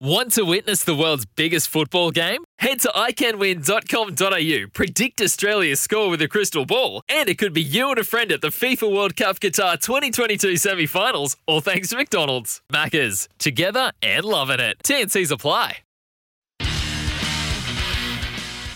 Want 0.00 0.32
to 0.32 0.42
witness 0.42 0.84
the 0.84 0.94
world's 0.94 1.24
biggest 1.24 1.68
football 1.68 2.10
game? 2.10 2.44
Head 2.58 2.80
to 2.80 2.88
iCanWin.com.au, 2.88 4.66
predict 4.74 5.22
Australia's 5.22 5.80
score 5.80 6.10
with 6.10 6.20
a 6.20 6.28
crystal 6.28 6.66
ball, 6.66 7.00
and 7.08 7.30
it 7.30 7.38
could 7.38 7.54
be 7.54 7.62
you 7.62 7.88
and 7.88 7.98
a 7.98 8.04
friend 8.04 8.30
at 8.30 8.42
the 8.42 8.48
FIFA 8.48 8.94
World 8.94 9.16
Cup 9.16 9.40
Qatar 9.40 9.80
2022 9.80 10.58
semi 10.58 10.84
finals, 10.84 11.38
all 11.46 11.62
thanks 11.62 11.88
to 11.88 11.96
McDonald's. 11.96 12.60
Maccas, 12.70 13.26
together 13.38 13.90
and 14.02 14.26
loving 14.26 14.60
it. 14.60 14.76
TNC's 14.84 15.30
apply. 15.30 15.78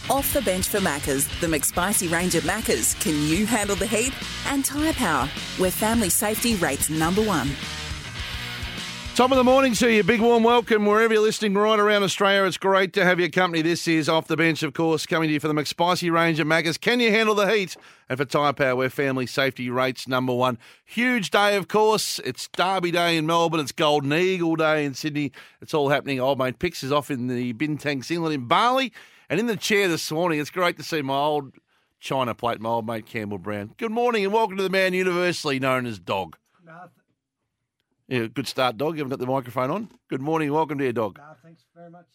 Off 0.08 0.32
the 0.32 0.40
bench 0.40 0.68
for 0.68 0.78
Maccas, 0.78 1.28
the 1.40 1.46
McSpicy 1.46 2.10
range 2.10 2.34
at 2.34 2.44
Maccas. 2.44 2.98
Can 2.98 3.28
you 3.28 3.44
handle 3.44 3.76
the 3.76 3.86
heat? 3.86 4.14
And 4.46 4.64
Tyre 4.64 4.94
Power, 4.94 5.26
where 5.58 5.70
family 5.70 6.08
safety 6.08 6.54
rates 6.54 6.88
number 6.88 7.22
one. 7.22 7.50
Top 9.20 9.32
of 9.32 9.36
the 9.36 9.44
morning 9.44 9.74
to 9.74 9.92
you. 9.92 10.02
Big 10.02 10.22
warm 10.22 10.42
welcome 10.42 10.86
wherever 10.86 11.12
you're 11.12 11.22
listening 11.22 11.52
right 11.52 11.78
around 11.78 12.02
Australia. 12.02 12.44
It's 12.44 12.56
great 12.56 12.94
to 12.94 13.04
have 13.04 13.20
your 13.20 13.28
company. 13.28 13.60
This 13.60 13.86
is 13.86 14.08
Off 14.08 14.28
the 14.28 14.34
Bench, 14.34 14.62
of 14.62 14.72
course, 14.72 15.04
coming 15.04 15.28
to 15.28 15.34
you 15.34 15.38
for 15.38 15.46
the 15.46 15.52
McSpicy 15.52 16.10
range 16.10 16.40
of 16.40 16.46
Maccas. 16.46 16.80
Can 16.80 17.00
you 17.00 17.10
handle 17.10 17.34
the 17.34 17.46
heat? 17.46 17.76
And 18.08 18.16
for 18.16 18.24
Tyre 18.24 18.54
Power, 18.54 18.76
where 18.76 18.88
family 18.88 19.26
safety 19.26 19.68
rates 19.68 20.08
number 20.08 20.32
one. 20.32 20.56
Huge 20.86 21.28
day, 21.28 21.56
of 21.56 21.68
course. 21.68 22.18
It's 22.24 22.48
Derby 22.48 22.92
Day 22.92 23.18
in 23.18 23.26
Melbourne. 23.26 23.60
It's 23.60 23.72
Golden 23.72 24.10
Eagle 24.14 24.56
Day 24.56 24.86
in 24.86 24.94
Sydney. 24.94 25.32
It's 25.60 25.74
all 25.74 25.90
happening. 25.90 26.18
Old 26.18 26.38
mate 26.38 26.58
Pix 26.58 26.82
is 26.82 26.90
off 26.90 27.10
in 27.10 27.26
the 27.26 27.52
Bintang 27.52 28.02
Singlet 28.02 28.32
in 28.32 28.46
Bali. 28.46 28.90
And 29.28 29.38
in 29.38 29.48
the 29.48 29.56
chair 29.58 29.86
this 29.86 30.10
morning, 30.10 30.40
it's 30.40 30.48
great 30.48 30.78
to 30.78 30.82
see 30.82 31.02
my 31.02 31.18
old 31.18 31.52
China 32.00 32.34
plate, 32.34 32.58
my 32.58 32.70
old 32.70 32.86
mate 32.86 33.04
Campbell 33.04 33.36
Brown. 33.36 33.74
Good 33.76 33.92
morning 33.92 34.24
and 34.24 34.32
welcome 34.32 34.56
to 34.56 34.62
the 34.62 34.70
man 34.70 34.94
universally 34.94 35.60
known 35.60 35.84
as 35.84 35.98
Dog. 35.98 36.38
Yeah, 38.10 38.26
good 38.26 38.48
start, 38.48 38.76
dog. 38.76 38.96
You 38.96 39.04
haven't 39.04 39.10
got 39.10 39.24
the 39.24 39.30
microphone 39.30 39.70
on. 39.70 39.88
Good 40.08 40.20
morning. 40.20 40.52
Welcome 40.52 40.78
to 40.78 40.84
your 40.84 40.92
dog. 40.92 41.18
No, 41.18 41.32
thanks 41.44 41.64
very 41.76 41.90
much. 41.90 42.08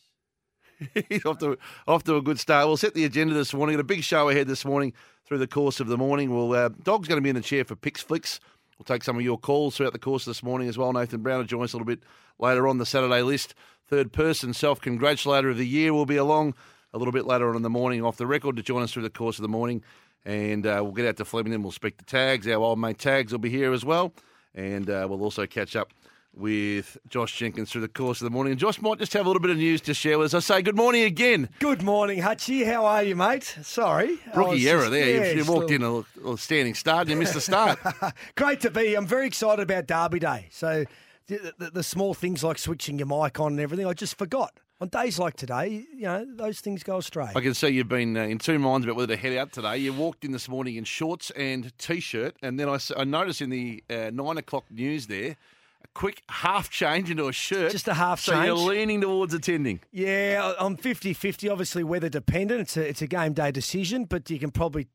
He's 1.10 1.26
off 1.26 1.38
to 1.38 1.58
off 1.88 2.04
to 2.04 2.18
a 2.18 2.22
good 2.22 2.38
start. 2.38 2.68
We'll 2.68 2.76
set 2.76 2.94
the 2.94 3.06
agenda 3.06 3.34
this 3.34 3.54
morning. 3.54 3.78
Got 3.78 3.80
a 3.80 3.86
big 3.86 4.04
show 4.04 4.28
ahead 4.28 4.46
this 4.48 4.66
morning 4.66 4.92
through 5.26 5.38
the 5.38 5.48
course 5.48 5.80
of 5.80 5.88
the 5.88 5.98
morning. 5.98 6.36
We'll 6.36 6.52
uh, 6.52 6.68
dog's 6.84 7.08
going 7.08 7.16
to 7.16 7.24
be 7.24 7.30
in 7.30 7.36
the 7.38 7.42
chair 7.42 7.64
for 7.64 7.78
Pix 7.78 8.02
Flicks. 8.02 8.42
We'll 8.78 8.84
take 8.84 9.06
some 9.06 9.16
of 9.16 9.22
your 9.22 9.38
calls 9.38 9.78
throughout 9.78 9.94
the 9.94 10.00
course 10.00 10.28
of 10.28 10.32
this 10.32 10.44
morning 10.44 10.68
as 10.68 10.78
well. 10.78 10.92
Nathan 10.92 11.24
Brown 11.24 11.38
will 11.38 11.46
join 11.46 11.64
us 11.64 11.72
a 11.72 11.78
little 11.78 11.86
bit 11.86 12.04
later 12.40 12.68
on 12.68 12.78
the 12.78 12.86
Saturday 12.86 13.22
list. 13.22 13.56
Third 13.88 14.12
person 14.12 14.54
self 14.54 14.82
congratulator 14.82 15.50
of 15.50 15.58
the 15.58 15.66
year 15.66 15.94
will 15.94 16.06
be 16.06 16.18
along 16.18 16.56
a 16.92 16.98
little 16.98 17.14
bit 17.14 17.26
later 17.26 17.50
on 17.50 17.56
in 17.56 17.62
the 17.62 17.70
morning 17.70 18.04
off 18.04 18.18
the 18.18 18.28
record 18.28 18.58
to 18.58 18.64
join 18.64 18.84
us 18.84 18.92
through 18.92 19.04
the 19.04 19.10
course 19.10 19.38
of 19.38 19.44
the 19.44 19.48
morning. 19.48 19.82
And 20.26 20.68
uh, 20.68 20.82
we'll 20.84 20.92
get 20.92 21.06
out 21.06 21.16
to 21.18 21.26
Flemington. 21.26 21.64
We'll 21.64 21.72
speak 21.72 22.00
to 22.00 22.06
Tags. 22.06 22.50
Our 22.50 22.56
old 22.56 22.80
mate 22.80 23.00
Tags 23.00 23.32
will 23.32 23.40
be 23.40 23.50
here 23.50 23.72
as 23.72 23.86
well. 23.86 24.14
And 24.56 24.90
uh, 24.90 25.06
we'll 25.10 25.22
also 25.22 25.46
catch 25.46 25.76
up 25.76 25.92
with 26.34 26.98
Josh 27.08 27.38
Jenkins 27.38 27.72
through 27.72 27.82
the 27.82 27.88
course 27.88 28.20
of 28.22 28.26
the 28.26 28.30
morning. 28.30 28.52
And 28.52 28.60
Josh 28.60 28.82
might 28.82 29.00
just 29.00 29.14
have 29.14 29.26
a 29.26 29.30
little 29.30 29.42
bit 29.42 29.52
of 29.52 29.58
news 29.58 29.80
to 29.82 29.94
share 29.94 30.18
with 30.18 30.34
us. 30.34 30.50
I 30.52 30.56
say 30.56 30.62
good 30.62 30.76
morning 30.76 31.04
again. 31.04 31.50
Good 31.60 31.82
morning, 31.82 32.20
Hutchie. 32.22 32.66
How 32.66 32.86
are 32.86 33.04
you, 33.04 33.16
mate? 33.16 33.44
Sorry. 33.64 34.18
Rookie 34.36 34.70
error 34.70 34.82
just- 34.82 34.92
there. 34.92 35.26
yeah, 35.28 35.42
you, 35.42 35.46
walked 35.46 35.72
a 35.72 35.76
in 35.76 35.82
a, 35.84 35.92
little- 35.94 36.34
a 36.34 36.38
standing 36.38 36.74
start 36.74 37.02
and 37.02 37.12
you 37.12 37.16
missed 37.18 37.34
the 37.36 37.42
start. 37.42 37.80
Great 38.36 38.60
to 38.62 38.72
be. 38.72 38.88
here. 38.88 38.98
I'm 38.98 39.08
very 39.08 39.28
excited 39.28 39.62
about 39.64 39.88
Derby 39.88 40.20
Day. 40.20 40.48
So 40.52 40.84
the, 41.28 41.54
the, 41.58 41.70
the 41.72 41.84
small 41.84 42.14
things 42.14 42.44
like 42.44 42.58
switching 42.58 43.00
your 43.00 43.08
mic 43.08 43.40
on 43.40 43.54
and 43.54 43.60
everything, 43.62 43.86
I 43.88 43.94
just 43.94 44.18
forgot. 44.18 44.60
On 44.82 44.90
days 44.90 45.18
like 45.18 45.36
today, 45.38 45.86
you 45.94 46.02
know, 46.04 46.26
those 46.36 46.60
things 46.60 46.84
go 46.84 46.98
astray. 46.98 47.30
I 47.34 47.40
can 47.40 47.54
see 47.54 47.70
you've 47.70 47.88
been 47.88 48.18
uh, 48.18 48.24
in 48.24 48.38
two 48.40 48.60
minds 48.60 48.86
about 48.86 48.98
whether 48.98 49.16
to 49.16 49.22
head 49.22 49.38
out 49.38 49.54
today. 49.54 49.78
You 49.78 49.94
walked 49.94 50.26
in 50.26 50.34
this 50.34 50.50
morning 50.50 50.76
in 50.76 50.84
shorts 50.84 51.32
and 51.32 51.72
t-shirt, 51.78 52.36
and 52.42 52.60
then 52.60 52.68
I 52.68 53.04
noticed 53.06 53.42
in 53.42 53.50
the 53.52 53.82
uh, 53.90 54.10
nine 54.14 54.38
o'clock 54.38 54.66
news 54.70 55.08
there 55.08 55.38
a 55.84 55.88
quick 55.94 56.24
half 56.30 56.70
change 56.70 57.10
into 57.10 57.28
a 57.30 57.32
shirt. 57.32 57.72
Just 57.72 57.88
a 57.88 57.94
half 57.94 58.22
change. 58.22 58.38
so 58.38 58.44
you're 58.44 58.56
leaning 58.76 59.00
towards 59.00 59.34
attending. 59.34 59.80
Yeah, 59.94 60.54
I- 60.58 60.66
I'm 60.66 60.76
50-50, 60.76 61.50
obviously 61.50 61.84
weather 61.86 62.10
dependent. 62.10 62.60
It's 62.62 62.76
a, 62.76 62.90
it's 62.90 63.02
a 63.02 63.08
game 63.08 63.32
day 63.32 63.52
decision, 63.52 64.04
but 64.04 64.30
you 64.30 64.40
can 64.40 64.52
probably 64.52 64.88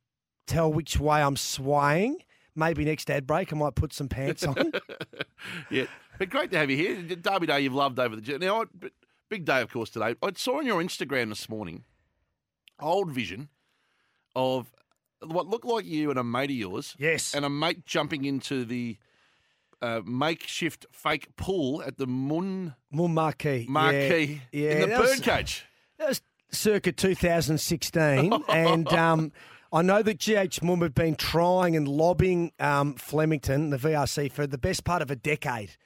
tell 0.47 0.71
which 0.71 1.01
way 1.01 1.23
I'm 1.23 1.37
swaying. 1.37 2.19
Maybe 2.55 2.85
next 2.85 3.09
ad 3.11 3.27
break 3.27 3.51
I 3.53 3.57
might 3.57 3.77
put 3.77 3.95
some 3.95 4.09
pants 4.09 4.45
on. 4.45 4.73
Yeah, 5.71 5.85
but 6.19 6.29
great 6.29 6.51
to 6.51 6.59
have 6.59 6.69
you 6.71 6.77
here. 6.77 7.01
Derby 7.17 7.47
Day 7.47 7.61
you've 7.63 7.73
loved 7.73 7.99
over 7.99 8.15
the 8.15 8.39
now. 8.39 8.61
I- 8.61 8.65
but 8.79 8.93
Big 9.31 9.45
day, 9.45 9.63
of 9.63 9.73
course, 9.73 9.91
today. 9.91 10.17
I 10.21 10.33
saw 10.35 10.59
on 10.59 10.67
your 10.67 10.83
Instagram 10.83 11.29
this 11.29 11.49
morning 11.49 11.85
old 12.81 13.13
vision 13.13 13.49
of 14.35 14.73
what 15.25 15.47
looked 15.47 15.65
like 15.65 15.85
you 15.85 16.11
and 16.11 16.19
a 16.19 16.25
mate 16.25 16.51
of 16.51 16.57
yours. 16.57 16.97
Yes. 16.99 17.33
and 17.33 17.45
a 17.45 17.49
mate 17.49 17.87
jumping 17.87 18.25
into 18.25 18.65
the 18.65 18.99
uh, 19.81 20.01
makeshift 20.05 20.85
fake 20.91 21.29
pool 21.37 21.81
at 21.87 21.97
the 21.97 22.09
Mumm 22.09 22.75
Mumm 22.91 23.15
Marquee. 23.15 23.67
Marquee 23.69 24.43
Yeah, 24.51 24.63
yeah 24.63 24.71
in 24.73 24.81
the 24.81 24.87
that 24.89 25.01
birdcage. 25.01 25.65
That 25.99 26.09
was 26.09 26.23
circa 26.51 26.91
2016, 26.91 28.33
and 28.49 28.89
um, 28.89 29.33
I 29.73 29.83
know 29.83 30.03
that 30.03 30.19
GH 30.19 30.61
Mumm 30.61 30.81
had 30.81 30.95
been 30.95 31.15
trying 31.15 31.77
and 31.77 31.87
lobbying 31.87 32.51
um, 32.59 32.95
Flemington, 32.95 33.71
the 33.71 33.77
VRC, 33.77 34.33
for 34.33 34.49
the 34.49 34.59
best 34.59 34.83
part 34.83 35.03
of 35.03 35.11
a 35.13 35.17
decade 35.17 35.77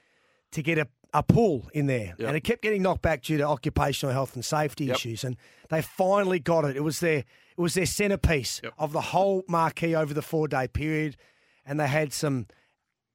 to 0.52 0.62
get 0.62 0.78
a, 0.78 0.88
a 1.14 1.22
pool 1.22 1.70
in 1.72 1.86
there, 1.86 2.14
Yep. 2.18 2.20
and 2.28 2.36
it 2.36 2.40
kept 2.40 2.60
getting 2.60 2.82
knocked 2.82 3.00
back 3.02 3.22
due 3.22 3.38
to 3.38 3.44
occupational 3.44 4.12
health 4.12 4.34
and 4.34 4.44
safety 4.44 4.84
Yep. 4.86 4.96
issues, 4.96 5.24
and 5.24 5.36
they 5.70 5.80
finally 5.80 6.40
got 6.40 6.64
it. 6.66 6.76
It 6.76 6.80
was 6.82 7.00
their 7.00 7.18
it 7.56 7.60
was 7.60 7.74
their 7.74 7.86
centerpiece 7.86 8.60
Yep. 8.64 8.74
of 8.78 8.92
the 8.92 9.00
whole 9.00 9.44
marquee 9.48 9.94
over 9.94 10.12
the 10.12 10.22
four 10.22 10.48
day 10.48 10.66
period, 10.68 11.16
and 11.64 11.78
they 11.80 11.86
had 11.86 12.12
some 12.12 12.46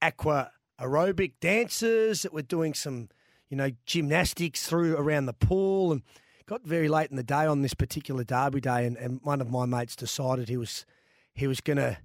aqua 0.02 0.52
aerobic 0.80 1.34
dancers 1.42 2.22
that 2.22 2.34
were 2.34 2.42
doing 2.42 2.74
some, 2.74 3.10
you 3.50 3.58
know, 3.58 3.72
gymnastics 3.86 4.66
through 4.66 4.96
around 4.96 5.26
the 5.26 5.34
pool 5.34 5.92
and 5.92 6.04
got 6.46 6.64
very 6.64 6.88
late 6.88 7.10
in 7.12 7.18
the 7.18 7.24
day 7.24 7.46
on 7.46 7.62
this 7.62 7.74
particular 7.74 8.24
derby 8.24 8.62
day 8.62 8.86
and, 8.86 8.96
and 8.98 9.20
one 9.24 9.42
of 9.42 9.50
my 9.52 9.66
mates 9.66 9.96
decided 9.96 10.48
he 10.50 10.58
was 10.58 10.86
he 11.34 11.46
was 11.48 11.60
gonna 11.62 11.98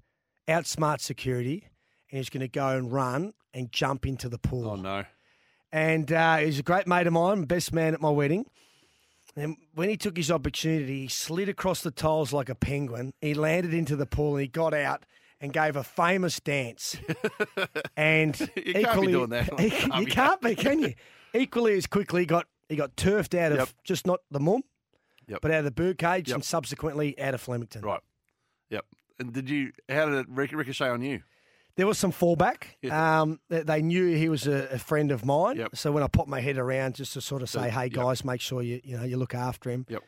outsmart 0.49 1.01
security 1.01 1.69
and 2.11 2.17
he 2.17 2.19
was 2.19 2.29
gonna 2.31 2.49
go 2.49 2.77
and 2.77 2.93
run 2.93 3.33
and 3.55 3.71
jump 3.73 4.05
into 4.07 4.29
the 4.29 4.39
pool. 4.39 4.69
Oh 4.71 4.75
no! 4.77 5.05
And 5.75 6.13
uh, 6.13 6.37
he's 6.37 6.61
a 6.61 6.63
great 6.63 6.87
mate 6.87 7.09
of 7.09 7.13
mine, 7.15 7.43
best 7.47 7.73
man 7.73 7.95
at 7.95 8.01
my 8.01 8.09
wedding. 8.11 8.47
And 9.35 9.57
when 9.75 9.89
he 9.89 9.97
took 9.97 10.17
his 10.17 10.31
opportunity, 10.31 11.01
he 11.03 11.09
slid 11.09 11.49
across 11.49 11.83
the 11.83 11.91
tiles 11.91 12.33
like 12.33 12.49
a 12.49 12.55
penguin. 12.55 13.13
He 13.21 13.35
landed 13.35 13.75
into 13.75 13.97
the 13.97 14.07
pool 14.07 14.35
and 14.37 14.43
he 14.43 14.47
got 14.47 14.73
out 14.73 15.05
and 15.41 15.53
gave 15.53 15.75
a 15.75 15.83
famous 15.83 16.39
dance. 16.39 16.97
and 17.97 18.39
You 18.55 18.75
can't 18.85 19.01
be 19.01 19.07
doing 19.09 19.31
that 19.31 19.59
you 19.99 20.07
can't 20.07 20.41
be, 20.41 20.55
can 20.55 20.79
you? 20.79 20.95
Equally 21.35 21.77
as 21.77 21.87
quickly, 21.89 22.23
he 22.23 22.27
got 22.27 22.47
he 22.69 22.77
got 22.77 22.95
turfed 22.97 23.35
out 23.37 23.51
of 23.51 23.59
Yep. 23.59 23.69
just 23.83 24.07
not 24.07 24.21
the 24.31 24.39
Mumm, 24.39 24.63
Yep. 25.27 25.41
but 25.43 25.51
out 25.51 25.59
of 25.59 25.65
the 25.65 25.73
birdcage 25.73 26.29
Yep. 26.29 26.37
and 26.37 26.45
subsequently 26.45 27.19
out 27.19 27.35
of 27.35 27.41
Flemington. 27.41 27.83
Right. 27.83 28.01
Yep. 28.71 28.85
And 29.19 29.33
did 29.33 29.51
you? 29.51 29.73
How 29.89 30.07
did 30.07 30.15
it 30.21 30.27
ric- 30.29 30.53
ricochet 30.53 30.89
on 30.89 31.03
you? 31.03 31.23
There 31.77 31.87
was 31.87 31.99
some 31.99 32.13
fallback. 32.13 32.65
Yeah. 32.83 33.23
Um, 33.23 33.41
they, 33.49 33.63
they 33.63 33.83
knew 33.83 34.15
he 34.15 34.29
was 34.29 34.47
a, 34.47 34.69
a 34.73 34.79
friend 34.79 35.11
of 35.11 35.25
mine. 35.25 35.57
Yep. 35.57 35.77
So 35.77 35.91
when 35.93 36.03
I 36.03 36.07
popped 36.07 36.29
my 36.29 36.41
head 36.41 36.57
around 36.59 36.95
just 36.95 37.15
to 37.15 37.21
sort 37.21 37.43
of 37.43 37.51
So, 37.51 37.61
say, 37.61 37.71
"Hey 37.71 37.85
yep. 37.85 37.93
guys, 37.93 38.25
make 38.25 38.41
sure 38.41 38.63
you 38.63 38.81
you 38.85 38.97
know 38.97 39.05
you 39.05 39.17
look 39.17 39.35
after 39.35 39.71
him," 39.71 39.85
Yep. 39.89 40.03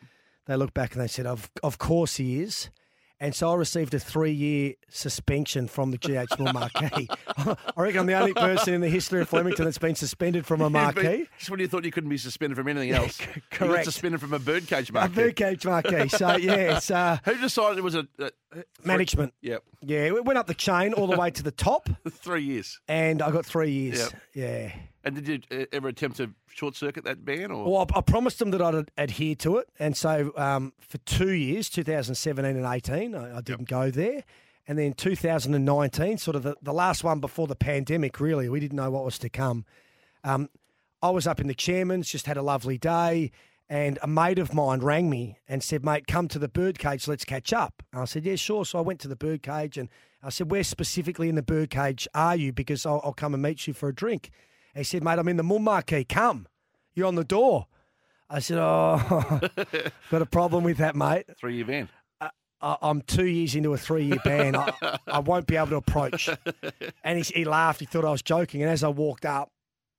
they 0.47 0.57
looked 0.57 0.75
back 0.75 0.93
and 0.93 1.03
they 1.03 1.09
said, 1.09 1.27
"Of 1.27 1.51
of 1.65 1.79
course 1.79 2.17
he 2.17 2.41
is." 2.41 2.71
And 3.19 3.35
so 3.35 3.51
I 3.51 3.55
received 3.55 3.95
a 3.95 3.99
three 3.99 4.31
year 4.33 4.75
suspension 4.91 5.69
from 5.69 5.91
the 5.91 5.97
GH 5.97 6.39
Mill 6.39 6.53
Marquee. 6.53 7.09
I 7.39 7.57
reckon 7.77 8.01
I'm 8.01 8.07
the 8.07 8.13
only 8.13 8.35
person 8.35 8.75
in 8.75 8.83
the 8.83 8.91
history 8.91 9.23
of 9.23 9.29
Flemington 9.31 9.65
that's 9.65 9.79
been 9.79 9.95
suspended 9.95 10.45
from 10.45 10.61
a 10.61 10.69
marquee. 10.81 11.27
Just 11.39 11.51
when 11.51 11.61
you 11.61 11.67
thought 11.67 11.85
you 11.85 11.91
couldn't 11.91 12.11
be 12.11 12.19
suspended 12.19 12.59
from 12.59 12.69
anything 12.69 12.91
else, 12.91 13.17
c- 13.17 13.25
You 13.37 13.43
got 13.51 13.69
correct. 13.69 13.85
suspended 13.87 14.21
from 14.21 14.35
a 14.35 14.39
birdcage 14.39 14.93
marquee. 14.93 15.13
A 15.13 15.17
birdcage 15.17 15.65
marquee. 15.65 16.09
So 16.09 16.37
yeah, 16.37 16.77
it's 16.77 16.91
uh, 16.91 17.17
Who 17.25 17.37
decided 17.39 17.79
it 17.79 17.85
was 17.85 17.95
a, 17.95 18.07
a 18.19 18.31
management. 18.85 19.35
Yep. 19.43 19.63
Yeah, 19.83 20.05
it 20.07 20.25
went 20.25 20.39
up 20.39 20.47
the 20.47 20.55
chain 20.55 20.93
all 20.93 21.07
the 21.07 21.17
way 21.17 21.31
to 21.31 21.43
the 21.43 21.51
top, 21.51 21.89
Three 22.11 22.43
years. 22.43 22.81
and 22.89 23.23
I 23.23 23.31
got 23.31 23.45
three 23.47 23.71
years. 23.71 23.99
Yep. 23.99 24.13
Yeah. 24.35 24.73
And 25.05 25.15
did 25.15 25.29
you 25.51 25.61
uh, 25.61 25.65
ever 25.73 25.89
attempt 25.89 26.17
to 26.17 26.31
short 26.53 26.75
circuit 26.75 27.05
that 27.05 27.25
ban? 27.25 27.51
Or 27.53 27.65
Well, 27.71 27.87
I, 27.95 27.99
I 27.99 28.01
promised 28.01 28.39
them 28.41 28.51
that 28.51 28.61
I'd 28.63 28.75
ad- 28.75 28.91
adhere 28.99 29.35
to 29.37 29.59
it, 29.59 29.69
and 29.79 29.97
so 29.97 30.33
um, 30.37 30.73
for 30.81 30.99
two 30.99 31.33
years, 31.33 31.69
2017 31.71 32.57
and 32.57 32.67
18, 32.67 33.15
I, 33.15 33.39
I 33.39 33.41
didn't 33.41 33.69
go 33.69 33.91
there, 33.91 34.25
and 34.67 34.77
then 34.79 34.95
2019, 34.95 36.19
sort 36.19 36.35
of 36.37 36.43
the, 36.43 36.57
the 36.63 36.73
last 36.73 37.05
one 37.05 37.21
before 37.21 37.47
the 37.47 37.55
pandemic. 37.57 38.19
Really, 38.21 38.49
we 38.49 38.59
didn't 38.61 38.77
know 38.77 38.91
what 38.91 39.05
was 39.05 39.19
to 39.21 39.29
come. 39.29 39.65
Um, 40.25 40.49
I 41.03 41.11
was 41.11 41.27
up 41.27 41.41
in 41.41 41.47
the 41.47 41.55
chairman's, 41.55 42.11
just 42.11 42.27
had 42.27 42.37
a 42.37 42.43
lovely 42.43 42.79
day, 42.79 43.31
and 43.69 43.99
a 44.03 44.07
mate 44.07 44.39
of 44.39 44.55
mine 44.55 44.81
rang 44.81 45.11
me 45.11 45.39
and 45.49 45.63
said, 45.63 45.85
"Mate, 45.85 46.07
come 46.07 46.29
to 46.29 46.39
the 46.39 46.49
birdcage, 46.49 47.09
let's 47.09 47.25
catch 47.25 47.53
up." 47.53 47.83
And 47.93 48.03
I 48.03 48.05
said, 48.05 48.25
"Yeah, 48.25 48.37
sure." 48.37 48.65
So 48.65 48.79
I 48.79 48.83
went 48.83 49.01
to 49.01 49.09
the 49.09 49.17
birdcage, 49.17 49.77
and 49.77 49.89
I 50.23 50.31
said, 50.31 50.51
"Where 50.51 50.65
specifically 50.65 51.29
in 51.29 51.35
the 51.35 51.43
birdcage 51.43 52.07
are 52.15 52.37
you? 52.37 52.53
Because 52.53 52.87
I'll, 52.87 53.01
I'll 53.05 53.13
come 53.13 53.35
and 53.35 53.43
meet 53.43 53.67
you 53.67 53.75
for 53.75 53.89
a 53.89 53.95
drink." 53.95 54.31
And 54.75 54.81
he 54.81 54.85
said, 54.85 55.03
"Mate, 55.03 55.19
I'm 55.19 55.29
in 55.29 55.37
the 55.37 55.43
Mumm 55.43 55.65
Marquee. 55.65 56.05
Come, 56.05 56.47
you're 56.95 57.07
on 57.07 57.15
the 57.17 57.25
door." 57.25 57.67
I 58.29 58.39
said, 58.41 58.59
"Oh, 58.59 59.41
got 60.11 60.23
a 60.23 60.27
problem 60.27 60.65
with 60.65 60.79
that, 60.79 60.97
mate. 60.97 61.27
three 61.39 61.57
year 61.57 61.65
ban? 61.65 61.89
Uh, 62.21 62.29
I, 62.61 62.77
I'm 62.83 63.03
two 63.03 63.27
years 63.27 63.55
into 63.55 63.73
a 63.73 63.79
three 63.79 64.05
year 64.05 64.19
ban. 64.25 64.57
I, 64.57 64.99
I 65.07 65.19
won't 65.21 65.47
be 65.47 65.57
able 65.57 65.69
to 65.69 65.77
approach." 65.77 66.29
And 67.05 67.19
he, 67.25 67.33
he 67.33 67.45
laughed. 67.45 67.79
He 67.79 67.87
thought 67.87 68.05
I 68.05 68.11
was 68.11 68.23
joking. 68.23 68.63
And 68.63 68.71
as 68.71 68.83
I 68.83 68.89
walked 68.89 69.25
up, 69.25 69.53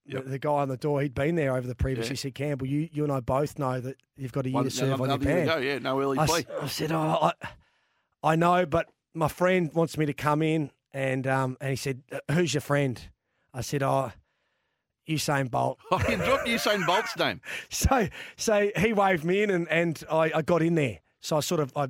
Yep. 0.07 0.23
The, 0.23 0.29
the 0.31 0.39
guy 0.39 0.49
on 0.51 0.69
the 0.69 0.77
door, 0.77 1.01
he'd 1.01 1.13
been 1.13 1.35
there 1.35 1.55
over 1.55 1.67
the 1.67 1.75
previous. 1.75 2.07
Yeah. 2.07 2.11
He 2.11 2.15
said, 2.17 2.35
Campbell, 2.35 2.67
you, 2.67 2.89
you 2.91 3.03
and 3.03 3.11
I 3.11 3.19
both 3.19 3.59
know 3.59 3.79
that 3.81 3.97
you've 4.15 4.31
got 4.31 4.45
a 4.45 4.49
year 4.49 4.55
One- 4.55 4.63
to 4.63 4.71
serve 4.71 4.93
on 5.01 5.09
your 5.09 5.15
another 5.15 5.25
year 5.25 5.45
ban. 5.45 5.47
go, 5.47 5.57
yeah, 5.57 5.79
no 5.79 5.99
early 6.01 6.17
I, 6.19 6.25
plea. 6.25 6.45
I 6.61 6.67
said, 6.67 6.91
oh, 6.91 7.31
I, 7.41 7.47
I 8.23 8.35
know, 8.35 8.65
but 8.65 8.87
my 9.13 9.27
friend 9.27 9.69
wants 9.73 9.97
me 9.97 10.05
to 10.05 10.13
come 10.13 10.41
in, 10.41 10.71
and 10.93 11.27
um, 11.27 11.57
and 11.59 11.69
he 11.71 11.75
said, 11.75 12.01
"Uh, 12.11 12.19
who's 12.33 12.53
your 12.53 12.61
friend? 12.61 12.99
I 13.53 13.61
said, 13.61 13.83
oh, 13.83 14.11
Usain 15.07 15.49
Bolt. 15.49 15.79
You 16.09 16.17
dropped 16.17 16.47
Usain 16.47 16.85
Bolt's 16.85 17.17
name. 17.17 17.41
So 17.69 18.07
so 18.35 18.69
he 18.77 18.93
waved 18.93 19.23
me 19.23 19.43
in, 19.43 19.49
and, 19.49 19.67
and 19.69 20.03
I, 20.11 20.31
I 20.35 20.41
got 20.41 20.61
in 20.61 20.75
there. 20.75 20.99
So 21.19 21.37
I 21.37 21.39
sort 21.41 21.61
of 21.61 21.71
I 21.75 21.87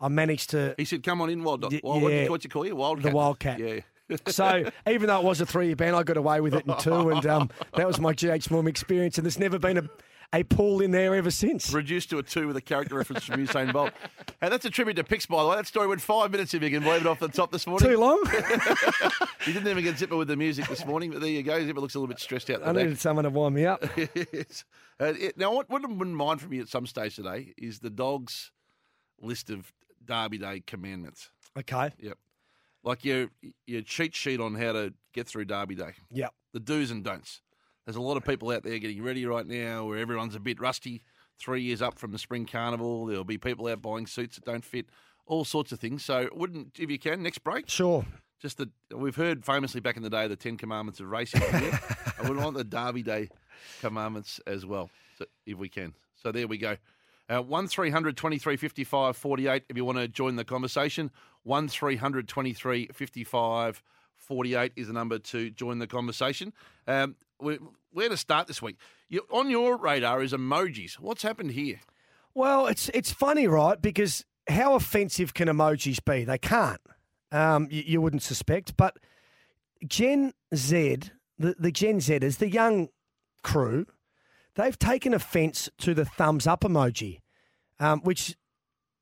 I 0.00 0.08
managed 0.08 0.50
to. 0.50 0.74
He 0.78 0.84
said, 0.84 1.02
"Come 1.02 1.20
on 1.20 1.30
in, 1.30 1.42
wild. 1.42 1.62
Y- 1.70 1.80
wild 1.82 2.02
what, 2.02 2.12
yeah. 2.12 2.28
what 2.28 2.44
you 2.44 2.50
call 2.50 2.66
you, 2.66 2.76
wildcat? 2.76 3.10
The 3.10 3.16
Wildcat. 3.16 3.58
Yeah. 3.58 3.80
So 4.28 4.70
even 4.88 5.06
though 5.08 5.18
it 5.20 5.24
was 5.24 5.40
a 5.40 5.46
three-year 5.46 5.76
ban, 5.76 5.94
I 5.94 6.02
got 6.02 6.16
away 6.16 6.40
with 6.40 6.54
it 6.54 6.66
in 6.66 6.76
two, 6.78 7.10
and 7.10 7.24
um, 7.26 7.50
that 7.76 7.86
was 7.86 8.00
my 8.00 8.12
GH 8.12 8.50
Mumm 8.50 8.66
experience. 8.68 9.18
And 9.18 9.24
there's 9.24 9.38
never 9.38 9.58
been 9.58 9.78
a, 9.78 9.88
a 10.32 10.42
pool 10.44 10.80
in 10.80 10.90
there 10.92 11.14
ever 11.14 11.30
since. 11.30 11.72
Reduced 11.72 12.10
to 12.10 12.18
a 12.18 12.22
two 12.22 12.46
with 12.46 12.56
a 12.56 12.60
character 12.60 12.96
reference 12.96 13.24
from 13.24 13.44
Usain 13.44 13.72
Bolt. 13.72 13.92
And 14.40 14.52
that's 14.52 14.64
a 14.64 14.70
tribute 14.70 14.94
to 14.94 15.04
Pix, 15.04 15.26
by 15.26 15.42
the 15.42 15.48
way. 15.48 15.56
That 15.56 15.66
story 15.66 15.86
went 15.88 16.00
five 16.00 16.30
minutes, 16.30 16.54
if 16.54 16.62
you 16.62 16.70
can 16.70 16.82
believe 16.82 17.00
it, 17.02 17.06
off 17.06 17.18
the 17.20 17.28
top 17.28 17.50
this 17.52 17.66
morning. 17.66 17.88
Too 17.90 17.98
long. 17.98 18.22
He 19.46 19.54
didn't 19.54 19.68
even 19.68 19.82
get 19.82 19.96
Zipper 19.96 20.16
with 20.16 20.28
the 20.28 20.36
music 20.36 20.68
this 20.68 20.84
morning, 20.84 21.10
but 21.12 21.22
there 21.22 21.30
you 21.30 21.42
go. 21.42 21.58
Zipper 21.64 21.80
looks 21.80 21.94
a 21.94 21.98
little 21.98 22.08
bit 22.08 22.20
stressed 22.20 22.50
out. 22.50 22.60
I 22.62 22.72
needed 22.72 22.98
someone 23.00 23.24
to 23.24 23.30
wind 23.30 23.54
me 23.54 23.64
up. 23.64 23.82
Yes. 23.96 24.64
Uh, 25.00 25.14
it- 25.18 25.38
now, 25.38 25.54
what, 25.54 25.70
what 25.70 25.82
I 25.82 25.88
wouldn't 25.88 26.14
mind 26.16 26.42
from 26.42 26.52
you 26.52 26.60
at 26.60 26.68
some 26.68 26.86
stage 26.86 27.16
today 27.16 27.54
is 27.56 27.78
the 27.78 27.88
dog's 27.88 28.52
list 29.22 29.48
of 29.48 29.72
Derby 30.04 30.36
Day 30.36 30.62
commandments. 30.66 31.30
Okay. 31.58 31.90
Yep. 31.98 32.18
Like 32.82 33.04
your 33.04 33.28
your 33.66 33.82
cheat 33.82 34.14
sheet 34.14 34.40
on 34.40 34.54
how 34.54 34.72
to 34.72 34.94
get 35.12 35.26
through 35.26 35.44
Derby 35.46 35.74
Day. 35.74 35.92
Yep. 36.10 36.32
the 36.52 36.60
do's 36.60 36.90
and 36.90 37.04
don'ts. 37.04 37.42
There's 37.84 37.96
a 37.96 38.00
lot 38.00 38.16
of 38.16 38.24
people 38.24 38.50
out 38.50 38.62
there 38.62 38.78
getting 38.78 39.02
ready 39.02 39.26
right 39.26 39.46
now 39.46 39.84
where 39.86 39.98
everyone's 39.98 40.34
a 40.34 40.40
bit 40.40 40.60
rusty. 40.60 41.02
Three 41.38 41.62
years 41.62 41.80
up 41.82 41.98
from 41.98 42.12
the 42.12 42.18
spring 42.18 42.44
carnival, 42.46 43.06
there'll 43.06 43.24
be 43.24 43.38
people 43.38 43.66
out 43.68 43.80
buying 43.82 44.06
suits 44.06 44.36
that 44.36 44.44
don't 44.44 44.64
fit, 44.64 44.86
all 45.26 45.44
sorts 45.44 45.72
of 45.72 45.80
things. 45.80 46.04
So, 46.04 46.28
wouldn't 46.34 46.78
if 46.78 46.90
you 46.90 46.98
can 46.98 47.22
next 47.22 47.38
break, 47.38 47.68
Sure. 47.68 48.04
just 48.40 48.58
the 48.58 48.68
we've 48.94 49.16
heard 49.16 49.44
famously 49.44 49.80
back 49.80 49.96
in 49.96 50.02
the 50.02 50.10
day 50.10 50.28
the 50.28 50.36
Ten 50.36 50.56
Commandments 50.56 51.00
of 51.00 51.06
racing. 51.10 51.42
I 51.52 52.28
would 52.28 52.36
want 52.36 52.56
the 52.56 52.64
Derby 52.64 53.02
Day 53.02 53.28
commandments 53.80 54.40
as 54.46 54.64
well, 54.66 54.90
so, 55.18 55.24
if 55.46 55.56
we 55.56 55.68
can. 55.68 55.94
So 56.14 56.30
there 56.32 56.46
we 56.46 56.58
go. 56.58 56.76
Uh, 57.30 57.40
one 57.40 57.68
23 57.68 58.56
55 58.56 59.16
48 59.16 59.64
if 59.68 59.76
you 59.76 59.84
want 59.84 59.98
to 59.98 60.08
join 60.08 60.34
the 60.36 60.44
conversation. 60.44 61.10
One 61.44 61.68
23 61.68 62.88
55 62.92 63.82
48 64.16 64.72
is 64.76 64.86
the 64.88 64.92
number 64.92 65.18
to 65.18 65.50
join 65.50 65.78
the 65.78 65.86
conversation. 65.86 66.52
Um, 66.88 67.14
where 67.38 68.08
to 68.08 68.16
start 68.16 68.48
this 68.48 68.60
week? 68.60 68.76
You, 69.08 69.22
on 69.30 69.48
your 69.48 69.76
radar 69.76 70.22
is 70.22 70.32
emojis. 70.32 70.94
What's 70.94 71.22
happened 71.22 71.52
here? 71.52 71.80
Well, 72.34 72.66
it's 72.66 72.88
it's 72.90 73.12
funny, 73.12 73.46
right? 73.46 73.80
Because 73.80 74.24
how 74.48 74.74
offensive 74.74 75.32
can 75.32 75.48
emojis 75.48 76.04
be? 76.04 76.24
They 76.24 76.38
can't. 76.38 76.80
Um, 77.32 77.68
you, 77.70 77.82
you 77.86 78.00
wouldn't 78.00 78.22
suspect, 78.22 78.76
but 78.76 78.96
Gen 79.86 80.32
Z, 80.54 80.98
the, 81.38 81.54
the 81.58 81.70
Gen 81.70 81.98
Zers, 81.98 82.38
the 82.38 82.50
young 82.50 82.88
crew, 83.42 83.86
they've 84.54 84.78
taken 84.78 85.14
offence 85.14 85.68
to 85.78 85.94
the 85.94 86.04
thumbs 86.04 86.46
up 86.46 86.62
emoji, 86.62 87.20
um, 87.78 88.00
which 88.00 88.36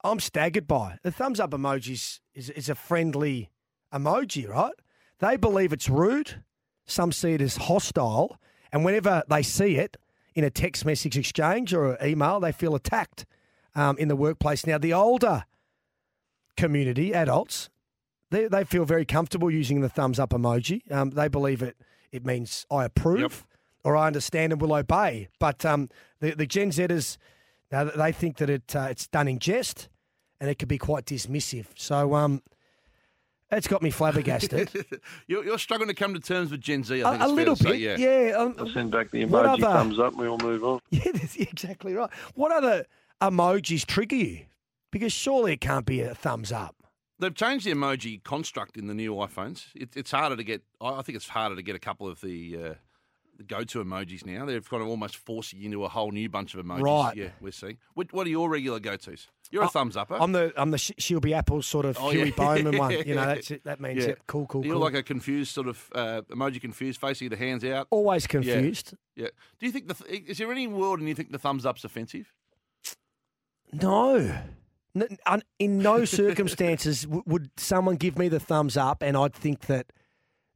I'm 0.05 0.21
staggered 0.21 0.67
by. 0.67 0.99
The 1.03 1.11
thumbs 1.11 1.41
up 1.41 1.50
emoji 1.50 1.93
is, 1.93 2.21
is, 2.35 2.50
is 2.50 2.69
a 2.69 2.75
friendly 2.75 3.50
emoji, 3.93 4.49
right? 4.49 4.75
They 5.19 5.37
believe 5.37 5.73
it's 5.73 5.89
rude. 5.89 6.43
Some 6.87 7.12
see 7.12 7.33
it 7.33 7.41
as 7.41 7.56
hostile. 7.56 8.39
And 8.73 8.85
whenever 8.85 9.23
they 9.29 9.43
see 9.43 9.77
it 9.77 9.97
in 10.35 10.45
a 10.45 10.50
text 10.50 10.85
message 10.85 11.17
exchange 11.19 11.75
or 11.75 11.95
an 11.95 12.09
email, 12.09 12.39
they 12.41 12.53
feel 12.53 12.75
attacked 12.75 13.27
um, 13.75 13.99
in 13.99 14.09
the 14.09 14.17
workplace. 14.17 14.67
Now, 14.67 14.79
the 14.79 14.93
older 14.93 15.45
community, 16.56 17.12
adults, 17.12 17.71
they, 18.31 18.47
they 18.47 18.65
feel 18.65 18.85
very 18.85 19.05
comfortable 19.05 19.50
using 19.50 19.81
the 19.81 19.89
thumbs 19.89 20.19
up 20.19 20.31
emoji. 20.31 20.91
Um, 20.93 21.11
they 21.11 21.29
believe 21.29 21.62
it, 21.62 21.77
it 22.12 22.25
means 22.25 22.67
I 22.71 22.85
approve 22.85 23.21
Yep. 23.21 23.33
Or 23.85 23.97
I 23.97 24.07
understand 24.07 24.53
and 24.53 24.61
will 24.61 24.75
obey. 24.75 25.29
But 25.39 25.65
um, 25.65 25.89
the, 26.21 26.35
the 26.35 26.47
Gen 26.47 26.71
Zers, 26.71 27.17
now 27.71 27.85
they 27.85 28.13
think 28.13 28.39
that 28.39 28.51
it 28.51 28.75
uh, 28.75 28.89
it's 28.91 29.07
done 29.07 29.29
in 29.29 29.39
jest 29.39 29.89
and 30.41 30.49
it 30.51 30.59
could 30.59 30.69
be 30.69 30.79
quite 30.79 31.05
dismissive. 31.05 31.67
So 31.77 32.15
um, 32.15 32.43
it's 33.51 33.67
got 33.69 33.83
me 33.83 33.91
flabbergasted. 33.91 34.71
you're, 35.27 35.45
you're 35.45 35.59
struggling 35.59 35.89
to 35.89 35.95
come 35.95 36.15
to 36.15 36.21
terms 36.21 36.51
with 36.51 36.61
Gen 36.61 36.85
Z. 36.85 37.03
I 37.03 37.15
a, 37.15 37.19
think 37.19 37.23
a 37.23 37.25
it's 37.25 37.25
fair 37.25 37.35
little 37.37 37.57
to 37.57 37.63
say, 37.63 37.71
bit, 37.71 37.81
yeah. 37.81 37.97
yeah. 38.29 38.37
um, 38.37 38.55
I'll 38.59 38.69
send 38.69 38.91
back 38.91 39.11
the 39.11 39.25
What 39.25 39.47
emoji 39.47 39.53
other- 39.55 39.63
thumbs 39.63 39.99
up 39.99 40.13
and 40.13 40.21
we 40.23 40.29
all 40.29 40.39
move 40.39 40.65
on. 40.65 40.81
Yeah, 40.91 41.13
that's 41.13 41.37
exactly 41.37 41.95
right. 41.95 42.11
What 42.35 42.53
other 42.53 42.85
emojis 43.23 43.87
trigger 43.87 44.17
you? 44.17 44.41
Because 44.91 45.13
surely 45.13 45.53
it 45.53 45.61
can't 45.61 45.85
be 45.87 46.01
a 46.01 46.15
thumbs 46.15 46.51
up. 46.53 46.75
They've 47.19 47.35
changed 47.35 47.67
the 47.67 47.73
emoji 47.73 48.23
construct 48.23 48.77
in 48.77 48.87
the 48.87 48.95
new 48.95 49.13
iPhones. 49.15 49.67
It, 49.75 49.91
it's 49.97 50.13
harder 50.13 50.37
to 50.37 50.45
get. 50.45 50.63
I 50.81 50.91
I 50.91 51.03
think 51.03 51.17
it's 51.17 51.29
harder 51.29 51.57
to 51.57 51.63
get 51.63 51.75
a 51.75 51.81
couple 51.81 52.07
of 52.07 52.21
the, 52.21 52.57
uh, 52.57 52.75
the 53.38 53.44
go-to 53.44 53.82
emojis 53.82 54.26
now. 54.26 54.44
They've 54.44 54.69
kind 54.69 54.82
of 54.82 54.88
almost 54.88 55.17
forcing 55.17 55.61
you 55.61 55.67
into 55.67 55.85
a 55.85 55.88
whole 55.88 56.11
new 56.11 56.29
bunch 56.29 56.55
of 56.55 56.64
emojis. 56.64 56.82
Right. 56.82 57.17
Yeah, 57.17 57.29
we're 57.40 57.52
seeing. 57.52 57.79
What, 57.94 58.12
what 58.12 58.26
are 58.26 58.31
your 58.31 58.50
regular 58.50 58.81
go-tos? 58.81 59.29
You're 59.50 59.62
a 59.62 59.67
I- 59.67 59.70
thumbs 59.70 59.96
upper. 59.96 60.14
I'm 60.20 60.32
the 60.32 60.52
I'm 60.56 60.70
the 60.73 60.79
Sh- 60.79 60.93
Shelby 60.99 61.32
Apple 61.32 61.62
sort 61.62 61.87
of 61.87 61.96
Oh, 61.99 62.11
Huey 62.11 62.29
yeah. 62.29 62.35
Bowman 62.37 62.76
one. 62.79 62.90
You 62.90 63.14
know, 63.14 63.25
that's 63.26 63.50
it. 63.50 63.64
That 63.64 63.81
means 63.81 64.05
Yeah. 64.05 64.11
it. 64.11 64.19
Cool, 64.26 64.46
cool, 64.46 64.64
You're 64.67 64.75
cool. 64.75 64.82
like 64.82 64.94
a 64.94 65.02
confused 65.02 65.52
sort 65.55 65.69
of 65.69 65.88
uh, 65.94 66.20
emoji, 66.31 66.61
confused 66.61 67.00
face, 67.00 67.20
the 67.20 67.35
hands 67.37 67.64
out. 67.64 67.87
Always 67.90 68.26
confused. 68.26 68.94
Yeah. 69.17 69.29
Do 69.58 69.67
you 69.67 69.73
think 69.73 69.88
the 69.88 69.94
th- 69.94 70.25
is 70.26 70.38
there 70.38 70.50
any 70.52 70.67
world 70.67 70.99
and 70.99 71.08
you 71.08 71.14
think 71.14 71.31
the 71.32 71.38
thumbs 71.38 71.64
up's 71.64 71.85
offensive? 71.85 72.32
No. 73.73 74.37
In 75.58 75.79
no 75.79 76.05
circumstances 76.06 77.06
would 77.06 77.50
someone 77.56 77.96
give 77.96 78.19
me 78.19 78.29
the 78.29 78.40
thumbs 78.40 78.76
up 78.76 79.02
and 79.02 79.17
I'd 79.17 79.35
think 79.35 79.67
that 79.67 79.93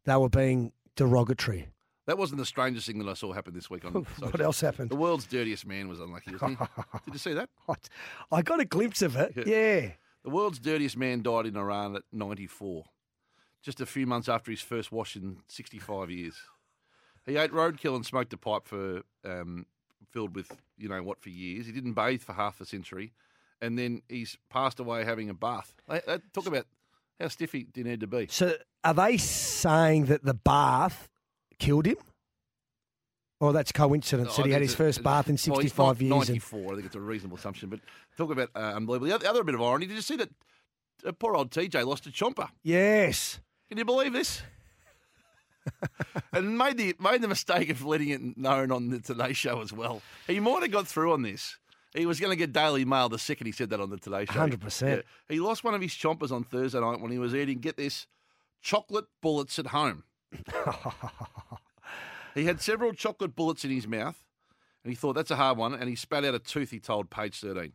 they 0.05 0.17
were 0.17 0.29
being 0.29 0.73
derogatory. 0.97 1.69
That 2.07 2.19
wasn't 2.19 2.39
the 2.41 2.47
strangest 2.47 2.87
thing 2.87 2.99
that 2.99 3.09
I 3.09 3.15
saw 3.15 3.33
happen 3.33 3.55
this 3.55 3.71
week 3.71 3.85
on. 3.85 3.93
What 4.19 4.41
else 4.41 4.61
happened? 4.61 4.91
The 4.91 4.97
world's 4.97 5.27
dirtiest 5.27 5.67
man 5.67 5.89
was 5.89 6.01
unlucky, 6.01 6.33
wasn't 6.33 6.59
he? 6.59 6.65
Did 7.05 7.15
you 7.15 7.19
see 7.19 7.33
that? 7.35 7.49
What? 7.67 7.89
I 8.31 8.43
got 8.43 8.61
a 8.61 8.65
glimpse 8.65 9.03
of 9.03 9.17
it. 9.17 9.33
Yeah. 9.37 9.45
Yeah. 9.47 9.91
The 10.25 10.31
world's 10.31 10.59
dirtiest 10.59 10.97
man 10.97 11.23
died 11.23 11.47
in 11.47 11.57
Iran 11.57 11.97
at 11.97 12.03
94, 12.13 12.85
just 13.63 13.81
a 13.81 13.87
few 13.87 14.07
months 14.07 14.29
after 14.29 14.51
his 14.51 14.61
first 14.61 14.93
wash 14.93 15.17
in 15.17 15.39
65 15.49 16.11
years. 16.11 16.37
He 17.27 17.37
ate 17.37 17.53
roadkill 17.53 17.95
and 17.97 18.05
smoked 18.05 18.33
a 18.33 18.37
pipe 18.37 18.67
for 18.67 19.03
um, 19.25 19.67
filled 20.11 20.35
with 20.35 20.57
you 20.77 20.89
know 20.89 21.03
what 21.03 21.21
for 21.21 21.31
years. 21.31 21.67
He 21.67 21.73
didn't 21.73 21.95
bathe 21.95 22.23
for 22.23 22.33
half 22.33 22.61
a 22.61 22.65
century, 22.65 23.13
and 23.61 23.79
then 23.79 24.03
he's 24.09 24.37
passed 24.51 24.81
away 24.81 25.05
having 25.05 25.29
a 25.29 25.35
bath. 25.35 25.75
Talk 26.33 26.47
about 26.47 26.67
how 27.21 27.29
stiff 27.29 27.53
he 27.53 27.65
did 27.65 27.87
need 27.87 28.01
to 28.01 28.07
be. 28.07 28.27
So 28.29 28.55
are 28.83 28.95
they 28.95 29.17
saying 29.17 30.07
that 30.07 30.25
the 30.25 30.35
bath 30.35 31.09
killed 31.63 31.87
him? 31.87 31.97
Or 33.41 33.53
that's 33.53 33.73
coincidence 33.73 34.37
that 34.37 34.47
he 34.47 34.53
had 34.53 34.63
his 34.63 34.75
first 34.75 35.03
bath 35.03 35.29
in 35.29 35.37
65 35.37 35.79
not 35.79 36.01
years. 36.01 36.29
and- 36.29 36.39
94, 36.39 36.61
I 36.61 36.75
think 36.75 36.87
it's 36.87 36.95
a 36.95 37.01
reasonable 37.01 37.37
assumption. 37.37 37.69
But 37.71 37.81
talk 38.17 38.31
about 38.31 38.51
uh, 38.55 38.59
unbelievable. 38.77 39.09
The 39.09 39.15
other, 39.15 39.25
the 39.25 39.31
other 39.31 39.45
bit 39.45 39.55
of 39.57 39.63
irony. 39.63 39.87
Did 39.87 39.97
you 39.97 40.03
see 40.03 40.17
that 40.17 40.31
uh, 41.05 41.13
poor 41.13 41.35
old 41.35 41.51
TJ 41.51 41.85
lost 41.85 42.07
a 42.07 42.11
chomper? 42.11 42.49
Yes. 42.63 43.41
Can 43.69 43.79
you 43.79 43.85
believe 43.85 44.13
this? 44.13 44.43
and 46.33 46.59
made 46.59 46.77
the 46.77 46.95
made 47.01 47.23
the 47.23 47.29
mistake 47.29 47.69
of 47.71 47.85
letting 47.85 48.09
it 48.11 48.37
known 48.37 48.71
on 48.71 48.91
the 48.91 49.01
Today 49.01 49.33
Show 49.33 49.61
as 49.61 49.73
well. 49.73 50.03
He 50.27 50.41
might 50.41 50.63
have 50.63 50.73
got 50.73 50.87
through 50.87 51.13
on 51.13 51.23
this. 51.23 51.57
He 51.95 52.07
was 52.07 52.21
going 52.21 52.31
to 52.31 52.37
get 52.37 52.53
Daily 52.53 52.85
Mail 52.85 53.09
the 53.09 53.19
second 53.19 53.47
he 53.47 53.53
said 53.53 53.71
that 53.71 53.81
on 53.81 53.91
the 53.91 53.99
Today 53.99 54.25
Show. 54.25 54.41
100%. 54.41 55.03
He 55.29 55.41
lost 55.41 55.63
one 55.63 55.75
of 55.75 55.81
his 55.83 55.93
chompers 55.93 56.33
on 56.33 56.43
Thursday 56.45 56.81
night 56.81 57.01
when 57.01 57.11
he 57.11 57.19
was 57.19 57.35
eating, 57.35 57.59
get 57.59 57.77
this, 57.77 58.07
chocolate 58.63 59.05
bullets 59.21 59.59
at 59.59 59.69
home. 59.69 60.05
he 62.35 62.45
had 62.45 62.61
several 62.61 62.93
chocolate 62.93 63.35
bullets 63.35 63.65
in 63.65 63.71
his 63.71 63.87
mouth, 63.87 64.23
and 64.85 64.93
he 64.93 64.97
thought 64.97 65.15
that's 65.15 65.31
a 65.31 65.37
hard 65.37 65.59
one, 65.59 65.75
and 65.75 65.89
he 65.89 65.97
spat 65.97 66.25
out 66.25 66.35
a 66.35 66.39
tooth. 66.39 66.71
He 66.71 66.81
told 66.81 67.11
Page 67.11 67.41
Thirteen. 67.41 67.73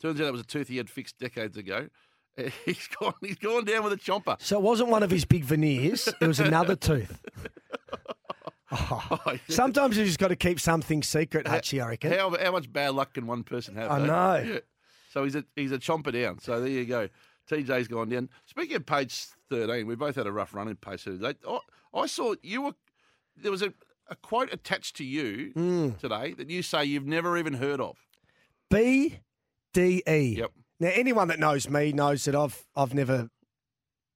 Turns 0.00 0.20
out 0.20 0.28
it 0.28 0.32
was 0.32 0.40
a 0.40 0.46
tooth 0.46 0.68
he 0.68 0.76
had 0.76 0.88
fixed 0.88 1.18
decades 1.18 1.56
ago. 1.56 1.88
He's 2.64 2.86
gone. 2.88 3.14
He's 3.20 3.38
gone 3.38 3.64
down 3.64 3.84
with 3.84 3.92
a 3.92 3.96
chomper. 3.96 4.40
So 4.40 4.58
it 4.58 4.62
wasn't 4.62 4.90
one 4.90 5.02
of 5.02 5.10
his 5.10 5.24
big 5.24 5.44
veneers, 5.44 6.08
it 6.20 6.26
was 6.26 6.40
another 6.40 6.76
tooth. 6.76 7.20
Oh, 8.70 9.18
yeah. 9.26 9.38
Sometimes 9.48 9.96
you 9.96 10.04
just 10.04 10.18
got 10.18 10.28
to 10.28 10.36
keep 10.36 10.60
something 10.60 11.02
secret, 11.02 11.46
Hutchie, 11.46 11.82
I 11.82 11.88
reckon. 11.88 12.12
How, 12.12 12.36
how 12.36 12.52
much 12.52 12.70
bad 12.70 12.94
luck 12.94 13.14
can 13.14 13.26
one 13.26 13.42
person 13.42 13.74
have? 13.76 13.90
I 13.90 13.98
though? 13.98 14.06
know. 14.06 14.52
Yeah. 14.52 14.58
So 15.10 15.24
he's 15.24 15.34
a 15.34 15.44
he's 15.56 15.72
a 15.72 15.78
chomper 15.78 16.12
down. 16.12 16.38
So 16.38 16.60
there 16.60 16.68
you 16.68 16.84
go. 16.84 17.08
TJ's 17.50 17.88
gone 17.88 18.10
down. 18.10 18.28
Speaking 18.44 18.76
of 18.76 18.84
page 18.84 19.26
thirteen, 19.48 19.86
we 19.86 19.94
both 19.94 20.16
had 20.16 20.26
a 20.26 20.32
rough 20.32 20.54
run 20.54 20.68
in 20.68 20.76
page 20.76 21.02
thirteen. 21.02 21.34
Oh, 21.46 21.60
I, 21.94 22.06
saw 22.06 22.34
you 22.42 22.62
were 22.62 22.72
there 23.36 23.50
was 23.52 23.62
a, 23.62 23.72
a 24.08 24.16
quote 24.16 24.52
attached 24.52 24.96
to 24.96 25.04
you 25.04 25.50
Hmm. 25.54 25.90
today 26.00 26.34
that 26.34 26.50
you 26.50 26.62
say 26.62 26.84
you've 26.84 27.06
never 27.06 27.36
even 27.38 27.54
heard 27.54 27.80
of. 27.80 27.96
B 28.70 29.20
D 29.72 30.02
E. 30.08 30.36
Yep. 30.38 30.52
Now, 30.80 30.90
anyone 30.94 31.28
that 31.28 31.38
knows 31.38 31.68
me 31.68 31.92
knows 31.92 32.24
that 32.24 32.34
I've 32.36 32.64
I've 32.76 32.94
never, 32.94 33.28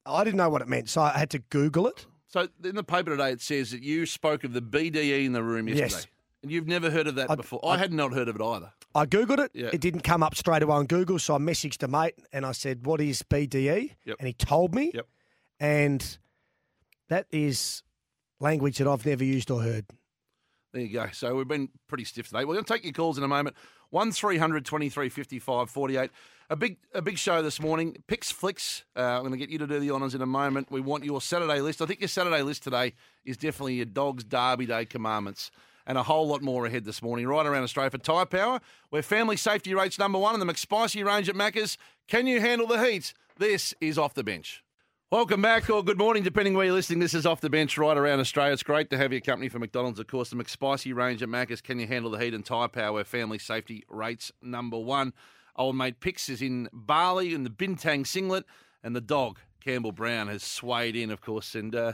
I 0.07 0.25
didn't 0.25 0.37
know 0.39 0.51
what 0.51 0.63
it 0.63 0.69
meant, 0.69 0.89
so 0.89 1.03
I 1.03 1.11
had 1.19 1.31
to 1.31 1.39
Google 1.39 1.87
it. 1.89 2.07
So 2.29 2.49
in 2.65 2.75
the 2.77 2.85
paper 2.85 3.11
today, 3.11 3.31
it 3.33 3.41
says 3.43 3.71
that 3.73 3.83
you 3.83 4.07
spoke 4.07 4.43
of 4.45 4.53
the 4.55 4.63
BDE 4.63 5.25
in 5.27 5.33
the 5.33 5.43
room 5.43 5.69
yesterday. 5.69 5.91
Yes. 5.91 6.07
And 6.43 6.51
you've 6.51 6.67
never 6.67 6.91
heard 6.91 7.07
of 7.07 7.15
that 7.17 7.31
I- 7.31 7.35
before. 7.37 7.61
I, 7.65 7.71
I- 7.75 7.77
had 7.79 7.93
not 7.93 8.13
heard 8.13 8.29
of 8.29 8.37
it 8.37 8.43
either. 8.43 8.73
I 8.95 9.07
googled 9.07 9.39
it. 9.39 9.51
Yeah. 9.55 9.71
It 9.73 9.81
didn't 9.81 10.01
come 10.03 10.23
up 10.23 10.35
straight 10.35 10.63
away 10.63 10.75
on 10.77 10.85
Google, 10.87 11.19
so 11.19 11.35
I 11.35 11.39
messaged 11.39 11.83
a 11.83 11.89
mate 11.89 12.15
and 12.33 12.45
I 12.45 12.53
said, 12.53 12.85
"What 12.85 13.01
is 13.01 13.23
BDE?" 13.23 13.93
Yep. 14.05 14.17
And 14.19 14.27
he 14.29 14.35
told 14.35 14.75
me. 14.75 14.91
Yep. 14.95 15.07
And 15.61 16.19
that 17.13 17.27
is 17.31 17.83
language 18.41 18.79
that 18.79 18.89
I've 18.89 19.05
never 19.07 19.25
used 19.25 19.51
or 19.51 19.63
heard. 19.63 19.87
There 20.73 20.83
you 20.83 20.93
go. 20.93 21.09
So 21.13 21.35
we've 21.35 21.47
been 21.47 21.69
pretty 21.87 22.05
stiff 22.05 22.29
today. 22.29 22.45
We're 22.45 22.55
going 22.55 22.65
to 22.65 22.73
take 22.73 22.85
your 22.85 22.95
calls 22.95 23.19
in 23.19 23.25
a 23.25 23.29
moment. 23.29 23.57
One 23.91 24.11
23 24.11 25.09
55 25.11 25.71
48. 25.71 26.11
A 26.49 26.57
big, 26.57 26.79
a 26.95 27.03
big 27.03 27.19
show 27.19 27.43
this 27.43 27.61
morning. 27.61 27.97
Pix 28.07 28.31
Flicks. 28.31 28.85
Uh, 28.97 29.01
I'm 29.01 29.21
going 29.21 29.33
to 29.33 29.39
get 29.39 29.51
you 29.51 29.59
to 29.59 29.67
do 29.67 29.79
the 29.81 29.91
honours 29.91 30.15
in 30.15 30.23
a 30.23 30.27
moment. 30.27 30.71
We 30.71 30.81
want 30.81 31.05
your 31.05 31.21
Saturday 31.21 31.61
list. 31.61 31.83
I 31.83 31.87
think 31.87 32.01
your 32.01 32.09
Saturday 32.09 32.43
list 32.43 32.63
today 32.63 32.95
is 33.25 33.37
definitely 33.37 33.75
your 33.75 33.87
Dogs 33.87 34.25
Derby 34.25 34.67
Day 34.67 34.87
commandments. 34.87 35.51
And 35.87 35.99
a 35.99 36.03
whole 36.03 36.29
lot 36.29 36.43
more 36.43 36.65
ahead 36.65 36.85
this 36.85 37.03
morning, 37.03 37.27
right 37.27 37.45
around 37.45 37.65
Australia 37.65 37.91
for 37.91 37.99
Tyre 37.99 38.25
Power, 38.25 38.61
where 38.91 39.03
family 39.03 39.37
safety 39.37 39.75
rates 39.75 39.99
number 39.99 40.19
one 40.19 40.33
in 40.35 40.41
the 40.41 40.51
McSpicy 40.51 41.05
range 41.05 41.29
at 41.29 41.35
Macca's. 41.35 41.77
Can 42.07 42.27
you 42.27 42.41
handle 42.41 42.67
the 42.67 42.83
heat? 42.83 43.13
This 43.37 43.75
is 43.81 43.99
off 43.99 44.15
the 44.15 44.25
bench. 44.25 44.63
Welcome 45.13 45.43
back, 45.43 45.69
or 45.69 45.85
good 45.85 45.99
morning, 45.99 46.23
depending 46.23 46.55
where 46.55 46.65
you're 46.65 46.75
listening. 46.75 47.01
This 47.01 47.13
is 47.13 47.27
Off 47.27 47.43
the 47.43 47.51
Bench 47.51 47.77
right 47.77 47.99
around 47.99 48.21
Australia. 48.21 48.55
It's 48.55 48.63
great 48.63 48.89
to 48.89 48.97
have 48.97 49.13
your 49.13 49.21
company 49.21 49.51
for 49.51 49.59
McDonald's, 49.59 50.01
of 50.01 50.07
course. 50.07 50.31
The 50.31 50.37
McSpicy 50.37 50.95
range 50.95 51.23
at 51.23 51.29
Macca's. 51.29 51.61
Can 51.61 51.79
you 51.79 51.87
handle 51.87 52.11
the 52.11 52.19
heat 52.19 52.33
and 52.33 52.43
tyre 52.43 52.67
power 52.67 52.95
where 52.95 53.05
family 53.05 53.37
safety 53.37 53.85
rates 53.91 54.33
number 54.41 54.79
one? 54.79 55.13
Old 55.55 55.77
mate 55.77 56.01
Pix 56.01 56.31
is 56.31 56.41
in 56.41 56.71
Bali 56.73 57.35
in 57.35 57.45
the 57.45 57.51
Bintang 57.51 58.07
singlet, 58.07 58.47
and 58.83 58.97
the 58.97 59.03
dog, 59.03 59.39
Campbell 59.63 59.93
Brown, 59.93 60.29
has 60.29 60.43
swayed 60.43 60.97
in, 60.97 61.11
of 61.11 61.21
course. 61.21 61.55
And 61.55 61.75
uh, 61.75 61.93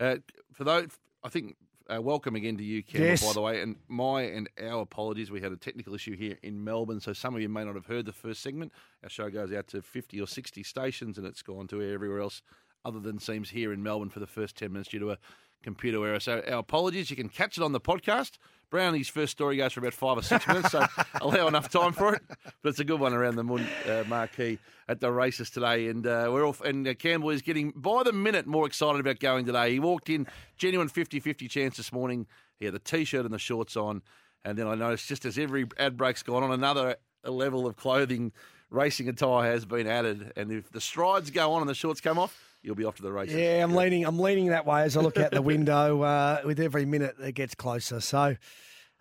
uh, 0.00 0.16
for 0.52 0.64
those, 0.64 0.88
I 1.22 1.28
think, 1.28 1.54
uh, 1.94 2.00
welcome 2.00 2.34
again 2.34 2.56
to 2.56 2.64
you, 2.64 2.82
Campbell, 2.82 3.06
Yes. 3.08 3.24
by 3.26 3.32
the 3.32 3.40
way. 3.40 3.60
And 3.62 3.76
my 3.88 4.22
and 4.22 4.48
our 4.60 4.82
apologies. 4.82 5.30
We 5.30 5.40
had 5.40 5.52
a 5.52 5.56
technical 5.56 5.94
issue 5.94 6.16
here 6.16 6.36
in 6.42 6.62
Melbourne, 6.64 7.00
so 7.00 7.12
some 7.12 7.34
of 7.34 7.40
you 7.40 7.48
may 7.48 7.64
not 7.64 7.74
have 7.74 7.86
heard 7.86 8.06
the 8.06 8.12
first 8.12 8.42
segment. 8.42 8.72
Our 9.02 9.08
show 9.08 9.30
goes 9.30 9.52
out 9.52 9.68
to 9.68 9.82
50 9.82 10.20
or 10.20 10.26
60 10.26 10.62
stations, 10.62 11.18
and 11.18 11.26
it's 11.26 11.42
gone 11.42 11.66
to 11.68 11.80
everywhere 11.82 12.20
else 12.20 12.42
other 12.84 13.00
than 13.00 13.18
seems 13.18 13.50
here 13.50 13.72
in 13.72 13.82
Melbourne 13.82 14.10
for 14.10 14.20
the 14.20 14.26
first 14.26 14.56
10 14.56 14.72
minutes 14.72 14.90
due 14.90 14.98
to 15.00 15.10
a 15.12 15.18
computer 15.62 16.04
error. 16.06 16.20
So 16.20 16.42
our 16.48 16.58
apologies. 16.58 17.10
You 17.10 17.16
can 17.16 17.28
catch 17.28 17.56
it 17.58 17.62
on 17.64 17.72
the 17.72 17.80
podcast. 17.80 18.38
Brownie's 18.70 19.08
first 19.08 19.32
story 19.32 19.56
goes 19.56 19.72
for 19.72 19.80
about 19.80 19.94
five 19.94 20.18
or 20.18 20.22
six 20.22 20.46
minutes, 20.48 20.72
so 20.72 20.84
allow 21.20 21.46
enough 21.46 21.68
time 21.70 21.92
for 21.92 22.14
it. 22.14 22.22
But 22.62 22.70
it's 22.70 22.80
a 22.80 22.84
good 22.84 23.00
one 23.00 23.14
around 23.14 23.36
the 23.36 23.44
Mumm 23.44 23.66
uh, 23.88 24.04
marquee 24.08 24.58
at 24.88 25.00
the 25.00 25.10
races 25.12 25.50
today, 25.50 25.88
and 25.88 26.06
uh, 26.06 26.28
we're 26.32 26.46
off. 26.46 26.60
And 26.60 26.86
uh, 26.86 26.94
Campbell 26.94 27.30
is 27.30 27.42
getting 27.42 27.72
by 27.76 28.02
the 28.02 28.12
minute 28.12 28.46
more 28.46 28.66
excited 28.66 29.00
about 29.00 29.20
going 29.20 29.46
today. 29.46 29.72
He 29.72 29.80
walked 29.80 30.10
in 30.10 30.26
genuine 30.56 30.88
50-50 30.88 31.48
chance 31.48 31.76
this 31.76 31.92
morning. 31.92 32.26
He 32.58 32.64
had 32.64 32.74
the 32.74 32.80
t-shirt 32.80 33.24
and 33.24 33.34
the 33.34 33.38
shorts 33.38 33.76
on, 33.76 34.02
and 34.44 34.58
then 34.58 34.66
I 34.66 34.74
noticed 34.74 35.08
just 35.08 35.24
as 35.24 35.38
every 35.38 35.66
ad 35.78 35.96
break's 35.96 36.22
gone 36.22 36.42
on, 36.42 36.50
another 36.50 36.96
level 37.24 37.66
of 37.66 37.76
clothing 37.76 38.32
racing 38.70 39.08
attire 39.08 39.50
has 39.50 39.64
been 39.64 39.86
added. 39.86 40.32
And 40.36 40.50
if 40.50 40.70
the 40.70 40.80
strides 40.80 41.30
go 41.30 41.52
on 41.52 41.62
and 41.62 41.68
the 41.68 41.74
shorts 41.74 42.00
come 42.00 42.18
off, 42.18 42.45
you'll 42.66 42.74
be 42.74 42.84
off 42.84 42.96
to 42.96 43.02
the 43.02 43.12
races. 43.12 43.36
Yeah, 43.36 43.62
I'm 43.62 43.74
leaning. 43.74 44.04
I'm 44.04 44.18
leaning 44.18 44.48
that 44.48 44.66
way 44.66 44.82
as 44.82 44.96
I 44.96 45.00
look 45.00 45.16
out 45.16 45.30
the 45.30 45.40
window. 45.42 45.76
Uh, 46.06 46.40
with 46.44 46.60
every 46.60 46.84
minute 46.84 47.16
it 47.20 47.32
gets 47.32 47.54
closer. 47.54 48.00
So, 48.00 48.36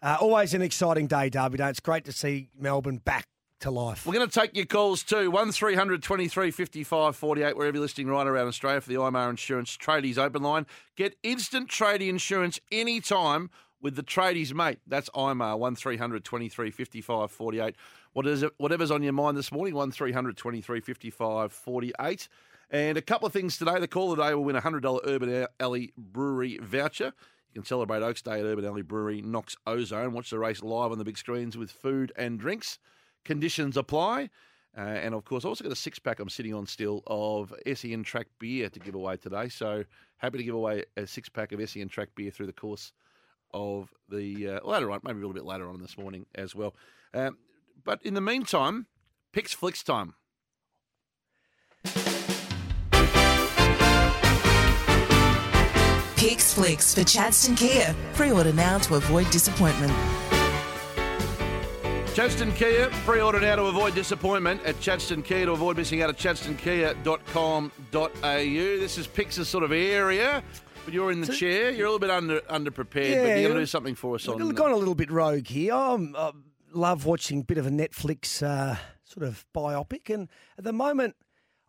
uh, 0.01 0.17
always 0.19 0.53
an 0.53 0.61
exciting 0.61 1.07
day, 1.07 1.29
Derby 1.29 1.57
Day. 1.57 1.69
It's 1.69 1.79
great 1.79 2.05
to 2.05 2.11
see 2.11 2.49
Melbourne 2.57 2.97
back 2.97 3.27
to 3.61 3.71
life. 3.71 4.05
We're 4.05 4.13
going 4.13 4.27
to 4.27 4.39
take 4.39 4.55
your 4.55 4.65
calls 4.65 5.03
too. 5.03 5.31
1300 5.31 6.03
23 6.03 6.51
55 6.51 7.15
48, 7.15 7.57
wherever 7.57 7.75
you're 7.75 7.81
listening 7.81 8.07
right 8.07 8.27
around 8.27 8.47
Australia 8.47 8.81
for 8.81 8.89
the 8.89 8.95
IMAR 8.95 9.29
Insurance 9.29 9.77
Tradies 9.77 10.17
Open 10.17 10.43
Line. 10.43 10.65
Get 10.95 11.15
instant 11.23 11.69
tradie 11.69 12.09
insurance 12.09 12.59
anytime 12.71 13.49
with 13.81 13.95
the 13.95 14.03
Tradies 14.03 14.53
Mate. 14.53 14.79
That's 14.87 15.09
IMAR 15.11 15.57
1300 15.57 16.23
23 16.23 16.71
55 16.71 17.31
48. 17.31 17.75
What 18.13 18.27
is 18.27 18.43
it, 18.43 18.53
whatever's 18.57 18.91
on 18.91 19.03
your 19.03 19.13
mind 19.13 19.37
this 19.37 19.51
morning, 19.51 19.73
1300 19.73 20.37
23 20.37 20.79
55 20.81 21.51
48. 21.51 22.27
And 22.69 22.97
a 22.97 23.01
couple 23.01 23.27
of 23.27 23.33
things 23.33 23.57
today. 23.57 23.79
The 23.79 23.87
call 23.87 24.15
today 24.15 24.33
will 24.33 24.43
win 24.43 24.55
a 24.55 24.61
$100 24.61 25.01
Urban 25.05 25.47
Alley 25.59 25.93
Brewery 25.97 26.59
voucher. 26.61 27.13
You 27.53 27.61
can 27.61 27.65
celebrate 27.65 28.01
Oaks 28.01 28.21
Day 28.21 28.39
at 28.39 28.45
Urban 28.45 28.65
Alley 28.65 28.81
Brewery, 28.81 29.21
Knox 29.21 29.55
Ozone. 29.65 30.13
Watch 30.13 30.29
the 30.29 30.39
race 30.39 30.61
live 30.61 30.91
on 30.91 30.97
the 30.97 31.05
big 31.05 31.17
screens 31.17 31.57
with 31.57 31.71
food 31.71 32.11
and 32.17 32.39
drinks. 32.39 32.79
Conditions 33.23 33.77
apply. 33.77 34.29
Uh, 34.77 34.81
and 34.81 35.13
of 35.13 35.23
course, 35.23 35.45
I 35.45 35.47
also 35.47 35.63
got 35.63 35.71
a 35.71 35.75
six 35.75 35.99
pack 35.99 36.19
I'm 36.19 36.27
sitting 36.27 36.53
on 36.53 36.65
still 36.65 37.01
of 37.07 37.53
SEN 37.73 38.03
Track 38.03 38.27
beer 38.39 38.69
to 38.69 38.79
give 38.79 38.95
away 38.95 39.15
today. 39.15 39.47
So 39.47 39.85
happy 40.17 40.39
to 40.39 40.43
give 40.43 40.55
away 40.55 40.83
a 40.97 41.07
six 41.07 41.29
pack 41.29 41.53
of 41.53 41.69
SEN 41.69 41.87
Track 41.87 42.09
beer 42.15 42.29
through 42.31 42.47
the 42.47 42.53
course 42.53 42.91
of 43.53 43.93
the 44.09 44.49
uh, 44.49 44.67
later 44.67 44.91
on, 44.91 44.99
maybe 45.03 45.17
a 45.17 45.21
little 45.21 45.33
bit 45.33 45.45
later 45.45 45.69
on 45.69 45.79
this 45.79 45.97
morning 45.97 46.25
as 46.35 46.53
well. 46.53 46.75
Um, 47.13 47.37
but 47.85 48.01
in 48.03 48.15
the 48.15 48.21
meantime, 48.21 48.87
Pix 49.31 49.53
Flicks 49.53 49.81
time. 49.81 50.15
Pix 56.17 56.53
Flicks 56.53 56.93
for 56.95 57.01
Chadstone 57.01 57.57
Kia. 57.57 57.93
Pre-order 58.13 58.53
now 58.53 58.77
to 58.79 58.95
avoid 58.95 59.29
disappointment. 59.31 59.91
Chadstone 62.15 62.55
Kia, 62.55 62.89
pre-order 63.05 63.41
now 63.41 63.57
to 63.57 63.63
avoid 63.63 63.93
disappointment 63.93 64.63
at 64.63 64.75
Chadstone 64.79 65.21
Kia 65.23 65.45
to 65.47 65.51
avoid 65.51 65.75
missing 65.75 66.01
out 66.01 66.09
at 66.09 66.15
chadstonkia.com.au. 66.17 67.69
This 68.79 68.97
is 68.97 69.05
Pix's 69.07 69.49
sort 69.49 69.65
of 69.65 69.73
area, 69.73 70.41
but 70.85 70.93
you're 70.93 71.11
in 71.11 71.19
the 71.19 71.27
chair. 71.33 71.71
You're 71.71 71.87
a 71.87 71.91
little 71.91 71.99
bit 71.99 72.09
under 72.11 72.39
underprepared, 72.41 72.93
but 73.21 73.27
you're 73.27 73.41
going 73.41 73.53
to 73.55 73.59
do 73.59 73.65
something 73.65 73.95
for 73.95 74.15
us 74.15 74.25
on. 74.29 74.41
I've 74.41 74.55
gone 74.55 74.71
a 74.71 74.77
little 74.77 74.95
bit 74.95 75.11
rogue 75.11 75.47
here. 75.47 75.73
I'm- 75.73 76.15
I 76.17 76.31
love 76.71 77.05
watching 77.05 77.41
a 77.41 77.43
bit 77.43 77.57
of 77.57 77.67
a 77.67 77.69
Netflix 77.69 78.41
uh, 78.41 78.77
sort 79.03 79.27
of 79.27 79.45
biopic, 79.53 80.09
and 80.13 80.29
at 80.57 80.63
the 80.63 80.71
moment, 80.73 81.17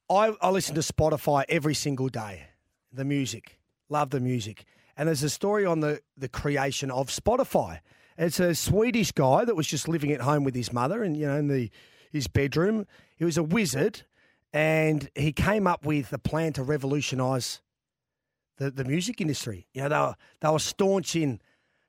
I, 0.09 0.33
I 0.41 0.51
listen 0.51 0.77
to 0.77 0.81
Spotify 0.81 1.45
every 1.49 1.75
single 1.75 2.09
day. 2.09 2.45
The 2.93 3.05
music, 3.05 3.59
love 3.89 4.11
the 4.11 4.21
music, 4.21 4.65
and 4.97 5.09
there's 5.09 5.23
a 5.23 5.31
story 5.31 5.65
on 5.65 5.81
the 5.81 6.01
the 6.17 6.29
creation 6.29 6.91
of 6.91 7.09
Spotify. 7.09 7.81
It's 8.19 8.41
a 8.41 8.55
Swedish 8.55 9.13
guy 9.13 9.45
that 9.45 9.55
was 9.55 9.67
just 9.67 9.89
living 9.89 10.11
at 10.13 10.23
home 10.23 10.45
with 10.45 10.55
his 10.55 10.73
mother, 10.73 11.03
and 11.03 11.17
you 11.17 11.27
know, 11.27 11.37
in 11.37 11.49
the 11.49 11.71
his 12.11 12.29
bedroom. 12.29 12.87
He 13.17 13.25
was 13.25 13.37
a 13.37 13.43
wizard, 13.43 14.03
and 14.53 15.09
he 15.15 15.33
came 15.33 15.67
up 15.67 15.85
with 15.85 16.13
a 16.13 16.19
plan 16.19 16.53
to 16.55 16.63
revolutionise 16.63 17.61
the, 18.59 18.71
the 18.71 18.85
music 18.85 19.21
industry. 19.21 19.67
You 19.73 19.83
know, 19.83 19.89
they 19.89 19.97
were, 19.97 20.15
they 20.41 20.49
were 20.49 20.59
staunch 20.59 21.17
in 21.17 21.41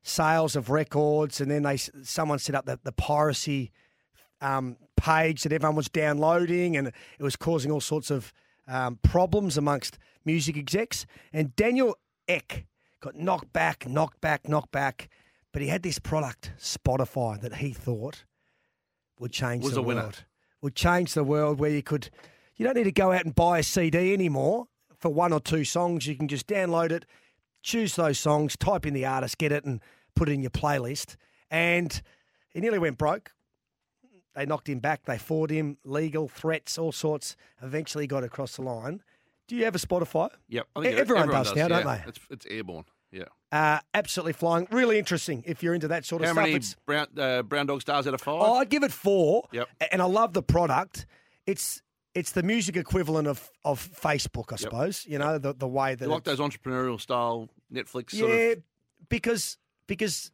sales 0.03 0.55
of 0.55 0.69
records, 0.69 1.41
and 1.41 1.49
then 1.49 1.63
they 1.63 1.77
someone 1.77 2.39
set 2.39 2.55
up 2.55 2.65
the, 2.65 2.79
the 2.83 2.91
piracy 2.91 3.71
um, 4.41 4.77
page 4.95 5.43
that 5.43 5.51
everyone 5.51 5.75
was 5.75 5.89
downloading, 5.89 6.77
and 6.77 6.87
it 6.87 7.23
was 7.23 7.35
causing 7.35 7.71
all 7.71 7.81
sorts 7.81 8.11
of 8.11 8.33
um, 8.67 8.99
problems 9.01 9.57
amongst 9.57 9.97
music 10.25 10.57
execs. 10.57 11.05
And 11.33 11.55
Daniel 11.55 11.95
Ek 12.27 12.65
got 12.99 13.15
knocked 13.15 13.53
back, 13.53 13.87
knocked 13.87 14.21
back, 14.21 14.47
knocked 14.47 14.71
back, 14.71 15.09
but 15.53 15.61
he 15.61 15.67
had 15.69 15.83
this 15.83 15.99
product, 15.99 16.51
Spotify, 16.59 17.39
that 17.41 17.55
he 17.55 17.71
thought 17.71 18.25
would 19.19 19.31
change 19.31 19.63
Was 19.63 19.73
the 19.73 19.79
a 19.79 19.83
winner. 19.83 20.01
world. 20.01 20.25
Would 20.61 20.75
change 20.75 21.13
the 21.13 21.23
world 21.23 21.59
where 21.59 21.69
you 21.69 21.83
could, 21.83 22.09
you 22.55 22.65
don't 22.65 22.75
need 22.75 22.83
to 22.83 22.91
go 22.91 23.11
out 23.11 23.23
and 23.25 23.33
buy 23.33 23.59
a 23.59 23.63
CD 23.63 24.13
anymore 24.13 24.67
for 24.99 25.09
one 25.09 25.31
or 25.31 25.39
two 25.39 25.63
songs. 25.63 26.07
You 26.07 26.15
can 26.15 26.27
just 26.27 26.47
download 26.47 26.91
it, 26.91 27.05
choose 27.61 27.95
those 27.95 28.19
songs, 28.19 28.57
type 28.57 28.85
in 28.85 28.93
the 28.93 29.05
artist, 29.05 29.37
get 29.37 29.51
it, 29.51 29.65
and 29.65 29.81
put 30.15 30.29
it 30.29 30.33
in 30.33 30.41
your 30.41 30.51
playlist. 30.51 31.15
And 31.49 32.01
he 32.49 32.59
nearly 32.59 32.79
went 32.79 32.97
broke. 32.97 33.31
They 34.37 34.45
knocked 34.45 34.69
him 34.69 34.77
back. 34.77 35.05
They 35.05 35.17
fought 35.17 35.49
him, 35.49 35.79
legal 35.83 36.27
threats, 36.27 36.77
all 36.77 36.91
sorts. 36.91 37.35
Eventually 37.63 38.05
got 38.05 38.23
across 38.23 38.55
the 38.57 38.61
line. 38.61 39.01
Do 39.47 39.55
you 39.55 39.65
have 39.65 39.73
a 39.73 39.79
Spotify? 39.79 40.29
Yep, 40.47 40.67
I 40.75 40.81
E- 40.83 40.87
everyone 40.89 41.29
does 41.29 41.55
now, 41.55 41.67
don't 41.67 41.85
they? 41.87 42.03
It's, 42.05 42.19
it's 42.29 42.45
airborne. 42.45 42.85
Yeah. 43.11 43.23
Uh, 43.51 43.79
absolutely 43.95 44.33
flying. 44.33 44.67
Really 44.69 44.99
interesting 44.99 45.43
if 45.47 45.63
you're 45.63 45.73
into 45.73 45.87
that 45.87 46.05
sort 46.05 46.21
of 46.21 46.27
How 46.27 46.33
stuff. 46.33 46.43
many 46.43 46.55
It's- 46.55 46.75
brown 46.85 47.07
uh, 47.17 47.41
brown 47.41 47.65
dog 47.65 47.81
stars 47.81 48.05
out 48.05 48.13
of 48.13 48.21
five? 48.21 48.39
Oh, 48.39 48.55
I'd 48.57 48.69
give 48.69 48.83
it 48.83 48.91
four. 48.91 49.47
Yep. 49.51 49.69
And 49.91 50.03
I 50.03 50.05
love 50.05 50.33
the 50.33 50.43
product. 50.43 51.07
It's 51.47 51.81
it's 52.13 52.33
the 52.33 52.43
music 52.43 52.77
equivalent 52.77 53.27
of, 53.27 53.49
of 53.65 53.89
Facebook, 53.99 54.53
I 54.53 54.57
suppose. 54.57 55.03
You 55.07 55.17
know, 55.17 55.39
the, 55.39 55.53
the 55.53 55.67
way 55.67 55.95
that 55.95 56.05
you 56.05 56.11
like 56.11 56.25
those 56.25 56.39
entrepreneurial 56.39 57.01
style 57.01 57.49
Netflix 57.73 58.11
sort 58.11 58.29
yeah, 58.29 58.35
of. 58.51 58.57
because 59.09 59.57
because 59.87 60.31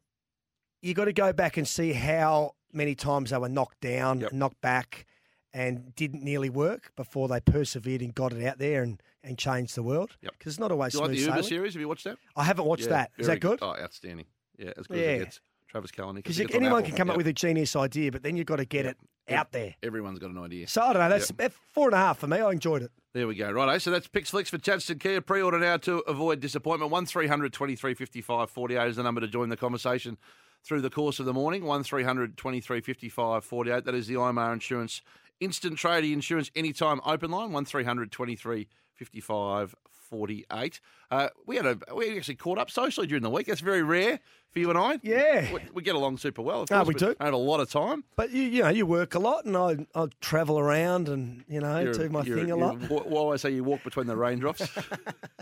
you 0.82 0.94
got 0.94 1.06
to 1.06 1.14
go 1.14 1.32
back 1.32 1.56
and 1.56 1.66
see 1.66 1.94
how 1.94 2.56
many 2.74 2.96
times 2.96 3.30
they 3.32 3.38
were 3.38 3.50
knocked 3.50 3.80
down, 3.82 4.20
Yep. 4.22 4.34
knocked 4.34 4.62
back, 4.62 5.06
and 5.54 5.94
didn't 5.96 6.24
nearly 6.24 6.50
work 6.50 6.92
before 6.96 7.28
they 7.28 7.40
persevered 7.40 8.02
and 8.02 8.14
got 8.16 8.34
it 8.34 8.44
out 8.46 8.58
there 8.58 8.82
and, 8.84 9.02
and 9.24 9.38
changed 9.38 9.76
the 9.76 9.84
world. 9.84 10.18
Yep. 10.22 10.34
Because 10.38 10.54
it's 10.54 10.60
not 10.60 10.72
always 10.72 10.94
Do 10.94 10.98
you 11.00 11.02
like 11.04 11.12
the 11.12 11.18
Uber 11.18 11.32
sailing. 11.34 11.44
series? 11.48 11.74
Have 11.74 11.82
you 11.82 11.88
watched 11.88 12.06
that? 12.06 12.18
I 12.36 12.44
haven't 12.44 12.66
watched 12.66 12.84
Yeah, 12.86 12.90
that. 12.90 13.12
Is 13.18 13.28
that 13.28 13.40
good? 13.40 13.60
Oh, 13.62 13.76
outstanding. 13.76 14.26
Yeah, 14.58 14.72
as 14.78 14.88
good 14.88 14.98
as 14.98 15.04
Yeah. 15.04 15.10
it 15.12 15.20
gets. 15.20 15.42
Travis 15.68 15.92
Kalanick. 15.92 16.16
Because 16.18 16.40
It 16.40 16.44
gets 16.48 16.56
on 16.56 16.64
anyone 16.64 16.84
can 16.84 16.96
come 16.96 17.08
Yep. 17.08 17.14
up 17.14 17.18
with 17.18 17.28
a 17.28 17.34
genius 17.34 17.76
idea, 17.76 18.12
but 18.12 18.22
then 18.24 18.36
you've 18.38 18.46
got 18.46 18.58
to 18.58 18.66
get 18.66 18.86
Yep. 18.86 18.98
it 19.28 19.34
out 19.34 19.52
there. 19.52 19.76
Everyone's 19.82 20.20
got 20.20 20.30
an 20.30 20.38
idea. 20.38 20.68
So 20.68 20.82
I 20.82 20.94
don't 20.94 21.02
know. 21.02 21.10
That's 21.10 21.32
four 21.72 21.88
and 21.88 21.96
a 21.96 21.98
half 21.98 22.20
for 22.20 22.28
me. 22.28 22.38
I 22.40 22.52
enjoyed 22.52 22.84
it. 22.84 22.92
There 23.14 23.28
we 23.28 23.36
go. 23.36 23.52
Righto. 23.52 23.72
Eh? 23.72 23.78
So 23.80 23.90
that's 23.92 24.08
Pix 24.08 24.30
Flicks 24.32 24.50
for 24.50 24.58
Chadstone 24.58 25.00
Kia. 25.00 25.22
Pre-order 25.22 25.60
now 25.60 25.78
to 25.78 26.00
avoid 26.02 26.40
disappointment. 26.40 26.92
One 26.92 27.06
23 27.06 27.94
55 27.94 28.50
48 28.50 28.88
is 28.90 28.96
the 28.98 29.04
number 29.04 29.22
to 29.22 29.28
join 29.28 29.50
the 29.50 29.58
conversation 29.58 30.18
through 30.64 30.82
the 30.82 30.90
course 30.90 31.20
of 31.20 31.26
the 31.26 31.34
morning. 31.34 31.66
One 31.66 31.84
23 31.84 32.82
55 32.82 33.44
48. 33.46 33.86
That 33.86 33.96
is 33.96 34.08
the 34.08 34.16
IMR 34.16 34.54
Insurance 34.54 35.02
Instant 35.40 35.78
Tradie 35.78 36.14
Insurance 36.14 36.52
Anytime 36.56 37.02
Open 37.06 37.32
Line. 37.32 37.52
One 37.52 37.66
23 37.66 38.68
55 38.94 39.76
48. 40.14 40.80
Uh, 41.10 41.30
we 41.46 41.56
had 41.56 41.66
a 41.66 41.78
we 41.96 42.16
actually 42.16 42.36
caught 42.36 42.58
up 42.58 42.70
socially 42.70 43.08
during 43.08 43.24
the 43.24 43.30
week. 43.30 43.48
That's 43.48 43.62
very 43.62 43.84
rare 43.84 44.20
for 44.52 44.60
you 44.60 44.70
and 44.70 44.78
I. 44.78 45.00
Yeah. 45.02 45.52
we, 45.52 45.60
we 45.74 45.82
get 45.82 45.96
along 45.96 46.18
super 46.18 46.42
well. 46.42 46.62
Of 46.62 46.70
course, 46.70 46.88
we 46.88 46.94
but 46.94 47.00
do. 47.00 47.16
I 47.20 47.26
had 47.26 47.34
a 47.34 47.38
lot 47.38 47.60
of 47.60 47.70
time. 47.70 48.04
But 48.16 48.32
you, 48.32 48.44
you 48.44 48.62
know, 48.64 48.70
you 48.70 48.86
work 48.86 49.16
a 49.16 49.20
lot, 49.20 49.46
and 49.46 49.58
I 49.58 49.86
I 49.96 50.08
travel 50.22 50.60
around 50.60 51.10
and 51.10 51.44
you 51.48 51.60
know 51.60 51.92
do 51.92 52.10
my 52.10 52.24
thing 52.24 52.52
a 52.52 52.56
lot. 52.56 52.78
Why 52.90 53.34
I 53.34 53.38
say 53.38 53.52
you 53.52 53.64
walk 53.64 53.84
between 53.84 54.08
the 54.08 54.16
raindrops. 54.16 54.70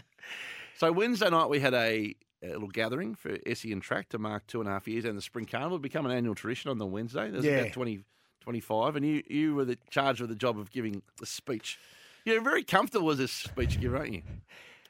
so 0.78 0.92
Wednesday 0.92 1.30
night 1.30 1.50
we 1.50 1.60
had 1.60 1.74
a, 1.74 2.16
a 2.44 2.48
little 2.48 2.68
gathering 2.68 3.16
for 3.16 3.38
SEN 3.54 3.80
Track 3.82 4.10
to 4.10 4.18
mark 4.20 4.48
two 4.48 4.60
and 4.60 4.68
a 4.70 4.72
half 4.74 4.88
years, 4.88 5.06
and 5.06 5.18
the 5.18 5.22
Spring 5.22 5.46
Carnival 5.46 5.80
become 5.80 6.06
an 6.06 6.12
annual 6.12 6.36
tradition 6.36 6.70
on 6.72 6.78
the 6.78 6.86
Wednesday. 6.86 7.30
There's 7.30 7.46
Yeah. 7.46 7.60
about 7.62 7.74
20, 7.74 8.04
25, 8.42 8.96
and 8.96 9.06
you 9.06 9.24
you 9.30 9.56
were 9.56 9.66
the 9.66 9.78
charge 9.90 10.22
of 10.22 10.30
the 10.30 10.36
job 10.36 10.58
of 10.58 10.72
giving 10.72 11.02
the 11.20 11.26
speech. 11.26 11.78
You're 12.26 12.42
very 12.42 12.64
comfortable 12.64 13.10
as 13.12 13.20
a 13.20 13.28
speech 13.28 13.80
giver, 13.80 13.98
aren't 13.98 14.14
you? 14.14 14.24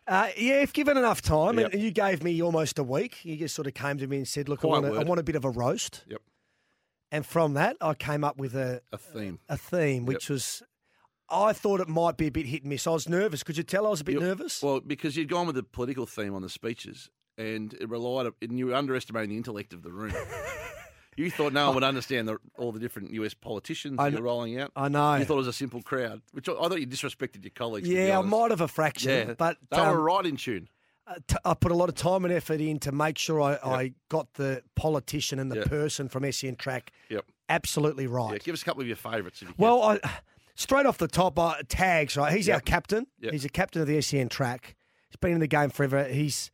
Uh, 0.08 0.30
yeah, 0.38 0.62
if 0.62 0.74
given 0.74 0.98
enough 0.98 1.22
time, 1.22 1.60
Yep. 1.60 1.74
and 1.74 1.82
you 1.82 1.92
gave 1.92 2.24
me 2.24 2.42
almost 2.42 2.80
a 2.80 2.84
week, 2.84 3.24
you 3.24 3.38
just 3.38 3.54
sort 3.56 3.68
of 3.68 3.74
came 3.74 3.98
to 4.00 4.08
me 4.08 4.18
and 4.18 4.28
said, 4.28 4.50
"Look, 4.50 4.64
I 4.64 4.68
want, 4.68 4.86
a, 4.86 4.94
I 4.96 5.04
want 5.04 5.20
a 5.20 5.24
bit 5.24 5.36
of 5.36 5.46
a 5.46 5.50
roast," 5.50 6.04
Yep, 6.08 6.22
and 7.12 7.26
from 7.26 7.54
that, 7.54 7.78
I 7.82 7.94
came 7.94 8.24
up 8.24 8.38
with 8.38 8.56
a 8.56 8.82
a 8.92 8.98
theme. 8.98 9.40
a 9.50 9.58
theme, 9.58 10.06
which 10.06 10.30
was. 10.30 10.64
I 11.34 11.54
thought 11.54 11.80
it 11.80 11.88
might 11.88 12.18
be 12.18 12.28
a 12.28 12.32
bit 12.32 12.46
hit 12.48 12.64
and 12.64 12.70
miss. 12.70 12.86
I 12.86 12.90
was 12.92 13.08
nervous. 13.08 13.42
Could 13.42 13.56
you 13.56 13.64
tell 13.64 13.88
I 13.88 13.90
was 13.92 14.02
a 14.02 14.04
bit 14.04 14.14
Yep. 14.16 14.22
nervous? 14.22 14.62
Well, 14.62 14.82
because 14.82 15.16
you'd 15.16 15.30
gone 15.30 15.46
with 15.48 15.56
the 15.56 15.64
political 15.64 16.06
theme 16.06 16.34
on 16.34 16.42
the 16.42 16.50
speeches, 16.50 17.10
and 17.38 17.74
it 17.74 17.90
relied, 17.90 18.32
and 18.42 18.58
you 18.60 18.68
were 18.68 18.76
underestimating 18.76 19.30
the 19.32 19.38
intellect 19.38 19.74
of 19.74 19.84
the 19.84 19.92
room. 19.92 20.14
you 21.18 21.30
thought 21.30 21.54
no 21.54 21.66
one 21.68 21.76
would 21.76 21.84
understand 21.84 22.28
the, 22.28 22.38
all 22.58 22.72
the 22.72 22.80
different 22.80 23.12
US 23.12 23.34
politicians 23.34 23.98
I 24.00 24.08
you're 24.08 24.22
rolling 24.22 24.60
out. 24.60 24.72
I 24.76 24.88
know. 24.90 25.16
You 25.16 25.26
thought 25.26 25.36
it 25.36 25.38
was 25.38 25.48
a 25.48 25.54
simple 25.54 25.82
crowd, 25.82 26.22
which 26.32 26.48
I 26.50 26.54
I 26.54 26.68
thought 26.68 26.80
you 26.80 26.88
disrespected 26.88 27.44
your 27.44 27.52
colleagues. 27.52 27.88
yeah, 27.90 28.18
I 28.18 28.22
might 28.22 28.52
have 28.52 28.62
a 28.62 28.68
fraction, 28.68 29.10
Yeah, 29.30 29.34
but 29.38 29.58
they 29.70 29.78
um, 29.78 29.96
were 29.96 30.02
right 30.02 30.26
in 30.26 30.38
tune. 30.38 30.70
uh, 31.08 31.16
I 31.46 31.54
put 31.54 31.72
a 31.72 31.76
lot 31.76 31.90
of 31.90 31.96
time 31.96 32.24
and 32.26 32.34
effort 32.34 32.62
in 32.62 32.80
to 32.80 32.92
make 32.92 33.18
sure 33.18 33.42
I, 33.42 33.56
I 33.64 33.94
got 34.10 34.34
the 34.36 34.64
politician 34.76 35.40
and 35.40 35.52
the 35.52 35.58
Yep. 35.58 35.66
person 35.70 36.08
from 36.10 36.32
SEN 36.32 36.56
Track 36.56 36.92
Yep. 37.10 37.26
absolutely 37.50 38.08
right. 38.08 38.34
Yeah, 38.34 38.38
give 38.40 38.54
us 38.54 38.62
a 38.62 38.66
couple 38.66 38.82
of 38.82 38.88
your 38.88 38.96
favourites. 38.98 39.42
You. 39.42 39.50
Well, 39.58 39.82
I, 39.84 40.00
straight 40.56 40.86
off 40.86 40.98
the 40.98 41.08
top, 41.10 41.38
uh, 41.38 41.56
tags 41.68 42.16
right. 42.16 42.32
He's 42.34 42.48
our 42.50 42.62
captain. 42.62 43.06
Yep. 43.20 43.32
He's 43.34 43.46
a 43.46 43.50
captain 43.50 43.82
of 43.82 43.88
the 43.88 44.00
SEN 44.02 44.30
track. 44.30 44.76
He's 45.10 45.18
been 45.18 45.34
in 45.34 45.40
the 45.42 45.48
game 45.48 45.70
forever. 45.72 46.06
He's 46.06 46.52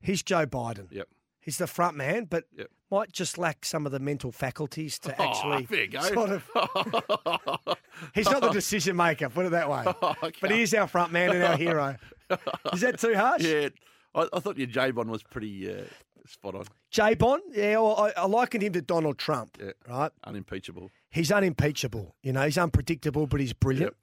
he's 0.00 0.22
Joe 0.22 0.46
Biden. 0.46 0.86
Yep. 0.90 1.08
He's 1.40 1.58
the 1.58 1.66
front 1.66 1.96
man, 1.96 2.24
but 2.24 2.44
Yep. 2.58 2.68
might 2.90 3.12
just 3.12 3.38
lack 3.38 3.64
some 3.64 3.86
of 3.86 3.92
the 3.92 4.00
mental 4.00 4.32
faculties 4.32 4.98
to 5.00 5.14
Oh, 5.18 5.24
actually 5.24 5.64
there 5.66 5.82
you 5.84 5.88
go. 5.88 6.00
sort 6.00 6.30
of. 6.30 6.50
He's 8.14 8.26
not 8.30 8.42
the 8.42 8.50
decision 8.50 8.96
maker. 8.96 9.28
Put 9.28 9.46
it 9.46 9.50
that 9.50 9.70
way. 9.70 9.84
Okay. 10.22 10.38
But 10.40 10.50
he 10.50 10.62
is 10.62 10.74
our 10.74 10.86
front 10.86 11.12
man 11.12 11.30
and 11.30 11.42
our 11.42 11.56
hero. 11.56 11.96
Is 12.72 12.80
that 12.80 12.98
too 12.98 13.14
harsh? 13.14 13.42
yeah, 13.42 13.68
I, 14.14 14.28
I 14.32 14.40
thought 14.40 14.56
your 14.58 14.66
J 14.66 14.90
Bond 14.90 15.10
was 15.10 15.22
pretty 15.22 15.72
uh, 15.72 15.82
spot 16.26 16.54
on, 16.56 16.64
J 16.90 17.14
Bond. 17.14 17.42
Yeah, 17.52 17.78
well, 17.78 17.96
I, 18.16 18.20
I 18.22 18.26
likened 18.26 18.62
him 18.64 18.72
to 18.74 18.82
Donald 18.82 19.18
Trump. 19.18 19.56
Yeah. 19.60 19.70
Right. 19.88 20.10
unimpeachable. 20.24 20.90
he's 21.10 21.30
unimpeachable. 21.30 22.14
You 22.22 22.32
know, 22.32 22.42
he's 22.44 22.58
unpredictable, 22.58 23.26
but 23.26 23.40
he's 23.40 23.52
brilliant. 23.52 23.94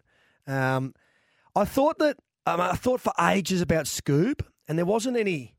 Um, 0.48 0.94
I 1.56 1.66
thought 1.66 2.00
that 2.00 2.18
um, 2.46 2.62
I 2.62 2.74
thought 2.76 3.02
for 3.02 3.14
ages 3.22 3.62
about 3.62 3.86
Scoob, 3.86 4.42
and 4.68 4.78
there 4.78 4.86
wasn't 4.86 5.18
any 5.18 5.56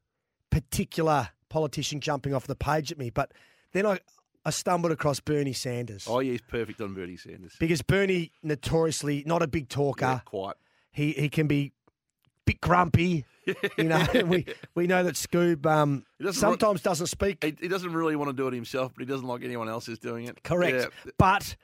particular 0.55 1.31
politician 1.49 2.01
jumping 2.01 2.33
off 2.35 2.47
the 2.47 2.55
page 2.57 2.93
at 2.93 2.99
me. 2.99 3.11
But 3.11 3.33
then 3.73 3.87
I, 3.87 3.99
I 4.45 4.51
stumbled 4.51 4.93
across 4.93 5.19
Bernie 5.21 5.53
Sanders 5.53 6.07
Oh, 6.09 6.21
yeah, 6.21 6.33
he's 6.33 6.41
perfect 6.43 6.81
on 6.81 6.95
Bernie 6.95 7.17
Sanders. 7.17 7.57
because 7.59 7.83
Bernie 7.83 8.31
notoriously 8.43 9.25
not 9.27 9.43
a 9.43 9.47
big 9.49 9.69
talker. 9.69 10.05
Yeah, 10.07 10.19
quite. 10.25 10.55
He 10.93 11.13
he 11.13 11.29
can 11.29 11.49
be 11.49 11.73
a 11.87 12.43
bit 12.47 12.61
grumpy. 12.61 13.25
you 13.79 13.85
know, 13.85 14.07
we 14.27 14.47
we 14.75 14.87
know 14.87 15.03
that 15.03 15.15
Scoob 15.17 15.67
um, 15.67 16.05
doesn't 16.21 16.41
sometimes 16.41 16.83
doesn't 16.83 17.09
speak 17.09 17.43
He, 17.43 17.55
he 17.61 17.69
doesn't 17.69 17.93
really 17.93 18.17
want 18.17 18.31
to 18.31 18.37
do 18.37 18.47
it 18.49 18.55
himself, 18.55 18.93
but 18.95 19.01
he 19.01 19.07
doesn't 19.13 19.27
like 19.27 19.43
anyone 19.43 19.69
else 19.69 19.89
is 19.89 19.99
doing 19.99 20.27
it. 20.29 20.43
correct, 20.45 20.89
Yeah, 21.05 21.13
but 21.19 21.57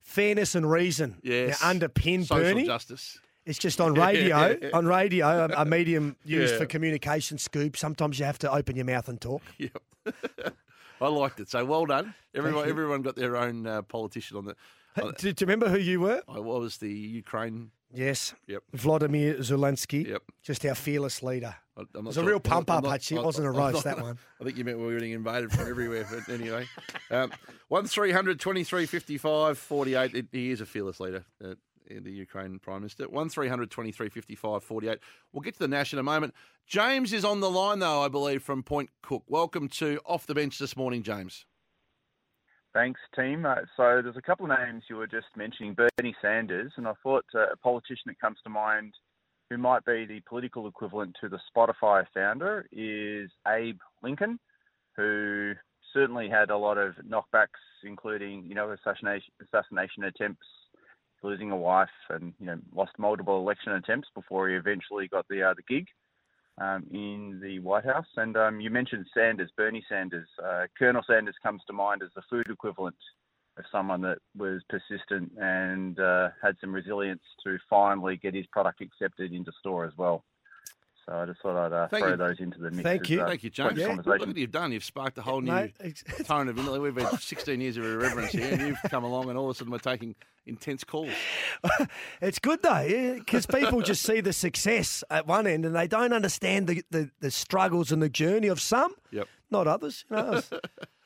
fairness 0.00 0.54
and 0.54 0.68
reason 0.70 1.18
yes. 1.22 1.60
underpin 1.62 2.26
Social 2.26 2.42
Bernie. 2.42 2.64
justice. 2.66 3.18
It's 3.46 3.58
just 3.58 3.80
on 3.80 3.94
radio. 3.94 4.58
on 4.74 4.86
radio, 4.86 5.26
a, 5.46 5.62
a 5.62 5.64
medium 5.64 6.16
used 6.24 6.52
Yeah. 6.52 6.58
for 6.58 6.66
communication. 6.66 7.36
Scoob. 7.38 7.76
Sometimes 7.76 8.18
you 8.18 8.24
have 8.24 8.38
to 8.40 8.52
open 8.52 8.76
your 8.76 8.84
mouth 8.84 9.08
and 9.08 9.20
talk. 9.20 9.42
Yep. 9.58 9.82
I 11.02 11.08
liked 11.08 11.40
it. 11.40 11.48
So 11.48 11.64
well 11.64 11.86
done. 11.86 12.14
Everyone, 12.34 12.68
everyone 12.68 13.00
got 13.02 13.16
their 13.16 13.36
own 13.36 13.66
uh, 13.66 13.82
politician 13.82 14.36
on 14.36 14.44
the. 14.44 14.56
on- 15.02 15.14
Do, 15.18 15.32
do 15.32 15.42
you 15.42 15.46
remember 15.46 15.68
who 15.68 15.78
you 15.78 16.00
were? 16.00 16.22
I 16.28 16.38
was 16.40 16.76
the 16.78 16.92
Ukraine. 16.92 17.70
Yes, 17.92 18.34
Yep. 18.46 18.62
Vladimir 18.74 19.34
Zelensky. 19.38 20.06
Yep. 20.06 20.22
Just 20.42 20.64
our 20.66 20.74
fearless 20.74 21.22
leader. 21.22 21.54
I- 21.76 21.82
It 21.94 22.04
was 22.04 22.18
a 22.18 22.22
real 22.24 22.36
I'm 22.36 22.42
pump 22.42 22.70
up, 22.70 22.76
I'm 22.78 22.82
not- 22.84 22.94
actually. 22.94 23.20
It 23.20 23.24
wasn't 23.24 23.46
a 23.46 23.50
roast, 23.50 23.84
that 23.84 24.00
one. 24.00 24.18
I 24.40 24.44
think 24.44 24.58
you 24.58 24.64
meant 24.64 24.78
we 24.78 24.84
were 24.84 24.92
getting 24.94 25.12
invaded 25.12 25.50
from 25.52 25.68
everywhere. 25.68 26.06
But 26.10 26.28
anyway, 26.32 26.66
um, 27.10 27.32
one 27.68 27.86
23 27.86 28.86
55 28.86 29.58
48. 29.58 30.14
It, 30.14 30.26
he 30.32 30.50
is 30.50 30.60
a 30.60 30.66
fearless 30.66 31.00
leader. 31.00 31.24
Uh, 31.42 31.54
the 31.98 32.12
Ukraine 32.12 32.58
Prime 32.58 32.82
Minister. 32.82 33.08
1 33.08 33.28
23 33.30 34.08
55 34.08 34.62
48. 34.62 34.98
We'll 35.32 35.40
get 35.40 35.54
to 35.54 35.60
the 35.60 35.68
Nash 35.68 35.92
in 35.92 35.98
a 35.98 36.02
moment. 36.02 36.34
James 36.66 37.12
is 37.12 37.24
on 37.24 37.40
the 37.40 37.50
line, 37.50 37.80
though, 37.80 38.02
I 38.02 38.08
believe, 38.08 38.42
from 38.42 38.62
Point 38.62 38.90
Cook. 39.02 39.24
Welcome 39.26 39.68
to 39.70 40.00
Off 40.06 40.26
the 40.26 40.34
Bench 40.34 40.58
this 40.58 40.76
morning, 40.76 41.02
James. 41.02 41.44
Thanks, 42.72 43.00
team. 43.16 43.44
Uh, 43.44 43.56
so 43.76 44.00
there's 44.02 44.16
a 44.16 44.22
couple 44.22 44.50
of 44.50 44.56
names 44.56 44.84
you 44.88 44.96
were 44.96 45.08
just 45.08 45.26
mentioning, 45.36 45.74
Bernie 45.74 46.14
Sanders, 46.22 46.72
and 46.76 46.86
I 46.86 46.92
thought 47.02 47.24
uh, 47.34 47.50
a 47.52 47.56
politician 47.56 48.04
that 48.06 48.20
comes 48.20 48.38
to 48.44 48.50
mind 48.50 48.94
who 49.50 49.58
might 49.58 49.84
be 49.84 50.06
the 50.06 50.20
political 50.28 50.68
equivalent 50.68 51.16
to 51.20 51.28
the 51.28 51.40
Spotify 51.52 52.04
founder 52.14 52.66
is 52.70 53.28
Abe 53.48 53.80
Lincoln, 54.02 54.38
who 54.96 55.54
certainly 55.92 56.28
had 56.28 56.50
a 56.50 56.56
lot 56.56 56.78
of 56.78 56.94
knockbacks, 57.04 57.58
including 57.82 58.44
you 58.46 58.54
know 58.54 58.70
assassination 58.70 59.32
assassination 59.42 60.04
attempts, 60.04 60.46
losing 61.22 61.50
a 61.50 61.56
wife, 61.56 61.88
and 62.08 62.32
you 62.38 62.46
know 62.46 62.58
lost 62.74 62.92
multiple 62.98 63.38
election 63.38 63.72
attempts 63.72 64.08
before 64.14 64.48
he 64.48 64.54
eventually 64.54 65.08
got 65.08 65.26
the 65.28 65.42
uh, 65.42 65.54
the 65.54 65.62
gig 65.68 65.86
um, 66.60 66.86
in 66.90 67.40
the 67.42 67.58
White 67.60 67.84
House. 67.84 68.06
And 68.16 68.36
um, 68.36 68.60
you 68.60 68.70
mentioned 68.70 69.06
Sanders, 69.14 69.50
Bernie 69.56 69.84
Sanders. 69.88 70.28
Uh, 70.42 70.66
Colonel 70.78 71.02
Sanders 71.06 71.36
comes 71.42 71.62
to 71.66 71.72
mind 71.72 72.02
as 72.02 72.10
the 72.14 72.22
food 72.28 72.46
equivalent 72.50 72.96
of 73.58 73.64
someone 73.72 74.00
that 74.02 74.18
was 74.36 74.62
persistent 74.68 75.30
and 75.38 75.98
uh, 75.98 76.28
had 76.42 76.56
some 76.60 76.72
resilience 76.72 77.22
to 77.44 77.58
finally 77.68 78.16
get 78.16 78.34
his 78.34 78.46
product 78.46 78.80
accepted 78.80 79.32
into 79.32 79.52
store 79.58 79.84
as 79.84 79.92
well. 79.96 80.24
So 81.10 81.16
I 81.16 81.26
just 81.26 81.40
thought 81.42 81.56
I'd 81.56 81.72
uh, 81.72 81.88
throw 81.88 82.10
you. 82.10 82.16
those 82.16 82.38
into 82.38 82.60
the 82.60 82.70
mix. 82.70 82.82
Thank 82.84 83.02
as, 83.02 83.10
you. 83.10 83.20
uh, 83.22 83.26
Thank 83.26 83.42
you, 83.42 83.50
point 83.50 83.76
James. 83.76 83.98
of 83.98 84.06
Look 84.06 84.26
what 84.28 84.36
you've 84.36 84.52
done. 84.52 84.70
You've 84.70 84.84
sparked 84.84 85.18
a 85.18 85.22
whole 85.22 85.40
new 85.40 85.50
Mate, 85.52 85.74
tone 86.24 86.48
of 86.48 86.56
intellect. 86.56 86.82
We've 86.82 86.96
had 86.96 87.20
16 87.20 87.60
years 87.60 87.76
of 87.76 87.84
irreverence 87.84 88.30
here, 88.30 88.52
and 88.52 88.60
you've 88.68 88.78
come 88.88 89.02
along, 89.02 89.28
and 89.28 89.36
all 89.36 89.50
of 89.50 89.56
a 89.56 89.58
sudden 89.58 89.72
we're 89.72 89.78
taking 89.78 90.14
intense 90.46 90.84
calls. 90.84 91.10
it's 92.22 92.38
good 92.38 92.62
though, 92.62 93.14
because 93.18 93.44
people 93.44 93.82
just 93.82 94.02
see 94.04 94.20
the 94.20 94.32
success 94.32 95.02
at 95.10 95.26
one 95.26 95.48
end 95.48 95.66
and 95.66 95.74
they 95.74 95.88
don't 95.88 96.12
understand 96.12 96.68
the, 96.68 96.84
the, 96.90 97.10
the 97.18 97.30
struggles 97.32 97.90
and 97.90 98.00
the 98.00 98.08
journey 98.08 98.46
of 98.46 98.60
some, 98.60 98.94
Yep. 99.10 99.26
not 99.50 99.66
others. 99.66 100.04
You 100.10 100.16
know, 100.16 100.40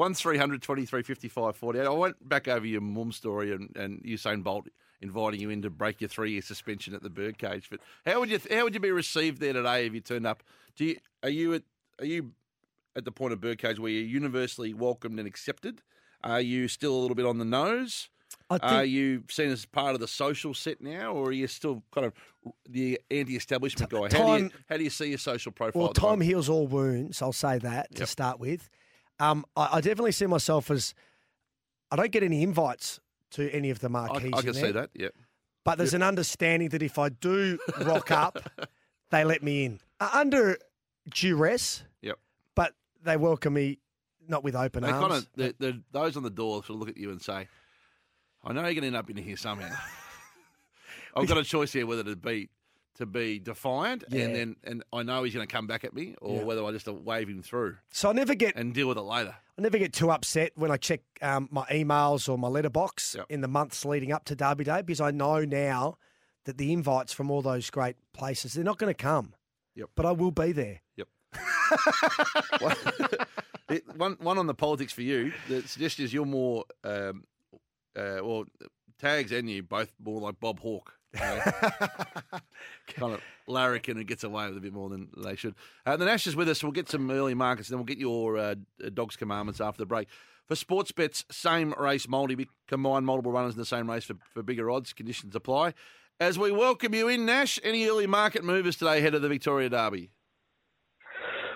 One 0.00 0.14
23 0.14 1.02
55 1.02 1.56
48. 1.56 1.84
I 1.84 1.90
went 1.90 2.26
back 2.26 2.48
over 2.48 2.64
your 2.64 2.80
Mumm 2.80 3.12
story 3.12 3.52
and, 3.52 3.70
and 3.76 4.02
Usain 4.02 4.42
Bolt 4.42 4.66
inviting 5.02 5.40
you 5.40 5.50
in 5.50 5.60
to 5.60 5.68
break 5.68 6.00
your 6.00 6.08
three 6.08 6.32
year 6.32 6.40
suspension 6.40 6.94
at 6.94 7.02
the 7.02 7.10
birdcage. 7.10 7.68
But 7.68 7.80
how 8.06 8.18
would 8.20 8.30
you 8.30 8.40
how 8.50 8.64
would 8.64 8.72
you 8.72 8.80
be 8.80 8.92
received 8.92 9.42
there 9.42 9.52
today 9.52 9.84
if 9.84 9.92
you 9.92 10.00
turned 10.00 10.26
up? 10.26 10.42
Do 10.74 10.86
you 10.86 10.96
are 11.22 11.28
you 11.28 11.52
at 11.52 11.64
are 11.98 12.06
you 12.06 12.32
at 12.96 13.04
the 13.04 13.12
point 13.12 13.34
of 13.34 13.42
birdcage 13.42 13.78
where 13.78 13.90
you're 13.92 14.08
universally 14.08 14.72
welcomed 14.72 15.18
and 15.18 15.28
accepted? 15.28 15.82
Are 16.24 16.40
you 16.40 16.66
still 16.66 16.94
a 16.94 17.00
little 17.00 17.14
bit 17.14 17.26
on 17.26 17.36
the 17.36 17.44
nose? 17.44 18.08
I 18.48 18.56
Are 18.56 18.84
you 18.86 19.24
seen 19.28 19.50
as 19.50 19.66
part 19.66 19.92
of 19.92 20.00
the 20.00 20.08
social 20.08 20.54
set 20.54 20.80
now, 20.80 21.12
or 21.12 21.26
are 21.28 21.32
you 21.32 21.46
still 21.46 21.82
kind 21.92 22.06
of 22.06 22.14
the 22.66 22.98
anti-establishment 23.10 23.90
guy? 23.90 24.08
How 24.16 24.38
do, 24.38 24.44
you, 24.44 24.50
how 24.66 24.76
do 24.78 24.84
you 24.84 24.88
see 24.88 25.10
your 25.10 25.18
social 25.18 25.52
profile? 25.52 25.82
Well, 25.82 25.92
time 25.92 26.22
heals 26.22 26.48
all 26.48 26.66
wounds. 26.66 27.20
I'll 27.20 27.34
say 27.34 27.58
that 27.58 27.94
to 27.96 28.06
start 28.06 28.40
with. 28.40 28.70
Um, 29.20 29.44
I, 29.56 29.68
I 29.72 29.80
definitely 29.80 30.12
see 30.12 30.26
myself 30.26 30.70
as 30.70 30.94
I 31.90 31.96
don't 31.96 32.10
get 32.10 32.22
any 32.22 32.42
invites 32.42 33.00
to 33.32 33.50
any 33.50 33.70
of 33.70 33.80
the 33.80 33.88
I, 33.88 33.90
marquees. 33.90 34.32
I 34.34 34.38
in 34.38 34.44
can 34.44 34.54
see 34.54 34.72
that. 34.72 34.90
Yeah. 34.94 35.08
But 35.64 35.78
there's 35.78 35.94
an 35.94 36.02
understanding 36.02 36.70
that 36.70 36.82
if 36.82 36.98
I 36.98 37.10
do 37.10 37.58
rock 37.82 38.10
up, 38.10 38.38
they 39.10 39.24
let 39.24 39.42
me 39.42 39.66
in 39.66 39.80
uh, 40.00 40.08
under 40.12 40.58
duress. 41.14 41.84
Yep. 42.02 42.18
But 42.54 42.74
they 43.04 43.16
welcome 43.16 43.54
me 43.54 43.78
not 44.26 44.42
with 44.42 44.56
open 44.56 44.82
They 44.82 44.90
arms. 44.90 45.06
kind 45.06 45.12
of 45.12 45.28
the, 45.36 45.54
the, 45.58 45.82
those 45.92 46.16
on 46.16 46.22
the 46.22 46.30
door 46.30 46.64
sort 46.64 46.70
of 46.70 46.76
look 46.76 46.88
at 46.88 46.96
you 46.96 47.10
and 47.10 47.20
say, 47.20 47.48
I 48.42 48.52
know 48.52 48.62
you're 48.62 48.72
going 48.72 48.82
to 48.82 48.86
end 48.86 48.96
up 48.96 49.10
in 49.10 49.16
here 49.16 49.36
somehow. 49.36 49.76
I've 51.16 51.28
got 51.28 51.38
a 51.38 51.44
choice 51.44 51.72
here 51.72 51.86
whether 51.86 52.04
to 52.04 52.16
be 52.16 52.48
to 53.00 53.06
be 53.06 53.38
defiant 53.38 54.04
Yeah. 54.08 54.22
and 54.24 54.34
then 54.34 54.56
and 54.64 54.82
I 54.92 55.02
know 55.02 55.24
he's 55.24 55.34
going 55.34 55.46
to 55.46 55.52
come 55.52 55.66
back 55.66 55.84
at 55.84 55.92
me, 55.92 56.14
or 56.22 56.36
Yeah. 56.38 56.44
whether 56.44 56.64
I 56.64 56.70
just 56.72 56.86
wave 56.88 57.28
him 57.28 57.42
through 57.42 57.76
So 57.90 58.08
I 58.10 58.12
never 58.12 58.34
get 58.34 58.54
and 58.56 58.72
deal 58.72 58.88
with 58.88 58.96
it 58.96 59.02
later. 59.02 59.34
I 59.58 59.62
never 59.62 59.76
get 59.78 59.92
too 59.92 60.10
upset 60.10 60.52
when 60.54 60.70
I 60.70 60.76
check 60.78 61.00
um, 61.20 61.48
my 61.50 61.66
emails 61.66 62.28
or 62.28 62.38
my 62.38 62.48
letterbox 62.48 63.14
Yep. 63.16 63.26
in 63.28 63.40
the 63.42 63.48
months 63.48 63.84
leading 63.84 64.12
up 64.12 64.24
to 64.26 64.34
Derby 64.36 64.64
Day 64.64 64.82
because 64.82 65.00
I 65.00 65.10
know 65.10 65.44
now 65.44 65.98
that 66.44 66.56
the 66.56 66.72
invites 66.72 67.12
from 67.12 67.30
all 67.30 67.42
those 67.42 67.68
great 67.70 67.96
places 68.14 68.54
they're 68.54 68.64
not 68.64 68.78
going 68.78 68.90
to 68.90 69.02
come. 69.02 69.34
Yep. 69.74 69.90
But 69.94 70.06
I 70.06 70.12
will 70.12 70.30
be 70.30 70.52
there. 70.52 70.80
Yep. 70.96 71.08
One 73.96 74.14
one 74.18 74.36
on 74.38 74.46
the 74.48 74.54
politics 74.54 74.92
for 74.92 75.02
you. 75.02 75.32
The 75.48 75.62
suggestion 75.62 76.04
is 76.04 76.12
you're 76.12 76.24
more 76.26 76.64
um, 76.82 77.22
uh, 77.96 78.18
well 78.22 78.44
tags 78.98 79.30
and 79.30 79.48
you 79.48 79.62
both 79.62 79.92
more 80.02 80.20
like 80.20 80.40
Bob 80.40 80.58
Hawke. 80.60 80.92
You 81.14 81.20
kind 82.94 83.14
of 83.14 83.20
larrikin 83.46 83.96
and 83.96 84.06
gets 84.06 84.24
away 84.24 84.48
with 84.48 84.56
a 84.56 84.60
bit 84.60 84.72
more 84.72 84.88
than 84.88 85.08
they 85.16 85.36
should. 85.36 85.54
Uh, 85.84 85.96
the 85.96 86.04
Nash 86.04 86.26
is 86.26 86.36
with 86.36 86.48
us. 86.48 86.62
We'll 86.62 86.72
get 86.72 86.88
some 86.88 87.10
early 87.10 87.34
markets, 87.34 87.68
and 87.68 87.74
then 87.74 87.78
we'll 87.78 87.86
get 87.86 87.98
your 87.98 88.38
uh, 88.38 88.54
dogs 88.94 89.16
commandments 89.16 89.60
after 89.60 89.78
the 89.78 89.86
break. 89.86 90.08
For 90.46 90.56
sports 90.56 90.90
bets, 90.90 91.24
same 91.30 91.74
race 91.78 92.08
multi, 92.08 92.34
we 92.34 92.48
combine 92.66 93.04
multiple 93.04 93.32
runners 93.32 93.54
in 93.54 93.58
the 93.58 93.66
same 93.66 93.88
race 93.88 94.04
for, 94.04 94.14
for 94.34 94.42
bigger 94.42 94.70
odds. 94.70 94.92
Conditions 94.92 95.36
apply. 95.36 95.74
As 96.18 96.38
we 96.38 96.50
welcome 96.50 96.92
you 96.94 97.08
in, 97.08 97.24
Nash, 97.24 97.58
any 97.62 97.86
early 97.86 98.06
market 98.06 98.44
movers 98.44 98.76
today 98.76 98.98
ahead 98.98 99.14
of 99.14 99.22
the 99.22 99.28
Victoria 99.28 99.68
Derby? 99.68 100.10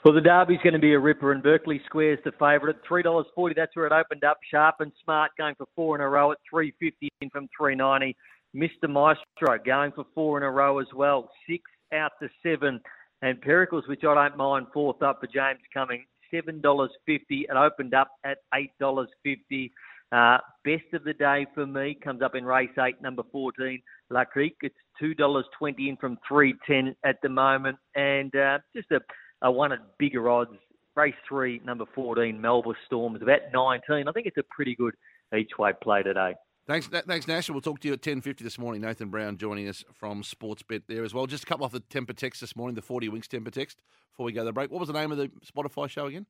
Well, 0.05 0.15
the 0.15 0.21
Derby's 0.21 0.61
going 0.63 0.75
to 0.75 0.79
be 0.79 0.93
a 0.93 0.99
ripper, 0.99 1.33
and 1.33 1.43
Berkeley 1.43 1.81
Square's 1.87 2.19
the 2.25 2.33
favourite 2.33 2.77
at 2.77 2.83
three 2.87 3.03
dollars 3.03 3.27
forty. 3.35 3.55
That's 3.57 3.75
where 3.75 3.87
it 3.87 3.93
opened 3.93 4.23
up. 4.23 4.39
Sharp 4.51 4.77
and 4.81 4.93
smart 5.03 5.31
going 5.39 5.55
for 5.55 5.67
four 5.75 5.97
in 5.97 6.03
a 6.03 6.09
row 6.09 6.31
at 6.31 6.39
three 6.49 6.75
fifty 6.79 7.09
in 7.23 7.31
from 7.31 7.49
three 7.57 7.75
ninety. 7.75 8.15
Mr. 8.55 8.89
Maestro 8.89 9.59
going 9.65 9.93
for 9.93 10.05
four 10.15 10.39
in 10.39 10.45
a 10.45 10.51
row 10.51 10.79
as 10.79 10.87
well. 10.95 11.31
Six 11.49 11.63
out 11.93 12.13
to 12.23 12.29
seven, 12.43 12.81
and 13.23 13.41
Pericles, 13.41 13.85
which 13.89 14.05
I 14.05 14.15
don't 14.15 14.37
mind, 14.37 14.67
fourth 14.73 15.03
up 15.03 15.21
for 15.21 15.27
James 15.27 15.61
Cumming. 15.73 16.05
Seven 16.31 16.61
dollars 16.61 16.91
fifty. 17.07 17.47
It 17.49 17.57
opened 17.57 17.95
up 17.95 18.09
at 18.25 18.39
eight 18.55 18.71
dollars 18.81 19.09
fifty. 19.23 19.73
Uh, 20.13 20.39
best 20.65 20.85
of 20.93 21.03
the 21.05 21.15
day 21.15 21.47
for 21.55 21.67
me 21.67 21.97
comes 22.03 22.23
up 22.23 22.35
in 22.35 22.45
race 22.45 22.71
eight, 22.79 23.01
number 23.03 23.23
fourteen, 23.33 23.83
La 24.11 24.25
Crique. 24.25 24.57
It's 24.63 24.75
two 24.99 25.15
dollars 25.15 25.45
twenty 25.59 25.89
in 25.89 25.97
from 25.97 26.19
three 26.27 26.55
ten 26.67 26.95
at 27.05 27.17
the 27.23 27.29
moment, 27.29 27.79
and 27.95 28.35
uh, 28.37 28.59
just 28.75 28.91
a 28.91 29.01
uh, 29.47 29.51
one 29.51 29.73
at 29.73 29.81
bigger 29.99 30.29
odds. 30.31 30.53
Race 30.97 31.15
three, 31.29 31.61
number 31.65 31.87
14, 31.93 32.41
Melbourne 32.41 32.77
Storm 32.87 33.17
is 33.17 33.23
about 33.23 33.41
19. 33.53 34.07
I 34.07 34.13
think 34.13 34.27
it's 34.27 34.37
a 34.37 34.45
pretty 34.49 34.77
good 34.77 34.95
each 35.37 35.51
way 35.59 35.73
play 35.83 36.05
today. 36.05 36.35
Thanks, 36.67 36.87
thanks, 36.87 37.29
Nash. 37.29 37.51
We'll 37.51 37.61
talk 37.61 37.81
to 37.81 37.89
you 37.89 37.95
at 37.95 38.03
ten 38.03 38.21
fifty 38.23 38.43
this 38.43 38.59
morning. 38.59 38.81
Nathan 38.81 39.09
Brown 39.11 39.37
joining 39.37 39.69
us 39.69 39.85
from 39.93 40.23
Sportsbet 40.23 40.83
there 40.89 41.05
as 41.05 41.13
well. 41.13 41.27
Just 41.27 41.45
a 41.45 41.47
couple 41.47 41.67
off 41.67 41.73
the 41.73 41.81
temper 41.81 42.15
text 42.15 42.41
this 42.41 42.57
morning, 42.57 42.75
the 42.75 42.83
forty 42.83 43.09
winks 43.09 43.29
temper 43.29 43.51
text. 43.51 43.83
Before 44.13 44.25
we 44.25 44.33
go 44.33 44.41
to 44.41 44.47
the 44.47 44.53
break, 44.53 44.71
what 44.71 44.81
was 44.81 44.87
the 44.89 44.95
name 44.95 45.13
of 45.13 45.19
the 45.19 45.31
Spotify 45.45 45.91
show 45.91 46.07
again? 46.07 46.25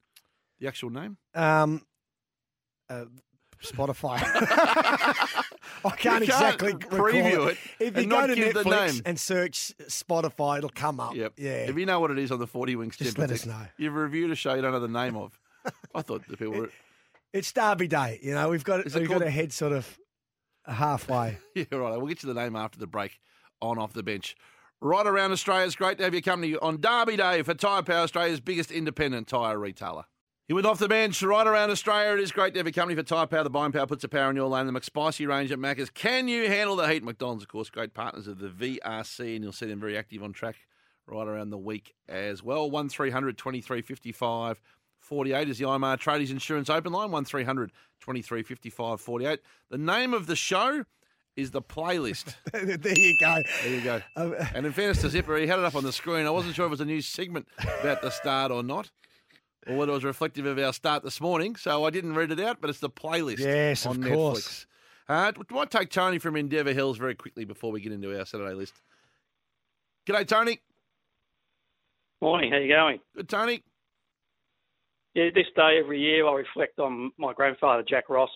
The 0.59 0.67
actual 0.67 0.91
name? 0.91 1.19
Um, 1.35 1.83
uh, 2.91 3.05
Spotify. 3.63 4.21
I 5.85 5.91
can't, 5.91 5.99
can't 5.99 6.25
exactly 6.25 6.73
preview 6.73 7.25
recall 7.25 7.49
it 7.49 7.59
If 7.79 7.97
you 7.97 8.07
go 8.07 8.27
to 8.27 8.35
Netflix 8.35 8.93
name. 8.95 9.03
and 9.05 9.21
search 9.21 9.73
Spotify, 9.89 10.59
it'll 10.59 10.71
come 10.71 10.99
up. 10.99 11.15
Yep. 11.15 11.35
Yeah. 11.37 11.51
If 11.51 11.77
you 11.77 11.87
know 11.87 12.01
what 12.01 12.11
it 12.11 12.19
is 12.19 12.33
on 12.33 12.39
the 12.39 12.47
forty 12.47 12.75
winks 12.75 12.97
Just 12.97 13.19
let 13.19 13.31
us 13.31 13.47
know. 13.47 13.67
You've 13.77 13.95
reviewed 13.95 14.31
a 14.31 14.35
show 14.35 14.55
you 14.55 14.63
don't 14.63 14.73
know 14.73 14.81
the 14.81 14.89
name 14.89 15.17
of. 15.17 15.39
I 15.95 16.03
thought 16.03 16.27
the 16.29 16.37
people 16.37 16.55
were. 16.59 16.71
It's 17.33 17.53
Derby 17.53 17.89
Day. 17.89 18.19
You 18.23 18.35
know, 18.35 18.49
we've 18.49 18.65
got 18.65 18.87
Is 18.87 18.95
we've 18.95 19.09
got 19.09 19.19
to 19.19 19.31
head 19.31 19.53
sort 19.53 19.73
of 19.73 19.99
halfway. 20.67 21.39
Yeah, 21.55 21.65
right. 21.71 21.97
We'll 21.97 22.07
get 22.07 22.23
you 22.23 22.33
the 22.33 22.41
name 22.41 22.57
after 22.57 22.79
the 22.79 22.87
break 22.87 23.21
on 23.61 23.79
off 23.79 23.93
the 23.93 24.03
bench. 24.03 24.35
Right 24.81 25.07
around 25.07 25.33
Australia, 25.33 25.67
it's 25.67 25.77
great 25.77 25.99
to 25.99 26.05
have 26.05 26.13
your 26.13 26.21
company 26.21 26.57
on 26.57 26.81
Derby 26.81 27.17
Day 27.17 27.43
for 27.43 27.55
Tyre 27.55 27.83
Power, 27.83 28.03
Australia's 28.03 28.41
biggest 28.41 28.71
independent 28.71 29.29
tyre 29.29 29.59
retailer. 29.59 30.05
You 30.47 30.57
went 30.57 30.67
off 30.67 30.79
the 30.79 30.89
bench 30.89 31.23
right 31.23 31.47
around 31.47 31.71
Australia. 31.71 32.13
It 32.13 32.21
is 32.21 32.33
great 32.33 32.53
to 32.53 32.59
have 32.59 32.67
your 32.67 32.73
company 32.73 32.95
for 32.95 33.03
Tyre 33.03 33.27
Power. 33.27 33.45
The 33.45 33.51
buying 33.51 33.73
power 33.73 33.87
puts 33.87 34.03
the 34.03 34.09
power 34.09 34.29
in 34.29 34.37
your 34.37 34.49
lane. 34.49 34.67
The 34.67 34.79
McSpicy 34.79 35.27
range 35.27 35.51
at 35.51 35.59
Macca's. 35.59 35.89
Can 35.89 36.29
you 36.29 36.49
handle 36.49 36.77
the 36.77 36.87
heat? 36.87 37.03
McDonald's, 37.03 37.45
of 37.45 37.49
course, 37.49 37.71
great 37.71 37.95
partners 37.95 38.27
of 38.27 38.39
the 38.41 38.49
VRC, 38.49 39.37
and 39.37 39.43
you'll 39.43 39.53
see 39.53 39.67
them 39.67 39.81
very 39.81 39.97
active 39.97 40.23
on 40.23 40.35
track 40.35 40.57
right 41.07 41.27
around 41.27 41.49
the 41.49 41.57
week 41.57 41.95
as 42.09 42.43
well. 42.43 42.71
1300 42.71 43.39
23 43.39 43.81
55 43.81 44.61
48 45.05 45.49
is 45.51 45.59
the 45.59 45.67
IMR 45.67 45.99
Tradies 45.99 46.31
Insurance 46.31 46.71
Open 46.71 46.93
Line. 46.93 47.11
1300 47.11 47.71
23 48.01 48.43
55 48.43 49.01
48. 49.01 49.41
The 49.71 49.79
name 49.79 50.15
of 50.15 50.27
the 50.27 50.37
show 50.37 50.85
is 51.37 51.51
The 51.51 51.63
Playlist. 51.63 52.35
there 52.53 52.99
you 52.99 53.17
go. 53.21 53.37
There 53.63 53.75
you 53.75 53.81
go. 53.83 54.01
Um, 54.17 54.35
And 54.55 54.67
in 54.67 54.73
fairness 54.73 55.01
to 55.03 55.11
Zipper, 55.11 55.37
he 55.37 55.47
had 55.47 55.59
it 55.59 55.65
up 55.65 55.75
on 55.75 55.85
the 55.85 55.93
screen. 55.93 56.27
I 56.27 56.31
wasn't 56.31 56.55
sure 56.55 56.65
if 56.65 56.69
it 56.69 56.71
was 56.71 56.81
a 56.81 56.85
new 56.87 57.01
segment 57.01 57.49
about 57.81 58.03
the 58.03 58.11
start 58.11 58.51
or 58.53 58.63
not, 58.63 58.91
or 59.67 59.77
whether 59.77 59.93
it 59.93 59.95
was 59.95 60.05
reflective 60.05 60.47
of 60.47 60.59
our 60.59 60.73
start 60.73 61.03
this 61.03 61.21
morning. 61.21 61.57
So 61.57 61.85
I 61.85 61.91
didn't 61.91 62.15
read 62.15 62.31
it 62.31 62.41
out, 62.41 62.61
but 62.61 62.71
it's 62.71 62.79
the 62.81 62.91
playlist 62.91 63.39
Yes, 63.41 63.85
on 63.85 63.97
of 63.97 64.03
Netflix. 64.03 64.15
course. 64.15 64.67
Uh, 65.09 65.33
we 65.37 65.45
might 65.57 65.71
take 65.71 65.91
Tony 65.91 66.19
from 66.19 66.35
Endeavour 66.37 66.73
Hills 66.73 66.97
very 66.99 67.15
quickly 67.15 67.45
before 67.45 67.71
we 67.73 67.81
get 67.81 67.93
into 67.93 68.17
our 68.19 68.25
Saturday 68.25 68.55
list. 68.55 68.75
G'day, 70.07 70.27
Tony. 70.27 70.61
Morning, 72.23 72.51
how 72.53 72.59
you 72.59 72.69
going? 72.69 73.01
Good, 73.17 73.29
Tony. 73.29 73.63
Yeah, 75.15 75.31
this 75.35 75.47
day 75.55 75.79
every 75.79 76.01
year 76.01 76.27
I 76.27 76.33
reflect 76.35 76.79
on 76.79 77.13
my 77.19 77.33
grandfather 77.33 77.85
Jack 77.89 78.09
Ross. 78.09 78.31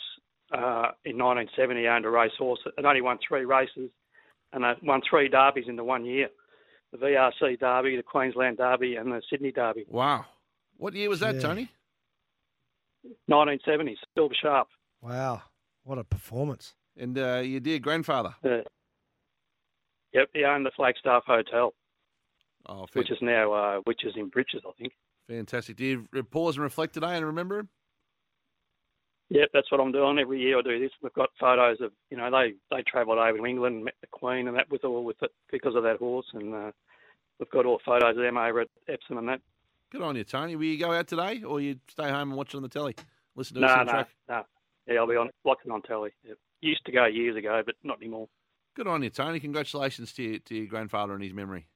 Uh, 0.53 0.93
in 1.05 1.19
1970, 1.19 1.81
he 1.83 1.87
owned 1.89 2.07
a 2.07 2.11
racehorse 2.11 2.61
and 2.77 2.87
only 2.87 3.03
won 3.03 3.19
three 3.27 3.45
races, 3.45 3.91
and 4.53 4.65
uh, 4.65 4.75
won 4.83 5.03
three 5.09 5.29
derbies 5.29 5.67
in 5.69 5.77
the 5.77 5.85
one 5.85 6.05
year: 6.07 6.29
the 6.93 6.99
VRC 6.99 7.59
Derby, 7.61 7.97
the 7.97 8.03
Queensland 8.03 8.57
Derby, 8.57 8.97
and 8.97 9.13
the 9.13 9.21
Sydney 9.29 9.53
Derby. 9.53 9.85
Wow. 9.89 10.25
What 10.79 10.95
year 10.95 11.09
was 11.11 11.21
that, 11.21 11.35
Yeah. 11.35 11.41
Tony? 11.43 11.69
1970, 13.27 13.97
Silver 14.15 14.35
Sharp. 14.41 14.69
wow, 15.03 15.43
what 15.85 15.99
a 15.99 16.05
performance! 16.05 16.75
And 16.97 17.19
uh, 17.19 17.41
your 17.45 17.61
dear 17.61 17.79
grandfather. 17.79 18.35
Uh, 18.45 18.59
yep, 20.13 20.29
he 20.33 20.45
owned 20.45 20.65
the 20.67 20.71
Flagstaff 20.77 21.25
Hotel, 21.27 21.75
Oh, 22.67 22.87
which 22.95 23.11
is 23.11 23.19
now 23.21 23.53
uh, 23.53 23.77
which 23.85 24.05
is 24.05 24.15
in 24.17 24.29
Bridges, 24.29 24.63
I 24.67 24.73
think. 24.81 24.93
Fantastic. 25.29 25.77
Do 25.77 25.85
you 25.85 26.23
pause 26.25 26.57
and 26.57 26.63
reflect 26.65 26.95
today 26.95 27.17
and 27.17 27.27
remember 27.27 27.61
him? 27.61 27.69
Yep, 29.31 29.51
that's 29.53 29.71
what 29.71 29.81
I'm 29.81 29.93
doing 29.93 30.19
every 30.19 30.41
year. 30.41 30.59
I 30.59 30.63
do 30.63 30.79
this. 30.81 30.91
We've 31.03 31.13
got 31.13 31.29
photos 31.39 31.81
of 31.83 31.93
you 32.11 32.17
know 32.17 32.31
they 32.31 32.55
they 32.71 32.83
travelled 32.83 33.19
over 33.19 33.37
to 33.37 33.45
England, 33.47 33.77
and 33.77 33.85
met 33.85 33.95
the 34.01 34.07
Queen, 34.07 34.49
and 34.49 34.57
that 34.57 34.71
with 34.71 34.85
all 34.85 35.05
with 35.05 35.23
it 35.23 35.31
because 35.51 35.75
of 35.75 35.83
that 35.83 35.99
horse, 35.99 36.27
and 36.33 36.55
uh, 36.55 36.71
we've 37.39 37.51
got 37.51 37.67
all 37.67 37.79
photos 37.85 38.17
of 38.17 38.23
them 38.23 38.39
over 38.39 38.61
at 38.63 38.69
Epsom 38.89 39.19
and 39.19 39.29
that. 39.29 39.41
Good 39.93 40.03
on 40.03 40.17
you, 40.17 40.25
Tony. 40.25 40.57
Will 40.57 40.65
you 40.65 40.79
go 40.79 40.93
out 40.93 41.09
today, 41.09 41.43
or 41.43 41.61
you 41.61 41.77
stay 41.89 42.09
home 42.09 42.31
and 42.31 42.37
watch 42.37 42.55
it 42.55 42.57
on 42.57 42.63
the 42.63 42.69
telly? 42.71 42.95
Listen 43.37 43.57
to 43.57 43.61
No, 43.61 43.67
us 43.67 43.79
on 43.79 43.87
no, 43.87 43.93
track. 43.93 44.09
no. 44.29 44.43
Yeah, 44.87 45.01
I'll 45.01 45.07
be 45.07 45.17
on 45.17 45.29
watching 45.45 45.71
on 45.73 45.83
telly. 45.83 46.11
Yep. 46.25 46.37
Used 46.63 46.85
to 46.87 46.93
go 46.93 47.05
years 47.07 47.37
ago, 47.37 47.63
but 47.65 47.75
not 47.85 47.99
anymore. 47.99 48.29
Good 48.75 48.87
on 48.87 49.03
you, 49.03 49.11
Tony. 49.11 49.41
Congratulations 49.41 50.13
to 50.15 50.23
you, 50.23 50.39
to 50.41 50.55
your 50.55 50.67
grandfather 50.67 51.13
and 51.15 51.23
his 51.23 51.35
memory. 51.35 51.69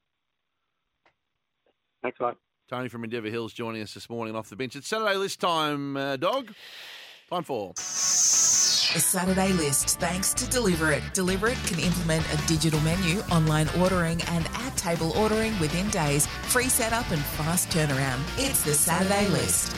Thanks, 2.02 2.18
mate. 2.20 2.34
Tony 2.72 2.88
from 2.88 3.04
Endeavour 3.04 3.28
Hills 3.28 3.52
joining 3.52 3.82
us 3.82 3.92
this 3.92 4.08
morning 4.08 4.34
off 4.34 4.48
the 4.48 4.56
bench. 4.56 4.76
It's 4.76 4.88
Saturday 4.88 5.16
list 5.16 5.40
time, 5.40 5.94
uh, 5.94 6.16
dog. 6.16 6.54
Time 7.28 7.42
for. 7.42 7.74
The 7.74 7.82
Saturday 7.82 9.52
list, 9.52 10.00
thanks 10.00 10.32
to 10.32 10.48
Deliver 10.48 10.90
It. 10.90 11.02
Deliver 11.12 11.48
It 11.48 11.58
can 11.66 11.78
implement 11.78 12.24
a 12.32 12.46
digital 12.46 12.80
menu, 12.80 13.18
online 13.30 13.68
ordering, 13.78 14.22
and 14.22 14.46
at 14.54 14.74
table 14.74 15.12
ordering 15.18 15.52
within 15.60 15.90
days. 15.90 16.26
Free 16.44 16.70
setup 16.70 17.10
and 17.10 17.20
fast 17.20 17.68
turnaround. 17.68 18.22
It's 18.38 18.64
the 18.64 18.72
Saturday 18.72 19.28
list. 19.28 19.76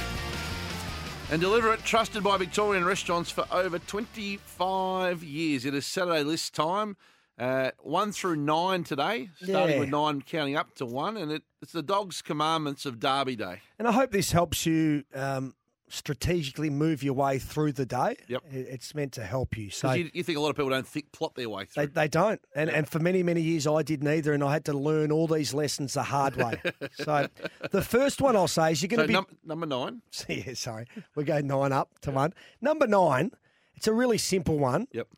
And 1.33 1.41
deliver 1.41 1.73
it, 1.73 1.81
trusted 1.81 2.23
by 2.23 2.37
Victorian 2.37 2.85
restaurants 2.85 3.29
for 3.29 3.45
over 3.51 3.81
25 3.81 5.25
years. 5.25 5.65
It 5.65 5.75
is 5.75 5.85
Saturday 5.85 6.23
list 6.23 6.55
time. 6.55 6.97
Uh, 7.39 7.71
one 7.81 8.13
through 8.13 8.37
nine 8.37 8.85
today, 8.85 9.29
starting 9.43 9.75
Yeah. 9.75 9.81
with 9.81 9.89
nine, 9.91 10.23
counting 10.23 10.57
up 10.57 10.75
to 10.77 10.87
one. 10.87 11.17
And 11.17 11.33
it, 11.33 11.43
it's 11.61 11.73
the 11.73 11.83
dog's 11.83 12.23
commandments 12.23 12.87
of 12.87 13.01
Derby 13.01 13.35
Day. 13.37 13.61
And 13.79 13.89
I 13.89 13.93
hope 13.93 14.13
this 14.13 14.31
helps 14.31 14.65
you 14.67 15.03
um, 15.15 15.55
strategically 15.89 16.71
move 16.71 17.03
your 17.03 17.15
way 17.15 17.39
through 17.41 17.73
the 17.73 17.87
day. 17.87 18.17
Yep. 18.29 18.43
It- 18.53 18.69
it's 18.71 18.95
meant 18.95 19.13
to 19.15 19.25
help 19.25 19.57
you. 19.57 19.71
So 19.71 19.93
you, 19.93 20.11
you 20.15 20.23
think 20.23 20.39
a 20.39 20.41
lot 20.41 20.51
of 20.51 20.57
people 20.57 20.71
don't 20.71 20.87
think, 20.87 21.11
plot 21.13 21.35
their 21.35 21.49
way 21.49 21.65
through. 21.65 21.89
they 21.89 22.07
don't. 22.07 22.41
And, 22.55 22.71
and 22.71 22.89
for 22.89 23.01
many, 23.01 23.23
many 23.25 23.41
years, 23.41 23.67
I 23.67 23.83
did 23.83 24.05
neither. 24.05 24.33
And 24.33 24.45
I 24.45 24.53
had 24.53 24.65
to 24.67 24.73
learn 24.73 25.11
all 25.11 25.27
these 25.27 25.53
lessons 25.53 25.95
the 25.95 26.05
hard 26.05 26.37
way. 26.37 26.61
so 26.93 27.27
the 27.73 27.83
first 27.83 28.21
one 28.21 28.37
I'll 28.37 28.47
say 28.49 28.73
is 28.73 28.81
you're 28.83 28.89
going 28.89 28.99
so 29.01 29.03
to 29.03 29.09
be. 29.09 29.13
num- 29.15 29.27
number 29.45 29.67
nine. 29.67 30.03
yeah, 30.29 30.55
sorry. 30.55 30.87
We 31.17 31.25
go 31.25 31.41
nine 31.41 31.73
up 31.73 31.99
to 32.03 32.11
one. 32.13 32.33
Number 32.61 32.87
nine, 32.87 33.33
it's 33.75 33.89
a 33.89 33.93
really 33.93 34.19
simple 34.19 34.57
one, 34.59 34.87
Yep. 34.93 35.09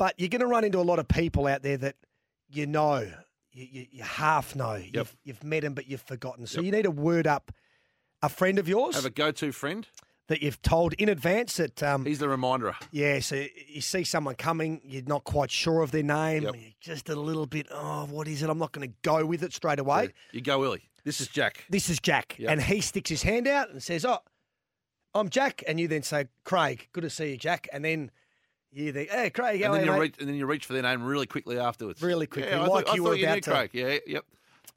But 0.00 0.14
you're 0.18 0.30
going 0.30 0.40
to 0.40 0.46
run 0.46 0.64
into 0.64 0.78
a 0.78 0.82
lot 0.82 0.98
of 0.98 1.06
people 1.06 1.46
out 1.46 1.62
there 1.62 1.76
that 1.76 1.94
you 2.48 2.66
know, 2.66 3.06
you, 3.52 3.66
you, 3.70 3.86
you 3.92 4.02
half 4.02 4.56
know. 4.56 4.74
You've, 4.74 5.14
you've 5.24 5.44
met 5.44 5.60
them, 5.62 5.74
but 5.74 5.86
you've 5.86 6.00
forgotten. 6.00 6.46
So 6.46 6.60
Yep. 6.60 6.64
you 6.64 6.72
need 6.72 6.82
to 6.84 6.90
word 6.90 7.26
up 7.26 7.52
a 8.22 8.28
friend 8.30 8.58
of 8.58 8.66
yours 8.66 8.94
Have 8.94 9.04
a 9.04 9.10
go-to 9.10 9.52
friend. 9.52 9.86
that 10.28 10.42
you've 10.42 10.60
told 10.62 10.94
in 10.94 11.08
advance 11.10 11.58
that 11.58 11.82
um, 11.82 12.04
He's 12.06 12.18
the 12.18 12.28
reminder. 12.30 12.74
yeah, 12.90 13.20
so 13.20 13.44
you 13.68 13.80
see 13.82 14.02
someone 14.04 14.36
coming, 14.36 14.80
you're 14.84 15.02
not 15.06 15.24
quite 15.24 15.50
sure 15.50 15.82
of 15.82 15.90
their 15.90 16.02
name, 16.02 16.44
Yep. 16.44 16.54
just 16.80 17.08
a 17.10 17.14
little 17.14 17.46
bit, 17.46 17.66
oh, 17.70 18.06
what 18.06 18.26
is 18.26 18.42
it? 18.42 18.48
I'm 18.50 18.58
not 18.58 18.72
going 18.72 18.88
to 18.88 18.94
go 19.02 19.24
with 19.26 19.42
it 19.42 19.52
straight 19.52 19.78
away. 19.80 20.08
You 20.32 20.40
go 20.40 20.64
early. 20.64 20.82
This 21.04 21.20
is 21.20 21.28
Jack. 21.28 21.64
This 21.68 21.88
is 21.90 22.00
Jack. 22.00 22.36
Yep. 22.38 22.50
And 22.50 22.62
he 22.62 22.80
sticks 22.80 23.10
his 23.10 23.22
hand 23.22 23.46
out 23.46 23.68
and 23.70 23.82
says, 23.82 24.04
oh, 24.04 24.18
I'm 25.14 25.28
Jack. 25.28 25.62
And 25.68 25.78
you 25.78 25.88
then 25.88 26.02
say, 26.02 26.26
Craig, 26.44 26.88
good 26.92 27.02
to 27.02 27.10
see 27.10 27.30
you, 27.32 27.36
Jack. 27.36 27.68
And 27.72 27.84
then 27.84 28.10
you 28.72 28.92
think, 28.92 29.10
hey, 29.10 29.30
Craig, 29.30 29.60
And 29.62 29.74
then, 29.74 29.84
you, 29.86 29.92
you 29.92 30.00
reach, 30.00 30.14
and 30.20 30.28
then 30.28 30.34
you 30.36 30.46
reach 30.46 30.66
for 30.66 30.72
their 30.74 30.82
name 30.82 31.02
really 31.02 31.26
quickly 31.26 31.58
afterwards. 31.58 32.00
Really 32.02 32.26
quickly, 32.26 32.50
Yeah, 32.50 32.62
I 32.62 32.66
like 32.66 32.86
thought, 32.86 32.96
you 32.96 33.06
I 33.06 33.08
were 33.10 33.16
you 33.16 33.24
about 33.26 33.34
knew 33.34 33.40
to- 33.42 33.50
Craig. 33.50 33.70
Yeah, 33.72 33.98
yep. 34.06 34.24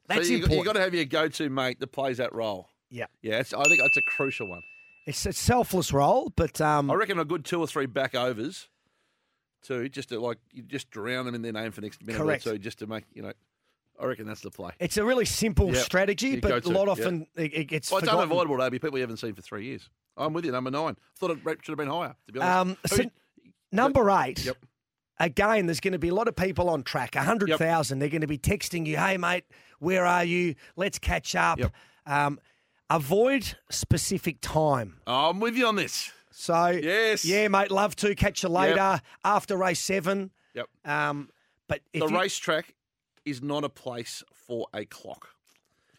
That's 0.06 0.26
so 0.26 0.32
you, 0.32 0.36
important. 0.38 0.58
you 0.58 0.64
got 0.64 0.72
to 0.74 0.80
have 0.80 0.94
your 0.94 1.04
go-to 1.06 1.48
mate 1.48 1.80
that 1.80 1.86
plays 1.92 2.18
that 2.18 2.34
role. 2.34 2.68
Yeah. 2.90 3.06
Yeah, 3.22 3.38
it's, 3.40 3.52
I 3.54 3.62
think 3.64 3.80
that's 3.80 3.96
a 3.96 4.02
crucial 4.02 4.48
one. 4.48 4.62
It's 5.06 5.24
a 5.26 5.32
selfless 5.32 5.92
role, 5.92 6.32
but 6.34 6.60
um, 6.60 6.90
I 6.90 6.94
reckon 6.94 7.18
a 7.18 7.24
good 7.24 7.44
two 7.44 7.60
or 7.60 7.66
three 7.66 7.86
back 7.86 8.14
overs, 8.14 8.68
too, 9.62 9.88
just 9.88 10.08
to 10.10 10.20
like 10.20 10.38
you 10.52 10.62
just 10.62 10.90
drown 10.90 11.26
them 11.26 11.34
in 11.34 11.42
their 11.42 11.52
name 11.52 11.70
for 11.72 11.80
the 11.80 11.86
next 11.86 12.02
minute 12.04 12.18
Correct. 12.20 12.46
or 12.46 12.52
two, 12.52 12.58
just 12.58 12.78
to 12.80 12.86
make 12.86 13.04
you 13.12 13.22
know. 13.22 13.32
I 14.00 14.06
reckon 14.06 14.26
that's 14.26 14.40
the 14.40 14.50
play. 14.50 14.72
it's 14.80 14.96
a 14.96 15.04
really 15.04 15.24
simple 15.24 15.68
Yep. 15.72 15.76
strategy, 15.84 16.28
You 16.30 16.40
but 16.40 16.64
a 16.66 16.68
lot 16.70 16.88
often 16.88 17.26
it, 17.36 17.54
it 17.54 17.64
gets 17.66 17.90
Well, 17.92 17.98
it's 17.98 18.08
forgotten. 18.08 18.22
unavoidable, 18.28 18.56
Toby. 18.58 18.78
People 18.80 18.98
you 18.98 19.02
haven't 19.02 19.18
seen 19.18 19.34
for 19.34 19.42
three 19.42 19.66
years. 19.66 19.88
I'm 20.16 20.32
with 20.32 20.44
you, 20.44 20.50
number 20.52 20.70
nine. 20.70 20.96
I 20.98 21.18
Thought 21.18 21.30
it 21.32 21.38
should 21.62 21.68
have 21.72 21.78
been 21.78 21.86
higher, 21.88 22.16
to 22.26 22.32
be 22.32 22.40
honest. 22.40 22.56
Um, 22.92 22.98
so 22.98 23.04
number 23.74 24.10
eight. 24.10 24.44
Yep. 24.44 24.56
Again, 25.20 25.66
there's 25.66 25.80
going 25.80 25.92
to 25.92 25.98
be 25.98 26.08
a 26.08 26.14
lot 26.14 26.26
of 26.28 26.34
people 26.36 26.68
on 26.68 26.82
track. 26.82 27.14
A 27.16 27.22
hundred 27.22 27.56
thousand. 27.56 27.98
They're 28.00 28.08
going 28.08 28.20
to 28.22 28.26
be 28.26 28.38
texting 28.38 28.86
you, 28.86 28.96
"Hey, 28.96 29.16
mate, 29.16 29.44
where 29.78 30.04
are 30.06 30.24
you? 30.24 30.54
Let's 30.76 30.98
catch 30.98 31.34
up." 31.36 31.58
Yep. 31.58 31.72
Um, 32.06 32.40
avoid 32.90 33.56
specific 33.70 34.38
time. 34.40 35.00
Oh, 35.06 35.30
I'm 35.30 35.40
with 35.40 35.56
you 35.56 35.66
on 35.66 35.76
this. 35.76 36.10
So 36.30 36.66
Yes. 36.68 37.24
yeah, 37.24 37.46
mate, 37.46 37.70
love 37.70 37.94
to 37.96 38.14
catch 38.16 38.42
you 38.42 38.48
later 38.48 39.00
after 39.24 39.56
race 39.56 39.78
seven. 39.80 40.32
Yep. 40.54 40.66
Um, 40.84 41.30
but 41.68 41.80
the 41.92 42.00
you, 42.08 42.18
racetrack 42.18 42.74
is 43.24 43.40
not 43.40 43.62
a 43.62 43.68
place 43.68 44.24
for 44.46 44.66
a 44.74 44.84
clock. 44.84 45.28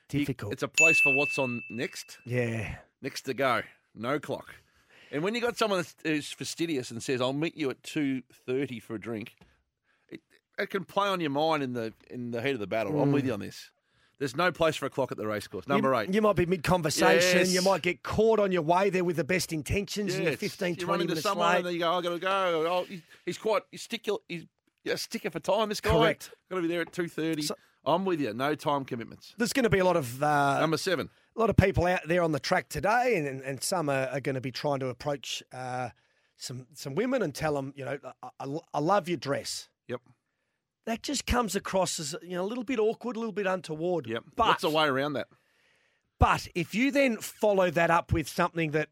Difficult, 0.10 0.52
It's 0.54 0.62
a 0.62 0.68
place 0.68 1.00
for 1.00 1.16
what's 1.16 1.40
on 1.40 1.64
next. 1.70 2.20
yeah, 2.26 2.76
Next 3.02 3.22
to 3.24 3.34
go. 3.34 3.62
No 3.96 4.20
clock. 4.20 4.54
And 5.12 5.24
when 5.24 5.36
you 5.36 5.41
got 5.41 5.58
someone 5.58 5.86
who's 6.04 6.32
fastidious 6.32 6.91
and 6.91 7.02
says, 7.02 7.22
"I'll 7.22 7.34
meet 7.34 7.56
you 7.56 7.70
at 7.70 7.82
two 7.84 8.24
thirty 8.46 8.80
for 8.80 8.96
a 8.96 9.00
drink," 9.00 9.36
it, 10.10 10.22
it 10.58 10.70
can 10.70 10.86
play 10.86 11.08
on 11.08 11.20
your 11.20 11.30
mind 11.30 11.63
in 11.63 11.74
the 11.74 11.94
in 12.10 12.32
the 12.32 12.41
heat 12.41 12.52
of 12.52 12.60
the 12.60 12.68
battle. 12.68 13.00
I'm 13.02 13.12
with 13.12 13.26
you 13.26 13.32
mm. 13.32 13.36
on 13.36 13.39
this. 13.41 13.72
There's 14.18 14.36
no 14.36 14.52
place 14.52 14.78
for 14.78 14.86
a 14.86 14.89
clock 14.89 15.12
at 15.12 15.18
the 15.18 15.28
racecourse. 15.28 15.68
Number 15.68 15.94
you, 15.94 16.00
eight. 16.00 16.13
You 16.13 16.22
might 16.22 16.38
be 16.38 16.46
mid 16.46 16.63
conversation. 16.63 17.39
Yes. 17.39 17.54
You 17.54 17.62
might 17.62 17.82
get 17.82 18.02
caught 18.02 18.39
on 18.39 18.52
your 18.52 18.62
way 18.62 18.89
there 18.89 19.04
with 19.04 19.18
the 19.18 19.26
best 19.26 19.52
intentions, 19.52 20.13
and 20.13 20.24
you're 20.24 20.32
Yes. 20.32 20.39
15, 20.39 20.76
you 20.76 20.86
20 20.86 21.06
minutes 21.06 21.22
someone 21.22 21.50
late. 21.50 21.58
and 21.58 21.65
then 21.65 21.74
you 21.74 21.80
go, 21.80 21.91
"I 21.91 22.02
got 22.02 22.10
to 22.12 22.20
go." 22.20 22.65
Oh, 22.68 22.86
he- 22.86 23.04
he's 23.26 23.38
quite. 23.38 23.63
He's 23.72 23.82
sticker. 23.82 24.13
He's 24.30 24.46
a 24.86 24.98
sticker 24.98 25.30
for 25.30 25.39
time. 25.39 25.68
This 25.70 25.82
guy. 25.82 25.91
Correct. 25.91 26.32
Got 26.50 26.58
to 26.58 26.62
be 26.62 26.68
there 26.70 26.82
at 26.82 26.94
two 26.94 27.10
thirty. 27.10 27.41
So- 27.41 27.56
I'm 27.86 28.06
with 28.06 28.19
you. 28.21 28.34
No 28.34 28.56
time 28.56 28.86
commitments. 28.86 29.34
There's 29.38 29.54
going 29.54 29.63
to 29.63 29.69
be 29.69 29.80
a 29.80 29.86
lot 29.86 29.98
of 29.98 30.21
uh, 30.21 30.60
Number 30.60 30.78
seven. 30.78 31.10
a 31.36 31.39
lot 31.39 31.50
of 31.50 31.58
people 31.58 31.86
out 31.86 32.02
there 32.08 32.24
on 32.24 32.32
the 32.32 32.39
track 32.39 32.69
today, 32.69 33.15
and, 33.17 33.41
and, 33.41 33.62
some 33.63 33.89
are, 33.89 34.08
are 34.12 34.19
going 34.19 34.36
to 34.36 34.41
be 34.41 34.52
trying 34.52 34.80
to 34.80 34.88
approach 34.88 35.43
uh, 35.54 35.89
some 36.38 36.67
some 36.74 36.95
women 36.95 37.21
and 37.21 37.34
tell 37.34 37.54
them, 37.54 37.74
you 37.76 37.86
know, 37.86 37.98
I, 38.24 38.30
I, 38.39 38.58
I 38.74 38.80
love 38.80 39.08
your 39.08 39.17
dress. 39.17 39.69
Yep. 39.88 40.02
That 40.86 41.02
just 41.04 41.26
comes 41.26 41.56
across 41.56 42.00
as 42.00 42.15
you 42.21 42.36
know 42.36 42.43
a 42.43 42.48
little 42.48 42.63
bit 42.63 42.80
awkward, 42.80 43.15
a 43.15 43.19
little 43.19 43.34
bit 43.34 43.48
untoward. 43.48 44.08
Yep. 44.08 44.24
But 44.36 44.48
What's 44.48 44.62
the 44.63 44.69
way 44.69 44.86
around 44.86 45.13
that? 45.13 45.28
but 46.19 46.48
if 46.56 46.74
you 46.74 46.91
then 46.91 47.17
follow 47.17 47.69
that 47.71 47.91
up 47.91 48.13
with 48.13 48.28
something 48.30 48.71
that 48.71 48.89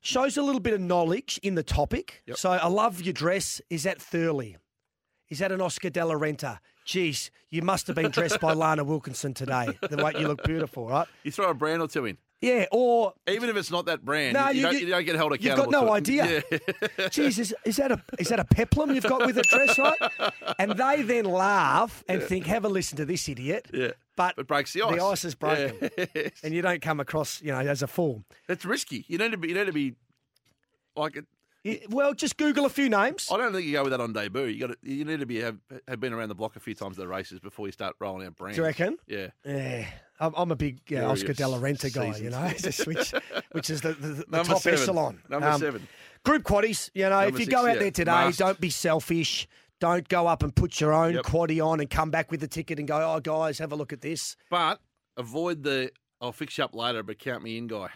shows 0.00 0.36
a 0.36 0.42
little 0.42 0.60
bit 0.60 0.74
of 0.74 0.80
knowledge 0.80 1.38
in 1.42 1.54
the 1.54 1.62
topic, 1.62 2.22
Yep. 2.26 2.36
so 2.36 2.50
I 2.50 2.66
love 2.66 3.00
your 3.00 3.12
dress. 3.12 3.60
Is 3.70 3.84
that 3.84 3.98
Thurley? 3.98 4.56
Is 5.30 5.38
that 5.38 5.52
an 5.52 5.60
Oscar 5.60 5.90
de 5.90 6.04
la 6.04 6.14
Renta? 6.14 6.58
Geez, 6.84 7.30
you 7.50 7.62
must 7.62 7.86
have 7.86 7.96
been 7.96 8.10
dressed 8.10 8.40
by 8.40 8.52
Lana 8.52 8.84
Wilkinson 8.84 9.32
today. 9.34 9.68
The 9.88 10.02
way 10.04 10.12
you 10.18 10.28
look 10.28 10.44
beautiful, 10.44 10.86
right? 10.88 11.06
You 11.22 11.30
throw 11.30 11.48
a 11.50 11.54
brand 11.54 11.80
or 11.82 11.88
two 11.88 12.04
in. 12.04 12.18
Yeah, 12.40 12.66
or 12.72 13.14
Even 13.26 13.48
if 13.48 13.56
it's 13.56 13.70
not 13.70 13.86
that 13.86 14.04
brand, 14.04 14.34
No, 14.34 14.48
you, 14.50 14.56
you 14.56 14.62
don't, 14.62 14.80
you- 14.80 14.86
don't 14.88 15.04
get 15.06 15.16
held 15.16 15.32
accountable. 15.32 15.64
you've 15.64 15.72
got 15.72 15.84
no 15.86 15.92
idea. 15.94 16.42
Yeah. 16.98 17.08
Geez, 17.10 17.38
is, 17.38 17.54
is 17.64 17.76
that 17.76 17.90
a 17.90 18.02
is 18.18 18.28
that 18.28 18.38
a 18.38 18.44
peplum 18.44 18.94
you've 18.94 19.04
got 19.04 19.24
with 19.24 19.38
a 19.38 19.42
dress, 19.42 19.78
right? 19.78 19.96
And 20.58 20.72
they 20.72 21.00
then 21.02 21.24
laugh 21.24 22.04
and 22.06 22.22
think, 22.22 22.44
"Have 22.46 22.66
a 22.66 22.68
listen 22.68 22.98
to 22.98 23.06
this 23.06 23.26
idiot." 23.30 23.68
yeah. 23.72 23.92
But 24.14 24.34
It 24.36 24.46
breaks 24.46 24.74
the 24.74 24.82
ice. 24.82 24.94
the 24.96 25.02
ice 25.04 25.24
is 25.24 25.34
broken, 25.34 25.88
Yes. 26.14 26.32
and 26.42 26.52
you 26.52 26.60
don't 26.60 26.82
come 26.82 27.00
across, 27.00 27.40
you 27.40 27.50
know, 27.50 27.60
as 27.60 27.82
a 27.82 27.86
fool. 27.86 28.24
It's 28.46 28.66
risky. 28.66 29.06
You 29.08 29.16
need 29.16 29.30
to 29.32 29.38
be. 29.38 29.48
You 29.48 29.54
need 29.54 29.66
to 29.66 29.72
be. 29.72 29.94
Like 30.96 31.16
Well, 31.88 32.12
just 32.14 32.36
Google 32.36 32.66
a 32.66 32.68
few 32.68 32.88
names. 32.90 33.28
I 33.32 33.36
don't 33.38 33.52
think 33.52 33.64
you 33.66 33.72
go 33.72 33.82
with 33.84 33.92
that 33.92 34.00
on 34.00 34.12
debut. 34.12 34.44
You 34.44 34.60
got 34.68 34.72
to. 34.72 34.76
You 34.82 35.04
need 35.04 35.20
to 35.20 35.26
be 35.26 35.40
have, 35.40 35.56
have 35.88 35.98
been 36.00 36.12
around 36.12 36.28
the 36.28 36.34
block 36.34 36.56
a 36.56 36.60
few 36.60 36.74
times 36.74 36.98
at 36.98 37.02
the 37.02 37.08
races 37.08 37.40
before 37.40 37.66
you 37.66 37.72
start 37.72 37.96
rolling 38.00 38.26
out 38.26 38.36
brands. 38.36 38.56
Do 38.56 38.62
you 38.62 38.66
reckon? 38.66 38.98
Yeah. 39.06 39.28
Yeah, 39.46 39.86
I'm, 40.20 40.34
I'm 40.36 40.50
a 40.50 40.56
big 40.56 40.80
uh, 40.92 41.08
Oscar 41.10 41.32
de 41.32 41.48
la 41.48 41.58
Renta 41.58 41.92
guy, 41.92 42.16
you 42.18 42.30
know, 42.30 42.42
which 42.86 43.14
which 43.52 43.70
is 43.70 43.80
the, 43.80 43.94
the, 43.94 44.24
the 44.28 44.42
top 44.44 44.60
seven. 44.60 44.78
echelon. 44.80 45.22
Number 45.30 45.48
Um, 45.48 45.60
seven. 45.60 45.88
Group 46.24 46.42
quaddies, 46.42 46.90
you 46.94 47.04
know, 47.04 47.20
Number 47.22 47.28
if 47.28 47.34
you 47.40 47.44
six, 47.46 47.54
go 47.54 47.66
out 47.66 47.74
yeah, 47.74 47.80
there 47.80 47.90
today, 47.90 48.30
don't 48.36 48.60
be 48.60 48.70
selfish. 48.70 49.48
Don't 49.80 50.08
go 50.08 50.26
up 50.26 50.42
and 50.42 50.54
put 50.54 50.80
your 50.80 50.92
own 50.92 51.14
Yep. 51.14 51.24
quaddie 51.24 51.64
on 51.66 51.80
and 51.80 51.90
come 51.90 52.10
back 52.10 52.30
with 52.30 52.40
the 52.40 52.48
ticket 52.48 52.78
and 52.78 52.86
go, 52.88 52.96
oh, 53.14 53.20
guys, 53.20 53.58
have 53.58 53.72
a 53.72 53.76
look 53.76 53.92
at 53.92 54.00
this. 54.00 54.36
But 54.50 54.80
avoid 55.16 55.62
the. 55.62 55.90
I'll 56.20 56.32
fix 56.32 56.56
you 56.56 56.64
up 56.64 56.74
later, 56.74 57.02
but 57.02 57.18
count 57.18 57.42
me 57.42 57.58
in, 57.58 57.66
guy. 57.66 57.88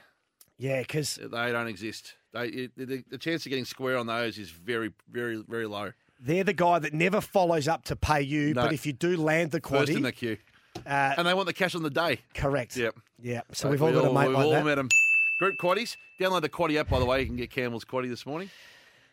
Yeah, 0.58 0.80
because 0.80 1.14
They 1.22 1.52
don't 1.52 1.68
exist. 1.68 2.16
They 2.32 2.46
it, 2.48 2.72
the, 2.76 3.02
the 3.10 3.18
chance 3.18 3.44
of 3.46 3.50
getting 3.50 3.64
square 3.64 3.96
on 3.96 4.06
those 4.06 4.38
is 4.38 4.50
very, 4.50 4.92
very, 5.10 5.42
very 5.48 5.66
low. 5.66 5.92
they're 6.20 6.44
the 6.44 6.52
guy 6.52 6.78
that 6.78 6.92
never 6.92 7.20
follows 7.20 7.68
up 7.68 7.84
to 7.84 7.96
pay 7.96 8.20
you. 8.22 8.54
No. 8.54 8.62
But 8.64 8.72
if 8.72 8.84
you 8.86 8.92
do 8.92 9.16
land 9.16 9.50
the 9.50 9.60
First 9.60 9.90
in 9.90 10.02
the 10.02 10.12
queue, 10.12 10.36
uh, 10.86 11.14
and 11.16 11.26
they 11.26 11.34
want 11.34 11.46
the 11.46 11.52
cash 11.52 11.74
on 11.74 11.82
the 11.82 11.90
day. 11.90 12.20
correct. 12.34 12.76
Yep. 12.76 12.94
Yeah. 13.20 13.40
So 13.52 13.68
we've 13.70 13.82
all 13.82 13.92
got 13.92 14.04
a 14.04 14.12
mate 14.12 14.28
we've 14.28 14.36
like 14.36 14.44
all 14.44 14.50
that. 14.52 14.64
met 14.64 14.74
them. 14.76 14.88
Group 15.40 15.56
quaddies. 15.58 15.96
Download 16.20 16.42
the 16.42 16.48
quaddie 16.48 16.78
app, 16.78 16.88
by 16.88 16.98
the 16.98 17.04
way. 17.04 17.20
You 17.20 17.26
can 17.26 17.36
get 17.36 17.50
Campbell's 17.50 17.84
quaddie 17.84 18.08
this 18.08 18.26
morning. 18.26 18.50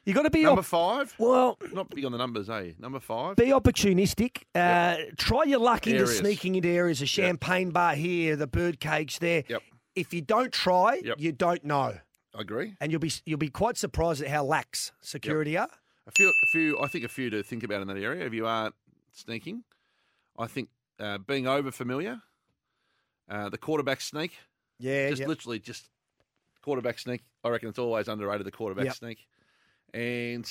You 0.06 0.14
got 0.14 0.24
to 0.24 0.30
be 0.30 0.44
Number 0.44 0.60
op- 0.60 0.66
five. 0.66 1.16
well. 1.18 1.58
Not 1.74 1.90
big 1.90 2.06
on 2.06 2.12
the 2.12 2.18
numbers, 2.20 2.48
eh? 2.50 2.74
Number 2.80 3.00
five. 3.00 3.36
Be 3.38 3.46
opportunistic. 3.46 4.44
Uh, 4.54 4.98
Try 5.18 5.44
your 5.46 5.60
luck 5.60 5.88
into 5.88 6.00
Areas. 6.02 6.18
sneaking 6.20 6.56
into 6.56 6.70
areas. 6.70 7.02
A 7.02 7.06
champagne 7.08 7.72
bar 7.72 7.96
here, 7.96 8.36
the 8.36 8.46
bird 8.48 8.80
cage 8.80 9.18
there. 9.20 9.44
Yep. 9.48 9.62
If 9.96 10.14
you 10.14 10.22
don't 10.22 10.52
try, 10.54 11.02
Yep. 11.04 11.16
you 11.20 11.32
don't 11.32 11.64
know, 11.64 11.98
I 12.38 12.42
agree. 12.42 12.76
and 12.82 12.92
you'll 12.92 13.00
be 13.02 13.12
you'll 13.26 13.38
be 13.40 13.50
quite 13.50 13.78
surprised 13.78 14.22
at 14.22 14.30
how 14.30 14.44
lax 14.44 14.92
security 15.02 15.58
are. 15.58 15.70
A 16.08 16.12
few, 16.12 16.28
a 16.30 16.48
few. 16.52 16.80
I 16.80 16.88
think 16.88 17.04
a 17.06 17.08
few 17.10 17.30
to 17.32 17.42
think 17.44 17.64
about 17.64 17.82
in 17.82 17.88
that 17.88 17.98
area. 17.98 18.26
If 18.26 18.34
you 18.34 18.46
are 18.46 18.72
sneaking, 19.14 19.64
I 20.38 20.48
think 20.48 20.70
uh, 21.00 21.18
being 21.20 21.48
over 21.48 21.72
familiar, 21.72 22.22
uh, 23.30 23.50
the 23.50 23.58
quarterback 23.58 24.02
sneak, 24.02 24.34
Yeah, 24.80 25.10
just 25.10 25.22
yep. 25.22 25.30
literally 25.30 25.60
just 25.60 25.90
quarterback 26.62 27.00
sneak. 27.00 27.24
I 27.44 27.50
reckon 27.50 27.70
it's 27.70 27.80
always 27.80 28.08
underrated 28.08 28.46
the 28.46 28.52
quarterback 28.52 28.86
Yep. 28.86 28.96
sneak, 28.96 29.28
and 29.94 30.46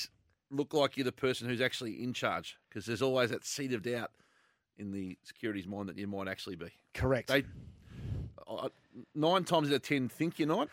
look 0.51 0.73
like 0.73 0.97
you're 0.97 1.03
the 1.05 1.11
person 1.11 1.47
who's 1.47 1.61
actually 1.61 2.03
in 2.03 2.13
charge 2.13 2.57
because 2.69 2.85
there's 2.85 3.01
always 3.01 3.29
that 3.31 3.45
seed 3.45 3.73
of 3.73 3.81
doubt 3.81 4.11
in 4.77 4.91
the 4.91 5.17
security's 5.23 5.67
mind 5.67 5.87
that 5.89 5.97
you 5.97 6.07
might 6.07 6.27
actually 6.27 6.55
be. 6.55 6.67
correct. 6.93 7.29
They 7.29 7.43
uh, 8.47 8.69
nine 9.13 9.43
times 9.45 9.69
out 9.69 9.75
of 9.75 9.81
ten 9.83 10.09
think 10.09 10.37
you're 10.37 10.47
not, 10.47 10.67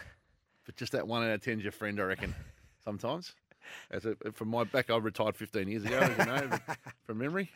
but 0.65 0.77
just 0.77 0.93
that 0.93 1.07
one 1.07 1.23
out 1.25 1.31
of 1.31 1.41
ten 1.43 1.59
is 1.59 1.65
your 1.65 1.73
friend. 1.73 1.99
I 2.01 2.05
reckon 2.05 2.35
sometimes. 2.85 3.35
As 3.93 4.05
a, 4.07 4.17
from 4.33 4.49
my 4.49 4.65
back, 4.65 4.91
I 4.91 4.97
retired 4.97 5.37
15 5.37 5.69
years 5.69 5.85
ago, 5.85 5.97
as 6.01 6.19
you 6.19 6.25
know, 6.25 6.59
from 7.07 7.19
memory. 7.19 7.49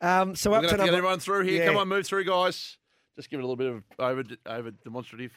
um, 0.00 0.36
so 0.36 0.50
We're 0.52 0.58
up 0.58 0.62
to 0.64 0.68
get 0.70 0.78
number. 0.78 0.94
everyone 0.94 1.18
through 1.18 1.42
here. 1.44 1.62
Yeah. 1.62 1.66
Come 1.66 1.76
on, 1.76 1.88
move 1.88 2.06
through, 2.06 2.24
guys. 2.24 2.76
Just 3.16 3.28
give 3.28 3.40
it 3.40 3.42
a 3.42 3.46
little 3.46 3.56
bit 3.56 3.66
of 3.72 3.82
over 3.98 4.22
over 4.46 4.70
demonstrative. 4.70 5.32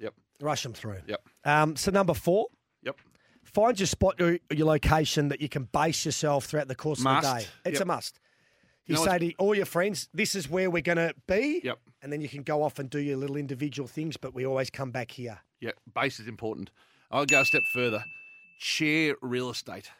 Yep, 0.00 0.14
Rush 0.40 0.64
them 0.64 0.72
through. 0.72 0.98
yep, 1.06 1.20
Um, 1.44 1.76
so 1.76 1.92
number 1.92 2.14
four. 2.14 2.46
yep. 2.82 2.96
Find 3.44 3.78
your 3.78 3.86
spot, 3.86 4.16
your, 4.18 4.38
your 4.50 4.66
location 4.66 5.28
that 5.28 5.40
you 5.40 5.48
can 5.48 5.68
base 5.72 6.04
yourself 6.04 6.46
throughout 6.46 6.66
the 6.68 6.74
course 6.74 6.98
of 6.98 7.04
the 7.04 7.20
day. 7.20 7.46
It's 7.64 7.74
Yep. 7.78 7.82
a 7.82 7.84
must. 7.84 8.18
You 8.86 8.96
know 8.96 9.04
say 9.04 9.18
to 9.18 9.32
all 9.38 9.54
your 9.54 9.66
friends, 9.66 10.08
"This 10.12 10.34
is 10.34 10.48
where 10.48 10.68
we're 10.70 10.82
going 10.82 10.98
to 10.98 11.14
be," 11.26 11.60
Yep. 11.62 11.78
and 12.02 12.12
then 12.12 12.20
you 12.20 12.28
can 12.28 12.42
go 12.42 12.62
off 12.62 12.78
and 12.78 12.90
do 12.90 12.98
your 12.98 13.16
little 13.16 13.36
individual 13.36 13.86
things. 13.88 14.16
But 14.16 14.34
we 14.34 14.44
always 14.44 14.70
come 14.70 14.90
back 14.90 15.12
here. 15.12 15.40
Yeah, 15.60 15.70
base 15.94 16.18
is 16.18 16.26
important. 16.26 16.70
I'll 17.10 17.24
go 17.26 17.40
a 17.42 17.44
step 17.44 17.62
further. 17.72 18.04
Chair 18.58 19.14
real 19.22 19.50
estate. 19.50 19.90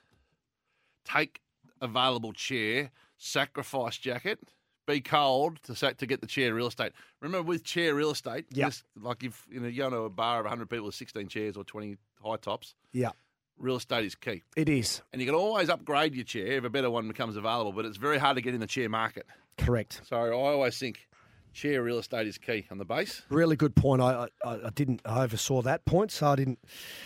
Take 1.05 1.40
available 1.81 2.33
chair, 2.33 2.90
sacrifice 3.18 3.99
jacket, 3.99 4.38
be 4.87 5.01
cold 5.01 5.62
to 5.64 5.75
sa- 5.75 5.90
to 5.92 6.07
get 6.07 6.21
the 6.21 6.27
chair 6.27 6.55
real 6.55 6.66
estate. 6.68 6.92
Remember, 7.21 7.42
with 7.47 7.64
chair 7.64 7.95
real 7.95 8.11
estate, 8.11 8.47
Yep. 8.51 8.68
just 8.68 8.85
like 9.01 9.23
if 9.25 9.47
you 9.51 9.61
know 9.61 9.68
you 9.68 9.79
go 9.79 9.90
to 9.90 9.97
a 9.99 10.11
bar 10.11 10.40
of 10.40 10.47
100 10.47 10.68
people 10.71 10.87
with 10.87 10.95
16 10.95 11.29
chairs 11.29 11.57
or 11.57 11.64
20 11.64 11.97
high 12.23 12.37
tops, 12.37 12.75
Yeah, 12.92 13.11
real 13.59 13.77
estate 13.77 14.05
is 14.05 14.15
key. 14.15 14.43
it 14.57 14.69
is 14.69 15.03
And 15.12 15.21
you 15.21 15.27
can 15.27 15.35
always 15.35 15.69
upgrade 15.69 16.15
your 16.15 16.25
chair 16.25 16.47
if 16.59 16.65
a 16.65 16.71
better 16.71 16.91
one 16.91 17.09
becomes 17.09 17.37
available, 17.37 17.73
but 17.73 17.85
it's 17.85 17.97
very 17.97 18.19
hard 18.19 18.37
to 18.37 18.43
get 18.43 18.55
in 18.55 18.61
the 18.61 18.67
chair 18.67 18.88
market. 18.88 19.27
correct. 19.59 20.01
So 20.05 20.17
I 20.17 20.31
always 20.31 20.79
think 20.79 21.07
chair 21.53 21.83
real 21.83 21.99
estate 21.99 22.27
is 22.27 22.38
key 22.38 22.67
on 22.71 22.79
the 22.79 22.85
base. 22.85 23.23
Really 23.29 23.57
good 23.57 23.77
point. 23.77 24.01
I, 24.03 24.29
I, 24.45 24.51
I 24.51 24.71
didn't 24.75 25.03
I 25.05 25.23
oversaw 25.23 25.62
that 25.62 25.85
point, 25.85 26.11
so 26.11 26.29
I 26.29 26.37
didn't. 26.37 26.59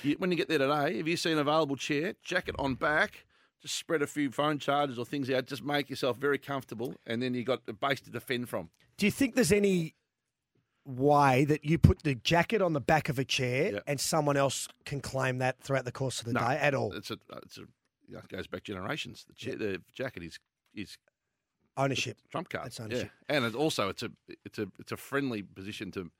You, 0.03 0.17
when 0.19 0.31
you 0.31 0.37
get 0.37 0.49
there 0.49 0.59
today, 0.59 0.99
if 0.99 1.07
you 1.09 1.17
see 1.17 1.33
an 1.33 1.39
available 1.39 1.77
chair, 1.77 2.15
jacket 2.23 2.55
on 2.59 2.75
back, 2.77 3.27
just 3.61 3.75
spread 3.75 4.03
a 4.03 4.07
few 4.07 4.31
phone 4.31 4.59
charges 4.59 4.99
or 4.99 5.05
things 5.05 5.29
out, 5.31 5.47
just 5.47 5.65
make 5.65 5.91
yourself 5.91 6.17
very 6.17 6.39
comfortable, 6.39 6.95
and 7.07 7.21
then 7.23 7.35
you've 7.35 7.47
got 7.47 7.63
a 7.67 7.73
base 7.73 8.01
to 8.03 8.11
defend 8.11 8.49
from. 8.49 8.71
Do 8.97 9.07
you 9.07 9.13
think 9.13 9.35
there's 9.35 9.53
any 9.53 9.95
way 10.87 11.45
that 11.45 11.65
you 11.65 11.79
put 11.79 12.03
the 12.05 12.15
jacket 12.15 12.63
on 12.63 12.73
the 12.73 12.81
back 12.81 13.09
of 13.09 13.19
a 13.19 13.25
chair 13.25 13.73
Yeah. 13.75 13.79
and 13.87 14.01
someone 14.01 14.37
else 14.37 14.69
can 14.85 15.01
claim 15.01 15.39
that 15.39 15.61
throughout 15.61 15.85
the 15.85 15.93
course 15.93 16.21
of 16.21 16.27
the 16.27 16.33
No, 16.35 16.41
day 16.41 16.57
at 16.59 16.75
all? 16.75 16.93
It's 16.93 17.11
a, 17.11 17.19
it's 17.43 17.59
a, 17.59 17.63
it 18.09 18.29
goes 18.29 18.47
back 18.47 18.63
generations. 18.63 19.25
The, 19.27 19.35
chair, 19.35 19.57
the 19.57 19.83
jacket 19.93 20.23
is 20.23 20.39
is 20.75 20.97
Ownership. 21.79 22.17
trump 22.31 22.49
card. 22.49 22.67
That's 22.67 22.81
ownership. 22.81 23.11
Yeah. 23.29 23.37
and 23.37 23.45
it 23.45 23.55
also 23.55 23.89
it's 23.89 24.03
a 24.03 24.11
it's 24.45 24.59
a 24.59 24.69
it's 24.79 24.93
a 24.93 24.97
friendly 24.97 25.43
position 25.43 25.91
to 25.93 26.11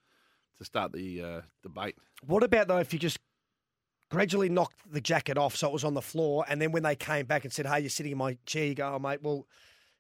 to 0.59 0.65
start 0.65 0.93
the 0.93 1.23
uh, 1.23 1.41
debate. 1.63 1.97
What 2.27 2.43
about 2.43 2.69
though 2.69 2.79
if 2.79 2.93
you 2.93 2.99
just 2.99 3.19
gradually 4.11 4.49
knocked 4.49 4.77
the 4.91 5.01
jacket 5.01 5.37
off 5.39 5.57
so 5.57 5.67
it 5.69 5.73
was 5.73 5.85
on 5.85 5.95
the 5.95 6.03
floor, 6.03 6.45
and 6.49 6.61
then 6.61 6.73
when 6.73 6.83
they 6.83 6.95
came 6.97 7.25
back 7.27 7.45
and 7.45 7.53
said, 7.53 7.67
"Hey, 7.67 7.81
you're 7.81 7.89
sitting 7.91 8.13
in 8.13 8.19
my 8.19 8.37
chair," 8.47 8.67
you 8.67 8.75
go, 8.75 8.95
"Oh, 8.95 8.99
mate, 8.99 9.23
well." 9.23 9.47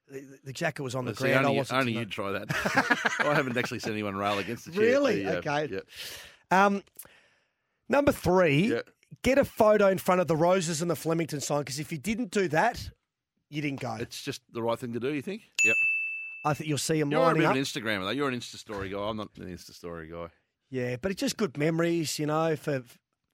The, 0.09 0.39
the 0.45 0.53
jacket 0.53 0.83
was 0.83 0.95
on 0.95 1.05
the 1.05 1.15
See, 1.15 1.25
ground. 1.25 1.47
I 1.47 1.49
only 1.49 1.59
wasn't. 1.59 1.81
only 1.81 1.95
know." 1.95 2.01
you'd 2.01 2.11
try 2.11 2.33
that. 2.33 2.47
I 3.21 3.35
haven't 3.35 3.57
actually 3.57 3.81
seen 3.81 3.93
anyone 3.93 4.15
rail 4.17 4.39
against 4.39 4.67
the 4.67 4.71
chair. 4.73 4.81
Really? 4.83 5.25
The, 5.25 5.37
uh, 5.37 5.39
Okay. 5.39 5.69
Yeah. 6.51 6.65
Um, 6.67 6.83
number 7.89 8.13
three, 8.13 8.69
Yeah. 8.73 8.81
get 9.23 9.39
a 9.39 9.45
photo 9.45 9.89
in 9.89 9.99
front 9.99 10.21
of 10.21 10.27
the 10.29 10.37
roses 10.37 10.81
and 10.83 10.91
the 10.91 10.97
Flemington 10.97 11.41
sign 11.41 11.61
because 11.61 11.79
if 11.81 11.91
you 11.91 11.99
didn't 11.99 12.31
do 12.31 12.49
that, 12.49 12.91
you 13.51 13.63
didn't 13.63 13.81
go. 13.81 13.95
It's 14.01 14.23
just 14.23 14.43
the 14.53 14.63
right 14.63 14.79
thing 14.79 14.93
to 14.93 15.01
do. 15.01 15.13
You 15.13 15.23
think? 15.23 15.43
Yep. 15.65 15.77
I 16.45 16.55
think 16.55 16.69
you'll 16.69 16.79
see 16.79 17.01
them 17.01 17.11
You're 17.11 17.31
a 17.31 17.35
bit 17.35 17.45
up. 17.45 17.51
of 17.53 17.57
an 17.57 17.63
Instagrammer 17.63 18.05
though. 18.05 18.11
You're 18.11 18.29
an 18.29 18.39
Insta 18.39 18.57
story 18.57 18.91
guy. 18.91 18.99
I'm 19.01 19.17
not 19.17 19.31
an 19.39 19.47
Insta 19.47 19.73
story 19.73 20.09
guy. 20.09 20.29
Yeah, 20.71 20.97
but 21.01 21.11
it's 21.13 21.21
just 21.21 21.37
good 21.37 21.57
memories, 21.59 22.19
you 22.19 22.27
know, 22.27 22.55
for 22.57 22.83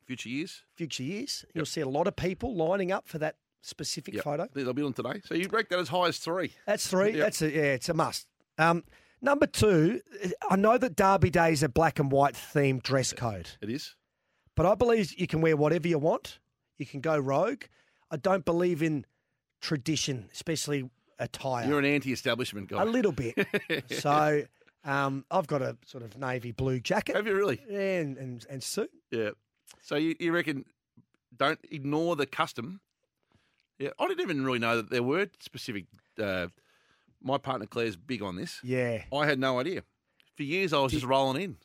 Future 0.07 0.29
years. 0.29 0.63
future 0.75 1.03
years. 1.03 1.45
You'll 1.55 1.65
see 1.67 1.81
a 1.81 1.89
lot 1.89 2.07
of 2.07 2.17
people 2.17 2.55
lining 2.57 2.91
up 2.93 3.07
for 3.09 3.19
that 3.19 3.37
specific 3.63 4.15
Yep. 4.15 4.25
photo. 4.25 4.49
They'll 4.53 4.73
be 4.75 4.83
on 4.83 4.93
today. 4.93 5.21
So 5.25 5.35
you 5.35 5.49
break 5.49 5.69
that 5.71 5.79
as 5.79 5.89
high 5.89 6.09
as 6.09 6.19
three. 6.19 6.53
That's 6.67 6.87
three. 6.87 7.13
Yep. 7.13 7.19
That's 7.19 7.43
a 7.43 7.51
yeah, 7.51 7.63
it's 7.63 7.89
a 7.89 7.95
must. 7.95 8.27
Um, 8.59 8.85
number 9.23 9.47
two, 9.47 10.01
I 10.51 10.57
know 10.57 10.77
that 10.79 10.95
Derby 10.97 11.31
Day 11.31 11.53
is 11.53 11.63
a 11.63 11.69
black 11.69 11.99
and 11.99 12.13
white 12.13 12.35
themed 12.35 12.83
dress 12.83 13.13
code, 13.13 13.49
It 13.63 13.71
is. 13.71 13.95
but 14.57 14.67
I 14.67 14.75
believe 14.75 15.15
you 15.19 15.27
can 15.27 15.41
wear 15.41 15.57
whatever 15.57 15.89
you 15.89 15.99
want. 15.99 16.39
You 16.79 16.85
can 16.87 17.01
go 17.01 17.17
rogue. 17.19 17.63
I 18.11 18.17
don't 18.19 18.45
believe 18.45 18.83
in 18.83 19.07
tradition, 19.61 20.29
especially 20.33 20.91
attire. 21.19 21.67
You're 21.67 21.79
an 21.79 21.85
anti-establishment 21.85 22.69
guy. 22.69 22.83
a 22.83 22.85
little 22.85 23.13
bit. 23.13 23.35
so 23.91 24.43
um, 24.85 25.25
I've 25.31 25.47
got 25.47 25.63
a 25.63 25.77
sort 25.87 26.03
of 26.03 26.19
navy 26.19 26.51
blue 26.51 26.81
jacket 26.81 27.15
Have 27.17 27.27
you 27.27 27.35
really? 27.37 27.61
and, 27.71 28.19
and 28.19 28.45
and 28.51 28.63
suit. 28.63 28.91
Yeah. 29.11 29.31
So 29.81 29.95
you, 29.97 30.15
you 30.19 30.33
reckon? 30.33 30.65
Don't 31.35 31.61
ignore 31.71 32.17
the 32.17 32.27
custom. 32.27 32.81
Yeah, 33.83 33.91
I 33.99 34.07
didn't 34.09 34.21
even 34.21 34.45
really 34.45 34.59
know 34.59 34.77
that 34.77 34.91
there 34.91 35.03
were 35.03 35.27
specific. 35.41 35.87
Uh, 36.21 36.49
my 37.23 37.39
partner 37.39 37.67
Claire's 37.67 37.97
big 37.97 38.23
on 38.23 38.37
this. 38.37 38.61
Yeah, 38.63 39.03
I 39.13 39.27
had 39.27 39.39
no 39.39 39.59
idea. 39.61 39.83
For 40.37 40.43
years, 40.45 40.73
I 40.73 40.79
was 40.79 40.93
just 40.93 41.05
rolling 41.05 41.43
in. 41.43 41.57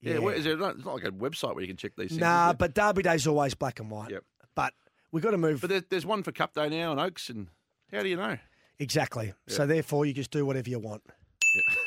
Yeah, 0.00 0.14
Yeah. 0.14 0.18
where, 0.20 0.34
is 0.34 0.44
there 0.44 0.56
not, 0.56 0.76
it's 0.76 0.84
not 0.84 0.94
like 0.94 1.04
a 1.04 1.10
website 1.10 1.54
where 1.54 1.62
you 1.62 1.68
can 1.68 1.76
check 1.76 1.92
these 1.96 2.08
things. 2.10 2.20
nah, 2.20 2.52
but 2.52 2.74
Derby 2.74 3.02
Day's 3.02 3.26
always 3.26 3.54
black 3.54 3.80
and 3.80 3.90
white. 3.90 4.10
Yep. 4.10 4.24
But 4.54 4.72
we've 5.12 5.22
got 5.22 5.32
to 5.32 5.38
move 5.38 5.60
but 5.60 5.70
there, 5.70 5.82
there's 5.88 6.06
one 6.06 6.22
for 6.22 6.32
Cup 6.32 6.54
Day 6.54 6.68
now 6.68 6.92
and 6.92 7.00
Oaks, 7.00 7.28
and 7.30 7.48
how 7.92 8.02
do 8.02 8.08
you 8.08 8.16
know? 8.16 8.38
exactly. 8.78 9.26
Yeah. 9.46 9.54
So 9.54 9.66
therefore, 9.66 10.06
you 10.06 10.12
just 10.12 10.30
do 10.30 10.44
whatever 10.46 10.70
you 10.70 10.78
want. 10.78 11.02
Yeah. 11.54 11.74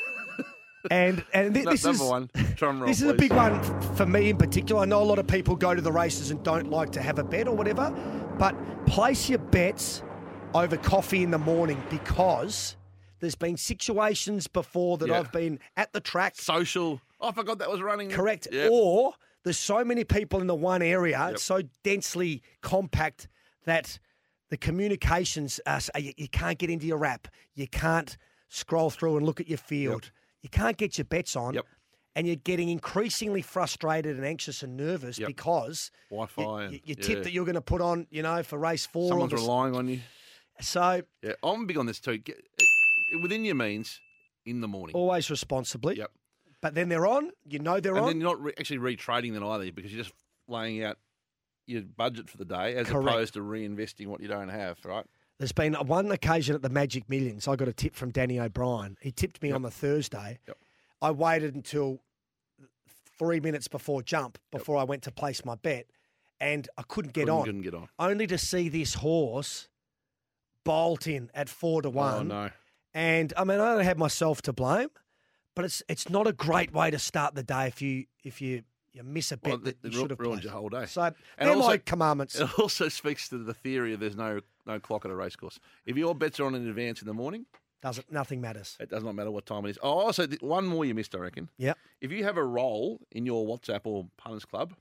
And 0.90 1.24
and 1.32 1.54
No- 1.54 1.70
this 1.70 1.84
number 1.84 2.02
is 2.02 2.10
one, 2.10 2.30
drum 2.56 2.80
roll. 2.80 2.88
this 2.88 3.00
is 3.00 3.08
a 3.08 3.14
big 3.14 3.32
one 3.32 3.62
for 3.94 4.04
me 4.04 4.30
in 4.30 4.36
particular. 4.36 4.82
I 4.82 4.84
know 4.84 5.00
a 5.00 5.04
lot 5.04 5.20
of 5.20 5.28
people 5.28 5.54
go 5.54 5.76
to 5.76 5.80
the 5.80 5.92
races 5.92 6.32
and 6.32 6.42
don't 6.42 6.70
like 6.70 6.90
to 6.92 7.00
have 7.00 7.20
a 7.20 7.22
bet 7.22 7.46
or 7.46 7.54
whatever, 7.54 7.94
but 8.38 8.54
place 8.86 9.28
your 9.28 9.38
bets 9.38 10.02
over 10.54 10.76
coffee 10.76 11.22
in 11.22 11.30
the 11.30 11.38
morning 11.38 11.82
because 11.90 12.76
there's 13.20 13.34
been 13.34 13.56
situations 13.56 14.46
before 14.46 14.98
that 14.98 15.08
Yeah. 15.08 15.20
I've 15.20 15.32
been 15.32 15.58
at 15.76 15.92
the 15.92 16.00
track 16.00 16.34
Social. 16.36 17.00
Oh, 17.20 17.28
I 17.28 17.32
forgot 17.32 17.58
that 17.58 17.70
was 17.70 17.80
running. 17.80 18.10
Correct. 18.10 18.48
Yeah. 18.50 18.68
Or 18.70 19.14
there's 19.44 19.58
so 19.58 19.84
many 19.84 20.04
people 20.04 20.40
in 20.40 20.46
the 20.46 20.54
one 20.54 20.82
area, 20.82 21.18
Yep. 21.18 21.32
it's 21.34 21.42
so 21.42 21.62
densely 21.84 22.42
compact 22.60 23.28
that 23.64 23.98
the 24.50 24.56
communications 24.56 25.60
are, 25.66 25.80
you, 25.98 26.12
you 26.16 26.28
can't 26.28 26.58
get 26.58 26.68
into 26.68 26.86
your 26.86 27.04
app. 27.04 27.28
You 27.54 27.66
can't 27.68 28.16
scroll 28.48 28.90
through 28.90 29.16
and 29.16 29.24
look 29.24 29.40
at 29.40 29.48
your 29.48 29.58
field. 29.58 30.10
You 30.42 30.48
can't 30.50 30.76
get 30.76 30.98
your 30.98 31.04
bets 31.06 31.36
on. 31.36 31.54
And 32.14 32.26
you're 32.26 32.36
getting 32.36 32.68
increasingly 32.68 33.40
frustrated 33.40 34.16
and 34.16 34.26
anxious 34.26 34.62
and 34.62 34.76
nervous 34.76 35.18
Yep. 35.18 35.28
because 35.28 35.90
Wi-Fi. 36.10 36.42
you, 36.42 36.56
and- 36.58 36.72
you, 36.74 36.80
you 36.84 36.94
yeah. 36.98 37.04
tip 37.06 37.22
that 37.24 37.32
you're 37.32 37.44
going 37.46 37.54
to 37.54 37.60
put 37.62 37.80
on, 37.80 38.06
you 38.10 38.22
know, 38.22 38.42
for 38.42 38.58
race 38.58 38.84
four. 38.84 39.08
Someone's 39.08 39.32
relying 39.32 39.74
on 39.74 39.88
you. 39.88 40.00
so 40.60 41.02
Yeah, 41.22 41.32
I'm 41.42 41.66
big 41.66 41.78
on 41.78 41.86
this 41.86 42.00
too. 42.00 42.18
Get, 42.18 42.36
eh, 42.60 42.64
within 43.22 43.44
your 43.44 43.54
means, 43.54 43.98
in 44.44 44.60
the 44.60 44.68
morning. 44.68 44.94
always 44.94 45.30
responsibly. 45.30 45.96
Yep. 45.96 46.10
But 46.60 46.74
then 46.74 46.88
they're 46.90 47.06
on. 47.06 47.30
You 47.48 47.58
know 47.60 47.80
they're 47.80 47.92
on. 47.92 47.98
and 47.98 48.04
on. 48.06 48.10
then 48.12 48.20
you're 48.20 48.30
not 48.30 48.42
re- 48.42 48.52
actually 48.58 48.78
retrading 48.78 49.32
them 49.32 49.44
either 49.44 49.72
because 49.72 49.92
you're 49.92 50.02
just 50.04 50.14
laying 50.48 50.82
out 50.84 50.98
your 51.66 51.82
budget 51.82 52.28
for 52.28 52.36
the 52.36 52.44
day 52.44 52.74
as 52.74 52.88
Correct. 52.88 53.08
opposed 53.08 53.34
to 53.34 53.40
reinvesting 53.40 54.06
what 54.08 54.20
you 54.20 54.28
don't 54.28 54.48
have, 54.50 54.78
right? 54.84 55.06
There's 55.38 55.52
been 55.52 55.74
one 55.74 56.10
occasion 56.12 56.54
at 56.54 56.62
the 56.62 56.68
Magic 56.68 57.08
Millions. 57.08 57.48
I 57.48 57.56
got 57.56 57.68
a 57.68 57.72
tip 57.72 57.94
from 57.96 58.10
Danny 58.10 58.38
O'Brien. 58.38 58.96
He 59.00 59.10
tipped 59.10 59.42
me 59.42 59.48
Yep. 59.48 59.56
on 59.56 59.62
the 59.62 59.70
Thursday. 59.70 60.38
Yep. 60.46 60.58
I 61.02 61.10
waited 61.10 61.54
until 61.54 62.00
three 63.18 63.40
minutes 63.40 63.68
before 63.68 64.02
jump 64.02 64.38
before 64.50 64.76
I 64.76 64.84
went 64.84 65.02
to 65.02 65.10
place 65.12 65.44
my 65.44 65.56
bet, 65.56 65.86
and 66.40 66.68
I 66.78 66.82
couldn't 66.82 67.12
get 67.12 67.22
Couldn't- 67.22 67.34
on. 67.38 67.44
Couldn't 67.44 67.62
get 67.62 67.74
on. 67.74 67.88
Only 67.98 68.26
to 68.28 68.38
see 68.38 68.68
this 68.68 68.94
horse 68.94 69.68
bolt 70.64 71.06
in 71.06 71.30
at 71.34 71.48
four 71.48 71.82
to 71.82 71.88
oh, 71.88 71.92
one. 71.92 72.32
Oh, 72.32 72.44
no. 72.44 72.50
And 72.94 73.32
I 73.36 73.44
mean, 73.44 73.58
I 73.60 73.74
don't 73.74 73.84
have 73.84 73.98
myself 73.98 74.42
to 74.42 74.52
blame, 74.52 74.88
but 75.54 75.64
it's 75.64 75.82
it's 75.88 76.08
not 76.08 76.26
a 76.26 76.32
great 76.32 76.72
way 76.72 76.90
to 76.90 76.98
start 76.98 77.34
the 77.34 77.42
day 77.42 77.66
if 77.66 77.82
you 77.82 78.04
if 78.22 78.40
you 78.40 78.62
you 78.92 79.02
miss 79.02 79.32
a 79.32 79.38
bet 79.38 79.52
Well, 79.52 79.58
that 79.60 79.76
it 79.82 79.92
you 79.92 80.00
should 80.00 80.10
have 80.10 80.20
ruins 80.20 80.44
your 80.44 80.52
whole 80.52 80.68
day. 80.68 80.84
So 80.86 81.02
And 81.02 81.14
they're 81.38 81.54
also- 81.56 81.68
my 81.68 81.78
commandments. 81.78 82.38
It 82.38 82.58
also 82.58 82.88
speaks 82.88 83.28
to 83.30 83.38
the 83.38 83.54
theory 83.54 83.94
of 83.94 84.00
there's 84.00 84.16
no 84.16 84.40
no 84.66 84.78
clock 84.78 85.04
at 85.04 85.10
a 85.10 85.16
racecourse. 85.16 85.58
If 85.86 85.96
your 85.96 86.14
bets 86.14 86.38
are 86.38 86.44
on 86.46 86.54
in 86.54 86.68
advance 86.68 87.00
in 87.00 87.06
the 87.08 87.14
morning, 87.14 87.46
Doesn't 87.82 88.10
nothing 88.12 88.40
matters. 88.40 88.76
it 88.80 88.88
does 88.90 89.02
not 89.02 89.14
matter 89.14 89.30
what 89.30 89.44
time 89.44 89.66
it 89.66 89.70
is. 89.70 89.78
Oh, 89.82 89.90
also 89.98 90.26
th- 90.26 90.40
one 90.40 90.66
more 90.66 90.84
you 90.84 90.94
missed, 90.94 91.14
I 91.14 91.18
reckon. 91.18 91.50
Yep. 91.58 91.76
If 92.00 92.12
you 92.12 92.22
have 92.24 92.36
a 92.36 92.44
role 92.44 93.00
in 93.10 93.26
your 93.26 93.44
WhatsApp 93.44 93.80
or 93.84 94.06
punters 94.16 94.44
club, 94.44 94.72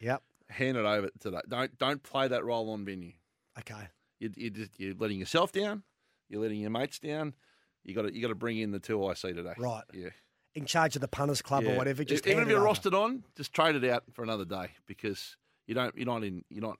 Yep. 0.00 0.22
hand 0.50 0.76
it 0.76 0.84
over 0.84 1.10
to 1.20 1.30
that. 1.32 1.48
Don't 1.48 1.76
don't 1.78 2.02
play 2.02 2.28
that 2.28 2.44
role 2.44 2.70
on 2.70 2.84
venue. 2.84 3.12
Okay. 3.58 3.88
You, 4.20 4.30
you 4.36 4.50
just, 4.50 4.70
you're 4.78 4.94
letting 4.94 5.18
yourself 5.18 5.50
down. 5.52 5.82
You're 6.28 6.40
letting 6.42 6.60
your 6.60 6.70
mates 6.70 6.98
down. 7.00 7.34
You 7.82 7.94
got 7.94 8.02
to 8.02 8.14
you 8.14 8.22
got 8.22 8.28
to 8.28 8.34
bring 8.36 8.58
in 8.58 8.70
the 8.70 8.78
two 8.78 9.04
I 9.04 9.14
see 9.14 9.32
today. 9.32 9.54
Right. 9.58 9.82
Yeah. 9.92 10.10
In 10.54 10.64
charge 10.66 10.94
of 10.94 11.00
the 11.02 11.08
punters 11.08 11.42
club 11.42 11.64
Yeah. 11.64 11.72
or 11.72 11.76
whatever. 11.76 12.04
Just 12.04 12.26
even 12.28 12.44
if 12.44 12.48
you're 12.48 12.60
rostered 12.64 12.94
on, 12.94 13.24
just 13.36 13.52
trade 13.52 13.74
it 13.74 13.84
out 13.90 14.04
for 14.12 14.22
another 14.22 14.44
day 14.44 14.68
because 14.86 15.36
you 15.66 15.74
don't 15.74 15.94
you're 15.96 16.06
not 16.06 16.22
in 16.22 16.44
you're 16.50 16.62
not 16.62 16.78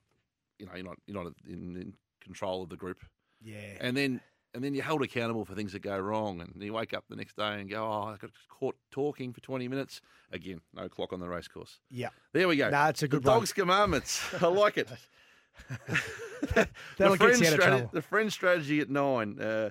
you 0.57 0.65
know 0.67 0.71
you're 0.75 0.85
not 0.85 0.97
you're 1.05 1.21
not 1.23 1.33
in, 1.47 1.75
in 1.75 1.93
control 2.23 2.63
of 2.63 2.69
the 2.69 2.77
group. 2.77 3.03
Yeah. 3.41 3.57
And 3.81 3.95
then 3.97 4.21
and 4.55 4.63
then 4.63 4.73
you're 4.73 4.83
held 4.85 5.03
accountable 5.03 5.43
for 5.45 5.53
things 5.53 5.73
that 5.73 5.81
go 5.81 5.99
wrong, 5.99 6.39
and 6.39 6.53
you 6.63 6.73
wake 6.73 6.93
up 6.93 7.03
the 7.09 7.15
next 7.15 7.35
day 7.35 7.59
and 7.59 7.69
go, 7.69 7.83
oh, 7.83 8.13
I 8.13 8.17
got 8.17 8.31
caught 8.49 8.75
talking 8.89 9.33
for 9.33 9.41
20 9.41 9.67
minutes. 9.67 10.01
Again, 10.31 10.61
no 10.73 10.87
clock 10.87 11.11
on 11.13 11.19
the 11.19 11.27
racecourse. 11.27 11.79
Yeah. 11.91 12.09
There 12.31 12.47
we 12.47 12.55
go. 12.55 12.69
No, 12.69 12.85
it's 12.85 13.03
a 13.03 13.07
good 13.07 13.23
the 13.23 13.29
one. 13.29 13.39
dog's 13.39 13.53
commandments. 13.53 14.23
I 14.41 14.47
like 14.47 14.77
it. 14.77 14.89
The, 16.97 17.17
friend 17.17 17.19
you 17.19 17.25
out 17.27 17.31
of 17.31 17.37
strate- 17.37 17.57
trouble. 17.59 17.89
the 17.91 18.01
friend 18.01 18.31
strategy 18.31 18.79
at 18.79 18.89
nine. 18.89 19.39
Uh, 19.39 19.69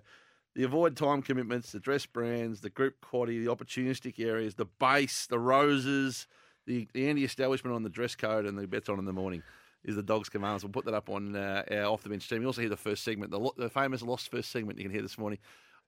the 0.54 0.64
avoid 0.64 0.96
time 0.96 1.22
commitments, 1.22 1.72
the 1.72 1.78
dress 1.78 2.06
brands, 2.06 2.60
the 2.62 2.70
group 2.70 3.00
quality, 3.00 3.44
the 3.44 3.54
opportunistic 3.54 4.18
areas, 4.18 4.54
the 4.54 4.64
base, 4.64 5.26
the 5.26 5.38
roses, 5.38 6.26
the, 6.66 6.88
the 6.94 7.08
anti-establishment 7.08 7.74
on 7.74 7.82
the 7.82 7.90
dress 7.90 8.14
code, 8.14 8.46
and 8.46 8.58
the 8.58 8.66
bets 8.66 8.88
on 8.88 8.98
in 8.98 9.04
the 9.04 9.12
morning 9.12 9.42
is 9.84 9.96
the 9.96 10.02
dog's 10.02 10.28
commands. 10.28 10.64
We'll 10.64 10.72
put 10.72 10.84
that 10.86 10.94
up 10.94 11.08
on 11.08 11.36
uh, 11.36 11.64
our 11.70 11.84
off 11.84 12.02
the 12.02 12.08
bench 12.08 12.28
team. 12.28 12.40
You 12.40 12.46
also 12.46 12.60
hear 12.60 12.70
the 12.70 12.76
first 12.76 13.04
segment, 13.04 13.30
the, 13.30 13.38
lo- 13.38 13.54
the 13.56 13.68
famous 13.68 14.02
lost 14.02 14.30
first 14.30 14.50
segment 14.50 14.78
you 14.78 14.84
can 14.84 14.92
hear 14.92 15.02
this 15.02 15.18
morning 15.18 15.38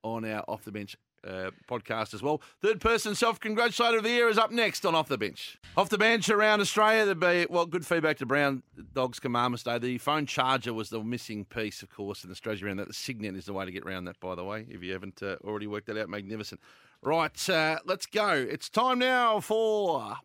on 0.02 0.24
our 0.24 0.44
off 0.48 0.64
the 0.64 0.72
bench 0.72 0.96
uh, 1.26 1.50
podcast 1.68 2.14
as 2.14 2.22
well. 2.22 2.40
Third 2.62 2.80
person 2.80 3.14
self 3.14 3.40
congratulator 3.40 3.98
of 3.98 4.04
the 4.04 4.10
year 4.10 4.28
is 4.28 4.38
up 4.38 4.52
next 4.52 4.86
on 4.86 4.94
Off 4.94 5.08
the 5.08 5.18
Bench. 5.18 5.58
Off 5.76 5.88
the 5.88 5.98
bench 5.98 6.28
around 6.28 6.60
Australia, 6.60 7.04
there'd 7.04 7.18
be, 7.20 7.46
well, 7.50 7.66
good 7.66 7.84
feedback 7.84 8.18
to 8.18 8.26
Brown 8.26 8.62
Dogs 8.94 9.18
Commandments 9.18 9.64
Day. 9.64 9.78
The 9.78 9.98
phone 9.98 10.26
charger 10.26 10.72
was 10.72 10.90
the 10.90 11.02
missing 11.02 11.44
piece, 11.44 11.82
of 11.82 11.90
course, 11.90 12.22
in 12.22 12.30
the 12.30 12.36
strategy 12.36 12.64
around 12.64 12.76
that. 12.76 12.88
The 12.88 12.94
Cygnett 12.94 13.36
is 13.36 13.46
the 13.46 13.52
way 13.52 13.64
to 13.64 13.72
get 13.72 13.84
around 13.84 14.04
that, 14.04 14.20
by 14.20 14.34
the 14.34 14.44
way, 14.44 14.66
if 14.68 14.82
you 14.82 14.92
haven't 14.92 15.22
uh, 15.22 15.36
already 15.44 15.66
worked 15.66 15.86
that 15.86 15.98
out. 15.98 16.08
Magnificent. 16.08 16.60
Right, 17.02 17.50
uh, 17.50 17.78
let's 17.84 18.06
go. 18.06 18.30
It's 18.30 18.68
time 18.68 18.98
now 18.98 19.40
for. 19.40 20.16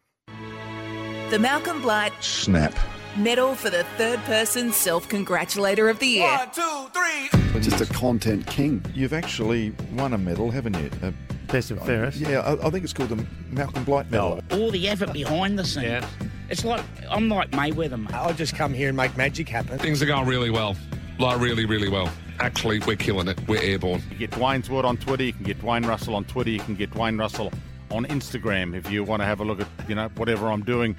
The 1.29 1.39
Malcolm 1.39 1.81
Blight 1.81 2.13
Snap. 2.21 2.75
Medal 3.17 3.55
for 3.55 3.69
the 3.69 3.83
third 3.97 4.19
person 4.19 4.71
self 4.71 5.09
congratulator 5.09 5.89
of 5.89 5.99
the 5.99 6.07
year. 6.07 6.37
One, 6.37 6.49
two, 6.51 6.87
three. 6.93 7.61
Just 7.61 7.81
a 7.81 7.93
content 7.93 8.47
king. 8.47 8.83
You've 8.93 9.11
actually 9.11 9.73
won 9.93 10.13
a 10.13 10.17
medal, 10.17 10.49
haven't 10.49 10.77
you? 10.77 10.89
A 11.01 11.13
best 11.51 11.71
in 11.71 11.79
fairness. 11.79 12.17
Yeah, 12.17 12.39
I, 12.39 12.67
I 12.67 12.69
think 12.69 12.85
it's 12.85 12.93
called 12.93 13.09
the 13.09 13.25
Malcolm 13.49 13.83
Blight 13.83 14.09
Medal. 14.09 14.41
Oh, 14.51 14.61
all 14.61 14.71
the 14.71 14.87
effort 14.87 15.11
behind 15.11 15.59
the 15.59 15.65
scenes. 15.65 15.87
Yeah. 15.87 16.07
It's 16.49 16.63
like 16.63 16.83
I'm 17.09 17.27
like 17.27 17.51
Mayweather, 17.51 17.99
mate. 18.01 18.13
I'll 18.13 18.33
just 18.33 18.55
come 18.55 18.73
here 18.73 18.87
and 18.87 18.95
make 18.95 19.15
magic 19.17 19.49
happen. 19.49 19.77
Things 19.77 20.01
are 20.01 20.05
going 20.05 20.27
really 20.27 20.49
well. 20.49 20.77
Like, 21.19 21.39
really, 21.39 21.65
really 21.65 21.89
well. 21.89 22.09
Actually, 22.39 22.79
we're 22.79 22.95
killing 22.95 23.27
it. 23.27 23.39
We're 23.47 23.61
airborne. 23.61 24.01
You 24.09 24.17
get 24.19 24.31
Dwayne's 24.31 24.69
Word 24.69 24.85
on 24.85 24.97
Twitter. 24.97 25.23
You 25.23 25.33
can 25.33 25.43
get 25.43 25.59
Dwayne 25.59 25.85
Russell 25.85 26.15
on 26.15 26.23
Twitter. 26.23 26.49
You 26.49 26.59
can 26.59 26.75
get 26.75 26.91
Dwayne 26.91 27.19
Russell 27.19 27.51
on 27.91 28.05
Instagram 28.05 28.73
if 28.73 28.89
you 28.89 29.03
want 29.03 29.21
to 29.21 29.25
have 29.25 29.41
a 29.41 29.43
look 29.43 29.59
at 29.59 29.67
you 29.89 29.95
know 29.95 30.07
whatever 30.15 30.49
I'm 30.49 30.63
doing 30.63 30.95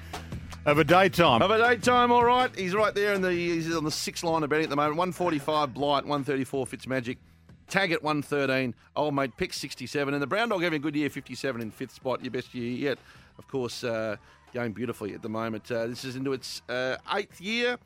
over 0.65 0.83
daytime. 0.83 1.41
Have 1.41 1.51
a 1.51 1.57
daytime, 1.57 2.11
all 2.11 2.23
right. 2.23 2.53
He's 2.55 2.73
right 2.73 2.93
there 2.93 3.13
in 3.13 3.21
the 3.21 3.31
he's 3.31 3.75
on 3.75 3.83
the 3.83 3.91
sixth 3.91 4.23
line 4.23 4.43
of 4.43 4.49
betting 4.49 4.65
at 4.65 4.69
the 4.69 4.75
moment. 4.75 4.97
145 4.97 5.73
Blight, 5.73 6.03
134 6.03 6.65
Fitzmagic. 6.65 7.17
Taggart 7.69 8.03
113, 8.03 8.75
old 8.95 9.15
mate 9.15 9.35
Pick 9.37 9.53
67, 9.53 10.13
and 10.13 10.21
the 10.21 10.27
Brown 10.27 10.49
Dog 10.49 10.61
having 10.61 10.77
a 10.77 10.83
good 10.83 10.95
year, 10.95 11.09
57 11.09 11.61
in 11.61 11.71
fifth 11.71 11.93
spot, 11.93 12.21
your 12.21 12.29
best 12.29 12.53
year 12.53 12.69
yet. 12.69 12.97
Of 13.37 13.47
course, 13.47 13.83
uh, 13.83 14.17
going 14.53 14.73
beautifully 14.73 15.13
at 15.13 15.21
the 15.21 15.29
moment. 15.29 15.71
Uh, 15.71 15.87
this 15.87 16.03
is 16.03 16.15
into 16.15 16.33
its 16.33 16.61
uh, 16.69 16.97
eighth 17.15 17.39
year, 17.41 17.77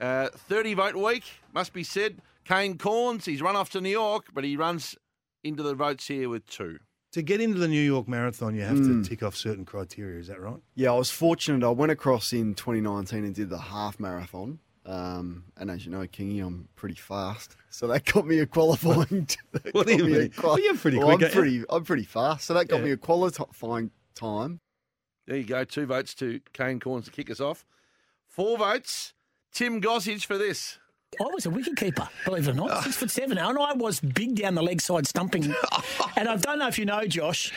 uh, 0.00 0.28
30 0.34 0.74
vote 0.74 0.96
week, 0.96 1.24
must 1.54 1.72
be 1.72 1.84
said. 1.84 2.20
Kane 2.44 2.76
Cornes, 2.76 3.24
he's 3.24 3.40
run 3.40 3.54
off 3.56 3.70
to 3.70 3.80
New 3.80 3.88
York, 3.88 4.26
but 4.34 4.42
he 4.42 4.56
runs 4.56 4.96
into 5.44 5.62
the 5.62 5.74
votes 5.74 6.08
here 6.08 6.28
with 6.28 6.44
two. 6.46 6.78
To 7.12 7.22
get 7.22 7.40
into 7.40 7.58
the 7.58 7.66
New 7.68 7.80
York 7.80 8.06
Marathon, 8.06 8.54
you 8.54 8.62
have 8.62 8.78
Mm. 8.78 9.02
to 9.02 9.08
tick 9.08 9.22
off 9.22 9.34
certain 9.34 9.64
criteria. 9.64 10.20
Is 10.20 10.28
that 10.28 10.40
right? 10.40 10.60
Yeah, 10.76 10.92
I 10.92 10.96
was 10.96 11.10
fortunate. 11.10 11.66
I 11.66 11.70
went 11.70 11.90
across 11.90 12.32
in 12.32 12.54
2019 12.54 13.24
and 13.24 13.34
did 13.34 13.50
the 13.50 13.58
half 13.58 13.98
marathon. 13.98 14.60
Um, 14.86 15.44
and 15.56 15.70
as 15.70 15.84
you 15.84 15.90
know, 15.92 16.00
Kingy, 16.06 16.40
I'm 16.44 16.68
pretty 16.74 16.94
fast, 16.94 17.54
so 17.68 17.86
that 17.88 18.04
got 18.06 18.26
me 18.26 18.38
a 18.38 18.46
qualifying. 18.46 19.28
that 19.52 19.74
What 19.74 19.86
do 19.86 19.92
you 19.96 20.04
me 20.06 20.16
a 20.16 20.18
mean? 20.20 20.32
Well, 20.42 20.58
you're 20.58 20.76
pretty 20.76 20.98
well, 20.98 21.16
quick, 21.16 21.28
I'm 21.28 21.32
pretty, 21.32 21.64
I'm 21.68 21.84
pretty 21.84 22.04
fast, 22.04 22.46
so 22.46 22.54
that 22.54 22.66
got 22.68 22.78
Yeah. 22.78 22.84
me 22.86 22.90
a 22.92 22.96
qualifying 22.96 23.90
time. 24.14 24.60
There 25.26 25.36
you 25.36 25.44
go, 25.44 25.64
two 25.64 25.86
votes 25.86 26.14
to 26.14 26.40
Kane 26.54 26.80
Cornes 26.80 27.04
to 27.04 27.10
kick 27.10 27.30
us 27.30 27.40
off. 27.40 27.64
Four 28.26 28.56
votes, 28.58 29.12
Tim 29.52 29.80
Gossage 29.82 30.24
for 30.24 30.38
this. 30.38 30.78
I 31.18 31.24
was 31.24 31.44
a 31.44 31.50
wicket 31.50 31.76
keeper, 31.76 32.08
believe 32.24 32.46
it 32.46 32.52
or 32.52 32.54
not, 32.54 32.84
six 32.84 32.96
foot 32.96 33.10
seven, 33.10 33.36
and 33.36 33.58
I 33.58 33.72
was 33.72 34.00
big 34.00 34.36
down 34.36 34.54
the 34.54 34.62
leg 34.62 34.80
side 34.80 35.06
stumping. 35.06 35.44
and 36.16 36.28
I 36.28 36.36
don't 36.36 36.58
know 36.60 36.68
if 36.68 36.78
you 36.78 36.84
know, 36.84 37.04
Josh, 37.06 37.52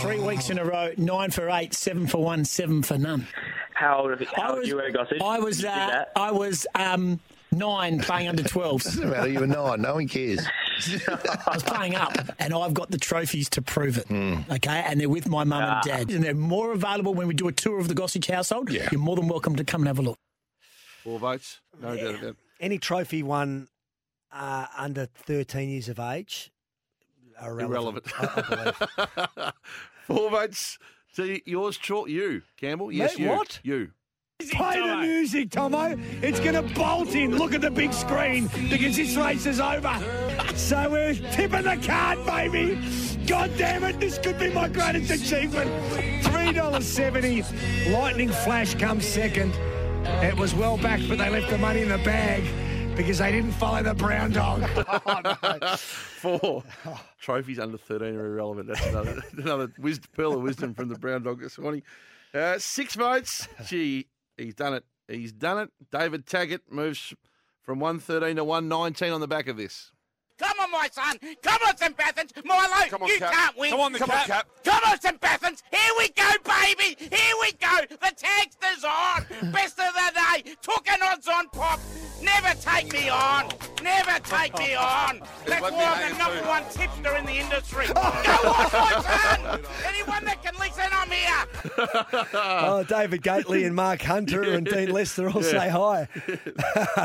three 0.00 0.20
weeks 0.20 0.50
in 0.50 0.58
a 0.58 0.64
row, 0.64 0.92
nine 0.96 1.30
for 1.30 1.50
eight, 1.50 1.74
seven 1.74 2.06
for 2.06 2.22
one, 2.22 2.44
seven 2.44 2.82
for 2.82 2.96
none. 2.96 3.26
How 3.74 4.02
old, 4.02 4.22
how 4.34 4.50
old 4.50 4.60
was, 4.60 4.68
you 4.68 4.76
were, 4.76 4.90
Gossage? 4.90 5.20
I 5.20 5.38
was, 5.40 5.58
You 5.58 5.64
did 5.68 5.72
uh, 5.72 5.86
that? 5.88 6.12
I 6.16 6.30
was 6.30 6.66
um, 6.76 7.20
nine 7.50 8.00
playing 8.00 8.28
under 8.28 8.42
12s. 8.44 8.84
Doesn't 8.84 9.10
matter, 9.10 9.28
you 9.28 9.40
were 9.40 9.46
nine, 9.46 9.82
no 9.82 9.94
one 9.94 10.06
cares. 10.08 10.46
I 11.08 11.50
was 11.54 11.62
playing 11.64 11.96
up, 11.96 12.14
and 12.38 12.54
I've 12.54 12.72
got 12.74 12.90
the 12.90 12.98
trophies 12.98 13.48
to 13.50 13.62
prove 13.62 13.98
it. 13.98 14.06
Okay, 14.10 14.84
and 14.86 15.00
they're 15.00 15.08
with 15.08 15.28
my 15.28 15.42
mum 15.44 15.62
Ah. 15.64 15.80
and 15.84 15.84
dad, 16.08 16.10
and 16.14 16.22
they're 16.24 16.34
more 16.34 16.72
available 16.72 17.14
when 17.14 17.26
we 17.26 17.34
do 17.34 17.48
a 17.48 17.52
tour 17.52 17.78
of 17.80 17.88
the 17.88 17.94
Gossage 17.94 18.30
household. 18.30 18.70
You're 18.70 19.00
more 19.00 19.16
than 19.16 19.26
welcome 19.28 19.56
to 19.56 19.64
come 19.64 19.80
and 19.82 19.88
have 19.88 19.98
a 19.98 20.02
look. 20.02 20.18
Four 21.02 21.18
votes, 21.18 21.60
no 21.82 21.96
doubt 21.96 22.14
about 22.14 22.22
it. 22.24 22.36
Any 22.60 22.78
trophy 22.78 23.22
won 23.22 23.68
uh, 24.32 24.66
under 24.76 25.06
13 25.06 25.68
years 25.68 25.88
of 25.88 25.98
age, 25.98 26.52
are 27.40 27.60
irrelevant. 27.60 28.06
Irrelevant. 28.18 28.20
I, 28.20 28.74
I 28.96 29.22
believe. 29.34 29.52
Four 30.06 30.30
votes 30.30 30.78
to 31.16 31.40
yours, 31.50 31.76
Chalk. 31.76 32.08
You, 32.08 32.42
Campbell. 32.56 32.92
Yes, 32.92 33.18
Me? 33.18 33.24
you. 33.24 33.30
What? 33.30 33.60
You. 33.62 33.90
Play 34.52 34.80
the 34.80 34.96
music, 34.98 35.50
Tomo. 35.50 35.96
It's 36.20 36.38
going 36.40 36.54
to 36.54 36.74
bolt 36.74 37.14
in. 37.14 37.36
Look 37.38 37.54
at 37.54 37.62
the 37.62 37.70
big 37.70 37.92
screen 37.94 38.48
because 38.68 38.96
this 38.96 39.16
race 39.16 39.46
is 39.46 39.60
over. 39.60 39.98
So 40.56 40.88
we're 40.90 41.12
tipping 41.12 41.64
the 41.64 41.76
card, 41.86 42.24
baby. 42.24 42.80
God 43.26 43.50
damn 43.58 43.84
it, 43.84 44.00
this 44.00 44.16
could 44.16 44.38
be 44.38 44.50
my 44.50 44.68
greatest 44.68 45.10
achievement. 45.10 45.70
$3.70. 46.22 47.92
Lightning 47.92 48.30
Flash 48.30 48.74
comes 48.74 49.06
second. 49.06 49.52
It 50.24 50.36
was 50.36 50.54
well 50.54 50.76
backed, 50.78 51.08
but 51.08 51.18
they 51.18 51.28
left 51.30 51.50
the 51.50 51.58
money 51.58 51.82
in 51.82 51.88
the 51.88 51.98
bag 51.98 52.44
because 52.96 53.18
they 53.18 53.30
didn't 53.32 53.52
follow 53.52 53.82
the 53.82 53.94
brown 53.94 54.32
dog. 54.32 54.62
Four. 55.78 56.64
Trophies 57.20 57.58
under 57.58 57.76
13 57.76 58.14
are 58.16 58.26
irrelevant. 58.26 58.68
That's 58.68 58.86
another, 58.86 59.22
another 59.36 59.72
wis- 59.78 60.00
pearl 60.14 60.34
of 60.34 60.42
wisdom 60.42 60.74
from 60.74 60.88
the 60.88 60.98
Brown 60.98 61.22
Dog 61.22 61.40
this 61.40 61.58
morning. 61.58 61.82
Uh, 62.32 62.58
six 62.58 62.94
votes. 62.94 63.48
Gee, 63.66 64.06
he's 64.36 64.54
done 64.54 64.74
it. 64.74 64.84
He's 65.08 65.32
done 65.32 65.58
it. 65.58 65.70
David 65.92 66.26
Taggart 66.26 66.62
moves 66.70 67.14
from 67.62 67.78
113 67.80 68.36
to 68.36 68.44
119 68.44 69.12
on 69.12 69.20
the 69.20 69.28
back 69.28 69.48
of 69.48 69.56
this. 69.56 69.92
Come 70.38 70.60
on, 70.60 70.70
my 70.70 70.88
son. 70.92 71.18
Come 71.42 71.58
on, 71.66 71.76
St. 71.76 71.96
Bethans. 71.96 72.32
Milo, 72.44 72.88
Come 72.88 73.02
on, 73.04 73.08
you 73.08 73.18
Cap. 73.18 73.32
can't 73.32 73.56
win. 73.58 73.70
Come 73.70 73.80
on, 73.80 73.92
the 73.92 73.98
Come 73.98 74.10
Cap. 74.10 74.30
on, 74.30 74.72
Come 74.72 74.82
on, 74.92 75.00
St. 75.00 75.20
Bethans. 75.20 75.62
Here 75.70 75.92
we 75.98 76.08
go, 76.10 76.30
baby. 76.44 76.96
Here 76.98 77.34
we 77.40 77.52
go. 77.52 77.80
The 77.88 78.12
tagster's 78.14 78.84
on. 78.84 79.24
Best 79.52 79.78
of 79.78 79.92
the 79.94 80.12
day. 80.14 80.54
Took 80.62 80.86
an 80.90 80.98
odds 81.02 81.26
on 81.28 81.48
pop. 81.50 81.80
Never 82.22 82.58
take 82.60 82.92
me 82.92 83.08
on. 83.08 83.48
Never 83.82 84.18
take 84.24 84.56
me 84.58 84.74
on. 84.74 85.20
That's 85.46 85.62
let 85.62 85.72
me 85.72 85.78
why 85.78 86.02
I'm 86.04 86.12
the 86.12 86.18
number 86.18 86.48
one 86.48 86.62
tipster 86.70 87.16
in 87.16 87.24
the 87.26 87.36
industry. 87.38 87.86
Go 87.94 88.00
on, 88.00 88.24
my 88.24 89.02
son. 89.02 89.60
Anyone 89.86 90.24
that 90.24 90.42
can 90.42 90.54
listen, 90.58 90.84
I'm 90.92 91.10
here. 91.10 92.30
oh, 92.34 92.84
David 92.88 93.22
Gately 93.22 93.64
and 93.64 93.74
Mark 93.74 94.02
Hunter 94.02 94.42
and 94.42 94.66
Dean 94.66 94.90
Lester 94.92 95.28
all 95.28 95.42
Yeah. 95.42 95.50
say 95.50 95.68
hi. 95.68 96.08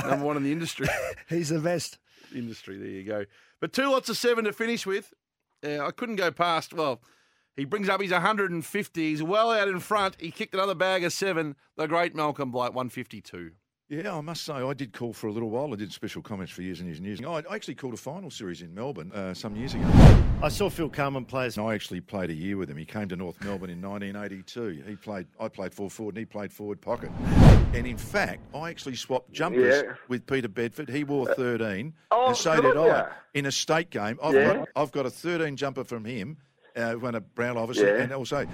Number 0.10 0.26
one 0.26 0.38
in 0.38 0.44
the 0.44 0.52
industry. 0.52 0.88
He's 1.30 1.50
the 1.50 1.60
best. 1.60 1.98
Industry. 2.34 2.78
There 2.78 2.88
you 2.88 3.04
go. 3.04 3.26
But 3.60 3.74
two 3.74 3.90
lots 3.90 4.10
of 4.10 4.18
seven 4.18 4.46
to 4.46 4.54
finish 4.54 4.86
with. 4.86 5.14
Uh, 5.64 5.80
I 5.86 5.92
couldn't 5.92 6.16
go 6.16 6.32
past. 6.32 6.74
Well, 6.74 7.02
he 7.56 7.66
brings 7.66 7.90
up 7.90 8.02
his 8.02 8.12
150. 8.12 9.02
He's 9.10 9.22
well 9.24 9.52
out 9.52 9.68
in 9.68 9.80
front. 9.80 10.16
He 10.20 10.32
kicked 10.32 10.54
another 10.54 10.76
bag 10.76 11.04
of 11.04 11.14
seven. 11.14 11.56
The 11.78 11.88
great 11.88 12.16
Malcolm 12.16 12.50
Blight, 12.52 12.74
152. 12.74 13.52
Yeah, 13.90 14.16
I 14.16 14.22
must 14.22 14.46
say, 14.46 14.54
I 14.54 14.74
did 14.74 14.94
call 14.94 15.12
for 15.12 15.28
a 15.28 15.34
little 15.34 15.50
while. 15.50 15.74
I 15.74 15.76
did 15.76 15.92
special 15.92 16.22
comments 16.22 16.54
for 16.54 16.62
years 16.62 16.80
and 16.80 16.88
years 16.88 17.00
and 17.00 17.06
years. 17.06 17.20
I 17.22 17.44
I 17.52 17.56
actually 17.56 17.76
called 17.76 17.94
a 17.94 17.98
final 17.98 18.32
series 18.32 18.62
in 18.62 18.74
Melbourne 18.74 19.12
uh, 19.12 19.34
some 19.34 19.54
years 19.54 19.74
ago. 19.74 19.84
I 20.42 20.48
saw 20.48 20.70
Phil 20.70 20.88
Carman 20.90 21.26
play. 21.26 21.46
as- 21.48 21.58
I 21.58 21.74
actually 21.74 22.00
played 22.00 22.30
a 22.30 22.34
year 22.34 22.56
with 22.56 22.70
him. 22.70 22.78
He 22.78 22.86
came 22.86 23.10
to 23.10 23.18
North 23.18 23.44
Melbourne 23.44 23.70
in 23.70 23.82
1982. 23.82 24.84
He 24.88 24.96
played. 24.96 25.28
I 25.42 25.50
played 25.50 25.74
full 25.74 25.90
forward, 25.90 26.16
and 26.16 26.20
he 26.22 26.26
played 26.26 26.54
forward 26.54 26.80
pocket. 26.80 27.12
And 27.74 27.88
in 27.88 27.98
fact, 27.98 28.42
I 28.54 28.70
actually 28.70 28.96
swapped 28.96 29.32
jumpers 29.32 29.84
Yeah. 29.86 29.94
with 30.10 30.26
Peter 30.28 30.50
Bedford. 30.50 30.90
He 30.90 31.04
wore 31.06 31.26
13, 31.34 31.94
Oh, 32.12 32.28
and 32.28 32.36
so 32.38 32.60
did 32.62 32.76
on 32.76 32.88
ya. 32.88 32.94
I. 32.94 33.08
In 33.34 33.46
a 33.46 33.52
state 33.52 33.90
game, 33.90 34.20
I've 34.22 34.34
Yeah. 34.34 34.54
got 34.56 34.68
I've 34.76 34.92
got 34.92 35.06
a 35.06 35.10
13 35.10 35.56
jumper 35.56 35.84
from 35.86 36.04
him. 36.06 36.38
Uh, 36.76 36.94
when 36.94 37.16
a 37.16 37.22
Brown 37.22 37.58
obviously, 37.58 37.88
Yeah. 37.88 38.02
and 38.02 38.12
also. 38.14 38.46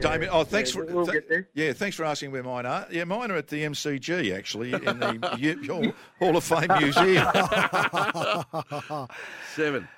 Damien, 0.00 0.28
oh, 0.32 0.44
thanks 0.44 0.74
Yeah, 0.74 0.80
for 0.84 0.92
we'll 0.92 1.06
th- 1.06 1.44
yeah, 1.54 1.72
thanks 1.72 1.94
for 1.96 2.04
asking 2.04 2.32
where 2.32 2.42
mine 2.42 2.66
are. 2.66 2.86
Yeah, 2.90 3.04
mine 3.04 3.30
are 3.30 3.36
at 3.36 3.48
the 3.48 3.62
MCG 3.64 4.32
actually 4.36 4.72
in 4.72 4.80
the 4.98 5.36
U- 5.38 5.62
Hall, 5.66 5.92
Hall 6.18 6.36
of 6.36 6.44
Fame 6.44 6.68
Museum. 6.80 7.24
Seven. 9.54 9.88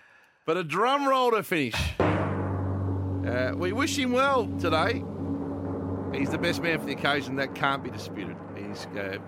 But 0.45 0.57
a 0.59 0.63
drum 0.65 1.09
roll 1.09 1.31
to 1.33 1.43
finish. 1.43 1.75
Uh, 1.99 3.53
we 3.57 3.73
wish 3.73 3.97
him 3.99 4.13
well 4.13 4.47
today. 4.61 5.03
He's 6.17 6.31
the 6.31 6.39
best 6.39 6.63
man 6.63 6.79
for 6.79 6.87
the 6.87 6.93
occasion. 6.93 7.37
That 7.37 7.55
can't 7.55 7.85
be 7.85 7.91
disputed. 7.91 8.37
He's 8.57 8.87
uh, 8.97 9.19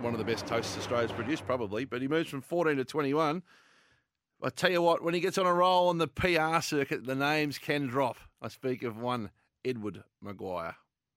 one, 0.00 0.14
of 0.14 0.18
the 0.18 0.24
best 0.24 0.46
toasts 0.46 0.76
Australia's 0.78 1.12
produced, 1.12 1.44
probably. 1.44 1.84
But 1.84 2.00
he 2.00 2.08
moves 2.08 2.30
from 2.30 2.40
14 2.40 2.78
to 2.78 2.84
21. 2.84 3.42
I 4.42 4.48
tell 4.48 4.70
you 4.70 4.80
what, 4.80 5.04
when 5.04 5.12
he 5.12 5.20
gets 5.20 5.36
on 5.36 5.44
a 5.44 5.52
roll 5.52 5.88
on 5.88 5.98
the 5.98 6.08
PR 6.08 6.60
circuit, 6.62 7.04
the 7.04 7.14
names 7.14 7.58
can 7.58 7.88
drop. 7.88 8.16
I 8.40 8.48
speak 8.48 8.82
of 8.82 8.96
one 8.96 9.30
Edward 9.66 10.02
McGuire. 10.24 10.76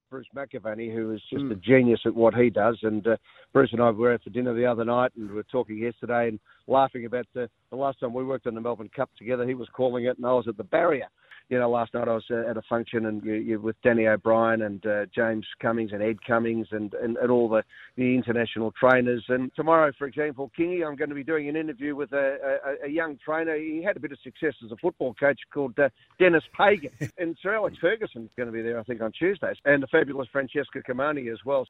Bruce 0.09 0.28
McAvaney, 0.36 0.93
who 0.93 1.11
is 1.11 1.21
just 1.30 1.45
a 1.45 1.55
genius 1.55 2.01
at 2.05 2.13
what 2.13 2.36
he 2.36 2.49
does. 2.49 2.78
And 2.84 3.07
uh, 3.07 3.15
Bruce 3.53 3.69
and 3.71 3.82
I 3.82 3.91
were 3.91 4.13
out 4.13 4.24
for 4.24 4.30
dinner 4.30 4.53
the 4.53 4.65
other 4.65 4.84
night 4.84 5.11
and 5.15 5.30
we 5.30 5.36
were 5.36 5.43
talking 5.43 5.78
yesterday 5.78 6.28
and 6.28 6.39
laughing 6.67 7.05
about 7.05 7.26
the, 7.34 7.49
the 7.71 7.78
last 7.78 7.99
time 7.99 8.13
we 8.13 8.24
worked 8.26 8.45
on 8.45 8.55
the 8.55 8.61
Melbourne 8.61 8.91
Cup 8.95 9.09
together. 9.17 9.47
He 9.47 9.55
was 9.55 9.69
calling 9.74 10.05
it 10.05 10.17
and 10.17 10.26
I 10.26 10.34
was 10.34 10.47
at 10.47 10.57
the 10.57 10.65
barrier. 10.65 11.07
You 11.50 11.60
know, 11.60 11.70
last 11.70 11.94
night 11.94 12.08
I 12.08 12.14
was 12.14 12.24
uh, 12.32 12.50
at 12.50 12.58
a 12.58 12.62
function 12.64 13.06
and 13.06 13.24
you, 13.24 13.34
you, 13.34 13.60
with 13.60 13.76
Danny 13.84 14.08
O'Brien 14.08 14.62
and 14.62 14.86
uh, 14.86 15.06
James 15.14 15.46
Cummings 15.62 15.91
and 15.91 16.02
Ed 16.02 16.18
Cummings 16.26 16.68
and, 16.72 16.94
and, 16.96 17.18
and 17.18 17.32
all 17.32 17.50
the, 17.50 17.64
the 17.96 18.16
international 18.16 18.72
trainers. 18.80 19.24
And 19.30 19.52
tomorrow, 19.56 19.91
for 19.98 20.08
example, 20.08 20.52
Kingy, 20.58 20.86
I'm 20.86 20.96
going 20.96 21.10
to 21.10 21.16
be 21.16 21.24
doing 21.24 21.50
an 21.50 21.56
interview 21.56 21.96
with 21.96 22.12
a, 22.14 22.38
a, 22.84 22.88
a 22.88 22.89
young 22.89 23.18
trainer. 23.24 23.56
He 23.56 23.84
had 23.84 23.98
a 23.98 24.00
bit 24.00 24.12
of 24.12 24.20
success 24.24 24.54
as 24.66 24.72
a 24.72 24.78
football 24.78 25.14
coach 25.14 25.39
called 25.54 25.78
uh, 25.78 25.89
Dennis 26.20 26.44
Pagan. 26.58 26.91
and 27.18 27.38
Sir 27.41 27.56
Alex 27.56 27.78
Ferguson's 27.80 28.32
going 28.38 28.48
to 28.48 28.54
be 28.54 28.62
there, 28.62 28.80
I 28.80 28.84
think, 28.84 29.02
on 29.02 29.12
Tuesdays. 29.12 29.58
And 29.66 29.84
the 29.84 29.88
fabulous 29.88 30.28
Francesca 30.32 30.82
Cumani 30.88 31.32
as 31.32 31.39
well. 31.46 31.68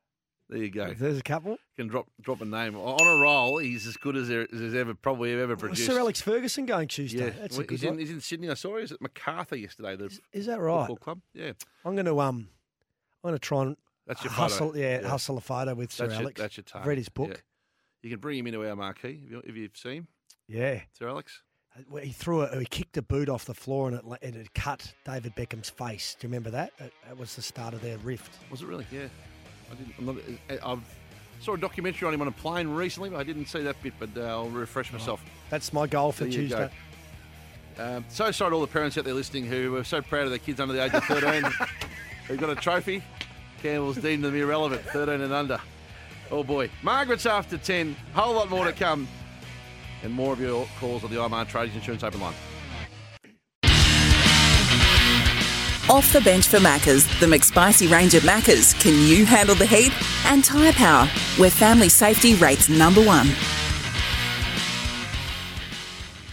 There 0.50 0.60
you 0.62 0.70
go. 0.70 0.94
There's 0.94 1.18
a 1.18 1.24
couple. 1.24 1.58
Can 1.78 1.88
drop 1.88 2.06
drop 2.22 2.42
a 2.42 2.46
name 2.46 2.76
on 2.76 3.08
a 3.08 3.22
roll. 3.22 3.58
He's 3.60 3.88
as 3.88 3.98
good 3.98 4.16
as 4.16 4.28
there 4.28 4.42
as 4.42 4.48
there's 4.52 4.76
ever 4.76 4.94
probably 4.94 5.34
ever 5.40 5.56
produced. 5.56 5.86
Sir 5.86 5.98
Alex 5.98 6.22
Ferguson 6.22 6.66
going 6.66 6.88
Tuesday. 6.90 7.26
Yeah, 7.26 7.30
That's 7.32 7.56
Well, 7.56 7.64
a 7.64 7.68
good 7.68 7.80
he's, 7.80 7.84
in, 7.90 7.98
he's 7.98 8.12
in 8.12 8.22
Sydney. 8.22 8.50
I 8.50 8.54
saw 8.56 8.76
he 8.76 8.82
was 8.82 8.92
at 8.92 9.02
Macarthur 9.02 9.56
yesterday. 9.56 9.96
The 9.96 10.18
Is 10.34 10.46
that 10.48 10.60
right? 10.60 10.82
Football 10.82 10.98
club. 10.98 11.22
Yeah, 11.34 11.54
I'm 11.86 11.96
going 11.96 12.06
to 12.06 12.20
um, 12.20 12.50
I'm 13.24 13.30
going 13.30 13.36
to 13.36 13.40
try 13.40 13.62
and 13.64 13.78
That's 14.06 14.24
your 14.24 14.34
hustle. 14.34 14.68
photo. 14.74 14.80
Yeah, 14.80 15.02
Yeah. 15.02 15.08
hustle 15.08 15.38
a 15.38 15.42
photo 15.42 15.74
with 15.74 15.92
Sir 15.92 16.08
that's 16.08 16.20
your, 16.20 16.24
Alex. 16.24 16.42
that's 16.42 16.58
your 16.58 16.64
target. 16.66 16.88
read 16.90 16.98
his 17.00 17.10
book. 17.10 17.30
Yeah. 17.30 17.38
You 18.04 18.10
can 18.12 18.20
bring 18.20 18.38
him 18.38 18.48
into 18.48 18.68
our 18.68 18.76
marquee 18.76 19.22
if, 19.26 19.32
you, 19.32 19.42
if 19.46 19.56
you've 19.56 19.78
seen 19.78 19.92
him. 19.94 20.08
Yeah. 20.48 20.82
Sir 20.92 21.08
Alex. 21.08 21.42
He 22.04 22.12
threw 22.12 22.42
a, 22.42 22.60
he 22.60 22.66
kicked 22.66 22.98
a 22.98 23.02
boot 23.02 23.30
off 23.30 23.46
the 23.46 23.54
floor 23.56 23.88
and 23.88 23.98
it, 23.98 24.04
and 24.22 24.36
it 24.36 24.54
cut 24.54 24.94
David 25.06 25.34
Beckham's 25.36 25.72
face. 25.72 26.16
Do 26.20 26.28
you 26.28 26.30
remember 26.30 26.52
that? 26.52 26.72
That, 26.78 26.92
that 27.08 27.18
was 27.18 27.36
the 27.36 27.42
start 27.42 27.74
of 27.74 27.82
their 27.82 27.98
rift. 28.00 28.32
Was 28.52 28.62
it 28.62 28.68
really? 28.68 28.86
Yeah. 28.92 29.08
I 29.74 29.76
didn't. 29.76 29.94
I'm 29.98 30.06
not, 30.06 30.16
I 30.50 30.72
I've 30.72 30.96
saw 31.40 31.54
a 31.54 31.58
documentary 31.58 32.08
on 32.08 32.14
him 32.14 32.22
on 32.22 32.28
a 32.28 32.32
plane 32.32 32.70
recently, 32.70 33.10
but 33.10 33.20
I 33.20 33.24
didn't 33.24 33.46
see 33.48 33.62
that 33.64 33.82
bit. 33.82 33.94
But 34.00 34.10
uh, 34.16 34.22
I'll 34.22 34.50
refresh 34.50 34.94
myself. 34.94 35.24
That's 35.50 35.74
my 35.74 35.88
goal 35.88 36.12
for 36.12 36.26
There 36.26 36.42
you 36.42 36.50
go. 36.50 36.70
Tuesday. 36.70 36.70
Um, 37.80 38.06
so 38.08 38.32
sorry 38.32 38.52
to 38.52 38.56
all 38.56 38.62
the 38.62 38.68
parents 38.68 38.98
out 38.98 39.04
there 39.04 39.16
listening 39.16 39.46
who 39.46 39.72
were 39.72 39.84
so 39.84 40.02
proud 40.02 40.24
of 40.26 40.30
their 40.30 40.40
kids 40.40 40.60
under 40.60 40.74
the 40.76 40.84
age 40.84 40.94
of 40.94 41.04
13 41.06 41.44
who 42.28 42.38
got 42.38 42.52
a 42.52 42.56
trophy. 42.56 43.02
Campbell's 43.64 43.98
deemed 43.98 44.24
them 44.24 44.36
irrelevant, 44.36 44.82
13 44.82 45.22
and 45.22 45.34
under. 45.34 45.60
Oh 46.30 46.44
boy. 46.44 46.70
Margaret's 46.84 47.26
after 47.26 47.58
10. 47.58 47.96
Whole 48.14 48.36
lot 48.36 48.50
more 48.50 48.66
to 48.66 48.74
come. 48.74 49.08
And 50.04 50.14
more 50.14 50.34
of 50.34 50.40
your 50.40 50.68
calls 50.80 51.04
on 51.04 51.10
the 51.10 51.18
IMAR 51.18 51.48
Trading 51.48 51.76
Insurance 51.76 52.04
Open 52.04 52.20
Line. 52.20 52.34
Off 55.90 56.14
the 56.14 56.22
bench 56.22 56.48
for 56.48 56.60
Maccas, 56.60 57.06
the 57.20 57.26
McSpicy 57.26 57.92
range 57.92 58.14
of 58.16 58.24
Maccas. 58.24 58.80
Can 58.80 58.94
you 59.06 59.26
handle 59.26 59.54
the 59.54 59.66
heat? 59.66 59.92
And 60.26 60.42
Tyre 60.42 60.72
Power, 60.72 61.08
where 61.36 61.50
family 61.50 61.90
safety 61.90 62.36
rates 62.36 62.70
number 62.70 63.04
one. 63.04 63.28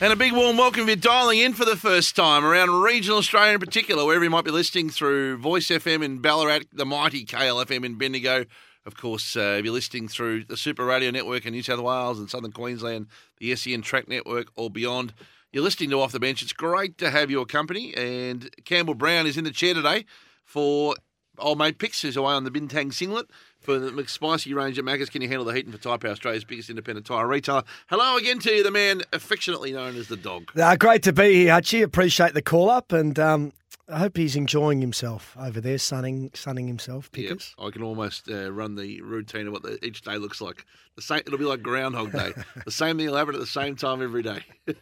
And 0.01 0.13
a 0.13 0.17
big 0.17 0.33
warm 0.33 0.57
welcome 0.57 0.83
if 0.83 0.87
you're 0.87 0.97
dialing 0.97 1.41
in 1.41 1.53
for 1.53 1.65
the 1.65 1.75
first 1.75 2.15
time 2.15 2.45
around 2.45 2.71
regional 2.81 3.19
Australia 3.19 3.55
in 3.55 3.61
particular, 3.61 4.05
wherever 4.05 4.23
you 4.23 4.31
might 4.31 4.45
be 4.45 4.53
listening 4.53 4.89
through 4.89 5.39
Voice 5.39 5.67
FM 5.67 6.05
in 6.05 6.21
Ballarat, 6.21 6.61
the 6.73 6.87
mighty 6.87 7.27
KLFM 7.27 7.85
in 7.85 7.99
Bendigo. 7.99 8.45
Of 8.87 8.97
course, 8.97 9.37
uh, 9.37 9.57
if 9.59 9.65
you're 9.65 9.75
listening 9.75 10.07
through 10.07 10.45
the 10.45 10.57
Super 10.57 10.85
Radio 10.85 11.11
Network 11.11 11.45
in 11.45 11.53
New 11.53 11.63
South 11.65 11.81
Wales 11.81 12.21
and 12.21 12.31
Southern 12.31 12.53
Queensland, 12.53 13.09
the 13.39 13.55
SEN 13.57 13.83
Track 13.83 14.09
Network 14.09 14.47
or 14.55 14.71
beyond, 14.71 15.13
you're 15.53 15.65
listening 15.65 15.91
to 15.91 16.01
Off 16.01 16.13
the 16.13 16.21
Bench. 16.21 16.43
It's 16.43 16.53
great 16.53 16.97
to 16.99 17.11
have 17.11 17.31
your 17.31 17.45
company. 17.45 17.95
And 17.95 18.51
Campbell 18.65 18.95
Brown 18.95 19.27
is 19.27 19.37
in 19.37 19.45
the 19.45 19.51
chair 19.51 19.75
today 19.75 20.05
for 20.45 20.95
old 21.39 21.59
mate 21.59 21.79
Pix, 21.79 22.03
who's 22.03 22.17
away 22.17 22.35
on 22.35 22.45
the 22.45 22.51
Bintang 22.51 22.93
singlet. 22.93 23.31
For 23.61 23.79
the 23.79 23.91
McSpicy 23.91 24.55
range 24.55 24.79
at 24.79 24.85
Macca's, 24.85 25.11
can 25.11 25.21
you 25.21 25.29
handle 25.29 25.45
the 25.45 25.53
heat? 25.53 25.67
And 25.67 25.75
for 25.75 25.81
Tyre 25.81 25.99
Power, 25.99 26.13
Australia's 26.13 26.45
biggest 26.45 26.71
independent 26.71 27.07
tyre 27.07 27.27
retailer. 27.27 27.63
Hello 27.89 28.17
again 28.17 28.39
to 28.41 28.51
you, 28.51 28.63
the 28.63 28.71
man 28.71 29.03
affectionately 29.13 29.73
known 29.73 29.97
as 29.97 30.09
the 30.09 30.17
dog. 30.17 30.51
Uh, 30.59 30.77
great 30.77 31.03
to 31.03 31.13
be 31.13 31.45
here, 31.45 31.53
Hutchie. 31.53 31.83
Appreciate 31.83 32.33
the 32.33 32.41
call 32.41 32.71
up, 32.71 32.91
and 32.91 33.19
um, 33.19 33.53
I 33.87 33.99
hope 33.99 34.17
he's 34.17 34.35
enjoying 34.35 34.81
himself 34.81 35.37
over 35.39 35.61
there, 35.61 35.77
sunning 35.77 36.31
sunning 36.35 36.69
himself. 36.69 37.11
Yep, 37.15 37.29
Pickers. 37.29 37.55
I 37.59 37.69
can 37.71 37.83
almost 37.83 38.31
uh, 38.31 38.51
run 38.51 38.77
the 38.77 39.03
routine 39.03 39.47
of 39.47 39.53
what 39.53 39.63
the, 39.63 39.85
each 39.85 40.01
day 40.03 40.17
looks 40.17 40.41
like. 40.41 40.65
The 40.97 41.03
same, 41.03 41.19
it'll 41.19 41.39
be 41.39 41.45
like 41.45 41.63
Groundhog 41.63 42.13
Day. 42.13 42.33
the 42.65 42.71
same 42.71 42.97
thing 42.97 43.07
will 43.09 43.17
happen 43.17 43.35
at 43.35 43.41
the 43.41 43.47
same 43.47 43.77
time 43.77 44.03
every 44.03 44.23
day. 44.23 44.41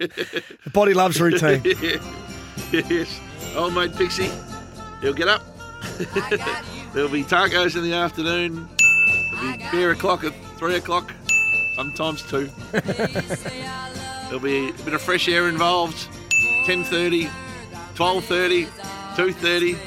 The 0.64 0.70
body 0.72 0.95
loves 0.95 1.20
routine. 1.20 1.62
yes, 2.72 3.20
old 3.57 3.74
mate 3.74 3.95
Pixie, 3.97 4.31
he'll 5.01 5.14
get 5.14 5.29
up. 5.29 5.43
There'll 6.93 7.11
be 7.11 7.22
tacos 7.22 7.76
in 7.76 7.82
the 7.82 7.95
afternoon. 7.95 8.68
There'll 9.32 9.57
be 9.57 9.64
beer 9.70 9.91
o'clock 9.91 10.24
at 10.24 10.32
three 10.57 10.76
o'clock, 10.76 11.12
sometimes 11.74 12.22
two. 12.22 12.51
There'll 12.72 14.41
be 14.41 14.70
a 14.70 14.72
bit 14.84 14.95
of 14.95 15.03
fresh 15.03 15.28
air 15.28 15.49
involved. 15.49 16.09
10.30, 16.64 17.28
12.30, 17.95 18.66
2.30, 19.16 19.78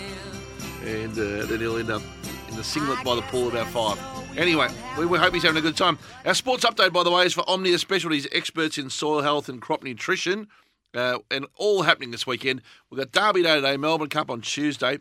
and 0.83 1.11
uh, 1.11 1.45
then 1.45 1.59
he'll 1.59 1.77
end 1.77 1.91
up 1.91 2.01
in 2.49 2.55
the 2.55 2.63
singlet 2.63 3.03
by 3.03 3.15
the 3.15 3.21
pool 3.23 3.47
about 3.49 3.67
five. 3.67 3.99
Anyway, 4.37 4.67
we, 4.97 5.05
we 5.05 5.19
hope 5.19 5.33
he's 5.33 5.43
having 5.43 5.59
a 5.59 5.61
good 5.61 5.77
time. 5.77 5.99
Our 6.25 6.33
sports 6.33 6.65
update, 6.65 6.91
by 6.91 7.03
the 7.03 7.11
way, 7.11 7.25
is 7.25 7.33
for 7.33 7.47
Omnia 7.47 7.77
Specialties, 7.77 8.27
experts 8.31 8.77
in 8.77 8.89
soil 8.89 9.21
health 9.21 9.47
and 9.47 9.61
crop 9.61 9.83
nutrition, 9.83 10.47
uh, 10.95 11.19
and 11.29 11.45
all 11.55 11.83
happening 11.83 12.11
this 12.11 12.25
weekend. 12.25 12.61
We've 12.89 12.97
got 12.97 13.11
Derby 13.11 13.43
Day 13.43 13.55
today, 13.55 13.77
Melbourne 13.77 14.09
Cup 14.09 14.31
on 14.31 14.41
Tuesday, 14.41 14.99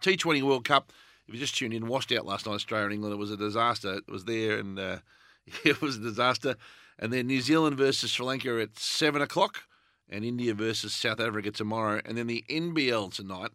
T20 0.00 0.42
World 0.42 0.64
Cup. 0.64 0.92
If 1.32 1.36
you 1.36 1.40
just 1.40 1.56
tuned 1.56 1.72
in, 1.72 1.86
washed 1.86 2.12
out 2.12 2.26
last 2.26 2.44
night, 2.44 2.52
Australia 2.56 2.84
and 2.84 2.92
England. 2.92 3.14
It 3.14 3.18
was 3.18 3.30
a 3.30 3.38
disaster. 3.38 3.94
It 3.94 4.10
was 4.10 4.26
there, 4.26 4.58
and 4.58 4.78
uh, 4.78 4.98
it 5.64 5.80
was 5.80 5.96
a 5.96 6.00
disaster. 6.00 6.56
And 6.98 7.10
then 7.10 7.26
New 7.26 7.40
Zealand 7.40 7.78
versus 7.78 8.10
Sri 8.10 8.26
Lanka 8.26 8.60
at 8.60 8.78
seven 8.78 9.22
o'clock, 9.22 9.62
and 10.10 10.26
India 10.26 10.52
versus 10.52 10.92
South 10.92 11.20
Africa 11.20 11.50
tomorrow. 11.50 12.02
And 12.04 12.18
then 12.18 12.26
the 12.26 12.44
NBL 12.50 13.14
tonight, 13.14 13.52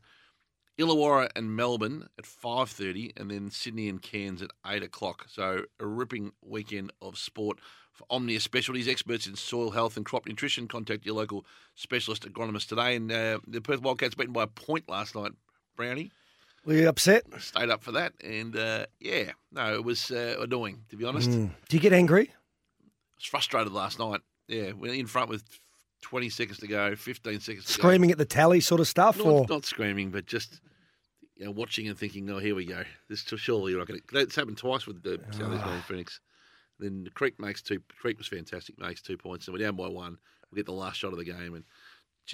Illawarra 0.79 1.29
and 1.35 1.55
Melbourne 1.55 2.07
at 2.17 2.25
five 2.25 2.71
thirty, 2.71 3.13
and 3.15 3.29
then 3.29 3.51
Sydney 3.51 3.89
and 3.89 4.01
Cairns 4.01 4.41
at 4.41 4.49
eight 4.65 4.81
o'clock. 4.81 5.27
So 5.29 5.65
a 5.79 5.85
ripping 5.85 6.31
weekend 6.41 6.91
of 6.99 7.15
sport. 7.15 7.59
For 7.91 8.07
Omnia 8.09 8.39
Specialties, 8.39 8.87
experts 8.87 9.27
in 9.27 9.35
soil 9.35 9.69
health 9.69 9.97
and 9.97 10.05
crop 10.05 10.25
nutrition, 10.25 10.67
contact 10.67 11.05
your 11.05 11.13
local 11.13 11.45
specialist 11.75 12.27
agronomist 12.27 12.69
today. 12.69 12.95
And 12.95 13.11
uh, 13.11 13.37
the 13.45 13.61
Perth 13.61 13.83
Wildcats 13.83 14.15
beaten 14.15 14.33
by 14.33 14.43
a 14.43 14.47
point 14.47 14.89
last 14.89 15.13
night, 15.13 15.33
Brownie. 15.75 16.09
Were 16.67 16.73
you 16.73 16.89
upset? 16.89 17.23
I 17.33 17.37
Stayed 17.39 17.69
up 17.69 17.81
for 17.81 17.93
that, 17.93 18.11
and 18.21 18.53
uh, 18.57 18.87
yeah, 18.99 19.31
no, 19.53 19.73
it 19.73 19.85
was 19.85 20.11
uh, 20.11 20.35
annoying 20.41 20.83
to 20.89 20.97
be 20.97 21.05
honest. 21.05 21.29
Mm. 21.29 21.51
Do 21.69 21.77
you 21.77 21.79
get 21.79 21.93
angry? 21.93 22.29
I 22.29 22.83
was 23.17 23.23
frustrated 23.23 23.71
last 23.71 23.99
night. 23.99 24.19
Yeah, 24.49 24.73
we're 24.73 24.93
in 24.93 25.07
front 25.07 25.29
with 25.29 25.45
20 26.01 26.27
seconds 26.29 26.57
to 26.59 26.67
go, 26.67 26.93
15 26.93 27.39
seconds 27.39 27.65
to 27.65 27.71
Screaming 27.71 28.11
at 28.11 28.17
the 28.17 28.25
tally 28.25 28.59
sort 28.59 28.81
of 28.81 28.87
stuff, 28.89 29.17
go. 29.17 29.23
or 29.23 29.39
Not, 29.41 29.49
not 29.49 29.65
screaming, 29.65 30.11
but 30.11 30.25
just 30.25 30.59
you 31.37 31.45
know, 31.45 31.51
watching 31.51 31.87
and 31.87 31.97
thinking, 31.97 32.29
oh, 32.29 32.39
here 32.39 32.53
we 32.53 32.65
go. 32.65 32.83
This 33.09 33.23
surely 33.23 33.71
you're 33.71 33.79
not 33.79 33.87
going 33.87 34.01
to. 34.01 34.05
That's 34.11 34.35
happened 34.35 34.57
twice 34.57 34.85
with 34.85 35.01
the 35.03 35.21
South 35.31 35.53
East 35.53 35.63
and 35.65 35.83
Phoenix. 35.85 36.19
Then 36.79 37.05
the 37.05 37.11
Creek 37.11 37.39
makes 37.39 37.61
two. 37.61 37.81
Creek 38.01 38.17
was 38.17 38.27
fantastic, 38.27 38.77
makes 38.77 39.01
two 39.01 39.17
points, 39.17 39.47
and 39.47 39.53
we're 39.53 39.63
down 39.63 39.77
by 39.77 39.87
one. 39.87 40.17
We 40.51 40.57
get 40.57 40.65
the 40.65 40.73
last 40.73 40.97
shot 40.97 41.13
of 41.13 41.17
the 41.17 41.23
game, 41.23 41.55
and 41.55 41.63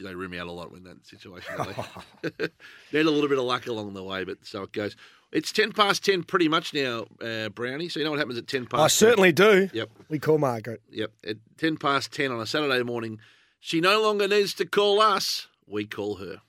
they 0.01 0.15
rim 0.15 0.33
out 0.33 0.47
a 0.47 0.51
lot 0.51 0.71
when 0.71 0.83
that 0.83 1.05
situation. 1.05 1.53
don't 1.57 1.75
they? 2.21 2.47
Need 2.93 3.05
a 3.05 3.11
little 3.11 3.29
bit 3.29 3.37
of 3.37 3.43
luck 3.45 3.67
along 3.67 3.93
the 3.93 4.03
way, 4.03 4.23
but 4.23 4.45
so 4.45 4.63
it 4.63 4.71
goes. 4.71 4.95
It's 5.31 5.51
ten 5.51 5.71
past 5.71 6.05
ten, 6.05 6.23
pretty 6.23 6.47
much 6.47 6.73
now, 6.73 7.05
uh, 7.21 7.49
Brownie. 7.49 7.89
So 7.89 7.99
you 7.99 8.05
know 8.05 8.11
what 8.11 8.19
happens 8.19 8.37
at 8.37 8.47
ten 8.47 8.65
past. 8.65 8.81
I 8.81 8.87
certainly 8.87 9.31
do. 9.31 9.69
Yep. 9.73 9.89
We 10.09 10.19
call 10.19 10.37
Margaret. 10.37 10.81
Yep. 10.89 11.11
At 11.27 11.37
10 11.57 11.77
past 11.77 12.11
10 12.13 12.31
on 12.31 12.39
a 12.39 12.45
Saturday 12.45 12.83
morning, 12.83 13.19
she 13.59 13.81
no 13.81 14.01
longer 14.01 14.27
needs 14.27 14.53
to 14.55 14.65
call 14.65 15.01
us. 15.01 15.47
We 15.67 15.85
call 15.85 16.17
her. 16.17 16.41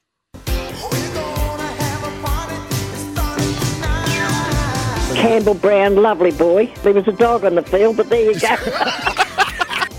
Campbell 5.15 5.55
Brown, 5.55 5.97
lovely 5.97 6.33
boy. 6.33 6.67
There 6.83 6.93
was 6.93 7.09
a 7.09 7.13
dog 7.13 7.45
on 7.45 7.55
the 7.55 7.63
field, 7.63 7.97
but 7.97 8.11
there 8.11 8.31
you 8.31 8.39
go. 8.39 8.57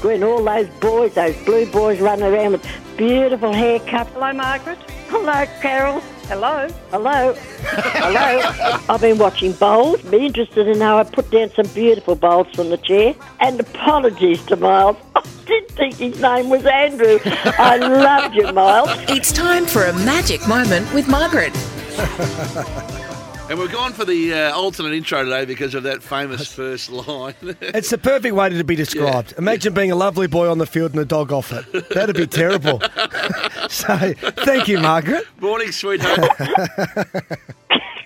when 0.05 0.23
all 0.23 0.43
those 0.43 0.67
boys, 0.79 1.13
those 1.15 1.35
blue 1.45 1.65
boys 1.71 1.99
running 1.99 2.25
around 2.25 2.51
with 2.53 2.67
beautiful 2.95 3.51
haircuts. 3.51 4.07
Hello, 4.13 4.31
Margaret. 4.33 4.77
Hello, 5.07 5.45
Carol. 5.61 5.99
Hello. 6.27 6.67
Hello. 6.91 7.33
Hello. 7.33 8.83
I've 8.87 9.01
been 9.01 9.17
watching 9.17 9.53
bowls. 9.53 10.01
Be 10.03 10.25
interested 10.27 10.67
in 10.67 10.79
how 10.79 10.99
I 10.99 11.03
put 11.03 11.31
down 11.31 11.49
some 11.51 11.67
beautiful 11.67 12.15
bowls 12.15 12.47
from 12.53 12.69
the 12.69 12.77
chair. 12.77 13.15
And 13.39 13.59
apologies 13.59 14.45
to 14.45 14.55
Miles. 14.55 14.97
I 15.15 15.23
didn't 15.45 15.71
think 15.71 15.95
his 15.95 16.21
name 16.21 16.49
was 16.49 16.65
Andrew. 16.65 17.19
I 17.25 17.77
loved 17.77 18.35
you, 18.35 18.51
Miles. 18.53 18.89
It's 19.09 19.31
time 19.31 19.65
for 19.65 19.85
a 19.85 19.93
magic 19.93 20.47
moment 20.47 20.91
with 20.93 21.07
Margaret. 21.07 21.53
And 23.47 23.59
we're 23.59 23.67
going 23.67 23.93
for 23.93 24.05
the 24.05 24.33
uh, 24.33 24.55
alternate 24.55 24.93
intro 24.93 25.23
today 25.23 25.45
because 25.45 25.75
of 25.75 25.83
that 25.83 26.01
famous 26.01 26.51
first 26.51 26.89
line. 26.89 27.35
It's 27.61 27.91
the 27.91 27.97
perfect 27.99 28.33
way 28.33 28.49
to 28.49 28.63
be 28.63 28.75
described. 28.75 29.35
Imagine 29.37 29.73
being 29.73 29.91
a 29.91 29.95
lovely 29.95 30.25
boy 30.25 30.49
on 30.49 30.57
the 30.57 30.65
field 30.65 30.91
and 30.91 30.99
a 30.99 31.05
dog 31.05 31.31
off 31.31 31.51
it. 31.51 31.89
That'd 31.89 32.15
be 32.15 32.25
terrible. 32.25 32.81
so, 33.69 34.13
thank 34.43 34.67
you, 34.67 34.79
Margaret. 34.79 35.25
Morning, 35.39 35.71
sweetheart. 35.71 36.31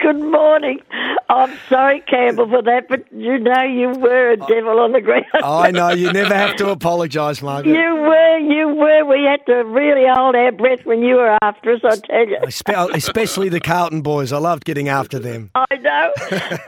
Good 0.10 0.24
morning. 0.32 0.80
I'm 1.30 1.56
sorry, 1.70 2.02
Campbell, 2.02 2.50
for 2.50 2.64
that, 2.64 2.88
but 2.90 3.06
you 3.14 3.38
know 3.38 3.62
you 3.62 3.90
were 3.90 4.32
a 4.32 4.38
devil 4.38 4.80
on 4.80 4.92
the 4.92 5.02
ground. 5.02 5.26
I 5.36 5.70
know 5.70 5.90
you 5.90 6.12
never 6.12 6.34
have 6.34 6.56
to 6.56 6.70
apologise, 6.72 7.44
Margaret. 7.44 7.72
You 7.78 7.96
were, 7.96 8.38
you 8.40 8.70
were. 8.70 9.06
We 9.06 9.24
had 9.26 9.46
to 9.46 9.58
really 9.66 10.06
hold 10.12 10.34
our 10.36 10.52
breath 10.52 10.84
when 10.84 11.04
you 11.04 11.18
were 11.18 11.38
after 11.44 11.74
us, 11.74 11.82
I 11.84 11.98
tell 11.98 12.28
you. 12.28 12.40
Especially 12.96 13.50
the 13.50 13.60
Carlton 13.60 14.02
boys. 14.02 14.34
I 14.34 14.40
loved 14.40 14.66
getting 14.66 14.90
after 14.90 15.20
them. 15.20 15.52
I 15.54 15.76
know. 15.76 16.12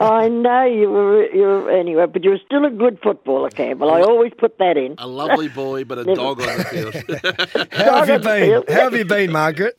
I 0.00 0.28
know 0.28 0.64
you 0.64 0.88
were, 0.88 1.28
you 1.32 1.42
were, 1.42 1.70
anyway, 1.72 2.06
but 2.06 2.22
you 2.22 2.30
were 2.30 2.40
still 2.46 2.64
a 2.64 2.70
good 2.70 3.00
footballer, 3.02 3.50
Campbell. 3.50 3.90
I 3.90 4.02
always 4.02 4.30
put 4.38 4.58
that 4.58 4.76
in. 4.76 4.94
a 4.98 5.08
lovely 5.08 5.48
boy, 5.48 5.82
but 5.82 5.98
a 5.98 6.04
Never- 6.04 6.14
dog 6.14 6.40
on 6.42 6.58
the 6.58 6.64
field. 6.64 7.68
How 7.72 8.04
have 8.04 8.08
you 8.08 8.18
been? 8.20 8.62
How 8.68 8.82
have 8.82 8.94
you 8.94 9.04
been, 9.04 9.32
Margaret? 9.32 9.74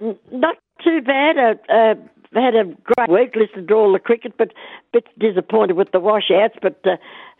Not 0.00 0.56
too 0.84 1.00
bad. 1.00 1.38
I 1.38 1.52
uh, 1.72 1.94
had 2.40 2.54
a 2.54 2.64
great 2.82 3.10
week, 3.10 3.34
listened 3.36 3.68
to 3.68 3.74
all 3.74 3.92
the 3.92 3.98
cricket, 3.98 4.34
but 4.38 4.48
a 4.50 4.54
bit 4.92 5.06
disappointed 5.18 5.76
with 5.76 5.90
the 5.92 6.00
washouts. 6.00 6.54
But 6.60 6.80
uh, 6.84 6.96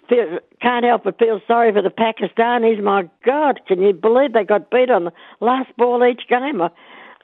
feel, 0.09 0.39
can't 0.61 0.85
help 0.85 1.05
but 1.05 1.19
feel 1.19 1.41
sorry 1.47 1.73
for 1.73 1.83
the 1.83 1.91
Pakistanis. 1.91 2.83
My 2.83 3.09
God, 3.25 3.61
can 3.67 3.81
you 3.83 3.93
believe 3.93 4.33
they 4.33 4.45
got 4.45 4.71
beat 4.71 4.91
on 4.91 5.05
the 5.05 5.13
last 5.41 5.75
ball 5.77 6.05
each 6.05 6.29
game? 6.29 6.63
I, 6.63 6.71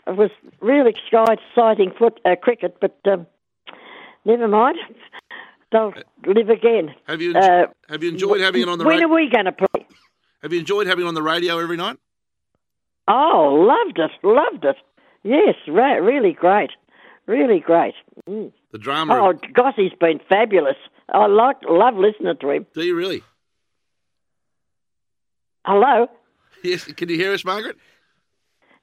it 0.06 0.16
was 0.16 0.30
really 0.60 0.94
exciting 1.22 1.92
foot 1.98 2.20
uh, 2.24 2.36
cricket, 2.36 2.76
but 2.80 2.98
um, 3.06 3.26
never 4.24 4.46
mind. 4.48 4.76
They'll 5.72 5.92
live 6.26 6.50
again. 6.50 6.94
Have 7.08 7.20
you 7.20 7.34
Uh, 7.34 7.66
have 7.88 8.02
you 8.04 8.10
enjoyed 8.10 8.40
having 8.40 8.62
it 8.62 8.68
on 8.68 8.78
the 8.78 8.84
When 8.84 8.96
radio? 8.96 9.08
are 9.08 9.14
we 9.16 9.28
going 9.30 9.46
to 9.46 9.52
play? 9.52 9.86
Have 10.42 10.52
you 10.52 10.60
enjoyed 10.60 10.86
having 10.86 11.04
it 11.04 11.08
on 11.08 11.14
the 11.14 11.22
radio 11.22 11.58
every 11.58 11.76
night? 11.76 11.96
Oh, 13.08 13.66
loved 13.66 13.98
it, 13.98 14.10
loved 14.22 14.64
it. 14.64 14.76
Yes, 15.22 15.54
ra- 15.66 15.94
really 15.94 16.32
great, 16.32 16.70
really 17.26 17.60
great. 17.60 17.94
Mm. 18.28 18.52
The 18.72 18.78
drama. 18.78 19.14
Oh, 19.14 19.32
Gossie's 19.52 19.92
been 20.00 20.20
fabulous. 20.28 20.76
I 21.12 21.26
like, 21.26 21.56
love 21.68 21.94
listening 21.96 22.36
to 22.40 22.50
him. 22.50 22.66
Do 22.74 22.82
you 22.84 22.94
really? 22.96 23.22
Hello. 25.66 26.08
Yes. 26.62 26.84
Can 26.84 27.08
you 27.08 27.16
hear 27.16 27.32
us, 27.32 27.44
Margaret? 27.44 27.76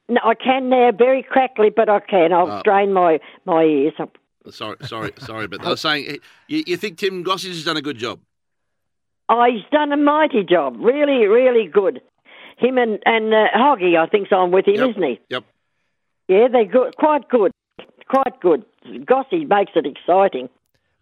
No, 0.10 0.20
I 0.24 0.34
can 0.36 0.70
now, 0.70 0.92
very 0.92 1.24
crackly, 1.24 1.70
but 1.76 1.90
I 1.90 2.00
can. 2.00 2.34
I'll 2.34 2.52
Oh. 2.52 2.60
strain 2.60 2.92
my 2.94 3.20
my 3.46 3.64
ears. 3.64 3.94
Sorry, 4.50 4.76
sorry, 4.82 5.12
sorry, 5.20 5.48
but 5.48 5.64
I 5.64 5.70
was 5.70 5.82
saying, 5.82 6.18
you, 6.48 6.64
you 6.66 6.76
think 6.76 6.98
Tim 6.98 7.24
Gossage 7.24 7.50
has 7.50 7.64
done 7.64 7.78
a 7.78 7.82
good 7.82 7.98
job? 7.98 8.20
Oh, 9.30 9.46
he's 9.50 9.64
done 9.72 9.92
a 9.92 9.98
mighty 9.98 10.44
job. 10.44 10.76
Really, 10.80 11.28
really 11.28 11.68
good. 11.68 12.02
Him 12.58 12.78
and 12.78 13.00
and 13.06 13.34
uh, 13.34 13.48
Hoggy, 13.56 13.98
I 13.98 14.08
think's 14.08 14.32
on 14.32 14.52
with 14.52 14.68
him, 14.68 14.76
Yep. 14.76 14.90
isn't 14.90 15.04
he? 15.04 15.20
Yep. 15.30 15.44
Yeah, 16.28 16.48
they're 16.52 16.66
good, 16.66 16.96
quite 16.98 17.30
good, 17.30 17.52
quite 18.08 18.40
good. 18.42 18.64
Gossie 19.06 19.46
makes 19.46 19.72
it 19.76 19.86
exciting. 19.86 20.50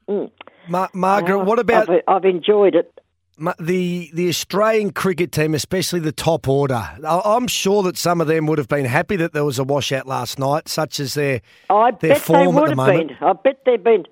Mm. 0.07 0.29
Ma- 0.67 0.87
Margaret, 0.93 1.37
Oh, 1.37 1.43
what 1.43 1.59
about 1.59 1.89
I've, 1.89 2.01
I've 2.07 2.25
enjoyed 2.25 2.75
it. 2.75 2.93
Ma- 3.37 3.53
the 3.59 4.09
the 4.13 4.27
Australian 4.27 4.91
cricket 4.91 5.31
team, 5.31 5.53
especially 5.53 5.99
the 5.99 6.11
top 6.11 6.47
order? 6.47 6.81
I- 7.07 7.21
I'm 7.25 7.47
sure 7.47 7.83
that 7.83 7.95
some 7.97 8.19
of 8.21 8.27
them 8.27 8.47
would 8.47 8.57
have 8.57 8.67
been 8.67 8.85
happy 8.85 9.15
that 9.17 9.33
there 9.33 9.45
was 9.45 9.59
a 9.59 9.63
washout 9.63 10.07
last 10.07 10.39
night, 10.39 10.67
such 10.67 10.99
as 10.99 11.13
their 11.13 11.41
I 11.69 11.91
their 11.91 12.15
bet 12.15 12.17
they 12.17 12.19
form 12.19 12.57
at 12.57 12.61
the 12.63 12.67
have 12.69 12.75
moment. 12.77 13.07
been. 13.09 13.17
I 13.21 13.33
bet 13.33 13.59
they've 13.65 13.83
been. 13.83 14.05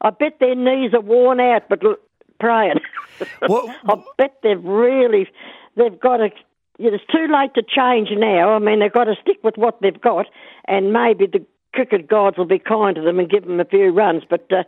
I 0.00 0.10
bet 0.10 0.38
their 0.40 0.54
knees 0.54 0.94
are 0.94 1.00
worn 1.02 1.40
out, 1.40 1.68
but 1.68 1.84
l- 1.84 1.96
praying. 2.38 2.80
I 3.42 4.02
bet 4.16 4.38
they've 4.42 4.64
really. 4.64 5.28
They've 5.76 5.98
got 6.00 6.18
to. 6.18 6.30
It's 6.78 7.04
too 7.12 7.26
late 7.30 7.52
to 7.56 7.62
change 7.62 8.08
now. 8.16 8.54
I 8.54 8.58
mean, 8.58 8.80
they've 8.80 8.90
got 8.90 9.04
to 9.04 9.14
stick 9.20 9.36
with 9.44 9.58
what 9.58 9.82
they've 9.82 10.00
got, 10.00 10.24
and 10.66 10.92
maybe 10.94 11.26
the 11.26 11.44
cricket 11.72 12.08
gods 12.08 12.36
will 12.38 12.46
be 12.46 12.58
kind 12.58 12.96
to 12.96 13.02
them 13.02 13.18
and 13.18 13.30
give 13.30 13.44
them 13.44 13.60
a 13.60 13.64
few 13.64 13.90
runs. 13.90 14.22
But 14.28 14.46
uh, 14.52 14.64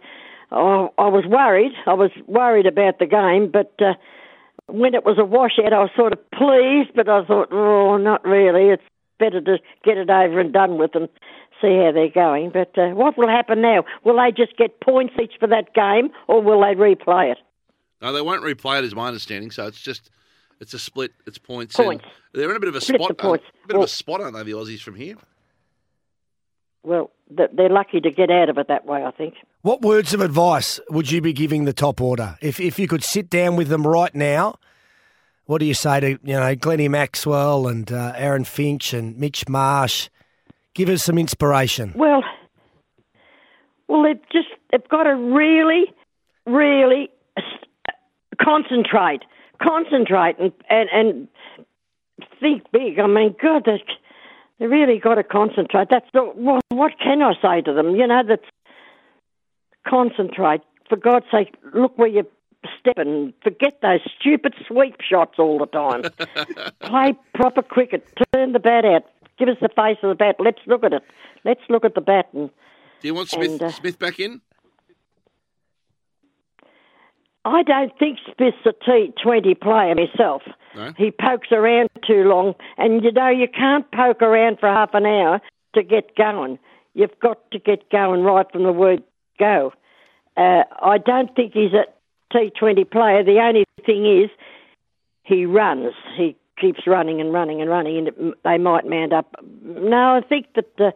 oh, 0.51 0.93
I 0.99 1.09
was 1.09 1.25
worried. 1.27 1.73
I 1.87 1.95
was 1.95 2.11
worried 2.27 2.67
about 2.67 2.99
the 2.99 3.07
game, 3.07 3.51
but. 3.53 3.75
Uh, 3.81 3.95
when 4.69 4.95
it 4.95 5.05
was 5.05 5.19
a 5.19 5.25
washout, 5.25 5.73
I 5.73 5.81
was 5.81 5.91
sort 5.97 6.13
of 6.13 6.31
pleased, 6.31 6.91
but 6.95 7.09
I 7.09 7.25
thought, 7.25 7.49
oh, 7.51 7.97
not 7.99 8.25
really. 8.25 8.71
It's 8.71 8.83
better 9.19 9.41
to 9.41 9.59
get 9.85 9.99
it 9.99 10.09
over 10.09 10.41
and 10.41 10.53
done 10.53 10.79
with 10.79 10.95
and 10.95 11.09
see 11.61 11.77
how 11.77 11.91
they're 11.93 12.09
going. 12.09 12.51
But 12.51 12.77
uh, 12.79 12.91
what 12.91 13.19
will 13.19 13.29
happen 13.29 13.61
now? 13.61 13.85
Will 14.05 14.17
they 14.17 14.31
just 14.31 14.57
get 14.57 14.81
points 14.81 15.15
each 15.21 15.35
for 15.39 15.47
that 15.49 15.75
game, 15.75 16.11
or 16.29 16.41
will 16.43 16.61
they 16.61 16.75
replay 16.75 17.33
it? 17.33 17.39
No, 18.01 18.13
they 18.13 18.23
won't 18.23 18.43
replay 18.43 18.79
it, 18.79 18.85
is 18.85 18.95
my 18.95 19.09
understanding. 19.09 19.51
So 19.51 19.67
it's 19.67 19.81
just 19.81 20.11
it's 20.61 20.75
a 20.75 20.79
split. 20.79 21.13
It's 21.27 21.39
points. 21.39 21.79
and 21.79 21.87
Points. 21.87 22.05
They're 22.33 22.51
in 22.51 22.57
a 22.57 22.61
bit 22.61 22.69
of 22.69 22.77
a 22.77 22.81
Split 22.81 23.01
spot. 23.03 23.19
points. 23.19 23.45
A 23.65 23.67
bit 23.67 23.77
of 23.77 23.83
a 23.83 23.89
spot, 23.89 24.21
aren't 24.21 24.35
they? 24.37 24.43
The 24.45 24.53
Aussies 24.53 24.81
from 24.81 24.95
here. 24.97 25.17
Well, 26.85 27.11
they're 27.31 27.69
lucky 27.69 28.01
to 28.01 28.11
get 28.11 28.31
out 28.31 28.49
of 28.49 28.59
it 28.59 28.69
that 28.69 28.87
way, 28.87 29.05
I 29.05 29.11
think. 29.13 29.35
What 29.63 29.83
words 29.83 30.13
of 30.13 30.21
advice 30.21 30.81
would 30.91 31.11
you 31.11 31.21
be 31.21 31.33
giving 31.33 31.65
the 31.65 31.73
top 31.73 32.01
order 32.01 32.37
if 32.43 32.59
if 32.59 32.79
you 32.79 32.89
could 32.89 33.05
sit 33.05 33.31
down 33.31 33.57
with 33.57 33.69
them 33.69 33.87
right 33.87 34.15
now? 34.15 34.57
What 35.47 35.59
do 35.59 35.67
you 35.67 35.75
say 35.75 36.01
to 36.01 36.11
you 36.11 36.19
know 36.25 36.55
Glennie 36.57 36.89
Maxwell 36.89 37.69
and 37.69 37.91
uh, 37.91 38.13
Aaron 38.17 38.45
Finch 38.45 38.93
and 38.93 39.17
Mitch 39.17 39.49
Marsh? 39.49 40.09
Give 40.75 40.89
us 40.89 41.03
some 41.03 41.19
inspiration. 41.19 41.93
Well, 41.95 42.25
well, 43.89 44.03
they've 44.03 44.23
just 44.33 44.49
they've 44.71 44.89
got 44.89 45.05
to 45.05 45.15
really, 45.15 45.93
really 46.47 47.11
concentrate, 48.41 49.23
concentrate, 49.63 50.37
and 50.39 50.53
and, 50.69 50.89
and 50.93 51.29
think 52.41 52.65
big. 52.73 52.99
I 52.99 53.07
mean, 53.07 53.35
God, 53.41 53.69
they 54.63 54.69
really 54.69 54.99
got 54.99 55.17
to 55.17 55.25
concentrate. 55.25 55.89
That's 55.91 56.07
the, 56.13 56.21
what, 56.21 56.63
what 56.69 56.93
can 57.03 57.21
I 57.21 57.33
say 57.43 57.63
to 57.63 57.73
them? 57.73 57.97
You 57.97 58.07
know, 58.07 58.23
that's 58.25 58.45
concentrate. 59.89 60.61
For 60.89 60.95
God's 60.95 61.27
sake, 61.33 61.57
look 61.75 61.99
where 61.99 62.07
you're 62.07 62.29
stepping. 62.79 63.35
Forget 63.43 63.81
those 63.83 63.99
stupid 64.21 64.55
sweep 64.69 65.01
shots 65.01 65.41
all 65.41 65.59
the 65.59 65.67
time. 65.67 66.05
Play 66.81 67.19
proper 67.35 67.63
cricket. 67.63 68.07
Turn 68.33 68.53
the 68.53 68.61
bat 68.61 68.85
out. 68.85 69.03
Give 69.37 69.49
us 69.49 69.57
the 69.61 69.69
face 69.69 69.99
of 70.05 70.11
the 70.11 70.15
bat. 70.15 70.37
Let's 70.39 70.61
look 70.67 70.85
at 70.85 70.93
it. 70.93 71.03
Let's 71.45 71.63
look 71.69 71.85
at 71.85 71.97
the 71.97 72.01
bat 72.01 72.29
and 72.33 72.49
Do 73.01 73.09
you 73.09 73.15
want 73.15 73.31
Smith 73.31 73.51
And, 73.51 73.63
uh, 73.65 73.71
Smith 73.73 73.99
back 73.99 74.21
in? 74.21 74.43
I 77.45 77.63
don't 77.63 77.97
think 77.99 78.19
Smith's 78.37 78.57
a 78.65 78.73
T20 78.89 79.61
player 79.61 79.95
myself. 79.95 80.43
No? 80.77 80.93
He 80.97 81.11
pokes 81.11 81.49
around 81.51 81.91
too 82.07 82.25
long, 82.25 82.55
and 82.79 83.03
you 83.03 83.13
know, 83.13 83.29
you 83.29 83.49
can't 83.49 83.91
poke 83.93 84.23
around 84.23 84.59
for 84.61 84.69
half 84.69 84.91
an 84.95 85.07
hour 85.07 85.41
to 85.75 85.83
get 85.83 86.15
going. 86.17 86.59
You've 86.95 87.19
got 87.21 87.51
to 87.51 87.59
get 87.59 87.91
going 87.91 88.23
right 88.23 88.47
from 88.51 88.63
the 88.63 88.73
word 88.73 89.03
go. 89.39 89.73
Uh, 90.37 90.63
I 90.81 90.99
don't 90.99 91.35
think 91.35 91.53
he's 91.53 91.73
a 91.73 91.85
T20 92.35 92.91
player. 92.91 93.25
The 93.25 93.41
only 93.41 93.65
thing 93.85 94.23
is, 94.23 94.31
he 95.25 95.47
runs. 95.47 95.95
He 96.17 96.37
keeps 96.61 96.87
running 96.87 97.21
and 97.21 97.33
running 97.33 97.61
and 97.61 97.69
running, 97.69 97.99
and 97.99 98.35
they 98.45 98.59
might 98.59 98.87
mount 98.87 99.13
up. 99.13 99.35
No, 99.63 100.17
I 100.17 100.21
think 100.27 100.47
that 100.55 100.71
uh, 100.79 100.91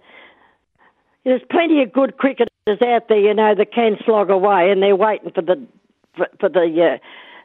there's 1.25 1.43
plenty 1.51 1.83
of 1.83 1.93
good 1.93 2.17
cricketers 2.19 2.49
out 2.69 3.09
there, 3.09 3.19
you 3.19 3.35
know, 3.35 3.55
that 3.55 3.73
can 3.73 3.97
slog 4.05 4.31
away, 4.31 4.71
and 4.71 4.83
they're 4.83 4.97
waiting 4.97 5.33
for 5.35 5.43
the 5.43 5.67
for, 6.17 6.27
for 6.41 6.49
the 6.49 6.95
uh, 6.95 6.99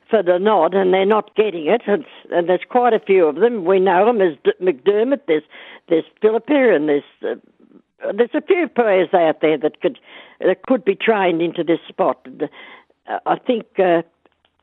for 0.09 0.21
the 0.23 0.37
nod, 0.39 0.73
and 0.73 0.93
they're 0.93 1.05
not 1.05 1.35
getting 1.35 1.67
it. 1.67 1.81
It's, 1.87 2.03
and 2.31 2.49
there's 2.49 2.65
quite 2.69 2.93
a 2.93 2.99
few 2.99 3.25
of 3.27 3.35
them. 3.35 3.63
We 3.65 3.79
know 3.79 4.05
them. 4.05 4.17
There's 4.17 4.37
D- 4.43 4.51
McDermott. 4.61 5.21
There's 5.27 5.43
there's 5.89 6.03
Philippa, 6.21 6.53
and 6.75 6.89
there's 6.89 7.03
uh, 7.23 7.35
there's 8.15 8.33
a 8.33 8.41
few 8.41 8.67
players 8.67 9.09
out 9.13 9.41
there 9.41 9.57
that 9.57 9.81
could 9.81 9.99
that 10.39 10.63
could 10.63 10.83
be 10.83 10.95
trained 10.95 11.41
into 11.41 11.63
this 11.63 11.79
spot. 11.87 12.25
Uh, 13.07 13.19
I 13.25 13.37
think 13.37 13.65
uh, 13.79 14.01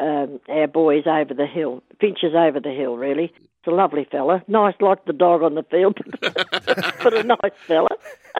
um, 0.00 0.40
our 0.48 0.66
boy 0.66 0.98
is 0.98 1.06
over 1.06 1.34
the 1.34 1.46
hill. 1.46 1.82
Finch 2.00 2.18
is 2.22 2.34
over 2.34 2.60
the 2.60 2.70
hill. 2.72 2.96
Really, 2.96 3.32
it's 3.36 3.66
a 3.66 3.70
lovely 3.70 4.06
fella. 4.10 4.42
Nice 4.48 4.74
like 4.80 5.04
the 5.06 5.12
dog 5.12 5.42
on 5.42 5.54
the 5.54 5.62
field, 5.64 5.98
but 6.20 7.14
a 7.14 7.22
nice 7.22 7.52
fella. 7.66 7.88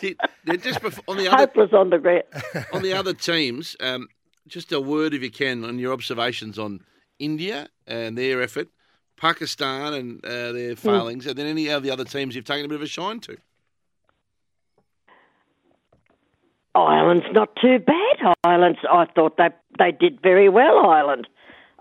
Did- 0.00 0.18
just 0.62 0.80
before, 0.82 1.04
on 1.08 1.16
the 1.16 1.28
other 1.28 1.36
Hopeless 1.38 1.72
on 1.72 1.90
the 1.90 1.98
ground. 1.98 2.22
on 2.72 2.82
the 2.82 2.92
other 2.92 3.12
teams, 3.14 3.76
um, 3.80 4.08
just 4.48 4.72
a 4.72 4.80
word 4.80 5.14
if 5.14 5.22
you 5.22 5.30
can 5.30 5.64
on 5.64 5.78
your 5.78 5.92
observations 5.92 6.58
on 6.58 6.80
India 7.18 7.68
and 7.86 8.16
their 8.16 8.42
effort, 8.42 8.68
Pakistan 9.16 9.94
and 9.94 10.24
uh, 10.24 10.52
their 10.52 10.76
failings, 10.76 11.26
and 11.26 11.36
then 11.36 11.46
any 11.46 11.68
of 11.68 11.82
the 11.82 11.90
other 11.90 12.04
teams 12.04 12.34
you've 12.34 12.44
taken 12.44 12.64
a 12.64 12.68
bit 12.68 12.76
of 12.76 12.82
a 12.82 12.86
shine 12.86 13.20
to. 13.20 13.36
Ireland's 16.74 17.26
not 17.32 17.56
too 17.60 17.78
bad. 17.78 18.34
Ireland's, 18.44 18.78
I 18.88 19.06
thought 19.06 19.36
they 19.36 19.48
they 19.78 19.92
did 19.92 20.20
very 20.22 20.48
well. 20.48 20.86
Ireland, 20.86 21.26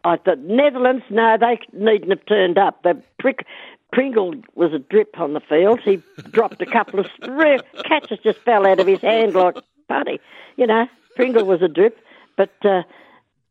I 0.03 0.18
thought 0.18 0.39
Netherlands. 0.39 1.03
No, 1.09 1.38
they 1.39 1.59
needn't 1.74 2.09
have 2.09 2.26
turned 2.26 2.57
up. 2.57 2.82
The 2.84 3.01
prick, 3.20 3.45
Pringle 3.91 4.36
was 4.55 4.74
a 4.74 4.80
drip 4.80 5.20
on 5.20 5.34
the 5.34 5.39
field. 5.39 5.80
He 5.82 6.01
dropped 6.32 6.61
a 6.61 6.65
couple 6.65 6.99
of 6.99 7.07
catches, 7.86 8.20
just 8.24 8.39
fell 8.39 8.65
out 8.65 8.80
of 8.80 8.88
his 8.88 9.01
hand 9.01 9.34
like 9.36 9.57
putty. 9.88 10.20
You 10.55 10.68
know, 10.68 10.88
Pringle 11.15 11.45
was 11.45 11.61
a 11.61 11.68
drip, 11.68 11.99
but 12.38 12.53
uh, 12.63 12.83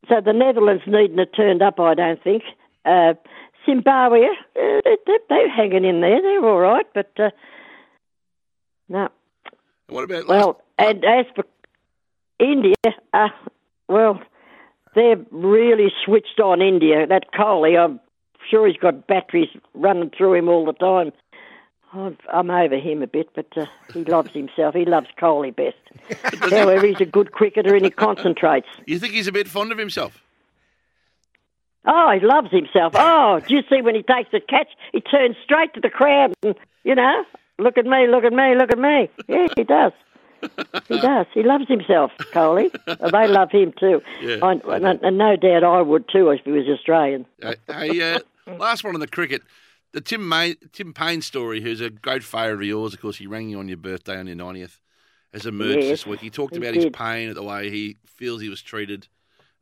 so 0.09 0.20
the 0.24 0.32
Netherlands 0.32 0.84
needn't 0.87 1.18
have 1.18 1.32
turned 1.32 1.62
up. 1.62 1.78
I 1.78 1.95
don't 1.95 2.22
think. 2.22 2.43
Uh, 2.84 3.14
Zimbabwe, 3.66 4.20
uh, 4.24 4.80
they, 4.84 5.18
they're 5.28 5.51
hanging 5.51 5.84
in 5.84 6.01
there. 6.01 6.22
They're 6.22 6.45
all 6.45 6.61
right, 6.61 6.87
but 6.95 7.11
uh, 7.18 7.30
no. 8.89 9.09
What 9.89 10.05
about 10.05 10.28
Well, 10.28 10.62
and 10.78 11.05
as 11.05 11.26
for 11.34 11.45
India, 12.39 12.74
uh, 13.12 13.28
well, 13.89 14.20
they're 14.95 15.20
really 15.30 15.93
switched 16.05 16.41
on 16.41 16.62
India. 16.62 17.07
That 17.07 17.32
Kohli, 17.32 17.78
I'm 17.78 18.01
sure 18.51 18.66
he's 18.66 18.76
got 18.76 19.07
batteries 19.07 19.49
running 19.74 20.11
through 20.16 20.34
him 20.34 20.49
all 20.49 20.64
the 20.64 20.72
time. 20.72 21.12
I'm 21.93 22.51
over 22.51 22.76
him 22.76 23.03
a 23.03 23.07
bit, 23.07 23.30
but 23.34 23.47
uh, 23.57 23.66
he 23.95 24.05
loves 24.05 24.32
himself. 24.32 24.74
He 24.74 24.84
loves 24.84 25.07
Kohli 25.18 25.55
best. 25.55 25.76
However, 26.53 26.87
he's 26.87 27.01
a 27.01 27.07
good 27.07 27.32
cricketer 27.32 27.74
and 27.74 27.84
he 27.84 27.91
concentrates. 27.91 28.66
You 28.87 28.99
think 28.99 29.14
he's 29.14 29.28
a 29.28 29.32
bit 29.32 29.49
fond 29.49 29.72
of 29.72 29.78
himself? 29.78 30.22
Oh, 31.87 32.11
he 32.11 32.24
loves 32.26 32.51
himself. 32.51 32.95
Oh, 32.97 33.41
do 33.47 33.55
you 33.55 33.62
see 33.70 33.80
when 33.80 33.95
he 33.95 34.03
takes 34.03 34.30
a 34.34 34.41
catch, 34.41 34.68
he 34.93 35.01
turns 35.01 35.37
straight 35.45 35.72
to 35.74 35.80
the 35.80 35.89
crowd 35.89 36.34
and, 36.43 36.57
you 36.84 36.95
know, 36.95 37.24
look 37.59 37.78
at 37.78 37.87
me, 37.87 38.09
look 38.09 38.24
at 38.24 38.32
me, 38.32 38.57
look 38.57 38.72
at 38.72 38.78
me. 38.78 39.09
Yeah, 39.28 39.47
he 39.57 39.62
does. 39.62 39.93
He 40.89 40.99
does. 41.01 41.26
He 41.32 41.45
loves 41.45 41.68
himself, 41.68 42.11
Kohli. 42.32 42.70
they 43.11 43.28
love 43.28 43.51
him 43.53 43.72
too. 43.78 44.03
Yeah, 44.20 44.39
I, 44.43 44.53
and, 44.74 45.01
and 45.03 45.18
no 45.18 45.37
doubt 45.37 45.62
I 45.64 45.80
would 45.80 46.09
too 46.09 46.30
if 46.30 46.41
he 46.45 46.51
was 46.51 46.66
Australian. 46.66 47.24
Hey, 47.68 48.14
uh, 48.14 48.18
last 48.59 48.82
one 48.84 48.95
on 48.95 49.01
the 49.01 49.07
cricket. 49.07 49.43
The 49.93 50.01
Tim 50.01 50.28
May, 50.28 50.57
Tim 50.72 50.93
Paine 50.93 51.22
story, 51.22 51.61
who's 51.61 51.80
a 51.80 51.91
great 51.91 52.22
favourite 52.22 52.55
of 52.55 52.62
yours. 52.62 52.93
Of 52.93 53.01
course, 53.01 53.16
he 53.16 53.26
rang 53.26 53.49
you 53.49 53.59
on 53.59 53.68
your 53.68 53.78
birthday 53.78 54.18
on 54.18 54.26
your 54.26 54.37
90th, 54.37 54.80
has 55.32 55.47
emerged 55.47 55.78
Yes, 55.78 55.89
this 55.89 56.07
week. 56.07 56.20
He 56.20 56.30
talked 56.30 56.55
he 56.55 56.61
about 56.61 56.74
his 56.74 56.87
pain 56.93 57.28
at 57.28 57.34
the 57.34 57.43
way 57.43 57.70
he 57.70 57.97
feels 58.05 58.43
he 58.43 58.49
was 58.49 58.61
treated. 58.62 59.09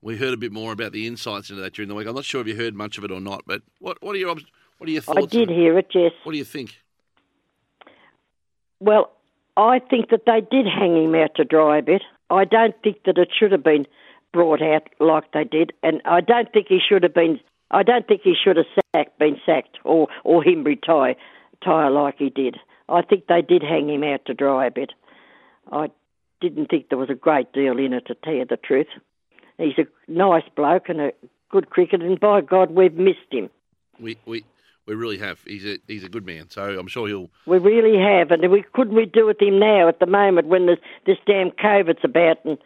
We 0.03 0.17
heard 0.17 0.35
a 0.35 0.37
bit 0.37 0.53
more 0.53 0.73
about 0.73 0.93
the 0.93 1.07
insights 1.07 1.51
into 1.51 1.63
that 1.63 1.75
during 1.75 1.89
the 1.89 1.95
week. 1.95 2.07
I'm 2.07 2.15
not 2.15 2.25
sure 2.25 2.41
if 2.41 2.47
you 2.47 2.57
heard 2.57 2.75
much 2.75 2.99
of 2.99 3.05
it 3.05 3.11
or 3.11 3.21
not, 3.21 3.45
but 3.47 3.63
what, 3.79 4.03
what 4.03 4.15
are 4.15 4.19
your 4.19 4.35
what 4.79 4.89
are 4.89 4.93
your 4.93 5.03
thoughts? 5.03 5.19
I 5.19 5.39
did 5.39 5.49
on- 5.49 5.55
hear 5.55 5.79
it, 5.79 5.87
yes. 5.95 6.13
What 6.25 6.33
do 6.33 6.39
you 6.39 6.45
think? 6.45 6.77
Well, 8.81 9.13
I 9.57 9.79
think 9.79 10.11
that 10.11 10.23
they 10.27 10.41
did 10.41 10.67
hang 10.67 10.97
him 11.03 11.15
out 11.15 11.35
to 11.37 11.45
dry 11.45 11.79
a 11.79 11.83
bit. 11.83 12.03
I 12.29 12.45
don't 12.45 12.75
think 12.83 13.05
that 13.05 13.17
it 13.19 13.29
should 13.39 13.53
have 13.53 13.63
been 13.63 13.87
brought 14.33 14.61
out 14.61 14.89
like 14.99 15.31
they 15.33 15.45
did, 15.45 15.73
and 15.83 16.03
I 16.05 16.21
don't 16.21 16.53
think 16.53 16.67
he 16.69 16.81
should 16.87 17.03
have 17.03 17.15
been. 17.15 17.41
I 17.71 17.83
don't 17.83 18.07
think 18.07 18.23
he 18.23 18.35
should 18.35 18.57
have 18.57 18.67
sacked, 18.95 19.19
been 19.19 19.39
sacked, 19.45 19.79
or 19.85 20.09
or 20.23 20.43
him 20.43 20.65
retire, 20.65 21.17
retire 21.61 21.91
like 21.91 22.17
he 22.19 22.31
did. 22.31 22.57
I 22.89 23.03
think 23.03 23.27
they 23.27 23.43
did 23.43 23.63
hang 23.63 23.89
him 23.89 24.05
out 24.05 24.25
to 24.27 24.35
dry 24.35 24.67
a 24.67 24.71
bit. 24.71 24.93
I 25.73 25.91
didn't 26.41 26.67
think 26.67 26.89
there 26.89 26.99
was 26.99 27.11
a 27.11 27.15
great 27.15 27.53
deal 27.53 27.79
in 27.79 27.93
it, 27.93 28.07
to 28.07 28.15
tell 28.15 28.35
you 28.35 28.45
the 28.45 28.57
truth. 28.59 28.89
He's 29.57 29.79
a 29.79 29.87
nice 30.11 30.45
bloke 30.55 30.89
and 30.89 31.01
a 31.01 31.13
good 31.51 31.71
cricketer, 31.71 32.05
and 32.05 32.21
by 32.21 32.41
God, 32.41 32.73
we've 32.73 32.95
missed 32.95 33.31
him. 33.31 33.49
We 33.99 34.19
we 34.27 34.45
we 34.87 34.95
really 34.95 35.19
have. 35.19 35.41
He's 35.47 35.65
a 35.65 35.79
he's 35.87 36.05
a 36.05 36.09
good 36.09 36.27
man. 36.27 36.51
So 36.51 36.79
I'm 36.79 36.89
sure 36.89 37.09
he'll. 37.09 37.31
We 37.47 37.59
really 37.59 37.99
have, 37.99 38.31
and 38.31 38.51
we 38.51 38.65
couldn't 38.75 38.95
we 38.95 39.07
do 39.07 39.27
with 39.27 39.41
him 39.41 39.59
now 39.59 39.89
at 39.89 40.01
the 40.01 40.07
moment 40.07 40.49
when 40.49 40.67
this 40.67 40.79
this 41.07 41.19
damn 41.27 41.51
COVID's 41.53 42.05
about, 42.05 42.45
and 42.45 42.59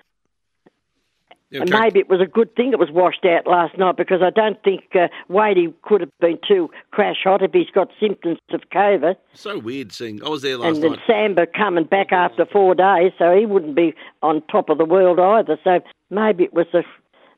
Yeah, 1.51 1.63
and 1.63 1.71
maybe 1.71 1.99
it 1.99 2.11
was 2.11 2.21
a 2.21 2.27
good 2.27 2.55
thing 2.57 2.73
it 2.73 2.79
was 2.79 2.91
washed 2.91 3.25
out 3.25 3.47
last 3.47 3.79
night 3.79 3.97
because 3.97 4.21
I 4.23 4.29
don't 4.29 4.63
think 4.63 4.85
uh, 4.95 5.09
Wadey 5.31 5.73
could 5.83 6.03
have 6.03 6.11
been 6.21 6.39
too 6.47 6.71
crash 6.91 7.21
hot 7.25 7.43
if 7.43 7.53
he's 7.53 7.71
got 7.75 7.89
symptoms 7.99 8.39
of 8.51 8.61
COVID, 8.71 9.17
So 9.33 9.59
weird 9.59 9.91
seeing. 9.93 10.23
I 10.23 10.29
was 10.29 10.43
there 10.43 10.59
last 10.59 10.77
night. 10.79 10.85
and 10.85 10.95
then. 10.95 11.01
Zampa 11.07 11.47
coming 11.47 11.85
back 11.85 12.13
after 12.13 12.45
four 12.45 12.75
days, 12.75 13.13
so 13.19 13.35
he 13.35 13.47
wouldn't 13.47 13.75
be 13.75 13.95
on 14.23 14.43
top 14.51 14.69
of 14.69 14.77
the 14.77 14.85
world 14.85 15.19
either. 15.19 15.59
So 15.65 15.81
maybe 16.11 16.45
it 16.45 16.53
was 16.53 16.67
a 16.75 16.83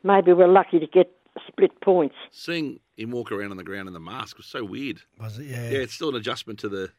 maybe 0.02 0.32
we're 0.32 0.48
lucky 0.48 0.80
to 0.80 0.86
get 0.88 1.12
split 1.46 1.80
points. 1.80 2.16
Seeing 2.32 2.80
him 2.96 3.12
walk 3.12 3.30
around 3.30 3.52
on 3.52 3.56
the 3.58 3.64
ground 3.64 3.86
in 3.86 3.94
the 3.94 4.00
mask 4.00 4.36
was 4.38 4.46
so 4.46 4.64
weird. 4.64 5.02
Was 5.20 5.38
it? 5.38 5.44
Yeah. 5.46 5.70
Yeah, 5.70 5.78
it's 5.78 5.94
still 5.94 6.08
an 6.08 6.16
adjustment 6.16 6.58
to 6.61 6.68
the 6.68 6.90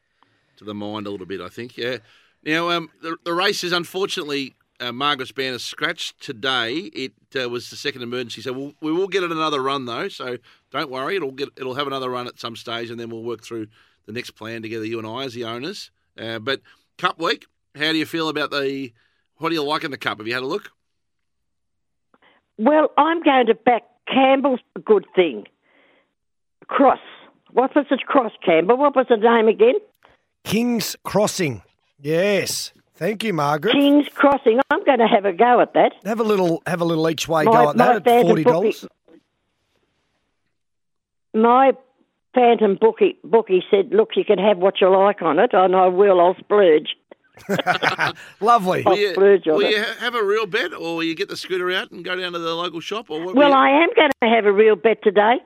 to 0.57 0.63
the 0.63 0.73
mind 0.73 1.07
a 1.07 1.09
little 1.09 1.25
bit, 1.27 1.41
I 1.41 1.49
think. 1.49 1.77
Yeah. 1.77 1.97
Now, 2.43 2.69
um, 2.69 2.89
the, 3.01 3.17
the 3.25 3.33
race 3.33 3.63
is 3.65 3.71
unfortunately 3.73 4.55
uh, 4.81 4.91
Margaret's 4.91 5.31
Banner 5.31 5.59
scratched 5.59 6.19
today. 6.21 6.73
It 6.73 7.13
uh, 7.39 7.47
was 7.49 7.69
the 7.69 7.75
second 7.75 8.01
emergency, 8.01 8.41
so 8.41 8.51
we'll, 8.51 8.73
we 8.81 8.91
will 8.91 9.07
get 9.07 9.23
it 9.23 9.31
another 9.31 9.61
run 9.61 9.85
though. 9.85 10.09
So 10.09 10.37
don't 10.71 10.89
worry, 10.89 11.15
it'll 11.15 11.31
get 11.31 11.49
it'll 11.55 11.75
have 11.75 11.87
another 11.87 12.09
run 12.09 12.27
at 12.27 12.39
some 12.39 12.55
stage, 12.55 12.89
and 12.89 12.99
then 12.99 13.09
we'll 13.09 13.23
work 13.23 13.43
through 13.43 13.67
the 14.05 14.11
next 14.11 14.31
plan 14.31 14.61
together, 14.61 14.85
you 14.85 14.97
and 14.97 15.07
I 15.07 15.23
as 15.23 15.33
the 15.33 15.45
owners. 15.45 15.91
Uh, 16.17 16.39
but 16.39 16.61
Cup 16.97 17.19
week, 17.19 17.45
how 17.75 17.91
do 17.91 17.97
you 17.97 18.05
feel 18.05 18.27
about 18.27 18.51
the? 18.51 18.91
What 19.37 19.49
do 19.49 19.55
you 19.55 19.63
like 19.63 19.83
in 19.83 19.91
the 19.91 19.97
Cup? 19.97 20.17
Have 20.17 20.27
you 20.27 20.33
had 20.33 20.43
a 20.43 20.47
look? 20.47 20.71
Well, 22.57 22.91
I'm 22.97 23.23
going 23.23 23.47
to 23.47 23.55
back 23.55 23.83
Campbell's 24.07 24.59
good 24.83 25.05
thing. 25.15 25.45
Cross. 26.67 26.99
What 27.51 27.75
was 27.75 27.85
it? 27.89 28.01
Cross 28.05 28.33
Campbell. 28.45 28.77
What 28.77 28.95
was 28.95 29.07
the 29.09 29.17
name 29.17 29.47
again? 29.47 29.75
King's 30.43 30.95
Crossing. 31.03 31.63
Yes. 31.99 32.71
Thank 33.01 33.23
you, 33.23 33.33
Margaret. 33.33 33.71
King's 33.71 34.07
Crossing. 34.13 34.59
I'm 34.69 34.83
going 34.83 34.99
to 34.99 35.07
have 35.07 35.25
a 35.25 35.33
go 35.33 35.59
at 35.59 35.73
that. 35.73 35.93
Have 36.05 36.19
a 36.19 36.23
little, 36.23 36.61
have 36.67 36.81
a 36.81 36.85
little 36.85 37.09
each 37.09 37.27
way 37.27 37.45
My- 37.45 37.51
go 37.51 37.69
at 37.71 37.77
that 37.77 38.07
at 38.07 38.21
forty 38.23 38.43
dollars. 38.43 38.85
My 41.33 41.71
phantom 42.35 42.77
bookie 42.79 43.17
bookie 43.23 43.63
said, 43.71 43.89
"Look, 43.91 44.09
you 44.15 44.23
can 44.23 44.37
have 44.37 44.59
what 44.59 44.81
you 44.81 44.89
like 44.95 45.23
on 45.23 45.39
it, 45.39 45.49
and 45.53 45.75
I 45.75 45.87
will. 45.87 46.21
I'll 46.21 46.35
splurge." 46.35 46.95
Lovely. 48.39 48.83
Will 48.85 48.97
you, 48.97 49.11
splurge 49.13 49.47
on 49.47 49.55
will 49.55 49.65
it. 49.65 49.71
you 49.71 49.83
have 49.99 50.13
a 50.13 50.23
real 50.23 50.45
bet, 50.45 50.71
or 50.71 50.97
will 50.97 51.03
you 51.03 51.15
get 51.15 51.27
the 51.29 51.37
scooter 51.37 51.71
out 51.71 51.89
and 51.89 52.05
go 52.05 52.15
down 52.15 52.33
to 52.33 52.39
the 52.39 52.53
local 52.53 52.81
shop, 52.81 53.09
or 53.09 53.25
what? 53.25 53.33
Well, 53.35 53.49
you- 53.49 53.55
I 53.55 53.69
am 53.83 53.89
going 53.95 54.11
to 54.21 54.29
have 54.29 54.45
a 54.45 54.51
real 54.51 54.75
bet 54.75 55.01
today 55.01 55.37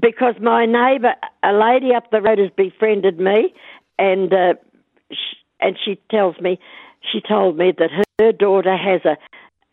because 0.00 0.34
my 0.40 0.64
neighbour, 0.64 1.14
a 1.42 1.52
lady 1.52 1.92
up 1.92 2.10
the 2.12 2.20
road, 2.22 2.38
has 2.38 2.50
befriended 2.56 3.18
me, 3.18 3.52
and 3.98 4.32
uh, 4.32 4.54
sh- 5.10 5.34
and 5.60 5.76
she 5.82 6.00
tells 6.10 6.38
me, 6.40 6.58
she 7.10 7.20
told 7.20 7.56
me 7.56 7.72
that 7.78 7.90
her, 7.90 8.04
her 8.20 8.32
daughter 8.32 8.76
has 8.76 9.02
a 9.04 9.16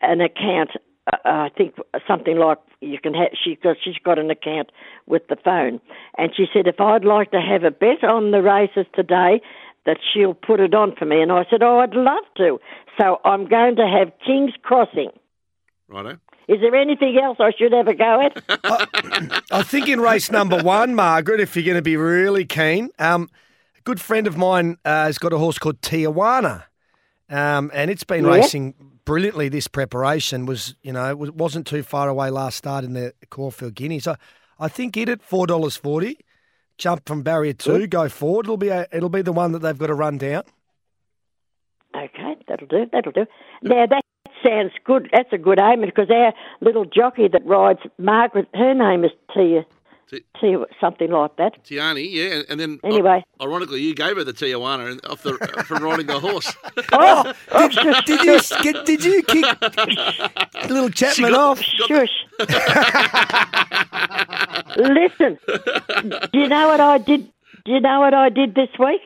an 0.01 0.21
account. 0.21 0.71
Uh, 1.11 1.17
I 1.23 1.49
think 1.55 1.75
something 2.07 2.37
like 2.37 2.57
you 2.81 2.99
can 2.99 3.13
have. 3.13 3.29
She 3.41 3.55
got 3.55 3.77
she's 3.83 3.97
got 4.03 4.19
an 4.19 4.29
account 4.31 4.71
with 5.05 5.27
the 5.27 5.37
phone, 5.43 5.79
and 6.17 6.31
she 6.35 6.45
said 6.53 6.67
if 6.67 6.79
I'd 6.79 7.05
like 7.05 7.31
to 7.31 7.41
have 7.41 7.63
a 7.63 7.71
bet 7.71 8.03
on 8.03 8.31
the 8.31 8.41
races 8.41 8.85
today. 8.93 9.41
That 9.85 9.97
she'll 10.11 10.33
put 10.33 10.59
it 10.59 10.73
on 10.73 10.95
for 10.95 11.05
me, 11.05 11.21
and 11.21 11.31
I 11.31 11.45
said, 11.47 11.61
"Oh, 11.61 11.77
I'd 11.77 11.93
love 11.93 12.23
to." 12.37 12.59
So 12.97 13.21
I'm 13.23 13.47
going 13.47 13.75
to 13.75 13.85
have 13.85 14.11
King's 14.25 14.53
Crossing. 14.63 15.11
Righto. 15.87 16.17
Is 16.47 16.59
there 16.61 16.75
anything 16.75 17.19
else 17.21 17.37
I 17.39 17.51
should 17.57 17.71
have 17.71 17.87
a 17.87 17.93
go 17.93 18.21
at? 18.21 19.41
I 19.51 19.63
think 19.63 19.87
in 19.87 19.99
race 19.99 20.31
number 20.31 20.61
one, 20.61 20.93
Margaret, 20.93 21.39
if 21.39 21.55
you're 21.55 21.65
going 21.65 21.75
to 21.75 21.81
be 21.81 21.97
really 21.97 22.45
keen, 22.45 22.89
um, 22.99 23.23
a 23.23 23.44
good 23.85 24.01
friend 24.01 24.27
of 24.27 24.35
mine 24.37 24.77
uh, 24.83 25.05
has 25.05 25.17
got 25.17 25.31
a 25.31 25.37
horse 25.37 25.57
called 25.57 25.79
Tijuana, 25.81 26.63
um, 27.29 27.71
and 27.73 27.89
it's 27.89 28.03
been 28.03 28.25
Yeah. 28.25 28.31
racing 28.31 28.73
brilliantly. 29.05 29.47
This 29.49 29.67
preparation 29.67 30.45
was, 30.45 30.75
you 30.81 30.91
know, 30.91 31.09
it 31.09 31.17
was- 31.17 31.31
wasn't 31.31 31.65
too 31.67 31.83
far 31.83 32.09
away 32.09 32.29
last 32.29 32.57
start 32.57 32.83
in 32.83 32.93
the 32.93 33.13
Caulfield 33.29 33.75
Guineas. 33.75 34.03
So 34.03 34.15
I 34.59 34.67
think 34.67 34.97
it 34.97 35.07
at 35.09 35.21
four 35.21 35.47
dollars 35.47 35.77
forty. 35.77 36.17
Jump 36.77 37.07
from 37.07 37.21
barrier 37.23 37.53
two, 37.53 37.77
Good. 37.79 37.89
go 37.91 38.09
forward. 38.09 38.47
It'll 38.47 38.57
be 38.57 38.67
a, 38.67 38.85
it'll 38.91 39.07
be 39.07 39.21
the 39.21 39.31
one 39.31 39.53
that 39.53 39.59
they've 39.59 39.77
got 39.77 39.87
to 39.87 39.93
run 39.93 40.17
down. 40.17 40.43
Okay, 41.95 42.35
that'll 42.47 42.67
do. 42.67 42.85
That'll 42.91 43.13
do. 43.13 43.25
Now 43.61 43.85
that 43.85 44.03
sounds 44.45 44.73
good. 44.83 45.09
That's 45.13 45.31
a 45.31 45.37
good 45.37 45.59
aim 45.59 45.81
because 45.81 46.09
our 46.09 46.33
little 46.59 46.83
jockey 46.85 47.27
that 47.29 47.45
rides 47.45 47.79
Margaret, 47.97 48.49
her 48.53 48.73
name 48.73 49.05
is 49.05 49.11
Tia, 49.33 49.65
Tia 50.39 50.59
something 50.79 51.09
like 51.11 51.35
that. 51.37 51.63
Tiani, 51.65 52.07
yeah, 52.11 52.35
and, 52.35 52.45
and 52.49 52.59
then 52.59 52.79
Anyway. 52.83 53.23
i- 53.39 53.43
ironically, 53.43 53.81
you 53.81 53.95
gave 53.95 54.17
her 54.17 54.23
the 54.23 54.33
Tijuana 54.33 54.99
off 55.09 55.23
the 55.23 55.33
from 55.65 55.83
riding 55.83 56.05
the 56.07 56.19
horse. 56.19 56.55
Oh, 56.91 57.33
did, 57.69 58.05
did 58.05 58.23
you 58.23 58.39
get, 58.63 58.85
did 58.85 59.03
you 59.03 59.23
kick 59.23 59.45
little 60.69 60.89
Chapman 60.89 61.33
off? 61.33 61.59
Shush. 61.61 62.09
Listen, 64.77 65.37
do 66.31 66.39
you 66.39 66.47
know 66.47 66.67
what 66.67 66.79
I 66.79 66.97
did? 66.97 67.31
Do 67.65 67.71
you 67.71 67.79
know 67.79 67.99
what 68.01 68.13
I 68.13 68.29
did 68.29 68.55
this 68.55 68.69
week? 68.77 69.01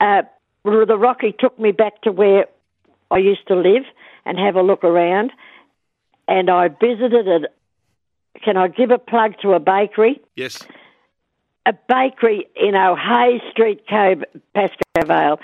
Uh, 0.00 0.22
the 0.64 0.96
Rocky 0.98 1.34
took 1.38 1.58
me 1.58 1.72
back 1.72 2.00
to 2.02 2.12
where 2.12 2.46
I 3.10 3.18
used 3.18 3.46
to 3.48 3.54
live 3.56 3.84
and 4.24 4.38
have 4.38 4.56
a 4.56 4.62
look 4.62 4.84
around, 4.84 5.32
and 6.26 6.48
I 6.50 6.68
visited 6.68 7.26
a. 7.28 7.40
Can 8.44 8.56
I 8.56 8.68
give 8.68 8.90
a 8.90 8.98
plug 8.98 9.34
to 9.42 9.52
a 9.52 9.60
bakery? 9.60 10.20
yes. 10.36 10.64
a 11.66 11.72
bakery 11.88 12.46
in 12.56 12.74
O'Hea 12.74 13.40
Street, 13.50 13.82
Cove, 13.88 14.24
Pascoe 14.54 15.04
Vale. 15.06 15.40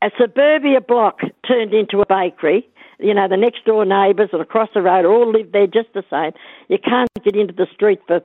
A 0.00 0.10
suburbia 0.18 0.80
block 0.80 1.20
turned 1.46 1.74
into 1.74 2.00
a 2.00 2.06
bakery. 2.06 2.68
You 3.00 3.14
know, 3.14 3.28
the 3.28 3.36
next 3.36 3.64
door 3.64 3.84
neighbours 3.84 4.30
and 4.32 4.40
across 4.40 4.68
the 4.74 4.82
road 4.82 5.04
all 5.04 5.30
live 5.30 5.52
there 5.52 5.66
just 5.66 5.92
the 5.94 6.04
same. 6.10 6.32
You 6.68 6.78
can't 6.78 7.08
get 7.22 7.36
into 7.36 7.52
the 7.52 7.66
street 7.74 8.00
for 8.06 8.22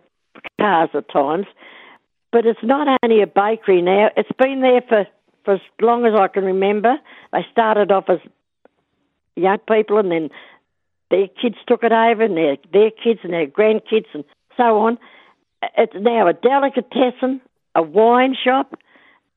cars 0.60 0.90
at 0.94 1.12
times. 1.12 1.46
But 2.32 2.46
it's 2.46 2.64
not 2.64 2.88
only 3.04 3.22
a 3.22 3.28
bakery 3.28 3.82
now, 3.82 4.10
it's 4.18 4.32
been 4.38 4.62
there 4.62 4.82
for, 4.88 5.06
for 5.46 5.56
as 5.56 5.62
long 5.82 6.06
as 6.06 6.14
I 6.18 6.28
can 6.28 6.44
remember. 6.46 6.96
They 7.32 7.46
started 7.52 7.92
off 7.92 8.06
as 8.10 8.20
young 9.36 9.60
people 9.68 9.98
and 9.98 10.12
then 10.12 10.30
their 11.14 11.28
kids 11.28 11.58
took 11.68 11.84
it 11.84 11.92
over 11.92 12.24
and 12.24 12.36
their, 12.36 12.58
their 12.72 12.90
kids 12.90 13.20
and 13.24 13.32
their 13.32 13.46
grandkids 13.46 14.08
and 14.16 14.24
so 14.58 14.80
on. 14.80 14.98
It's 15.78 15.94
now 15.96 16.28
a 16.28 16.34
delicatessen, 16.34 17.40
a 17.76 17.84
wine 17.84 18.36
shop, 18.44 18.74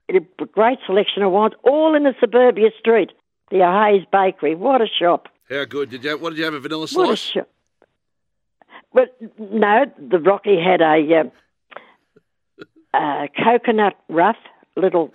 a 0.08 0.20
great 0.46 0.78
selection 0.86 1.22
of 1.22 1.32
wines, 1.32 1.52
all 1.64 1.94
in 1.94 2.04
the 2.04 2.14
suburbia 2.18 2.70
street. 2.78 3.10
The 3.50 3.62
O'Hea's 3.62 4.06
Bakery. 4.10 4.54
What 4.54 4.80
a 4.80 4.86
shop. 4.86 5.28
How 5.50 5.66
good 5.66 5.90
did 5.90 6.02
you? 6.02 6.16
What 6.16 6.30
did 6.30 6.38
you 6.38 6.44
have? 6.46 6.54
A 6.54 6.60
vanilla 6.60 6.80
What 6.80 7.10
a 7.10 7.16
slice? 7.16 7.18
shop. 7.18 7.48
But 8.94 9.14
no, 9.38 9.84
the 9.98 10.18
Rocky 10.18 10.58
had 10.58 10.80
a, 10.80 11.20
um, 11.20 11.30
a 12.94 13.28
coconut 13.44 13.94
rough, 14.08 14.38
little 14.76 15.12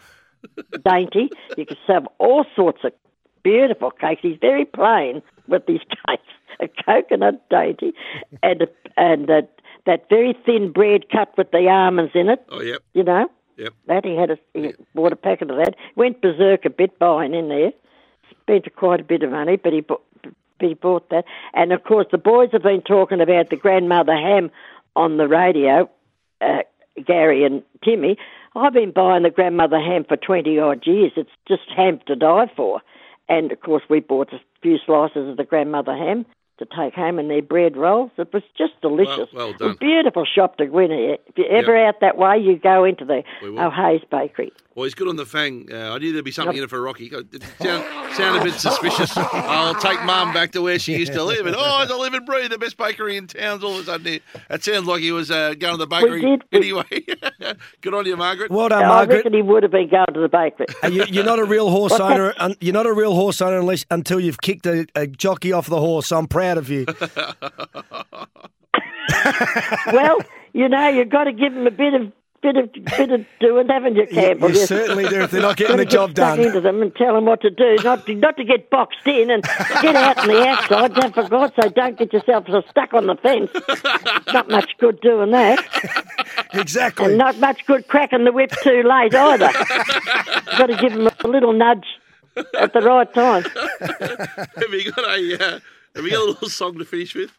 dainty. 0.86 1.32
You 1.58 1.66
could 1.66 1.80
serve 1.88 2.04
all 2.20 2.46
sorts 2.56 2.84
of 2.84 2.94
beautiful 3.44 3.90
cakes. 3.90 4.22
He's 4.22 4.38
very 4.40 4.66
plain 4.66 5.24
with 5.52 5.66
these 5.68 5.82
cakes. 6.08 6.24
A 6.60 6.68
coconut 6.86 7.50
dainty 7.50 7.92
and 8.44 8.62
a, 8.62 8.68
and 8.96 9.28
a, 9.32 9.42
that 9.88 10.08
very 10.10 10.38
thin 10.46 10.72
bread 10.72 11.10
cut 11.10 11.36
with 11.38 11.50
the 11.52 11.68
almonds 11.68 12.12
in 12.14 12.30
it. 12.30 12.44
Oh, 12.50 12.62
yep. 12.62 12.82
You 12.94 13.04
know, 13.04 13.28
Yep. 13.58 13.74
that 13.88 14.06
he 14.06 14.16
had 14.16 14.30
a 14.32 14.38
he 14.54 14.74
bought 14.94 15.12
a 15.12 15.16
packet 15.16 15.50
of 15.50 15.58
that. 15.58 15.76
Went 15.96 16.22
berserk 16.22 16.66
a 16.66 16.70
bit 16.70 16.98
buying 17.00 17.34
in 17.34 17.50
there. 17.50 17.72
Spent 18.30 18.74
quite 18.76 19.00
a 19.00 19.04
bit 19.04 19.24
of 19.24 19.32
money, 19.32 19.56
but 19.58 19.74
he 19.74 19.82
bought, 19.82 20.04
he 20.60 20.74
bought 20.76 21.10
that. 21.10 21.26
And 21.54 21.72
of 21.74 21.84
course, 21.84 22.06
the 22.12 22.18
boys 22.20 22.50
have 22.54 22.64
been 22.64 22.82
talking 22.82 23.22
about 23.22 23.50
the 23.50 23.56
grandmother 23.56 24.14
ham 24.16 24.52
on 24.96 25.18
the 25.18 25.28
radio. 25.28 25.90
Uh, 26.42 26.60
Gary 27.06 27.44
and 27.44 27.64
Timmy. 27.84 28.18
I've 28.56 28.74
been 28.74 28.92
buying 28.92 29.24
the 29.24 29.30
grandmother 29.30 29.80
ham 29.80 30.04
for 30.08 30.18
twenty 30.18 30.60
odd 30.60 30.86
years. 30.86 31.14
It's 31.16 31.30
just 31.48 31.64
ham 31.76 32.00
to 32.08 32.16
die 32.16 32.52
for. 32.56 32.82
And 33.30 33.52
of 33.52 33.62
course, 33.62 33.84
we 33.90 34.00
bought 34.02 34.34
a 34.34 34.40
few 34.62 34.78
slices 34.86 35.30
of 35.30 35.38
the 35.38 35.44
grandmother 35.44 35.96
ham 35.96 36.26
to 36.62 36.68
take 36.76 36.94
home 36.94 37.20
and 37.20 37.30
their 37.30 37.42
bread 37.42 37.76
rolls. 37.76 38.12
It 38.18 38.32
was 38.34 38.44
just 38.58 38.80
delicious. 38.82 39.28
Well- 39.34 39.48
well 39.48 39.50
A 39.50 39.58
done. 39.58 39.78
beautiful 39.80 40.26
shop 40.26 40.58
to 40.58 40.66
go 40.68 40.80
in. 40.80 40.92
If 40.92 41.20
you're 41.36 41.48
ever 41.52 41.76
out 41.78 42.00
that 42.02 42.18
way, 42.18 42.38
you 42.38 42.58
go 42.58 42.84
into 42.86 43.04
the 43.06 43.24
We. 43.42 43.58
O'Hea's 43.60 44.02
Bakery. 44.10 44.52
Well, 44.74 44.86
he's 44.86 44.94
good 44.96 45.10
on 45.10 45.18
the 45.18 45.26
fang. 45.26 45.68
Uh, 45.70 45.94
I 45.94 45.98
knew 45.98 46.14
there'd 46.14 46.24
be 46.24 46.32
something 46.32 46.56
in 46.56 46.64
it 46.64 46.70
for 46.70 46.82
Rocky. 46.82 47.08
It 47.08 47.44
sound, 47.62 47.84
sound 48.16 48.40
a 48.40 48.44
bit 48.46 48.54
suspicious. 48.54 49.12
I'll 49.18 49.76
take 49.76 50.02
Mum 50.04 50.34
back 50.34 50.54
to 50.54 50.62
where 50.62 50.80
she 50.80 50.96
used 50.96 51.12
to 51.12 51.24
live. 51.26 51.46
And, 51.46 51.58
oh, 51.60 51.82
it's 51.82 51.92
a 51.92 51.96
live 51.98 52.14
and 52.14 52.26
breathe, 52.26 52.52
the 52.52 52.58
best 52.58 52.78
bakery 52.78 53.18
in 53.18 53.28
town. 53.28 53.62
all 53.64 53.74
of 53.76 53.82
a 53.82 53.84
sudden 53.84 54.06
here. 54.06 54.20
It 54.50 54.64
sounds 54.64 54.88
like 54.88 55.02
he 55.02 55.12
was 55.12 55.30
uh, 55.30 55.56
going 55.56 55.74
to 55.74 55.78
the 55.78 55.88
bakery 55.88 56.22
did. 56.22 56.44
anyway. 56.54 56.84
good 57.82 57.94
on 57.94 58.06
you, 58.06 58.16
Margaret. 58.16 58.50
Well 58.50 58.70
done, 58.70 58.84
I 58.84 58.88
Margaret. 58.88 59.16
reckon 59.18 59.34
he 59.34 59.42
would 59.42 59.64
have 59.64 59.74
been 59.74 59.90
going 59.90 60.06
to 60.14 60.20
the 60.22 60.30
bakery. 60.30 60.68
Uh, 60.82 60.88
you, 60.88 61.04
you're 61.10 61.26
not 61.26 61.40
a 61.40 61.44
real 61.46 61.70
horse 61.70 61.92
owner. 62.00 62.34
un- 62.38 62.56
You're 62.62 62.74
not 62.74 62.86
a 62.86 62.94
real 62.94 63.14
horse 63.14 63.42
owner 63.42 63.60
unless 63.60 63.86
until 63.92 64.22
you've 64.22 64.40
kicked 64.42 64.66
a, 64.68 64.88
a 64.96 65.06
jockey 65.06 65.52
off 65.52 65.68
the 65.68 65.80
horse. 65.82 66.14
I'm 66.14 66.28
proud 66.28 66.51
of 66.58 66.70
you. 66.70 66.86
well, 69.94 70.18
you 70.54 70.70
know, 70.70 70.90
you've 70.90 71.10
got 71.10 71.26
to 71.26 71.34
give 71.34 71.54
them 71.54 71.68
a 71.68 71.72
bit 71.72 71.94
of 71.94 72.12
bit 72.42 72.58
of 72.58 72.72
bit 72.74 73.12
of 73.12 73.26
doing, 73.40 73.68
haven't 73.68 73.96
you, 73.96 74.08
Campbell? 74.08 74.50
you 74.50 74.56
certainly 74.66 75.08
do 75.08 75.22
if 75.22 75.32
they're 75.32 75.42
not 75.42 75.58
getting 75.58 75.78
Gotta 75.78 75.86
the 75.86 75.92
job 75.92 76.10
get 76.10 76.16
stuck 76.18 76.38
done. 76.38 76.46
into 76.48 76.62
them 76.62 76.82
and 76.82 76.96
tell 76.96 77.14
them 77.14 77.26
what 77.26 77.42
to 77.42 77.50
do, 77.50 77.78
not 77.84 78.06
to, 78.08 78.16
not 78.16 78.38
to 78.38 78.44
get 78.44 78.70
boxed 78.70 79.06
in 79.06 79.30
and 79.30 79.44
get 79.82 79.96
out 79.96 80.18
on 80.18 80.28
the 80.28 80.48
outside. 80.48 80.94
Don't 80.96 81.14
for 81.14 81.30
God's 81.30 81.54
sake, 81.62 81.76
don't 81.76 81.98
get 81.98 82.12
yourself 82.12 82.46
so 82.48 82.64
stuck 82.70 82.94
on 82.94 83.08
the 83.08 83.16
fence. 83.18 83.52
not 84.34 84.50
much 84.50 84.72
good 84.80 85.00
doing 85.02 85.32
that. 85.32 86.08
Exactly. 86.54 87.06
And 87.06 87.18
not 87.18 87.38
much 87.40 87.66
good 87.66 87.88
cracking 87.88 88.26
the 88.26 88.32
whip 88.32 88.52
too 88.62 88.84
late 88.84 89.14
either. 89.14 89.48
You've 89.48 90.58
got 90.58 90.68
to 90.68 90.78
give 90.80 90.94
them 90.94 91.10
a 91.24 91.28
little 91.28 91.54
nudge 91.54 91.86
at 92.60 92.74
the 92.74 92.82
right 92.82 93.12
time. 93.14 93.44
have 93.80 94.74
you 94.74 94.92
got 94.92 95.18
a 95.18 95.56
uh, 95.56 95.60
have 95.96 96.06
you 96.06 96.12
got 96.12 96.22
a 96.22 96.26
little 96.26 96.50
song 96.50 96.78
to 96.78 96.86
finish 96.86 97.16
with? 97.16 97.32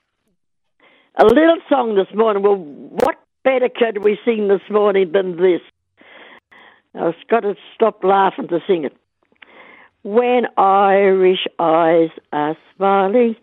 A 1.17 1.25
little 1.25 1.59
song 1.69 1.95
this 1.95 2.15
morning. 2.15 2.43
Well, 2.43 2.57
what 2.57 3.17
better 3.45 3.69
could 3.69 4.05
we 4.05 4.19
sing 4.25 4.49
this 4.49 4.61
morning 4.71 5.13
than 5.13 5.37
this? 5.37 5.61
I've 6.95 7.15
got 7.31 7.41
to 7.41 7.55
stop 7.75 8.05
laughing 8.05 8.49
to 8.49 8.61
sing 8.67 8.85
it. 8.85 8.97
When 10.03 10.47
Irish 10.59 11.47
eyes 11.59 12.11
are 12.33 12.57
smiling, 12.77 13.37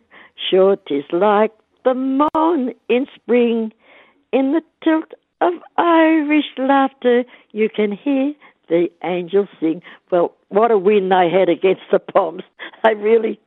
sure 0.50 0.76
'tis 0.76 1.06
like 1.12 1.52
the 1.84 1.94
morn 1.94 2.74
in 2.90 3.08
spring. 3.16 3.72
In 4.32 4.52
the 4.52 4.62
tilt 4.84 5.12
of 5.42 5.54
Irish 5.78 6.52
laughter, 6.58 7.24
you 7.52 7.70
can 7.70 7.92
hear 7.92 8.34
the 8.68 8.92
angels 9.04 9.50
sing. 9.60 9.82
Well, 10.12 10.36
what 10.50 10.70
a 10.70 10.78
win 10.78 11.10
they 11.10 11.30
had 11.32 11.50
against 11.50 11.90
the 11.92 12.00
Poms. 12.00 12.44
They 12.84 12.94
really 12.94 13.40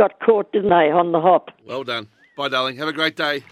got 0.00 0.18
caught, 0.20 0.50
didn't 0.52 0.70
they, 0.70 0.90
on 0.90 1.12
the 1.12 1.20
hop? 1.20 1.50
Well 1.66 1.84
done. 1.84 2.08
Bye, 2.36 2.48
darling. 2.48 2.76
Have 2.78 2.88
a 2.88 2.92
great 2.92 3.16
day. 3.16 3.44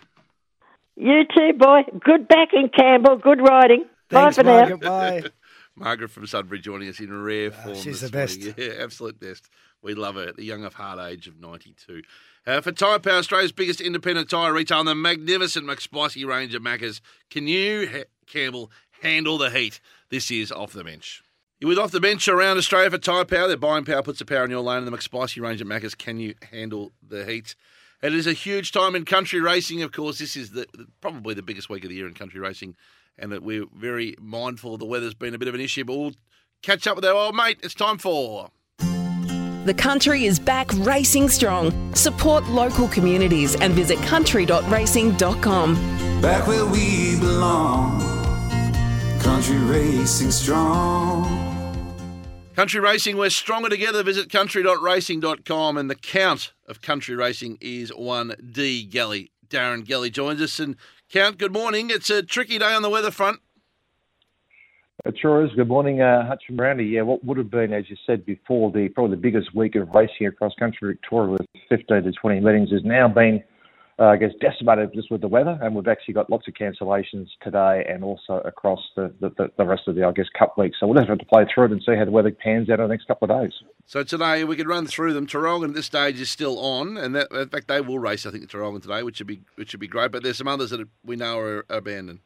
You 0.97 1.23
too, 1.37 1.53
boy. 1.59 1.83
Good 2.03 2.27
backing, 2.27 2.71
Campbell. 2.77 3.17
Good 3.19 3.41
riding. 3.41 3.85
Thanks, 4.09 4.37
Bye 4.39 4.43
for 4.43 4.47
now. 4.47 4.59
Margaret. 4.61 4.81
Bye. 4.81 5.23
Margaret 5.77 6.11
from 6.11 6.27
Sunbury 6.27 6.59
joining 6.61 6.89
us 6.89 6.99
in 7.01 7.13
rare 7.13 7.51
form. 7.51 7.77
Ah, 7.77 7.81
she's 7.81 8.01
this 8.01 8.11
the 8.11 8.17
best. 8.17 8.39
morning. 8.41 8.55
Yeah, 8.59 8.83
absolute 8.83 9.21
best. 9.21 9.49
We 9.83 9.95
love 9.95 10.15
her 10.17 10.29
at 10.29 10.37
the 10.37 10.45
young 10.45 10.65
of 10.65 10.75
heart 10.75 10.99
age 10.99 11.29
of 11.29 11.39
92. 11.39 12.03
Uh, 12.47 12.61
for 12.63 12.73
Tyre 12.73 12.99
Power, 12.99 13.19
Australia's 13.19 13.53
biggest 13.53 13.81
independent 13.81 14.31
tyre 14.31 14.53
retailer, 14.55 14.81
and 14.81 14.89
the 14.89 14.95
magnificent 14.95 15.67
McSpicy 15.67 16.27
range 16.27 16.55
of 16.55 16.63
Maccas. 16.63 17.01
Can 17.31 17.47
you, 17.47 17.87
ha- 17.89 18.05
Campbell, 18.27 18.71
handle 19.03 19.37
the 19.39 19.51
heat? 19.51 19.81
This 20.11 20.31
is 20.31 20.51
Off 20.51 20.73
the 20.73 20.83
Bench. 20.83 21.23
You're 21.61 21.71
with 21.71 21.79
Off 21.79 21.91
the 21.91 21.99
Bench 21.99 22.29
around 22.29 22.57
Australia 22.57 22.89
for 22.89 22.99
Tyre 22.99 23.25
Power. 23.25 23.49
Their 23.49 23.57
buying 23.57 23.85
power 23.85 24.01
puts 24.01 24.21
the 24.21 24.25
power 24.25 24.45
in 24.45 24.51
your 24.51 24.61
lane, 24.61 24.85
and 24.85 24.87
the 24.87 24.97
McSpicy 24.97 25.43
range 25.43 25.61
of 25.61 25.67
Maccas. 25.67 25.99
Can 25.99 26.21
you 26.21 26.37
handle 26.53 26.93
the 27.03 27.25
heat? 27.25 27.57
It 28.01 28.15
is 28.15 28.29
a 28.29 28.33
huge 28.33 28.71
time 28.71 28.95
in 28.95 29.05
country 29.05 29.41
racing. 29.41 29.83
Of 29.83 29.91
course, 29.91 30.21
this 30.21 30.37
is 30.37 30.53
the, 30.53 30.69
probably 31.01 31.35
the 31.35 31.43
biggest 31.43 31.69
week 31.69 31.83
of 31.83 31.91
the 31.91 31.97
year 31.97 32.07
in 32.07 32.15
country 32.15 32.39
racing, 32.39 32.77
and 33.19 33.33
that 33.33 33.43
we're 33.43 33.65
very 33.75 34.15
mindful 34.21 34.79
the 34.79 34.85
weather's 34.85 35.15
been 35.15 35.35
a 35.35 35.39
bit 35.39 35.49
of 35.49 35.55
an 35.57 35.61
issue. 35.61 35.85
But 35.85 35.97
we'll 35.97 36.15
catch 36.63 36.87
up 36.87 36.95
with 36.95 37.05
our 37.05 37.15
old 37.15 37.35
mate. 37.35 37.59
It's 37.65 37.75
time 37.75 37.99
for 37.99 38.51
The 38.79 39.75
country 39.77 40.27
is 40.27 40.39
back 40.39 40.73
racing 40.75 41.29
strong. 41.29 41.93
Support 41.97 42.47
local 42.47 42.87
communities 42.87 43.57
and 43.57 43.75
visit 43.75 43.99
country.racing.com. 44.03 45.75
Back 46.23 46.47
where 46.47 46.67
we 46.67 47.19
belong. 47.19 48.18
Country 49.39 49.59
racing 49.59 50.33
strong. 50.33 51.25
Country 52.57 52.81
Racing. 52.81 53.17
We're 53.17 53.31
stronger 53.31 53.69
together. 53.69 54.03
Visit 54.03 54.33
country.racing.com, 54.33 55.77
and 55.77 55.89
the 55.89 55.95
count 55.95 56.53
of 56.67 56.83
country 56.83 57.15
racing 57.15 57.57
is 57.61 57.91
one 57.91 58.35
D. 58.51 58.85
Gelly. 58.85 59.31
Darren 59.49 59.85
Gelly 59.85 60.11
joins 60.11 60.43
us, 60.43 60.59
and 60.59 60.75
count. 61.09 61.39
Good 61.39 61.53
morning. 61.53 61.89
It's 61.89 62.11
a 62.11 62.21
tricky 62.21 62.59
day 62.59 62.75
on 62.75 62.83
the 62.83 62.91
weather 62.91 63.13
front. 63.13 63.39
It 65.05 65.15
sure 65.23 65.45
is. 65.45 65.53
Good 65.55 65.69
morning, 65.69 66.01
uh, 66.01 66.27
Hutch 66.27 66.43
and 66.49 66.57
Brandy. 66.57 66.87
Yeah, 66.87 67.03
what 67.03 67.25
would 67.25 67.39
have 67.39 67.49
been, 67.49 67.73
as 67.73 67.89
you 67.89 67.95
said 68.05 68.27
before, 68.27 68.73
the 68.73 68.89
probably 68.89 69.15
the 69.15 69.23
biggest 69.23 69.55
week 69.55 69.77
of 69.77 69.89
racing 69.91 70.27
across 70.27 70.53
country 70.59 70.95
Victoria 70.95 71.31
with 71.31 71.47
15 71.69 72.03
to 72.03 72.11
20 72.11 72.41
meetings 72.41 72.73
has 72.73 72.83
now 72.83 73.07
been, 73.07 73.45
uh, 74.01 74.05
I 74.05 74.17
guess, 74.17 74.31
decimated 74.41 74.93
just 74.95 75.11
with 75.11 75.21
the 75.21 75.29
weather, 75.29 75.59
and 75.61 75.75
we've 75.75 75.89
actually 75.89 76.15
got 76.15 76.31
lots 76.31 76.47
of 76.47 76.55
cancellations 76.55 77.27
today 77.43 77.85
and 77.89 78.05
also 78.05 78.35
across 78.45 78.81
the, 78.95 79.13
the, 79.21 79.51
the, 79.57 79.65
rest 79.65 79.83
of 79.89 79.97
the, 79.97 80.05
I 80.05 80.13
guess, 80.13 80.27
cup 80.39 80.57
week. 80.57 80.73
So 80.79 80.87
we'll 80.87 80.97
just 80.97 81.09
have 81.09 81.19
to 81.19 81.25
play 81.25 81.45
through 81.53 81.67
it 81.67 81.73
and 81.73 81.83
see 81.85 81.97
how 81.97 82.05
the 82.05 82.13
weather 82.13 82.31
pans 82.31 82.71
out 82.71 82.79
over 82.79 82.87
the 82.87 82.95
next 82.95 83.09
couple 83.09 83.29
of 83.29 83.43
days. 83.43 83.53
So 83.87 84.05
today 84.05 84.45
we 84.45 84.55
could 84.55 84.69
run 84.69 84.87
through 84.87 85.15
them. 85.15 85.27
Traralgon 85.27 85.71
at 85.71 85.75
this 85.75 85.87
stage 85.87 86.21
is 86.21 86.31
still 86.31 86.61
on, 86.61 86.97
and 86.97 87.15
that, 87.17 87.33
in 87.33 87.49
fact 87.49 87.67
they 87.67 87.81
will 87.81 87.99
race. 87.99 88.25
I 88.25 88.31
think 88.31 88.49
Traralgon 88.49 88.83
today, 88.83 89.03
which 89.03 89.19
would 89.19 89.27
be 89.27 89.41
which 89.57 89.73
would 89.73 89.81
be 89.81 89.89
great. 89.89 90.13
But 90.13 90.23
there's 90.23 90.39
some 90.39 90.49
others 90.49 90.71
that 90.71 90.87
we 91.05 91.17
know 91.17 91.39
are 91.39 91.65
abandoned. 91.69 92.21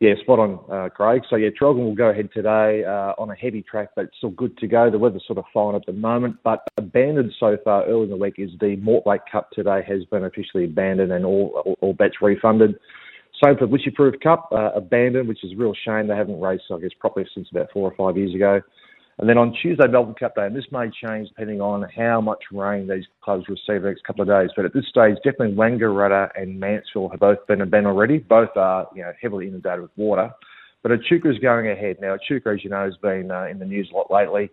Yeah, 0.00 0.14
spot 0.22 0.38
on, 0.38 0.60
uh, 0.70 0.88
Craig. 0.90 1.22
So 1.28 1.34
yeah, 1.34 1.48
Traralgon 1.48 1.84
will 1.84 1.94
go 1.94 2.10
ahead 2.10 2.28
today 2.32 2.84
uh, 2.84 3.14
on 3.18 3.30
a 3.30 3.34
heavy 3.34 3.62
track, 3.62 3.88
but 3.96 4.10
still 4.16 4.30
good 4.30 4.56
to 4.58 4.68
go. 4.68 4.88
The 4.90 4.98
weather's 4.98 5.24
sort 5.26 5.38
of 5.40 5.44
fine 5.52 5.74
at 5.74 5.86
the 5.86 5.92
moment, 5.92 6.36
but 6.44 6.68
abandoned 6.76 7.32
so 7.40 7.56
far 7.64 7.84
early 7.84 8.04
in 8.04 8.10
the 8.10 8.16
week 8.16 8.34
is 8.38 8.50
the 8.60 8.76
Mortlake 8.76 9.22
Cup 9.30 9.50
today 9.50 9.82
has 9.88 10.04
been 10.04 10.24
officially 10.24 10.66
abandoned 10.66 11.10
and 11.10 11.24
all 11.24 11.62
all, 11.64 11.78
all 11.80 11.92
bets 11.94 12.22
refunded. 12.22 12.78
Same 13.44 13.56
for 13.56 13.66
Wycheproof 13.66 14.20
Cup, 14.20 14.48
uh, 14.52 14.70
abandoned, 14.76 15.26
which 15.26 15.42
is 15.42 15.52
a 15.52 15.56
real 15.56 15.74
shame. 15.74 16.06
They 16.06 16.16
haven't 16.16 16.40
raced, 16.40 16.64
I 16.72 16.78
guess, 16.78 16.90
properly 17.00 17.26
since 17.34 17.48
about 17.50 17.68
four 17.72 17.90
or 17.90 17.96
five 17.96 18.16
years 18.16 18.34
ago. 18.34 18.60
And 19.18 19.28
then 19.28 19.36
on 19.36 19.52
Tuesday, 19.60 19.88
Melbourne 19.88 20.14
Cup 20.14 20.36
Day, 20.36 20.46
and 20.46 20.54
this 20.54 20.66
may 20.70 20.88
change 20.90 21.28
depending 21.28 21.60
on 21.60 21.84
how 21.96 22.20
much 22.20 22.38
rain 22.52 22.86
these 22.86 23.04
clubs 23.20 23.46
receive 23.48 23.82
the 23.82 23.88
next 23.88 24.04
couple 24.04 24.22
of 24.22 24.28
days. 24.28 24.50
But 24.54 24.64
at 24.64 24.72
this 24.72 24.86
stage, 24.88 25.16
definitely 25.24 25.56
Wangaratta 25.56 26.30
and 26.40 26.60
Mansfield 26.60 27.10
have 27.10 27.20
both 27.20 27.44
been 27.48 27.60
abandoned 27.60 27.88
already. 27.88 28.18
Both 28.18 28.56
are 28.56 28.88
you 28.94 29.02
know 29.02 29.12
heavily 29.20 29.48
inundated 29.48 29.82
with 29.82 29.90
water. 29.96 30.30
But 30.84 30.92
Echuca 30.92 31.30
is 31.30 31.38
going 31.40 31.68
ahead 31.68 31.96
now. 32.00 32.14
Echuca, 32.14 32.50
as 32.50 32.62
you 32.62 32.70
know, 32.70 32.84
has 32.84 32.96
been 33.02 33.32
uh, 33.32 33.46
in 33.46 33.58
the 33.58 33.64
news 33.64 33.90
a 33.92 33.96
lot 33.96 34.10
lately. 34.10 34.50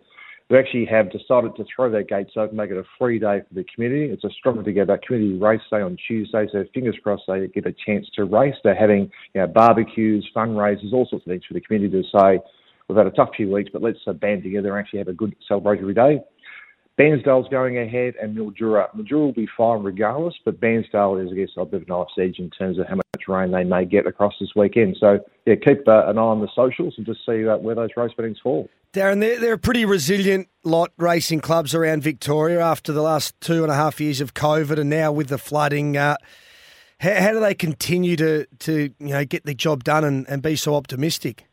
We 0.48 0.58
actually 0.58 0.86
have 0.86 1.10
decided 1.10 1.56
to 1.56 1.64
throw 1.74 1.90
their 1.90 2.04
gates 2.04 2.32
open, 2.36 2.56
make 2.56 2.70
it 2.70 2.76
a 2.76 2.84
free 2.98 3.18
day 3.18 3.40
for 3.48 3.54
the 3.54 3.64
community. 3.72 4.12
It's 4.12 4.22
a 4.22 4.30
Stronger 4.30 4.62
Together 4.62 4.98
community 5.04 5.38
race 5.38 5.60
day 5.70 5.80
on 5.80 5.96
Tuesday, 6.06 6.46
so 6.52 6.64
fingers 6.72 6.96
crossed 7.02 7.24
they 7.26 7.48
get 7.48 7.66
a 7.66 7.74
chance 7.84 8.06
to 8.14 8.24
race. 8.24 8.54
They're 8.62 8.74
having 8.74 9.10
you 9.34 9.40
know, 9.40 9.48
barbecues, 9.48 10.28
fundraisers, 10.34 10.92
all 10.92 11.06
sorts 11.10 11.26
of 11.26 11.30
things 11.30 11.44
for 11.46 11.54
the 11.54 11.60
community 11.60 12.00
to 12.00 12.08
say, 12.16 12.38
we've 12.88 12.98
had 12.98 13.06
a 13.06 13.10
tough 13.10 13.30
few 13.36 13.50
weeks, 13.50 13.70
but 13.72 13.82
let's 13.82 13.98
uh, 14.06 14.12
band 14.12 14.42
together 14.42 14.76
and 14.76 14.84
actually 14.84 14.98
have 15.00 15.08
a 15.08 15.12
good 15.12 15.34
celebratory 15.50 15.94
day. 15.94 16.20
Bairnsdale's 16.98 17.48
going 17.50 17.76
ahead 17.76 18.14
and 18.20 18.36
Mildura. 18.36 18.88
Mildura 18.96 19.26
will 19.26 19.32
be 19.32 19.48
fine 19.56 19.82
regardless, 19.82 20.34
but 20.44 20.60
Bairnsdale 20.60 21.22
is, 21.22 21.30
I 21.30 21.34
guess, 21.34 21.50
a 21.58 21.64
bit 21.66 21.82
of 21.82 21.88
an 21.88 21.88
knife's 21.88 22.14
edge 22.18 22.38
in 22.38 22.48
terms 22.50 22.78
of 22.78 22.86
how 22.88 22.94
much 22.94 23.04
rain 23.28 23.50
they 23.50 23.64
may 23.64 23.84
get 23.84 24.06
across 24.06 24.32
this 24.40 24.50
weekend. 24.56 24.96
So, 24.98 25.18
yeah, 25.44 25.56
keep 25.56 25.86
uh, 25.86 26.06
an 26.06 26.16
eye 26.16 26.22
on 26.22 26.40
the 26.40 26.48
socials 26.54 26.94
and 26.96 27.04
just 27.04 27.20
see 27.26 27.46
uh, 27.46 27.58
where 27.58 27.74
those 27.74 27.90
race 27.96 28.12
bettings 28.16 28.38
fall. 28.42 28.70
Darren, 28.94 29.20
they're, 29.20 29.38
they're 29.38 29.52
a 29.54 29.58
pretty 29.58 29.84
resilient 29.84 30.48
lot 30.64 30.90
racing 30.96 31.40
clubs 31.40 31.74
around 31.74 32.02
Victoria 32.02 32.62
after 32.62 32.92
the 32.92 33.02
last 33.02 33.38
two 33.42 33.62
and 33.62 33.70
a 33.70 33.74
half 33.74 34.00
years 34.00 34.22
of 34.22 34.32
COVID 34.32 34.78
and 34.78 34.88
now 34.88 35.12
with 35.12 35.28
the 35.28 35.36
flooding. 35.36 35.98
Uh, 35.98 36.16
how, 37.00 37.14
how 37.14 37.32
do 37.32 37.40
they 37.40 37.54
continue 37.54 38.16
to, 38.16 38.46
to 38.60 38.90
you 38.98 39.08
know 39.08 39.24
get 39.26 39.44
the 39.44 39.54
job 39.54 39.84
done 39.84 40.02
and, 40.02 40.26
and 40.30 40.40
be 40.40 40.56
so 40.56 40.74
optimistic? 40.74 41.45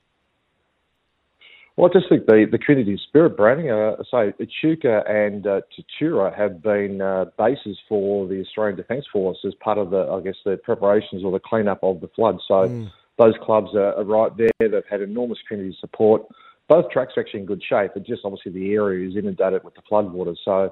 Well, 1.75 1.89
I 1.89 1.99
just 1.99 2.07
think 2.07 2.27
the, 2.27 2.45
the 2.51 2.59
community 2.59 2.99
spirit, 3.07 3.35
Branding, 3.35 3.71
uh, 3.71 3.95
so 4.11 4.31
Echuca 4.39 5.01
and 5.07 5.47
uh, 5.47 5.61
Tatura 5.73 6.35
have 6.37 6.61
been 6.61 7.01
uh, 7.01 7.25
bases 7.35 7.77
for 7.89 8.27
the 8.27 8.41
Australian 8.41 8.77
Defence 8.77 9.05
Force 9.11 9.39
as 9.43 9.53
part 9.55 9.79
of 9.79 9.89
the, 9.89 10.01
I 10.01 10.21
guess, 10.21 10.35
the 10.45 10.57
preparations 10.57 11.23
or 11.23 11.31
the 11.31 11.39
cleanup 11.39 11.79
of 11.81 11.99
the 11.99 12.09
flood. 12.15 12.37
So 12.47 12.69
Mm. 12.69 12.91
those 13.17 13.33
clubs 13.43 13.69
are, 13.73 13.95
are 13.95 14.03
right 14.03 14.31
there. 14.37 14.51
They've 14.59 14.83
had 14.89 15.01
enormous 15.01 15.39
community 15.47 15.75
support. 15.79 16.21
Both 16.69 16.91
tracks 16.91 17.13
are 17.17 17.21
actually 17.21 17.41
in 17.41 17.45
good 17.47 17.63
shape, 17.67 17.91
but 17.95 18.05
just 18.05 18.21
obviously 18.23 18.51
the 18.51 18.73
area 18.73 19.09
is 19.09 19.15
inundated 19.15 19.63
with 19.63 19.73
the 19.73 19.81
floodwaters. 19.91 20.37
So 20.45 20.71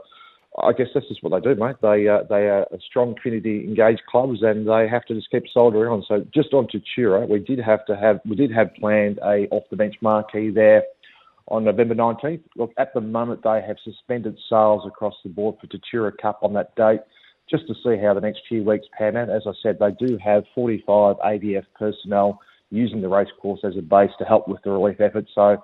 I 0.57 0.73
guess 0.73 0.87
this 0.93 1.05
is 1.09 1.17
what 1.21 1.31
they 1.31 1.53
do, 1.53 1.59
mate. 1.59 1.77
They 1.81 2.07
uh, 2.09 2.23
they 2.29 2.49
are 2.49 2.67
strong 2.85 3.15
community 3.21 3.63
engaged 3.65 4.01
clubs, 4.09 4.39
and 4.41 4.67
they 4.67 4.87
have 4.87 5.05
to 5.05 5.13
just 5.13 5.31
keep 5.31 5.43
soldiering 5.53 5.91
on. 5.91 6.03
So 6.07 6.25
just 6.33 6.53
on 6.53 6.67
to 6.69 6.81
Tura, 6.93 7.25
we 7.25 7.39
did 7.39 7.59
have 7.59 7.85
to 7.85 7.95
have 7.95 8.19
we 8.25 8.35
did 8.35 8.51
have 8.51 8.73
planned 8.75 9.19
a 9.19 9.47
off 9.51 9.63
the 9.69 9.77
bench 9.77 9.95
marquee 10.01 10.49
there 10.49 10.83
on 11.47 11.63
November 11.63 11.95
19th. 11.95 12.43
Look, 12.57 12.71
at 12.77 12.93
the 12.93 13.01
moment 13.01 13.43
they 13.43 13.61
have 13.65 13.77
suspended 13.83 14.37
sales 14.49 14.83
across 14.85 15.15
the 15.23 15.29
board 15.29 15.55
for 15.61 15.67
Tatura 15.67 16.11
Cup 16.21 16.39
on 16.41 16.53
that 16.53 16.75
date 16.75 17.01
just 17.49 17.67
to 17.67 17.73
see 17.83 18.01
how 18.01 18.13
the 18.13 18.21
next 18.21 18.41
few 18.47 18.63
weeks 18.63 18.87
pan 18.97 19.17
out. 19.17 19.29
As 19.29 19.43
I 19.45 19.51
said, 19.63 19.77
they 19.79 19.91
do 20.05 20.17
have 20.23 20.43
45 20.55 21.17
ADF 21.17 21.65
personnel 21.77 22.39
using 22.71 23.01
the 23.01 23.09
race 23.09 23.27
course 23.41 23.59
as 23.63 23.75
a 23.77 23.81
base 23.81 24.11
to 24.19 24.25
help 24.25 24.47
with 24.47 24.61
the 24.63 24.71
relief 24.71 25.01
effort. 25.01 25.25
So 25.35 25.61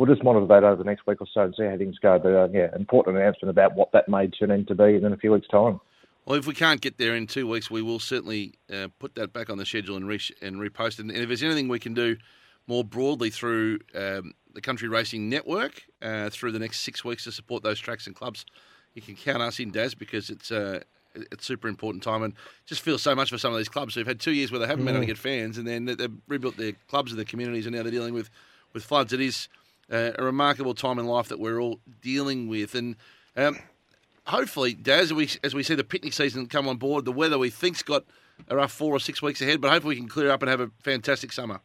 we'll 0.00 0.12
just 0.12 0.24
monitor 0.24 0.46
that 0.46 0.64
over 0.64 0.76
the 0.76 0.84
next 0.84 1.06
week 1.06 1.20
or 1.20 1.26
so 1.32 1.42
and 1.42 1.54
see 1.54 1.64
how 1.64 1.76
things 1.76 1.98
go. 1.98 2.18
But 2.18 2.34
uh, 2.34 2.48
yeah, 2.52 2.74
important 2.74 3.18
announcement 3.18 3.50
about 3.50 3.74
what 3.76 3.92
that 3.92 4.08
may 4.08 4.28
turn 4.28 4.50
into 4.50 4.74
be 4.74 4.94
in 4.94 5.04
a 5.04 5.16
few 5.16 5.32
weeks' 5.32 5.46
time. 5.48 5.78
Well, 6.24 6.38
if 6.38 6.46
we 6.46 6.54
can't 6.54 6.80
get 6.80 6.96
there 6.96 7.14
in 7.14 7.26
two 7.26 7.46
weeks, 7.46 7.70
we 7.70 7.82
will 7.82 7.98
certainly 7.98 8.54
uh, 8.72 8.88
put 8.98 9.14
that 9.16 9.32
back 9.32 9.50
on 9.50 9.58
the 9.58 9.66
schedule 9.66 9.96
and, 9.96 10.08
re- 10.08 10.20
and 10.40 10.56
repost 10.56 10.94
it. 10.94 11.00
And 11.00 11.10
if 11.10 11.28
there's 11.28 11.42
anything 11.42 11.68
we 11.68 11.78
can 11.78 11.92
do 11.92 12.16
more 12.66 12.84
broadly 12.84 13.30
through 13.30 13.80
um, 13.94 14.32
the 14.54 14.60
Country 14.60 14.88
Racing 14.88 15.28
Network 15.28 15.82
uh, 16.00 16.30
through 16.30 16.52
the 16.52 16.58
next 16.58 16.80
six 16.80 17.04
weeks 17.04 17.24
to 17.24 17.32
support 17.32 17.62
those 17.62 17.78
tracks 17.78 18.06
and 18.06 18.16
clubs, 18.16 18.46
you 18.94 19.02
can 19.02 19.16
count 19.16 19.42
us 19.42 19.60
in, 19.60 19.70
Daz, 19.70 19.94
because 19.94 20.30
it's 20.30 20.50
uh, 20.50 20.80
it's 21.14 21.44
super 21.44 21.68
important 21.68 22.02
time 22.04 22.22
and 22.22 22.34
just 22.66 22.80
feels 22.82 23.02
so 23.02 23.14
much 23.14 23.30
for 23.30 23.38
some 23.38 23.52
of 23.52 23.58
these 23.58 23.68
clubs 23.68 23.94
who've 23.94 24.06
had 24.06 24.20
two 24.20 24.32
years 24.32 24.52
where 24.52 24.60
they 24.60 24.66
haven't 24.66 24.84
been 24.84 24.94
able 24.94 25.02
to 25.02 25.12
Mm. 25.12 25.16
get 25.16 25.18
fans, 25.18 25.58
and 25.58 25.66
then 25.66 25.84
they've 25.86 26.12
rebuilt 26.28 26.56
their 26.56 26.72
clubs 26.88 27.10
and 27.10 27.18
their 27.18 27.24
communities, 27.24 27.66
and 27.66 27.74
now 27.74 27.82
they're 27.82 27.90
dealing 27.90 28.14
with 28.14 28.30
with 28.72 28.84
floods. 28.84 29.12
It 29.12 29.20
is 29.20 29.48
uh, 29.90 30.12
a 30.18 30.24
remarkable 30.24 30.74
time 30.74 30.98
in 30.98 31.06
life 31.06 31.28
that 31.28 31.40
we're 31.40 31.60
all 31.60 31.80
dealing 32.00 32.48
with, 32.48 32.74
and. 32.74 32.96
Um, 33.36 33.58
hopefully, 34.26 34.74
Daz, 34.74 35.04
as 35.04 35.12
we, 35.12 35.28
as 35.42 35.54
we 35.54 35.62
see 35.62 35.74
the 35.74 35.84
picnic 35.84 36.12
season 36.12 36.46
come 36.46 36.68
on 36.68 36.76
board, 36.76 37.04
the 37.04 37.12
weather 37.12 37.38
we 37.38 37.48
think's 37.48 37.82
got 37.82 38.04
a 38.48 38.56
rough 38.56 38.72
four 38.72 38.94
or 38.94 39.00
six 39.00 39.22
weeks 39.22 39.40
ahead, 39.40 39.60
but 39.60 39.70
hopefully 39.70 39.94
we 39.94 40.00
can 40.00 40.08
clear 40.08 40.30
up 40.30 40.42
and 40.42 40.50
have 40.50 40.60
a 40.60 40.70
fantastic 40.82 41.32
summer. 41.32 41.60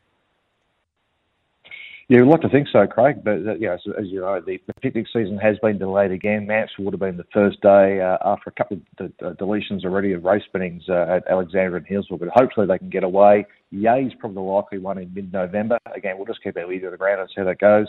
Yeah, 2.07 2.21
we'd 2.21 2.30
like 2.30 2.41
to 2.41 2.49
think 2.49 2.67
so, 2.71 2.86
Craig. 2.86 3.23
But 3.23 3.47
uh, 3.47 3.55
yeah, 3.55 3.73
as, 3.73 3.82
as 3.99 4.05
you 4.07 4.21
know, 4.21 4.39
the, 4.39 4.61
the 4.67 4.73
picnic 4.76 5.07
season 5.11 5.39
has 5.39 5.57
been 5.57 5.80
delayed 5.80 6.11
again. 6.11 6.45
Mansfield 6.45 6.86
would 6.86 6.93
have 6.93 6.99
been 6.99 7.17
the 7.17 7.26
first 7.34 7.61
day 7.61 7.99
uh, 7.99 8.17
after 8.23 8.51
a 8.51 8.53
couple 8.53 8.80
of 8.99 9.11
uh, 9.23 9.34
deletions 9.34 9.84
already 9.84 10.13
of 10.13 10.23
race 10.23 10.43
spinnings 10.47 10.88
uh, 10.88 11.07
at 11.09 11.28
Alexandra 11.28 11.78
and 11.78 11.88
Hillsville. 11.88 12.19
But 12.19 12.30
hopefully 12.30 12.67
they 12.67 12.78
can 12.78 12.89
get 12.89 13.03
away. 13.03 13.47
Yea's 13.71 14.13
probably 14.19 14.36
the 14.36 14.41
likely 14.41 14.78
one 14.78 14.99
in 14.99 15.11
mid-November. 15.15 15.80
Again, 15.95 16.17
we'll 16.17 16.28
just 16.28 16.43
keep 16.43 16.55
our 16.57 16.71
ear 16.71 16.80
to 16.82 16.91
the 16.91 16.97
ground 16.97 17.21
and 17.21 17.30
see 17.30 17.41
how 17.41 17.45
that 17.45 17.57
goes. 17.57 17.88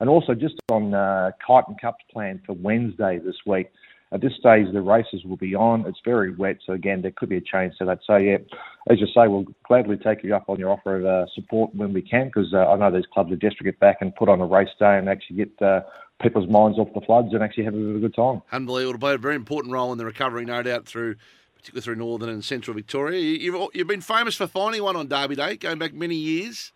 And 0.00 0.08
also 0.08 0.34
just 0.34 0.54
on 0.70 0.94
uh, 0.94 1.30
Kyneton 1.46 1.80
Cup's 1.80 2.04
plan 2.12 2.40
for 2.44 2.52
Wednesday 2.52 3.18
this 3.18 3.36
week. 3.46 3.70
At 4.12 4.20
this 4.20 4.32
stage, 4.38 4.72
the 4.72 4.82
races 4.82 5.24
will 5.24 5.36
be 5.36 5.54
on. 5.56 5.84
It's 5.84 5.98
very 6.04 6.32
wet, 6.32 6.58
so 6.64 6.74
again, 6.74 7.02
there 7.02 7.10
could 7.10 7.28
be 7.28 7.38
a 7.38 7.40
change 7.40 7.74
to 7.78 7.84
that. 7.86 7.98
So, 8.06 8.16
yeah, 8.16 8.36
as 8.88 9.00
you 9.00 9.06
say, 9.06 9.26
we'll 9.26 9.46
gladly 9.64 9.96
take 9.96 10.22
you 10.22 10.34
up 10.34 10.48
on 10.48 10.60
your 10.60 10.70
offer 10.70 11.00
of 11.00 11.04
uh, 11.04 11.26
support 11.34 11.74
when 11.74 11.92
we 11.92 12.02
can, 12.02 12.26
because 12.26 12.54
uh, 12.54 12.68
I 12.68 12.76
know 12.76 12.92
these 12.92 13.06
clubs 13.12 13.32
are 13.32 13.36
desperate 13.36 13.58
to 13.58 13.64
get 13.64 13.80
back 13.80 13.96
and 14.00 14.14
put 14.14 14.28
on 14.28 14.40
a 14.40 14.46
race 14.46 14.68
day 14.78 14.96
and 14.96 15.08
actually 15.08 15.36
get 15.36 15.60
uh, 15.60 15.80
people's 16.22 16.48
minds 16.48 16.78
off 16.78 16.88
the 16.94 17.00
floods 17.00 17.28
and 17.32 17.42
actually 17.42 17.64
have 17.64 17.74
a, 17.74 17.78
bit 17.78 17.88
of 17.88 17.96
a 17.96 17.98
good 17.98 18.14
time. 18.14 18.42
Unbelievable. 18.52 19.00
Play 19.00 19.14
a 19.14 19.18
very 19.18 19.34
important 19.34 19.72
role 19.72 19.90
in 19.90 19.98
the 19.98 20.06
recovery, 20.06 20.44
no 20.44 20.62
doubt, 20.62 20.86
through 20.86 21.16
particularly 21.56 21.82
through 21.82 21.96
northern 21.96 22.28
and 22.28 22.44
central 22.44 22.76
Victoria. 22.76 23.20
You've, 23.20 23.70
you've 23.74 23.88
been 23.88 24.00
famous 24.00 24.36
for 24.36 24.46
finding 24.46 24.84
one 24.84 24.94
on 24.94 25.08
Derby 25.08 25.34
Day, 25.34 25.56
going 25.56 25.80
back 25.80 25.92
many 25.92 26.14
years. 26.14 26.72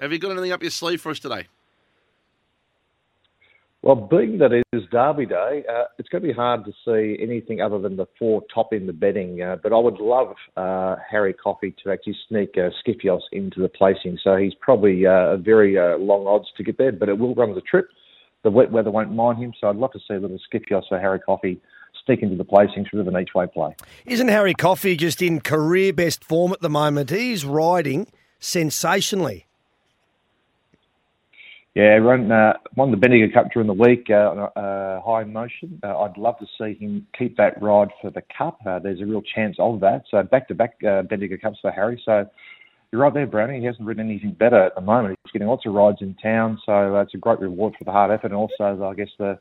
Have 0.00 0.12
you 0.12 0.20
got 0.20 0.30
anything 0.30 0.52
up 0.52 0.62
your 0.62 0.70
sleeve 0.70 1.00
for 1.00 1.10
us 1.10 1.18
today? 1.18 1.48
Well, 3.88 3.96
being 3.96 4.36
that 4.40 4.52
it 4.52 4.66
is 4.74 4.82
Derby 4.92 5.24
Day, 5.24 5.64
uh, 5.66 5.84
it's 5.98 6.10
going 6.10 6.20
to 6.20 6.28
be 6.28 6.34
hard 6.34 6.62
to 6.66 6.72
see 6.84 7.16
anything 7.22 7.62
other 7.62 7.78
than 7.78 7.96
the 7.96 8.04
four 8.18 8.42
top 8.52 8.74
in 8.74 8.86
the 8.86 8.92
betting. 8.92 9.40
Uh, 9.40 9.56
but 9.62 9.72
I 9.72 9.78
would 9.78 9.98
love 9.98 10.34
uh, 10.58 10.96
Harry 11.10 11.32
Coffey 11.32 11.74
to 11.82 11.90
actually 11.90 12.18
sneak 12.28 12.50
uh, 12.58 12.68
Skifios 12.86 13.22
into 13.32 13.62
the 13.62 13.68
placing. 13.70 14.18
So 14.22 14.36
he's 14.36 14.52
probably 14.60 15.06
uh, 15.06 15.28
a 15.30 15.36
very 15.38 15.78
uh, 15.78 15.96
long 15.96 16.26
odds 16.26 16.48
to 16.58 16.62
get 16.62 16.76
there, 16.76 16.92
but 16.92 17.08
it 17.08 17.18
will 17.18 17.34
run 17.34 17.54
the 17.54 17.62
trip. 17.62 17.88
The 18.44 18.50
wet 18.50 18.70
weather 18.70 18.90
won't 18.90 19.14
mind 19.14 19.38
him, 19.38 19.54
so 19.58 19.68
I'd 19.68 19.76
love 19.76 19.92
to 19.92 20.00
see 20.00 20.12
a 20.12 20.20
little 20.20 20.38
Skifios 20.52 20.82
for 20.90 21.00
Harry 21.00 21.20
Coffey 21.20 21.58
sneak 22.04 22.22
into 22.22 22.36
the 22.36 22.44
placings 22.44 22.92
with 22.92 23.08
an 23.08 23.16
each 23.16 23.30
way 23.34 23.46
play. 23.46 23.74
Isn't 24.04 24.28
Harry 24.28 24.52
Coffey 24.52 24.98
just 24.98 25.22
in 25.22 25.40
career 25.40 25.94
best 25.94 26.24
form 26.24 26.52
at 26.52 26.60
the 26.60 26.68
moment? 26.68 27.08
He's 27.08 27.46
riding 27.46 28.06
sensationally. 28.38 29.47
Yeah, 31.78 31.94
run 31.98 32.32
uh, 32.32 32.54
won 32.74 32.90
the 32.90 32.96
Bendigo 32.96 33.32
Cup 33.32 33.52
during 33.52 33.68
the 33.68 33.72
week 33.72 34.08
uh, 34.10 34.14
on 34.14 34.38
uh, 34.56 35.00
high 35.00 35.22
motion. 35.22 35.78
Uh, 35.84 35.96
I'd 36.00 36.18
love 36.18 36.34
to 36.40 36.46
see 36.58 36.76
him 36.76 37.06
keep 37.16 37.36
that 37.36 37.62
ride 37.62 37.90
for 38.02 38.10
the 38.10 38.22
Cup. 38.36 38.58
Uh, 38.66 38.80
there's 38.80 39.00
a 39.00 39.06
real 39.06 39.22
chance 39.22 39.54
of 39.60 39.78
that. 39.78 40.02
So 40.10 40.20
back 40.24 40.48
to 40.48 40.56
back 40.56 40.80
Bendigo 40.80 41.36
Cups 41.40 41.58
for 41.62 41.70
Harry. 41.70 42.02
So 42.04 42.28
you're 42.90 43.00
right 43.00 43.14
there, 43.14 43.28
Brownie. 43.28 43.60
He 43.60 43.64
hasn't 43.64 43.86
ridden 43.86 44.10
anything 44.10 44.32
better 44.32 44.60
at 44.60 44.74
the 44.74 44.80
moment. 44.80 45.20
He's 45.22 45.30
getting 45.30 45.46
lots 45.46 45.66
of 45.66 45.72
rides 45.72 45.98
in 46.00 46.16
town, 46.20 46.58
so 46.66 46.96
it's 46.96 47.14
a 47.14 47.18
great 47.18 47.38
reward 47.38 47.74
for 47.78 47.84
the 47.84 47.92
hard 47.92 48.10
effort, 48.10 48.32
and 48.32 48.34
also 48.34 48.84
I 48.84 48.94
guess 48.94 49.10
the 49.16 49.38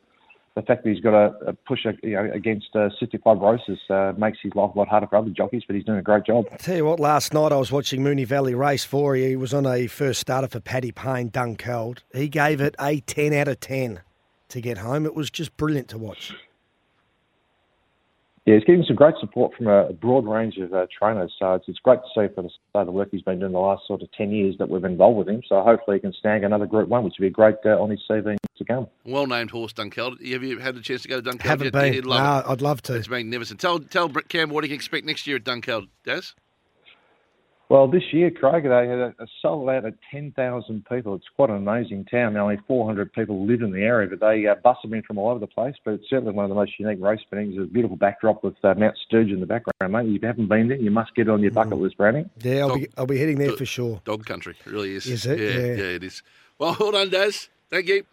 the 0.58 0.64
fact 0.64 0.84
that 0.84 0.89
he's 0.89 0.99
got 0.99 1.14
a, 1.14 1.53
push 1.68 1.86
you 2.01 2.14
know, 2.14 2.32
against 2.34 2.70
uh, 2.74 2.89
cystic 2.99 3.22
fibrosis 3.22 3.78
uh, 3.91 4.18
makes 4.18 4.39
his 4.41 4.55
life 4.55 4.72
a 4.74 4.80
lot 4.80 4.88
harder 4.88 5.05
for 5.05 5.18
other 5.18 5.30
jockeys, 5.30 5.62
but 5.68 5.76
he's 5.76 5.86
doing 5.86 5.99
a 5.99 6.01
great 6.01 6.26
job. 6.26 6.47
I 6.51 6.58
Tell 6.58 6.76
you 6.76 6.86
what, 6.86 6.99
last 6.99 7.32
night 7.32 7.51
I 7.51 7.58
was 7.58 7.72
watching 7.72 8.01
Moonee 8.01 8.26
Valley 8.26 8.55
Race 8.55 8.84
4. 8.84 9.16
He 9.18 9.36
was 9.36 9.53
on 9.53 9.68
a 9.68 9.86
first 9.86 10.20
starter 10.20 10.47
for 10.47 10.60
Paddy 10.60 10.91
Payne, 10.91 11.30
Dunkeld. 11.30 11.99
He 12.12 12.28
gave 12.28 12.60
it 12.60 12.76
a 12.80 13.01
10 13.01 13.34
out 13.34 13.47
of 13.47 13.60
10 13.60 14.01
to 14.49 14.60
get 14.60 14.80
home. 14.80 15.05
It 15.05 15.14
was 15.14 15.30
just 15.30 15.55
brilliant 15.58 15.89
to 15.89 15.99
watch. 15.99 16.34
Yeah, 18.48 18.56
he's 18.56 18.64
getting 18.64 18.86
some 18.88 18.95
great 18.95 19.16
support 19.20 19.54
from 19.58 19.68
a 19.68 19.91
broad 19.91 20.26
range 20.26 20.56
of 20.58 20.74
uh, 20.74 20.88
trainers. 20.98 21.34
So 21.38 21.56
it's, 21.56 21.66
it's 21.68 21.80
great 21.80 22.00
to 22.00 22.08
see 22.16 22.34
for 22.34 22.43
the, 22.43 22.50
uh, 22.80 22.86
the 22.86 22.91
work 22.91 23.10
he's 23.12 23.22
been 23.22 23.39
doing 23.39 23.52
the 23.52 23.60
last 23.60 23.86
sort 23.86 24.02
of 24.02 24.10
10 24.14 24.32
years 24.32 24.56
that 24.58 24.70
we've 24.70 24.82
been 24.82 24.93
involved 24.93 25.18
with 25.18 25.28
him. 25.28 25.41
So 25.50 25.62
hopefully 25.62 25.98
he 25.98 26.02
can 26.02 26.14
snag 26.22 26.45
another 26.45 26.66
Group 26.66 26.88
1, 26.88 27.04
which 27.04 27.16
would 27.20 27.24
be 27.26 27.28
a 27.28 27.30
great 27.30 27.56
uh, 27.66 27.72
on 27.72 27.89
his 27.89 28.00
CV 28.10 28.38
to 28.58 28.64
come. 28.64 28.88
Well 29.04 29.28
named 29.28 29.52
horse, 29.52 29.74
Dunkeld. 29.74 30.26
Have 30.32 30.43
you 30.43 30.60
had 30.60 30.78
a 30.78 30.82
chance 30.82 31.02
to 31.02 31.10
go 31.10 31.20
to 31.20 31.30
Dunkeld 31.30 31.41
Haven't 31.41 31.66
yet? 31.66 31.74
been. 31.74 31.93
You'd 31.93 32.06
love 32.06 32.24
No, 32.45 32.50
it. 32.50 32.54
I'd 32.54 32.62
love 32.62 32.82
to. 32.84 32.95
It's 32.95 33.10
magnificent. 33.10 33.60
Tell 33.60 33.80
tell 33.80 34.08
Cam 34.08 34.50
what 34.50 34.64
he 34.64 34.70
can 34.70 34.76
expect 34.76 35.06
next 35.06 35.28
year 35.28 35.36
at 35.36 35.43
Dunkeld, 35.43 35.89
Daz. 36.06 36.34
Well, 37.70 37.89
this 37.89 38.13
year, 38.13 38.32
Craig, 38.32 38.63
they 38.63 38.70
had 38.70 38.97
a, 38.97 39.13
a 39.20 39.28
sold 39.41 39.70
out 39.70 39.84
at 39.84 39.95
10,000 40.09 40.86
people. 40.86 41.15
It's 41.15 41.26
quite 41.36 41.49
an 41.49 41.57
amazing 41.57 42.05
town. 42.05 42.34
Now, 42.34 42.43
only 42.43 42.59
400 42.65 43.11
people 43.11 43.45
live 43.45 43.61
in 43.61 43.72
the 43.72 43.82
area, 43.82 44.07
but 44.07 44.22
they 44.22 44.47
uh, 44.47 44.55
bus 44.63 44.78
them 44.82 44.93
in 44.93 45.01
from 45.03 45.18
all 45.18 45.30
over 45.32 45.39
the 45.39 45.47
place. 45.47 45.76
But 45.84 45.95
it's 45.95 46.09
certainly 46.09 46.32
one 46.32 46.45
of 46.45 46.49
the 46.49 46.55
most 46.55 46.72
unique 46.80 46.99
race 47.01 47.20
spinnings. 47.30 47.55
There's 47.55 47.68
a 47.68 47.72
beautiful 47.72 47.97
backdrop 47.97 48.41
with 48.41 48.55
uh, 48.63 48.74
Mount 48.76 48.95
Sturgeon 49.05 49.34
in 49.36 49.39
the 49.41 49.45
background, 49.45 49.91
mate. 49.91 50.15
If 50.15 50.22
you 50.22 50.28
haven't 50.28 50.47
been 50.47 50.70
there, 50.70 50.78
you 50.78 50.91
must 50.91 51.13
get 51.13 51.28
it 51.28 51.30
on 51.30 51.41
your 51.41 51.51
bucket 51.51 51.78
list, 51.78 51.97
Brownie. 51.97 52.26
Yeah, 52.41 52.61
I'll 52.61 52.78
be, 52.78 52.88
I'll 52.97 53.05
be 53.05 53.18
heading 53.20 53.38
there 53.38 53.51
for 53.57 53.65
sure. 53.65 54.01
Dog 54.05 54.26
country, 54.26 54.55
it 54.65 54.72
really 54.72 54.95
is. 54.95 55.05
Is 55.05 55.26
it? 55.26 55.38
Yeah, 55.38 55.45
Yeah. 55.49 55.65
yeah, 55.76 55.95
it 55.95 56.03
is. 56.05 56.24
Well, 56.59 56.74
hold 56.74 56.95
on, 56.95 57.09
Daz. 57.09 57.49
Thank 57.70 57.88
you. 57.88 58.05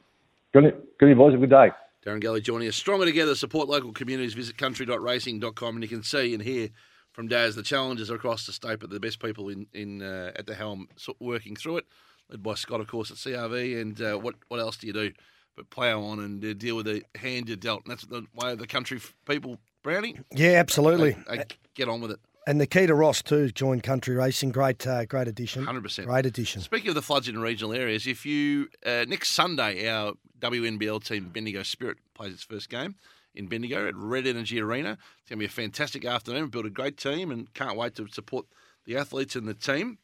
Good, 0.53 0.75
good 0.99 1.09
you 1.09 1.15
boys. 1.15 1.33
Have 1.33 1.43
a 1.43 1.47
good 1.47 1.51
day. 1.51 1.71
Darren 2.05 2.21
Galley 2.21 2.41
joining 2.41 2.67
us. 2.69 2.75
Stronger 2.77 3.07
together, 3.07 3.35
support 3.37 3.69
local 3.69 3.93
communities. 3.93 4.35
Visit 4.35 4.59
country.racing.com 4.59 5.77
and 5.77 5.83
you 5.83 5.89
can 5.89 6.03
see 6.03 6.35
and 6.35 6.43
hear 6.43 6.69
from 7.15 7.29
Daz 7.29 7.55
the 7.57 7.63
challenges 7.63 8.11
are 8.11 8.17
across 8.17 8.45
the 8.45 8.53
state, 8.53 8.81
but 8.81 8.91
the 8.91 9.01
best 9.01 9.21
people 9.21 9.49
in, 9.49 9.67
in 9.73 10.03
uh, 10.03 10.33
at 10.37 10.45
the 10.47 10.55
helm 10.55 10.89
working 11.21 11.57
through 11.57 11.79
it, 11.79 11.87
led 12.29 12.43
by 12.43 12.55
Scott, 12.55 12.81
of 12.81 12.87
course, 12.89 13.11
at 13.11 13.17
CRV. 13.17 13.81
And 13.81 14.01
uh, 14.03 14.17
what 14.19 14.35
what 14.49 14.61
else 14.61 14.77
do 14.77 14.87
you 14.87 14.93
do 14.93 15.13
but 15.57 15.71
plough 15.71 16.03
on 16.03 16.19
and 16.19 16.45
uh, 16.45 16.53
deal 16.53 16.77
with 16.77 16.87
the 16.87 17.03
hand 17.15 17.49
you're 17.49 17.57
dealt? 17.57 17.85
And 17.85 17.93
that's 17.93 18.05
the 18.05 18.27
way 18.35 18.53
of 18.53 18.59
the 18.59 18.67
country 18.67 18.99
f- 18.99 19.15
people, 19.27 19.59
Brownie. 19.83 20.19
Yeah, 20.33 20.53
absolutely. 20.59 21.17
They- 21.29 21.37
they 21.39 21.45
get 21.75 21.89
on 21.89 22.01
with 22.03 22.11
it. 22.11 22.21
And 22.47 22.59
Nikita 22.59 22.95
Ross, 22.95 23.23
too, 23.23 23.49
joined 23.51 23.83
Country 23.85 24.15
Racing. 24.15 24.51
Great, 24.53 24.87
uh, 24.87 25.07
great 25.07 25.29
addition. 25.29 25.65
100%. 25.65 26.05
Great 26.05 26.27
addition. 26.27 26.61
Speaking 26.61 26.91
of 26.91 26.95
the 26.95 27.01
floods 27.01 27.27
in 27.27 27.39
regional 27.39 27.73
areas, 27.73 28.07
if 28.07 28.27
you 28.27 28.69
uh, 28.85 29.07
next 29.09 29.31
Sunday 29.31 29.89
our 29.89 30.13
WNBL 30.41 31.03
team 31.03 31.31
Bendigo 31.33 31.63
Spirit 31.63 31.97
plays 32.13 32.35
its 32.35 32.43
first 32.43 32.69
game 32.69 32.97
in 33.35 33.47
Bendigo 33.47 33.87
at 33.87 33.97
Red 33.97 34.27
Energy 34.27 34.61
Arena. 34.61 34.99
It's 35.21 35.29
going 35.29 35.39
to 35.39 35.43
be 35.43 35.45
a 35.47 35.49
fantastic 35.49 36.05
afternoon. 36.05 36.51
We've 36.53 36.65
a 36.65 36.71
great 36.71 36.97
team 36.97 37.31
and 37.31 37.53
can't 37.55 37.77
wait 37.77 37.95
to 37.97 38.07
support 38.09 38.47
the 38.85 38.97
athletes 38.97 39.37
and 39.37 39.49
the 39.49 39.55
team. 39.55 39.99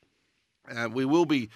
Uh, 0.70 0.88
we 0.92 1.04
will 1.04 1.26
be 1.26 1.48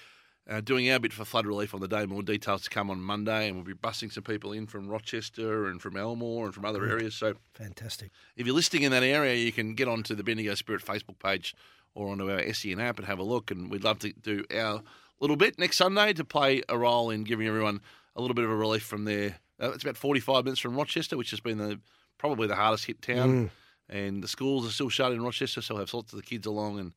uh, 0.48 0.60
doing 0.60 0.90
our 0.90 0.98
bit 0.98 1.12
for 1.12 1.24
flood 1.24 1.46
relief 1.46 1.74
on 1.74 1.80
the 1.80 1.88
day. 1.88 2.04
More 2.06 2.22
details 2.22 2.62
to 2.62 2.70
come 2.70 2.90
on 2.90 3.00
Monday, 3.00 3.48
and 3.48 3.56
we'll 3.56 3.64
be 3.64 3.74
busing 3.74 4.12
some 4.12 4.24
people 4.24 4.52
in 4.52 4.66
from 4.66 4.88
Rochester 4.88 5.66
and 5.66 5.80
from 5.80 5.96
Elmore 5.96 6.46
and 6.46 6.54
from 6.54 6.64
other 6.64 6.86
areas. 6.86 7.14
So 7.14 7.34
Fantastic. 7.54 8.10
if 8.36 8.46
you're 8.46 8.54
listening 8.54 8.82
in 8.82 8.92
that 8.92 9.02
area, 9.02 9.34
you 9.34 9.52
can 9.52 9.74
get 9.74 9.88
onto 9.88 10.14
the 10.14 10.22
Bendigo 10.22 10.54
Spirit 10.54 10.84
Facebook 10.84 11.18
page 11.18 11.54
or 11.94 12.08
onto 12.08 12.30
our 12.30 12.52
SEN 12.52 12.80
app 12.80 12.98
and 12.98 13.06
have 13.06 13.18
a 13.18 13.22
look. 13.22 13.50
And 13.50 13.70
we'd 13.70 13.84
love 13.84 14.00
to 14.00 14.12
do 14.12 14.44
our 14.54 14.82
little 15.20 15.36
bit 15.36 15.58
next 15.58 15.78
Sunday 15.78 16.12
to 16.12 16.24
play 16.24 16.62
a 16.68 16.76
role 16.76 17.08
in 17.10 17.24
giving 17.24 17.46
everyone 17.46 17.80
a 18.14 18.20
little 18.20 18.34
bit 18.34 18.44
of 18.44 18.50
a 18.50 18.56
relief 18.56 18.82
from 18.82 19.04
there. 19.04 19.36
Uh, 19.62 19.70
it's 19.72 19.84
about 19.84 19.96
45 19.96 20.44
minutes 20.44 20.60
from 20.60 20.76
Rochester, 20.76 21.16
which 21.16 21.30
has 21.30 21.40
been 21.40 21.58
the 21.58 21.80
probably 22.18 22.46
the 22.46 22.56
hardest 22.56 22.86
hit 22.86 23.02
town. 23.02 23.46
Mm. 23.46 23.50
And 23.88 24.22
the 24.22 24.28
schools 24.28 24.66
are 24.66 24.70
still 24.70 24.88
shut 24.88 25.12
in 25.12 25.22
Rochester, 25.22 25.60
so 25.60 25.74
we'll 25.74 25.82
have 25.82 25.92
lots 25.92 26.12
of 26.12 26.16
the 26.16 26.24
kids 26.24 26.46
along. 26.46 26.78
And 26.78 26.92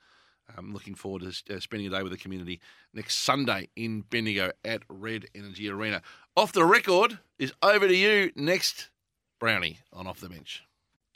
I'm 0.57 0.73
looking 0.73 0.95
forward 0.95 1.23
to 1.23 1.55
uh, 1.55 1.59
spending 1.59 1.87
a 1.87 1.91
day 1.91 2.03
with 2.03 2.11
the 2.11 2.17
community 2.17 2.61
next 2.93 3.17
Sunday 3.19 3.69
in 3.75 4.01
Bendigo 4.01 4.51
at 4.63 4.83
Red 4.89 5.25
Energy 5.35 5.69
Arena. 5.69 6.01
Off 6.35 6.53
the 6.53 6.65
record 6.65 7.19
is 7.37 7.51
over 7.61 7.87
to 7.87 7.95
you 7.95 8.31
next, 8.35 8.89
Brownie, 9.39 9.79
on 9.91 10.07
Off 10.07 10.19
the 10.19 10.29
Bench. 10.29 10.63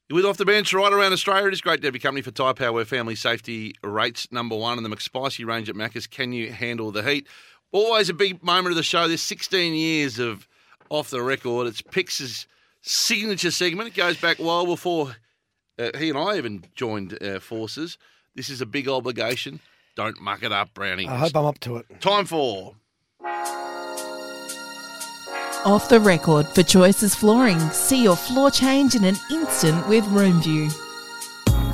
With 0.10 0.26
off 0.26 0.36
the 0.36 0.44
bench 0.44 0.74
right 0.74 0.92
around 0.92 1.14
Australia, 1.14 1.48
it 1.48 1.54
is 1.54 1.62
great 1.62 1.80
to 1.82 1.88
have 1.88 1.96
your 1.96 2.02
company 2.02 2.22
for 2.22 2.32
Tyre 2.32 2.54
Power, 2.54 2.74
where 2.74 2.84
family 2.84 3.16
safety 3.16 3.76
rates 3.82 4.30
number 4.30 4.58
one 4.58 4.78
in 4.78 4.84
the 4.84 4.90
McSpicy 4.90 5.46
range 5.46 5.70
at 5.70 5.76
Macca's. 5.76 6.06
Can 6.06 6.34
you 6.34 6.52
handle 6.52 6.92
the 6.92 7.02
heat? 7.02 7.28
Always 7.72 8.10
a 8.10 8.14
big 8.14 8.44
moment 8.44 8.74
of 8.74 8.76
the 8.76 8.84
show. 8.84 9.08
There's 9.08 9.22
16 9.22 9.74
years 9.74 10.20
of 10.20 10.50
off 10.92 11.10
the 11.10 11.22
record. 11.22 11.68
It's 11.68 11.82
Pix's 11.82 12.46
signature 12.82 13.50
segment. 13.52 13.88
It 13.90 13.96
goes 13.96 14.18
back 14.20 14.38
well 14.40 14.66
before 14.66 15.16
Uh, 15.80 15.90
he 15.98 16.10
and 16.10 16.18
I 16.18 16.38
even 16.38 16.66
joined 16.76 17.18
uh, 17.24 17.40
forces. 17.40 17.98
This 18.36 18.50
is 18.50 18.60
a 18.62 18.66
big 18.66 18.88
obligation. 18.90 19.62
Don't 19.96 20.20
muck 20.22 20.44
it 20.44 20.52
up, 20.52 20.74
Brownie. 20.74 21.08
I 21.08 21.18
hope 21.18 21.36
I'm 21.36 21.46
up 21.46 21.60
to 21.62 21.78
it. 21.78 21.86
Time 22.02 22.26
for 22.26 22.76
Off 25.64 25.90
the 25.90 26.00
record 26.00 26.48
for 26.48 26.62
Choices 26.64 27.16
Flooring. 27.16 27.60
See 27.72 28.04
your 28.04 28.16
floor 28.16 28.52
change 28.52 28.96
in 28.96 29.04
an 29.06 29.16
instant 29.32 29.88
with 29.88 30.04
Roomview. 30.06 30.70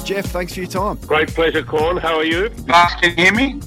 Jeff, 0.05 0.25
thanks 0.25 0.53
for 0.53 0.59
your 0.61 0.69
time. 0.69 0.95
Great 1.07 1.29
pleasure, 1.29 1.63
Corn. 1.63 1.97
How 1.97 2.17
are 2.17 2.23
you? 2.25 2.49
Mark, 2.67 3.01
can 3.01 3.17
you 3.17 3.23
hear 3.25 3.33
me? 3.33 3.59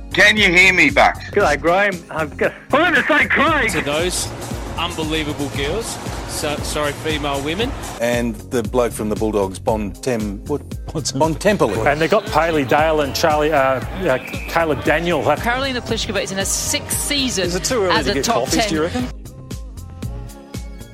can 0.14 0.36
you 0.36 0.50
hear 0.52 0.72
me, 0.72 0.90
Buck? 0.90 1.16
G'day, 1.32 1.60
Graham. 1.60 1.94
I've 2.10 2.36
got. 2.36 2.52
I'm 2.72 2.92
going 2.92 2.94
to 2.94 3.02
say 3.02 3.26
Craig. 3.26 3.70
To 3.72 3.80
those 3.82 4.30
unbelievable 4.76 5.48
girls, 5.50 5.86
so, 6.34 6.56
sorry, 6.58 6.92
female 6.92 7.42
women. 7.44 7.70
And 8.00 8.34
the 8.50 8.62
bloke 8.62 8.92
from 8.92 9.08
the 9.08 9.16
Bulldogs, 9.16 9.58
Bon 9.58 9.92
Tem, 9.92 10.44
what, 10.46 10.62
what's 10.92 11.12
Bon 11.12 11.34
Temple. 11.34 11.86
And 11.86 12.00
they've 12.00 12.10
got 12.10 12.24
Paley 12.26 12.64
Dale 12.64 13.00
and 13.02 13.14
Charlie, 13.14 13.52
uh, 13.52 13.80
uh, 13.80 14.18
Caleb 14.48 14.82
Daniel. 14.84 15.22
Carolina 15.36 15.80
Pliskova 15.80 16.22
is 16.22 16.32
in 16.32 16.38
her 16.38 16.44
sixth 16.44 16.98
season 16.98 17.46
Is 17.46 17.54
it 17.54 17.64
too 17.64 17.82
early 17.82 17.94
as 17.94 18.06
to 18.06 18.12
a 18.12 18.14
get 18.14 18.24
top 18.24 18.44
coffees, 18.44 18.60
ten. 18.60 18.68
do 18.68 18.74
you 18.74 18.82
reckon? 18.82 19.08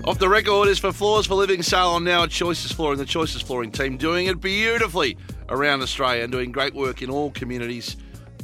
Off 0.05 0.19
the 0.19 0.29
record 0.29 0.69
is 0.69 0.79
for 0.79 0.93
Floors 0.93 1.27
for 1.27 1.35
Living 1.35 1.63
sale 1.63 1.89
on 1.89 2.05
now 2.05 2.23
at 2.23 2.31
Choices 2.31 2.73
Flooring. 2.73 2.99
The 2.99 3.05
Choices 3.05 3.43
Flooring 3.43 3.71
team 3.71 3.97
doing 3.97 4.27
it 4.27 4.41
beautifully 4.41 5.17
around 5.51 5.83
Australia 5.83 6.23
and 6.23 6.33
doing 6.33 6.53
great 6.53 6.75
work 6.75 7.03
in 7.03 7.11
all 7.11 7.31
communities, 7.31 7.97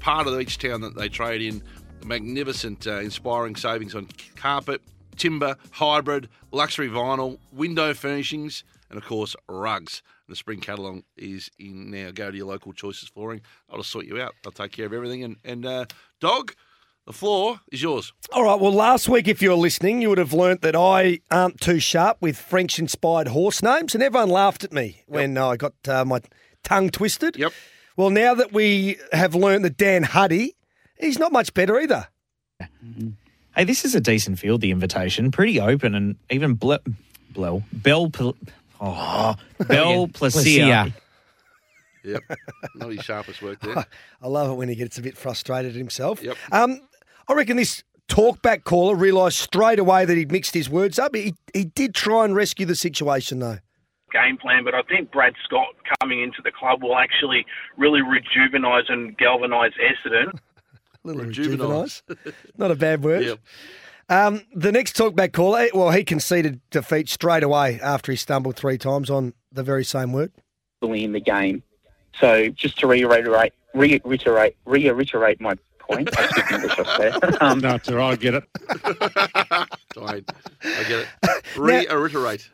part 0.07 0.29
of 0.29 0.41
each 0.41 0.59
town 0.59 0.81
that 0.83 0.95
they 0.95 1.09
trade 1.09 1.43
in. 1.43 1.61
Magnificent, 2.05 2.87
uh, 2.87 3.01
inspiring 3.01 3.57
savings 3.57 3.93
on 3.93 4.07
carpet, 4.37 4.81
timber, 5.17 5.57
hybrid, 5.73 6.29
luxury 6.53 6.89
vinyl, 6.89 7.39
window 7.51 7.93
furnishings, 7.93 8.63
and 8.89 8.99
of 8.99 9.05
course 9.05 9.35
rugs. 9.49 10.05
The 10.29 10.37
spring 10.37 10.61
catalogue 10.61 11.03
is 11.17 11.51
in 11.59 11.91
now. 11.91 12.13
Go 12.13 12.31
to 12.31 12.37
your 12.37 12.47
local 12.47 12.73
Choices 12.73 13.09
Flooring. 13.09 13.41
I'll 13.69 13.79
just 13.79 13.91
sort 13.91 14.07
you 14.07 14.21
out. 14.23 14.35
I'll 14.45 14.53
take 14.53 14.71
care 14.71 14.87
of 14.87 14.93
everything. 14.93 15.25
And, 15.25 15.39
and 15.45 15.67
uh, 15.67 15.87
dog, 16.21 16.55
the 17.05 17.13
floor 17.13 17.59
is 17.73 17.83
yours. 17.83 18.13
All 18.31 18.45
right. 18.45 18.61
Well, 18.61 18.73
last 18.73 19.09
week, 19.09 19.27
if 19.27 19.43
you 19.43 19.51
were 19.51 19.57
listening, 19.57 20.03
you 20.03 20.09
would 20.11 20.19
have 20.19 20.33
learnt 20.33 20.63
that 20.63 20.77
I 20.77 21.19
aren't 21.33 21.61
too 21.61 21.81
sharp 21.81 22.19
with 22.21 22.39
French-inspired 22.39 23.27
horse 23.27 23.61
names, 23.61 23.93
and 23.93 24.05
everyone 24.05 24.31
laughed 24.31 24.63
at 24.63 24.73
me 24.73 25.03
when 25.09 25.37
I 25.37 25.57
got 25.57 25.75
uh, 25.89 26.05
my 26.05 26.21
tongue 26.63 26.91
twisted. 26.91 27.37
Yep. 27.37 27.53
Well, 27.97 28.11
now 28.11 28.35
that 28.35 28.53
we 28.53 28.99
have 29.13 29.35
learned 29.35 29.65
that 29.65 29.77
Dan 29.77 30.03
Huddy, 30.03 30.55
he's 30.99 31.19
not 31.19 31.33
much 31.33 31.55
better 31.55 31.79
either. 31.81 32.09
Hey, 33.57 33.65
this 33.65 33.85
is 33.85 33.95
a 33.95 34.01
decent 34.01 34.39
field, 34.39 34.61
the 34.61 34.71
invitation. 34.71 35.31
Pretty 35.31 35.59
open 35.61 35.95
and 35.95 36.17
even 36.31 36.55
ble- 36.55 36.79
Blel, 37.31 37.63
Bell, 37.73 38.11
Pl- 38.11 38.37
oh, 38.81 39.35
Bell 39.67 40.09
Placia. 40.09 40.93
Yep. 42.05 42.23
Not 42.77 42.91
his 42.93 43.05
sharpest 43.05 43.43
work 43.43 43.61
there. 43.61 43.85
I 44.23 44.29
love 44.29 44.51
it 44.51 44.55
when 44.55 44.69
he 44.69 44.75
gets 44.77 44.97
a 44.99 45.03
bit 45.03 45.17
frustrated 45.17 45.73
at 45.73 45.77
himself. 45.77 46.23
Yep. 46.23 46.37
Um, 46.53 46.81
I 47.29 47.33
reckon 47.33 47.57
this 47.57 47.83
talkback 48.09 48.65
caller 48.65 48.95
realised 48.95 49.39
straight 49.39 49.79
away 49.79 50.05
that 50.05 50.17
he'd 50.17 50.31
mixed 50.31 50.55
his 50.55 50.71
words 50.71 50.99
up. 50.99 51.15
He, 51.17 51.35
he 51.53 51.65
did 51.65 51.95
try 51.95 52.25
and 52.25 52.35
rescue 52.37 52.65
the 52.67 52.77
situation, 52.77 53.41
though. 53.41 53.59
Game 54.17 54.37
plan, 54.39 54.65
but 54.65 54.75
I 54.75 54.83
think 54.83 55.11
Brad 55.13 55.35
Scott 55.45 55.75
coming 56.01 56.23
into 56.23 56.41
the 56.43 56.51
club 56.51 56.83
will 56.83 56.97
actually 56.97 57.45
really 57.77 58.01
rejuvenise 58.01 58.91
and 58.91 59.17
galvanise 59.19 59.73
Essendon. 59.75 60.33
A 60.33 60.39
little 61.05 61.23
Rejuvenise. 61.25 62.03
rejuvenise. 62.09 62.33
Not 62.57 62.71
a 62.71 62.75
bad 62.77 63.05
word. 63.05 63.25
Yep. 63.25 63.39
Um, 64.09 64.43
the 64.55 64.71
next 64.73 64.97
talkback 64.97 65.33
caller, 65.33 65.61
eh, 65.61 65.69
well, 65.75 65.91
he 65.91 66.05
conceded 66.05 66.61
defeat 66.71 67.09
straight 67.09 67.43
away 67.43 67.79
after 67.83 68.13
he 68.13 68.17
stumbled 68.17 68.57
three 68.57 68.79
times 68.79 69.11
on 69.11 69.35
the 69.53 69.63
very 69.65 69.85
same 69.85 70.13
word. 70.13 70.33
in 70.83 71.13
the 71.13 71.21
game. 71.21 71.63
So 72.21 72.49
just 72.49 72.79
to 72.79 72.87
reiterate, 72.87 73.53
reiterate, 73.75 74.57
reiterate 74.65 75.41
my 75.41 75.55
point. 75.81 76.09
I 76.19 76.27
speak 76.29 76.53
English 76.53 76.79
off 76.79 76.99
there. 76.99 77.43
Um, 77.43 77.59
no, 77.59 77.75
it's 77.75 77.89
all 77.89 77.97
right. 77.97 78.13
I 78.13 78.17
get 78.17 78.35
it. 78.35 78.45
Fine. 79.95 80.25
I 80.63 80.85
get 80.89 81.01
it. 81.01 81.09
Reiterate. 81.57 82.49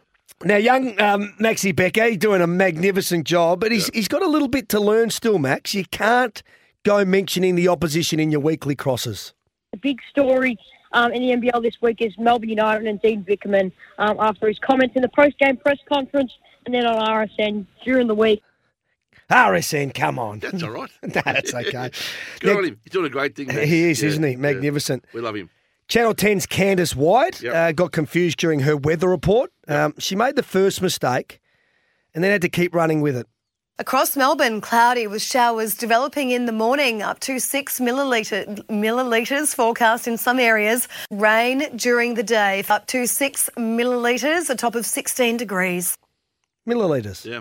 Now, 0.45 0.57
young 0.57 1.01
um, 1.01 1.35
Maxi 1.39 1.75
Becker, 1.75 2.05
he's 2.07 2.19
doing 2.19 2.43
a 2.43 2.47
magnificent 2.47 3.27
job, 3.27 3.61
but 3.61 3.71
he's, 3.71 3.89
he's 3.95 4.09
got 4.09 4.23
a 4.23 4.29
little 4.29 4.49
bit 4.49 4.69
to 4.71 4.81
learn 4.81 5.11
still, 5.11 5.39
Max. 5.39 5.75
You 5.75 5.85
can't 5.85 6.43
go 6.85 7.05
mentioning 7.05 7.55
the 7.55 7.69
opposition 7.69 8.19
in 8.19 8.31
your 8.33 8.41
weekly 8.41 8.75
crosses. 8.75 9.35
The 9.73 9.79
big 9.79 9.99
story 10.11 10.59
um, 10.93 11.13
in 11.13 11.23
the 11.23 11.49
NBL 11.51 11.63
this 11.63 11.81
week 11.81 11.99
is 12.01 12.13
Melbourne 12.19 12.49
United 12.49 12.87
and 12.89 13.01
Dean 13.01 13.25
Vickerman 13.25 13.71
um, 13.99 14.17
after 14.19 14.49
his 14.49 14.59
comments 14.59 14.97
in 14.97 15.03
the 15.03 15.09
post-game 15.11 15.59
press 15.59 15.79
conference 15.91 16.33
and 16.67 16.75
then 16.75 16.87
on 16.87 17.07
RSN 17.07 17.65
during 17.85 18.09
the 18.09 18.15
week. 18.15 18.43
RSN, 19.31 19.95
come 19.95 20.19
on. 20.19 20.41
That's 20.41 20.63
all 20.63 20.71
right. 20.71 20.91
no, 21.03 21.09
that's 21.25 21.55
okay. 21.55 21.91
Good 22.41 22.57
on 22.57 22.65
him. 22.65 22.81
He's 22.83 22.93
doing 22.93 23.07
a 23.07 23.11
great 23.11 23.37
thing. 23.37 23.47
Max. 23.47 23.61
He 23.69 23.91
is, 23.91 24.03
Yeah, 24.03 24.09
isn't 24.09 24.23
he? 24.25 24.31
yeah. 24.33 24.37
Magnificent. 24.39 25.05
We 25.15 25.21
love 25.21 25.37
him. 25.37 25.51
Channel 25.89 26.15
10's 26.15 26.47
Candice 26.47 26.97
White 26.97 27.41
Yep. 27.43 27.55
uh, 27.55 27.73
got 27.73 27.93
confused 27.93 28.39
during 28.39 28.61
her 28.61 28.77
weather 28.77 29.09
report. 29.09 29.52
Um, 29.69 29.95
she 29.99 30.17
made 30.17 30.37
the 30.37 30.43
first 30.43 30.83
mistake 30.83 31.41
and 32.15 32.23
then 32.23 32.33
had 32.33 32.43
to 32.43 32.49
keep 32.49 32.75
running 32.75 33.01
with 33.01 33.17
it. 33.17 33.27
Across 33.79 34.17
Melbourne, 34.17 34.61
cloudy 34.61 35.07
with 35.07 35.23
showers 35.23 35.75
developing 35.75 36.31
in 36.31 36.45
the 36.47 36.53
morning, 36.53 37.03
up 37.03 37.21
to 37.21 37.39
six 37.41 37.81
milliliter, 37.81 38.45
millilitres 38.69 39.55
forecast 39.55 40.07
in 40.07 40.19
some 40.19 40.39
areas. 40.39 40.89
Rain 41.11 41.75
during 41.77 42.15
the 42.15 42.23
day, 42.23 42.63
up 42.69 42.87
to 42.89 43.07
six 43.07 43.49
millilitres, 43.57 44.51
a 44.51 44.55
top 44.55 44.75
of 44.75 44.85
16 44.85 45.39
degrees. 45.39 45.97
Millilitres. 46.69 47.25
Yeah. 47.25 47.41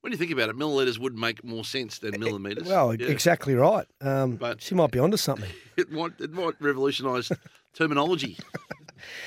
When 0.00 0.12
you 0.12 0.18
think 0.18 0.30
about 0.30 0.48
it, 0.48 0.56
millilitres 0.56 0.98
would 0.98 1.14
make 1.16 1.44
more 1.44 1.64
sense 1.64 1.98
than 1.98 2.18
millimetres. 2.18 2.66
Well, 2.66 2.94
Yeah. 2.94 3.08
exactly 3.08 3.54
right. 3.54 3.86
Um, 4.00 4.36
But- 4.36 4.62
she 4.62 4.74
might 4.74 4.90
be 4.92 4.98
onto 4.98 5.16
something. 5.18 5.50
It 5.76 5.92
might 5.92 6.12
it 6.20 6.32
might 6.32 6.54
revolutionise 6.58 7.30
terminology. 7.74 8.38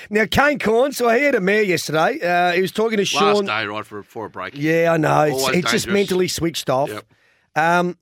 Now, 0.10 0.26
Kane 0.26 0.60
Cornes, 0.60 0.96
so 0.96 1.10
he 1.10 1.24
had 1.24 1.36
a 1.36 1.42
mare 1.42 1.64
yesterday. 1.64 2.20
Uh, 2.22 2.52
he 2.54 2.62
was 2.62 2.72
talking 2.72 2.98
to 2.98 3.04
Last 3.04 3.10
Shaun. 3.10 3.46
day, 3.46 3.66
right, 3.66 3.86
for, 3.86 4.04
for 4.04 4.26
a 4.26 4.30
break. 4.30 4.54
Yeah, 4.56 4.92
I 4.94 4.98
know. 4.98 5.22
It's, 5.24 5.42
Always 5.42 5.58
it's 5.58 5.72
just 5.72 5.86
dangerous. 5.86 5.94
mentally 6.10 6.28
switched 6.28 6.70
off. 6.70 6.90
Yep. 6.90 7.06
Um, 7.56 7.98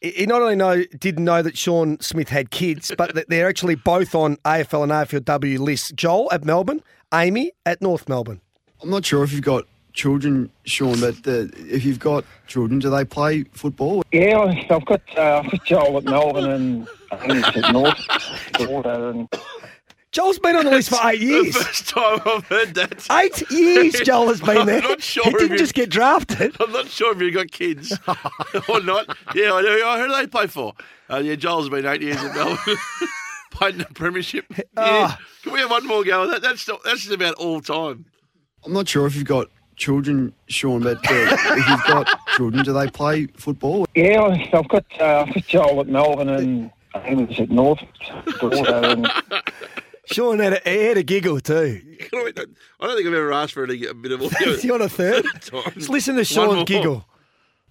he 0.00 0.10
he 0.10 0.26
not 0.26 0.42
only 0.42 0.56
know 0.56 0.82
didn't 0.98 1.24
know 1.24 1.42
that 1.42 1.56
Shaun 1.56 2.00
Smith 2.00 2.28
had 2.28 2.50
kids, 2.50 2.92
but 2.96 3.14
that 3.14 3.28
they're 3.28 3.48
actually 3.48 3.76
both 3.76 4.14
on 4.14 4.36
AFL 4.38 4.82
and 4.82 4.92
AFLW 4.92 5.58
lists. 5.60 5.92
Joel 5.92 6.28
at 6.32 6.44
Melbourne, 6.44 6.82
Amy 7.14 7.52
at 7.66 7.80
North 7.80 8.08
Melbourne. 8.08 8.40
I'm 8.82 8.90
not 8.90 9.04
sure 9.04 9.22
if 9.22 9.32
you've 9.32 9.42
got 9.42 9.64
children, 9.92 10.50
Shaun, 10.64 10.98
but 11.00 11.14
uh, 11.28 11.46
if 11.68 11.84
you've 11.84 11.98
got 12.00 12.24
children, 12.48 12.80
do 12.80 12.90
they 12.90 13.04
play 13.04 13.44
football? 13.52 14.02
Yeah, 14.10 14.38
I- 14.38 14.66
I've 14.70 14.84
got, 14.86 15.02
uh, 15.16 15.42
I've 15.44 15.50
got 15.50 15.64
Joel 15.66 15.98
at 15.98 16.04
Melbourne 16.04 16.50
and 16.50 16.88
Amy's 17.22 17.44
at 17.44 17.72
North. 17.72 18.52
Daughter 18.54 19.10
and 19.10 19.28
Joel's 20.12 20.38
been 20.38 20.56
on 20.56 20.66
the 20.66 20.70
list 20.70 20.90
for 20.90 20.98
eight 21.08 21.20
years. 21.22 21.56
First 21.56 21.88
time 21.88 22.20
I've 22.26 22.44
heard 22.46 22.74
that. 22.74 23.06
Eight 23.12 23.50
years 23.50 23.94
Joel 24.04 24.28
has 24.28 24.40
been 24.42 24.66
there. 24.66 24.82
I'm 24.82 24.88
not 24.90 25.02
sure 25.02 25.24
he 25.24 25.30
if 25.30 25.38
didn't 25.38 25.52
you- 25.52 25.58
just 25.58 25.74
get 25.74 25.88
drafted. 25.88 26.54
I'm 26.60 26.70
not 26.70 26.88
sure 26.88 27.12
if 27.14 27.20
you've 27.22 27.32
got 27.34 27.50
kids 27.50 27.92
or 28.68 28.82
not. 28.82 29.06
Yeah, 29.34 29.54
I 29.54 29.62
do. 29.62 29.84
I 29.86 29.98
heard 29.98 30.12
they 30.12 30.26
play 30.26 30.46
for. 30.48 30.74
Uh, 31.08 31.16
yeah, 31.24 31.34
Joel's 31.34 31.70
been 31.70 31.86
eight 31.86 32.02
years 32.02 32.16
at 32.18 32.34
Melbourne. 32.34 32.76
Played 33.52 33.74
in 33.74 33.78
the 33.78 33.84
premiership. 33.94 34.44
Yeah. 34.50 34.62
Ah. 34.76 35.18
Can 35.42 35.52
we 35.54 35.60
have 35.60 35.70
one 35.70 35.86
more 35.86 36.04
go? 36.04 36.26
That, 36.26 36.42
that's 36.42 36.64
that's 36.66 37.00
just 37.02 37.10
about 37.12 37.34
all 37.34 37.60
time. 37.62 38.04
I'm 38.64 38.72
not 38.72 38.88
sure 38.88 39.06
if 39.06 39.16
you've 39.16 39.24
got 39.24 39.48
children, 39.76 40.32
Shaun, 40.48 40.82
but 40.82 40.98
uh, 40.98 41.36
if 41.56 41.68
you've 41.68 41.84
got 41.84 42.08
children, 42.36 42.64
do 42.64 42.72
they 42.74 42.86
play 42.88 43.26
football? 43.36 43.86
yeah, 43.94 44.20
I- 44.20 44.50
I've 44.52 44.68
got, 44.68 44.84
uh, 45.00 45.24
I've 45.26 45.34
got 45.34 45.46
Joel 45.46 45.80
at 45.80 45.88
Melbourne 45.88 46.28
and 46.28 46.70
Amy's 47.04 47.40
at 47.40 47.50
North. 47.50 47.80
Daughter 48.40 48.74
and 48.74 49.10
Shaun 50.12 50.38
had 50.38 50.54
a, 50.64 50.70
he 50.70 50.84
had 50.84 50.96
a 50.96 51.02
giggle 51.02 51.40
too. 51.40 51.80
I 52.12 52.32
don't 52.32 52.36
think 52.96 53.06
I've 53.06 53.06
ever 53.14 53.32
asked 53.32 53.52
for 53.54 53.64
any, 53.64 53.84
a 53.86 53.94
bit 53.94 54.12
of 54.12 54.22
audio. 54.22 54.56
Do 54.56 54.66
you 54.66 54.72
want 54.72 54.82
a 54.84 54.88
third? 54.88 55.24
Let's 55.52 55.88
listen 55.88 56.14
to 56.16 56.20
One 56.20 56.24
Shaun 56.24 56.64
giggle. 56.64 57.06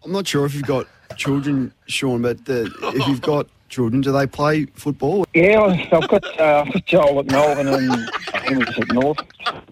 I'm 0.04 0.12
not 0.12 0.28
sure 0.28 0.46
if 0.46 0.54
you've 0.56 0.64
got 0.66 0.88
children, 1.16 1.74
Shaun, 1.88 2.22
but 2.22 2.38
uh, 2.50 2.66
if 2.96 3.08
you've 3.08 3.22
got 3.22 3.48
children, 3.70 4.02
do 4.02 4.12
they 4.12 4.26
play 4.28 4.66
football? 4.74 5.26
yeah, 5.34 5.60
I- 5.60 5.90
I've 5.92 6.08
got, 6.10 6.40
uh, 6.40 6.64
I've 6.66 6.74
got 6.74 6.86
Joel 6.86 7.20
at 7.20 7.26
Melbourne 7.28 7.68
and 7.68 8.10
Amy's 8.50 8.78
at 8.80 8.88
North. 8.94 9.20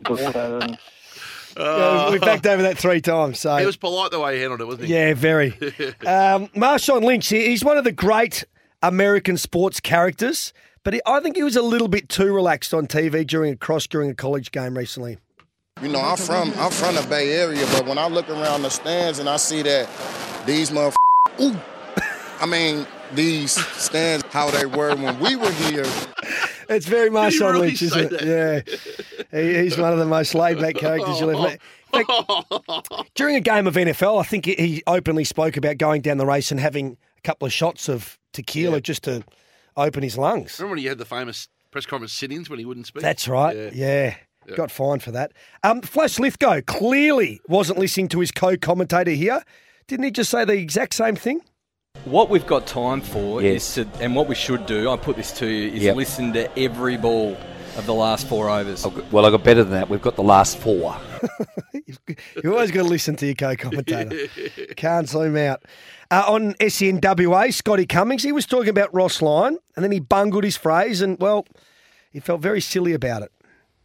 Daughter 0.03 0.59
and 0.61 0.77
Yeah, 1.57 2.11
we 2.11 2.19
backed 2.19 2.45
over 2.45 2.61
that 2.61 2.77
three 2.77 3.01
times. 3.01 3.39
So 3.39 3.55
He 3.57 3.65
was 3.65 3.75
polite 3.75 4.11
the 4.11 4.19
way 4.19 4.35
he 4.35 4.41
handled 4.41 4.61
it, 4.61 4.65
wasn't 4.65 4.87
he? 4.87 4.93
Yeah, 4.93 5.13
very. 5.15 5.51
um, 6.05 6.47
Marshawn 6.55 7.03
Lynch, 7.03 7.27
he's 7.29 7.65
one 7.65 7.77
of 7.77 7.83
the 7.83 7.91
great 7.91 8.43
American 8.83 9.35
sports 9.35 9.79
characters, 9.79 10.53
but 10.89 10.95
he, 10.95 11.01
I 11.05 11.19
think 11.19 11.35
he 11.35 11.43
was 11.43 11.55
a 11.55 11.61
little 11.61 11.87
bit 11.87 12.09
too 12.09 12.33
relaxed 12.33 12.73
on 12.73 12.87
TV 12.87 13.23
during 13.27 13.53
a 13.53 13.55
cross 13.55 13.85
during 13.85 14.09
a 14.09 14.15
college 14.15 14.49
game 14.49 14.75
recently. 14.75 15.19
You 15.83 15.89
know, 15.89 16.01
I'm 16.01 16.17
from 16.17 16.51
I'm 16.57 16.71
from 16.71 16.95
the 16.95 17.05
Bay 17.07 17.29
Area, 17.33 17.63
but 17.73 17.85
when 17.85 17.99
I 17.99 18.07
look 18.07 18.27
around 18.27 18.63
the 18.63 18.71
stands 18.71 19.19
and 19.19 19.29
I 19.29 19.37
see 19.37 19.61
that 19.61 19.87
these 20.47 20.71
motherfuckers, 20.71 20.95
ooh, 21.41 21.55
I 22.39 22.47
mean 22.47 22.87
these 23.13 23.51
stands 23.51 24.25
how 24.31 24.49
they 24.49 24.65
were 24.65 24.95
when 24.95 25.19
we 25.19 25.35
were 25.35 25.51
here. 25.51 25.85
It's 26.69 26.87
very 26.87 27.11
Marshawn 27.11 27.51
really 27.51 27.67
Lynch, 27.67 27.83
isn't 27.83 28.11
it? 28.11 28.23
Yeah. 28.25 29.39
He, 29.39 29.59
he's 29.59 29.77
one 29.77 29.93
of 29.93 29.99
the 29.99 30.07
most 30.07 30.33
laid 30.33 30.59
back 30.59 30.73
characters 30.73 31.19
you'll 31.19 31.37
ever 31.37 31.55
meet. 31.93 33.05
During 33.13 33.35
a 33.35 33.41
game 33.41 33.67
of 33.67 33.75
NFL, 33.75 34.19
I 34.19 34.23
think 34.23 34.45
he- 34.45 34.55
he 34.55 34.83
openly 34.87 35.23
spoke 35.23 35.55
about 35.55 35.77
going 35.77 36.01
down 36.01 36.17
the 36.17 36.25
race 36.25 36.49
and 36.49 36.59
having 36.59 36.97
a 37.19 37.21
couple 37.21 37.45
of 37.45 37.53
shots 37.53 37.89
of 37.89 38.17
tequila 38.33 38.81
just 38.81 39.03
to 39.03 39.23
open 39.77 40.03
his 40.03 40.17
lungs. 40.17 40.59
Remember 40.59 40.71
when 40.75 40.79
he 40.79 40.85
had 40.85 40.97
the 40.97 41.05
famous 41.05 41.47
press 41.71 41.85
conference 41.85 42.13
sit-ins 42.13 42.49
when 42.49 42.59
he 42.59 42.65
wouldn't 42.65 42.87
speak? 42.87 43.01
That's 43.03 43.27
right. 43.27 43.73
Yeah. 43.73 44.15
Got 44.55 44.71
fined 44.71 45.03
for 45.03 45.11
that. 45.11 45.31
Um, 45.63 45.81
Flash 45.81 46.17
Lithgow 46.17 46.61
clearly 46.65 47.39
wasn't 47.47 47.77
listening 47.77 48.07
to 48.09 48.19
his 48.19 48.31
co-commentator 48.31 49.11
here. 49.11 49.43
Didn't 49.87 50.05
he 50.05 50.11
just 50.11 50.31
say 50.31 50.43
the 50.43 50.53
exact 50.53 50.95
same 50.95 51.15
thing? 51.15 51.41
What 52.05 52.29
we've 52.31 52.45
got 52.47 52.65
time 52.65 53.01
for 53.01 53.41
Yes. 53.43 53.77
is 53.77 53.85
to, 53.87 54.03
and 54.03 54.15
what 54.15 54.27
we 54.27 54.33
should 54.35 54.65
do, 54.65 54.89
I 54.89 54.97
put 54.97 55.17
this 55.17 55.31
to 55.33 55.45
you, 55.47 55.71
is 55.73 55.83
Yep. 55.83 55.95
listen 55.95 56.33
to 56.33 56.57
every 56.59 56.97
ball 56.97 57.37
of 57.77 57.85
the 57.85 57.93
last 57.93 58.27
four 58.27 58.49
overs. 58.49 58.85
Well, 59.11 59.25
I 59.25 59.29
got 59.29 59.43
better 59.43 59.63
than 59.63 59.73
that. 59.73 59.87
We've 59.89 60.01
got 60.01 60.15
the 60.15 60.23
last 60.23 60.57
four. 60.57 60.97
You've 61.85 62.53
always 62.53 62.71
got 62.71 62.83
to 62.83 62.89
listen 62.89 63.15
to 63.17 63.25
your 63.25 63.35
co-commentator. 63.35 64.27
Can't 64.75 65.07
zoom 65.07 65.37
out. 65.37 65.63
Uh, 66.11 66.23
on 66.27 66.53
SNWA, 66.55 67.53
Scotty 67.53 67.85
Cummings, 67.85 68.23
he 68.23 68.31
was 68.31 68.47
talking 68.47 68.69
about 68.69 68.93
Ross 68.93 69.21
Lyon, 69.21 69.59
and 69.75 69.83
then 69.83 69.91
he 69.91 69.99
bungled 69.99 70.43
his 70.43 70.57
phrase, 70.57 71.01
and 71.01 71.19
well, 71.19 71.45
he 72.11 72.19
felt 72.19 72.41
very 72.41 72.61
silly 72.61 72.93
about 72.93 73.21
it. 73.21 73.31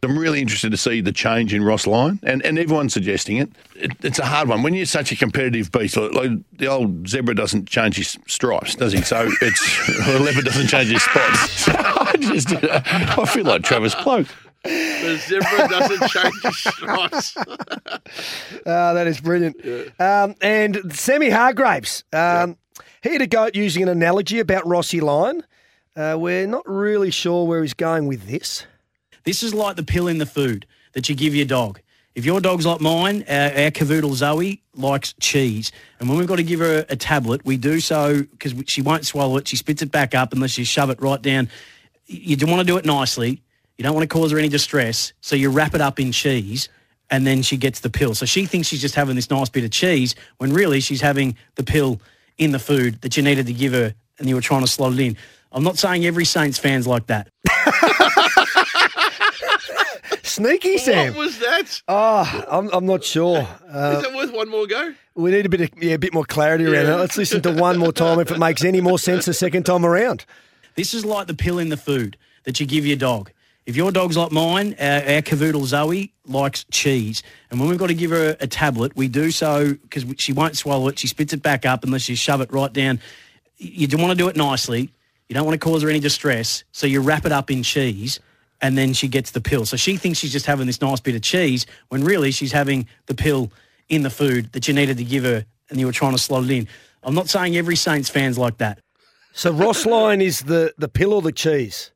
I'm 0.01 0.17
really 0.17 0.41
interested 0.41 0.71
to 0.71 0.77
see 0.77 1.01
the 1.01 1.11
change 1.11 1.53
in 1.53 1.63
Ross 1.63 1.87
Lyon, 1.87 2.19
and, 2.23 2.43
and 2.43 2.57
everyone's 2.59 2.93
suggesting 2.93 3.37
it. 3.37 3.49
it. 3.75 3.91
It's 4.03 4.19
a 4.19 4.25
hard 4.25 4.47
one 4.47 4.63
when 4.63 4.73
you're 4.73 4.85
such 4.85 5.11
a 5.11 5.15
competitive 5.15 5.71
beast. 5.71 5.97
Like, 5.97 6.13
like 6.13 6.31
the 6.53 6.67
old 6.67 7.07
zebra 7.07 7.35
doesn't 7.35 7.67
change 7.67 7.97
his 7.97 8.17
stripes, 8.27 8.75
does 8.75 8.93
he? 8.93 9.01
So 9.01 9.29
it's 9.41 9.87
the 10.07 10.19
leopard 10.19 10.45
doesn't 10.45 10.67
change 10.67 10.91
his 10.91 11.03
spots. 11.03 11.67
I 11.69 12.15
just 12.19 12.53
I 12.63 13.25
feel 13.25 13.45
like 13.45 13.63
Travis 13.63 13.95
Cloke. 13.95 14.27
The 14.65 15.17
zebra 15.17 15.67
doesn't 15.67 16.09
change 16.09 16.41
his 16.43 16.57
stripes. 16.57 17.35
Ah, 18.67 18.93
that 18.93 19.07
is 19.07 19.19
brilliant. 19.19 19.57
Um, 19.99 20.35
and 20.41 20.95
Sammy 20.95 21.29
Hargraves, 21.29 22.03
um, 22.13 22.57
he 23.01 23.11
had 23.11 23.21
a 23.21 23.27
go 23.27 23.45
at 23.45 23.55
using 23.55 23.83
an 23.83 23.89
analogy 23.89 24.39
about 24.39 24.65
Rossi 24.67 25.01
Lyon. 25.01 25.43
Uh, 25.95 26.15
we're 26.19 26.47
not 26.47 26.63
really 26.67 27.11
sure 27.11 27.45
where 27.45 27.61
he's 27.61 27.73
going 27.73 28.07
with 28.07 28.27
this. 28.27 28.65
This 29.23 29.43
is 29.43 29.53
like 29.53 29.75
the 29.75 29.83
pill 29.83 30.07
in 30.07 30.17
the 30.17 30.25
food 30.25 30.65
that 30.93 31.09
you 31.09 31.15
give 31.15 31.35
your 31.35 31.45
dog. 31.45 31.79
If 32.15 32.25
your 32.25 32.39
dog's 32.39 32.65
like 32.65 32.79
mine, 32.81 33.25
our, 33.27 33.47
our 33.47 33.71
cavoodle 33.71 34.13
Zoe 34.13 34.61
likes 34.73 35.13
cheese. 35.19 35.71
And 35.99 36.07
when 36.09 36.17
we've 36.17 36.27
got 36.27 36.37
to 36.37 36.43
give 36.43 36.59
her 36.59 36.79
a, 36.79 36.93
a 36.93 36.95
tablet, 36.95 37.45
we 37.45 37.57
do 37.57 37.79
so 37.79 38.23
because 38.23 38.53
she 38.67 38.81
won't 38.81 39.05
swallow 39.05 39.37
it. 39.37 39.47
She 39.47 39.57
spits 39.57 39.81
it 39.81 39.91
back 39.91 40.15
up 40.15 40.33
unless 40.33 40.57
you 40.57 40.65
shove 40.65 40.89
it 40.89 41.01
right 41.01 41.21
down. 41.21 41.49
You 42.07 42.35
do 42.35 42.45
want 42.45 42.59
to 42.59 42.65
do 42.65 42.77
it 42.77 42.85
nicely. 42.85 43.41
You 43.77 43.83
don't 43.83 43.93
want 43.93 44.09
to 44.09 44.13
cause 44.13 44.31
her 44.31 44.39
any 44.39 44.49
distress. 44.49 45.13
So 45.21 45.35
you 45.35 45.49
wrap 45.49 45.75
it 45.75 45.81
up 45.81 45.99
in 45.99 46.11
cheese 46.11 46.69
and 47.09 47.27
then 47.27 47.41
she 47.41 47.57
gets 47.57 47.81
the 47.81 47.89
pill. 47.89 48.15
So 48.15 48.25
she 48.25 48.45
thinks 48.45 48.67
she's 48.67 48.81
just 48.81 48.95
having 48.95 49.15
this 49.15 49.29
nice 49.29 49.49
bit 49.49 49.63
of 49.63 49.71
cheese 49.71 50.15
when 50.37 50.53
really 50.53 50.79
she's 50.79 51.01
having 51.01 51.35
the 51.55 51.63
pill 51.63 51.99
in 52.37 52.51
the 52.51 52.59
food 52.59 53.01
that 53.01 53.17
you 53.17 53.23
needed 53.23 53.47
to 53.47 53.53
give 53.53 53.73
her 53.73 53.93
and 54.17 54.29
you 54.29 54.35
were 54.35 54.41
trying 54.41 54.61
to 54.61 54.67
slot 54.67 54.93
it 54.93 54.99
in. 54.99 55.17
I'm 55.51 55.63
not 55.63 55.77
saying 55.77 56.05
every 56.05 56.25
Saints 56.25 56.57
fan's 56.57 56.87
like 56.87 57.07
that. 57.07 57.27
Sneaky 60.23 60.77
Sam. 60.77 61.13
What 61.13 61.25
was 61.25 61.39
that? 61.39 61.81
Oh, 61.87 62.45
I'm, 62.49 62.69
I'm 62.73 62.85
not 62.85 63.03
sure. 63.03 63.39
Is 63.39 63.47
uh, 63.73 64.01
it 64.05 64.15
worth 64.15 64.33
one 64.33 64.49
more 64.49 64.67
go? 64.67 64.93
we 65.15 65.31
need 65.31 65.45
a 65.45 65.49
bit 65.49 65.61
of 65.61 65.69
yeah, 65.81 65.93
a 65.93 65.99
bit 65.99 66.13
more 66.13 66.25
clarity 66.25 66.65
around 66.65 66.87
Yeah. 66.87 66.95
it. 66.95 66.99
Let's 66.99 67.17
listen 67.17 67.41
to 67.43 67.51
one 67.53 67.77
more 67.77 67.93
time 67.93 68.19
if 68.19 68.31
it 68.31 68.39
makes 68.39 68.63
any 68.65 68.81
more 68.81 68.99
sense 68.99 69.25
the 69.25 69.33
second 69.33 69.63
time 69.63 69.85
around. 69.85 70.25
This 70.75 70.93
is 70.93 71.05
like 71.05 71.27
the 71.27 71.33
pill 71.33 71.57
in 71.57 71.69
the 71.69 71.77
food 71.77 72.17
that 72.43 72.59
you 72.59 72.65
give 72.65 72.85
your 72.85 72.97
dog. 72.97 73.31
If 73.65 73.75
your 73.75 73.91
dog's 73.91 74.15
like 74.15 74.31
mine, 74.31 74.75
our, 74.79 74.97
our 74.97 75.21
cavoodle 75.21 75.65
Zoe 75.65 76.13
likes 76.27 76.65
cheese. 76.71 77.23
And 77.49 77.59
when 77.59 77.67
we've 77.69 77.79
got 77.79 77.87
to 77.87 77.95
give 77.95 78.11
her 78.11 78.37
a, 78.39 78.47
tablet, 78.47 78.95
we 78.95 79.07
do 79.07 79.31
so 79.31 79.73
because 79.73 80.05
she 80.19 80.33
won't 80.33 80.55
swallow 80.55 80.87
it. 80.87 80.99
She 80.99 81.07
spits 81.07 81.33
it 81.33 81.41
back 81.41 81.65
up 81.65 81.83
unless 81.83 82.07
you 82.07 82.15
shove 82.15 82.41
it 82.41 82.51
right 82.51 82.71
down. 82.71 82.99
You 83.57 83.87
do 83.87 83.97
want 83.97 84.11
to 84.11 84.17
do 84.17 84.27
it 84.27 84.35
nicely. 84.35 84.91
You 85.29 85.33
don't 85.33 85.45
want 85.45 85.59
to 85.59 85.63
cause 85.63 85.81
her 85.81 85.89
any 85.89 85.99
distress. 85.99 86.63
So 86.71 86.85
you 86.85 87.01
wrap 87.01 87.25
it 87.25 87.31
up 87.31 87.49
in 87.49 87.63
cheese 87.63 88.19
and 88.61 88.77
then 88.77 88.93
she 88.93 89.07
gets 89.07 89.31
the 89.31 89.41
pill. 89.41 89.65
So 89.65 89.77
she 89.77 89.97
thinks 89.97 90.19
she's 90.19 90.31
just 90.31 90.45
having 90.45 90.67
this 90.67 90.81
nice 90.81 90.99
bit 90.99 91.15
of 91.15 91.21
cheese 91.23 91.65
when 91.89 92.03
really 92.03 92.31
she's 92.31 92.51
having 92.51 92.87
the 93.07 93.15
pill 93.15 93.51
in 93.89 94.03
the 94.03 94.09
food 94.11 94.51
that 94.53 94.67
you 94.67 94.73
needed 94.73 94.97
to 94.97 95.03
give 95.03 95.23
her 95.23 95.45
and 95.69 95.79
you 95.79 95.87
were 95.87 95.91
trying 95.91 96.13
to 96.13 96.19
slot 96.19 96.43
it 96.43 96.51
in. 96.51 96.67
I'm 97.01 97.15
not 97.15 97.29
saying 97.29 97.57
every 97.57 97.75
Saints 97.75 98.09
fan's 98.09 98.37
like 98.37 98.57
that. 98.59 98.79
So 99.33 99.51
Ross 99.51 99.85
Lyon 99.85 100.21
is 100.21 100.41
the, 100.41 100.73
the 100.77 100.87
pill 100.87 101.13
or 101.13 101.21
the 101.21 101.31
cheese? 101.31 101.91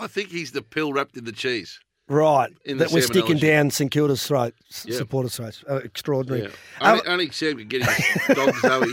I 0.00 0.06
think 0.06 0.30
he's 0.30 0.52
the 0.52 0.62
pill 0.62 0.92
wrapped 0.92 1.16
in 1.16 1.24
the 1.24 1.32
cheese. 1.32 1.78
Right. 2.08 2.50
In 2.64 2.78
that 2.78 2.90
we're 2.90 3.02
sticking 3.02 3.36
down 3.38 3.70
St 3.70 3.88
Kilda's 3.90 4.26
throat, 4.26 4.54
s- 4.70 4.84
Yeah. 4.88 4.96
supporters' 4.96 5.36
throats. 5.36 5.62
Uh, 5.68 5.76
extraordinary. 5.76 6.42
Yeah. 6.42 6.48
Only, 6.80 7.06
only 7.06 7.30
Sam 7.30 7.56
could 7.58 7.68
get 7.68 7.84
his 7.88 8.36
dog 8.36 8.54
Zoe. 8.56 8.92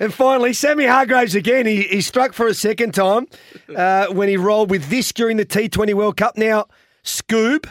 And 0.00 0.12
finally, 0.12 0.52
Sammy 0.52 0.86
Hargraves 0.86 1.34
again. 1.34 1.66
He, 1.66 1.82
he 1.82 2.00
struck 2.00 2.32
for 2.32 2.46
a 2.46 2.54
second 2.54 2.92
time 2.94 3.26
uh, 3.76 4.06
when 4.06 4.28
he 4.28 4.36
rolled 4.36 4.70
with 4.70 4.88
this 4.88 5.12
during 5.12 5.36
the 5.36 5.44
T20 5.44 5.92
World 5.94 6.16
Cup. 6.16 6.36
Now, 6.38 6.66
Scoob, 7.04 7.66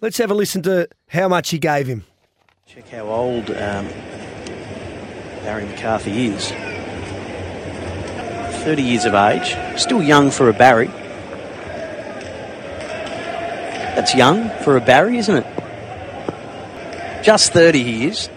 let's 0.00 0.16
have 0.18 0.30
a 0.30 0.34
listen 0.34 0.62
to 0.62 0.88
how 1.08 1.28
much 1.28 1.50
he 1.50 1.58
gave 1.58 1.86
him. 1.86 2.04
Check 2.66 2.88
how 2.88 3.02
old 3.06 3.50
um, 3.50 3.86
Barry 5.44 5.66
McCarthy 5.66 6.26
is. 6.28 6.50
30 8.62 8.82
years 8.82 9.04
of 9.04 9.14
age. 9.14 9.56
Still 9.78 10.02
young 10.02 10.30
for 10.30 10.48
a 10.48 10.52
Barry. 10.52 10.86
That's 13.94 14.14
young 14.14 14.48
for 14.62 14.76
a 14.76 14.80
Barry, 14.80 15.18
isn't 15.18 15.36
it? 15.36 15.46
Just 17.22 17.52
30 17.52 17.82
he 17.82 18.06
is. 18.06 18.30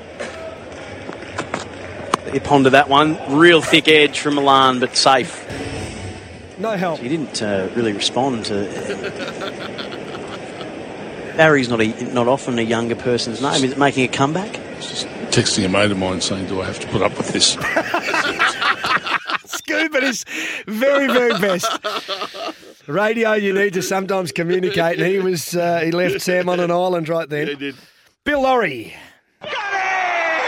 You 2.34 2.41
ponder 2.41 2.72
that 2.72 2.89
one. 2.89 3.18
Real 3.38 3.61
thick 3.61 3.88
edge 3.88 4.19
from 4.19 4.35
Milan, 4.35 4.80
but 4.80 4.97
safe. 4.97 5.45
No 6.57 6.72
help. 6.72 6.99
He 6.99 7.10
didn't 7.10 7.41
uh, 7.41 7.69
really 7.76 7.93
respond 7.93 8.45
to. 8.45 8.65
Barry's 11.38 11.69
not 11.69 11.81
a, 11.81 12.14
not 12.14 12.27
often 12.27 12.60
a 12.60 12.61
younger 12.61 12.95
person's 12.95 13.41
name. 13.41 13.64
Is 13.64 13.72
it 13.73 13.77
making 13.77 14.06
a 14.06 14.07
comeback? 14.07 14.53
Just 14.80 15.07
texting 15.31 15.65
a 15.65 15.69
mate 15.69 15.91
of 15.91 15.97
mine 15.97 16.22
saying, 16.22 16.47
"Do 16.47 16.61
I 16.61 16.65
have 16.65 16.80
to 16.80 16.88
put 16.88 17.02
up 17.02 17.18
with 17.18 17.30
this?" 17.30 17.56
Scoob 19.67 19.95
at 19.95 20.03
his 20.03 20.23
very, 20.67 21.07
very 21.07 21.39
best. 21.39 21.67
Radio, 22.87 23.33
you 23.33 23.53
need 23.53 23.73
to 23.73 23.81
sometimes 23.81 24.31
communicate, 24.31 24.99
and 24.99 25.07
he 25.07 25.19
was 25.19 25.55
uh, 25.55 25.79
he 25.79 25.91
left 25.91 26.21
Sam 26.21 26.49
on 26.49 26.59
an 26.59 26.71
island 26.71 27.09
right 27.09 27.27
then. 27.27 27.47
he 27.47 27.55
did. 27.55 27.75
Bill 28.23 28.41
Lawry. 28.43 28.93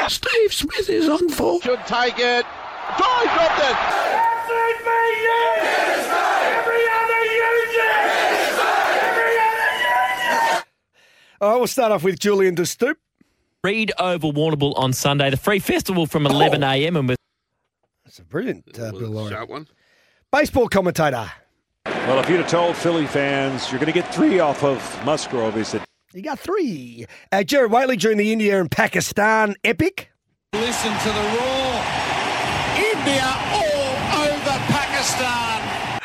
Steve 0.08 0.54
Smith 0.54 0.90
is 0.90 1.10
on 1.10 1.30
for. 1.30 1.62
Should 1.62 1.86
take 1.86 2.16
it. 2.18 2.46
Try 2.98 3.24
dropped 3.34 3.60
it. 3.60 4.08
All 11.40 11.52
right, 11.52 11.58
we'll 11.58 11.68
start 11.68 11.92
off 11.92 12.04
with 12.04 12.18
Julian 12.20 12.56
De 12.56 12.66
Stoop. 12.66 12.98
Reid 13.64 13.92
Oval 14.00 14.34
Warrnambool 14.34 14.76
on 14.78 14.92
Sunday. 14.92 15.30
The 15.30 15.38
free 15.38 15.60
festival 15.60 16.08
from 16.08 16.24
11am 16.24 16.98
and 16.98 17.08
with 17.08 17.18
That's 18.18 18.26
a 18.26 18.32
brilliant 18.32 18.80
uh, 18.80 18.92
Bill 18.94 19.12
Lawry. 19.12 19.30
Sharp 19.30 19.48
one. 19.48 19.68
Baseball 20.32 20.68
commentator. 20.68 21.32
Well, 21.86 22.20
if 22.20 22.28
you'd 22.28 22.40
have 22.40 22.50
told 22.50 22.76
Philly 22.76 23.06
fans 23.06 23.70
you're 23.70 23.80
going 23.80 23.94
to 23.94 24.00
get 24.00 24.12
three 24.12 24.40
off 24.40 24.64
of 24.64 25.06
Musgrove, 25.06 25.54
he 25.54 25.64
said, 25.64 25.84
You 26.14 26.24
got 26.24 26.40
three. 26.40 27.06
Uh, 27.32 27.44
Gerard 27.44 27.70
Whateley 27.70 27.96
during 27.96 28.18
the 28.18 28.34
India 28.34 28.60
and 28.60 28.72
Pakistan 28.72 29.56
epic. 29.64 30.10
Listen 30.54 30.92
to 30.92 31.10
the 31.10 31.14
roar. 31.14 31.84
India 32.76 33.22
all 33.54 34.24
over 34.26 34.58
Pakistan. 34.66 36.02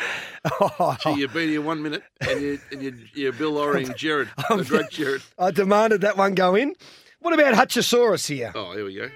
Oh. 0.61 0.97
Gee, 1.15 1.21
you've 1.21 1.33
been 1.33 1.49
here 1.49 1.63
one 1.63 1.81
minute, 1.81 2.03
and 2.21 2.41
you, 2.41 2.59
and 2.71 2.83
you, 2.83 2.95
you're 3.15 3.33
Bill 3.33 3.53
Lawry 3.53 3.85
and 3.85 3.97
Gerard, 3.97 4.29
the 4.49 4.63
great 4.63 4.91
Gerard. 4.91 5.23
I 5.39 5.49
demanded 5.49 6.01
that 6.01 6.15
one 6.15 6.35
go 6.35 6.53
in. 6.53 6.75
What 7.21 7.33
about 7.33 7.55
Hutchosaurus 7.55 8.27
here? 8.27 8.51
Oh, 8.53 8.73
here 8.73 8.85
we 8.85 8.93
go. 8.93 9.09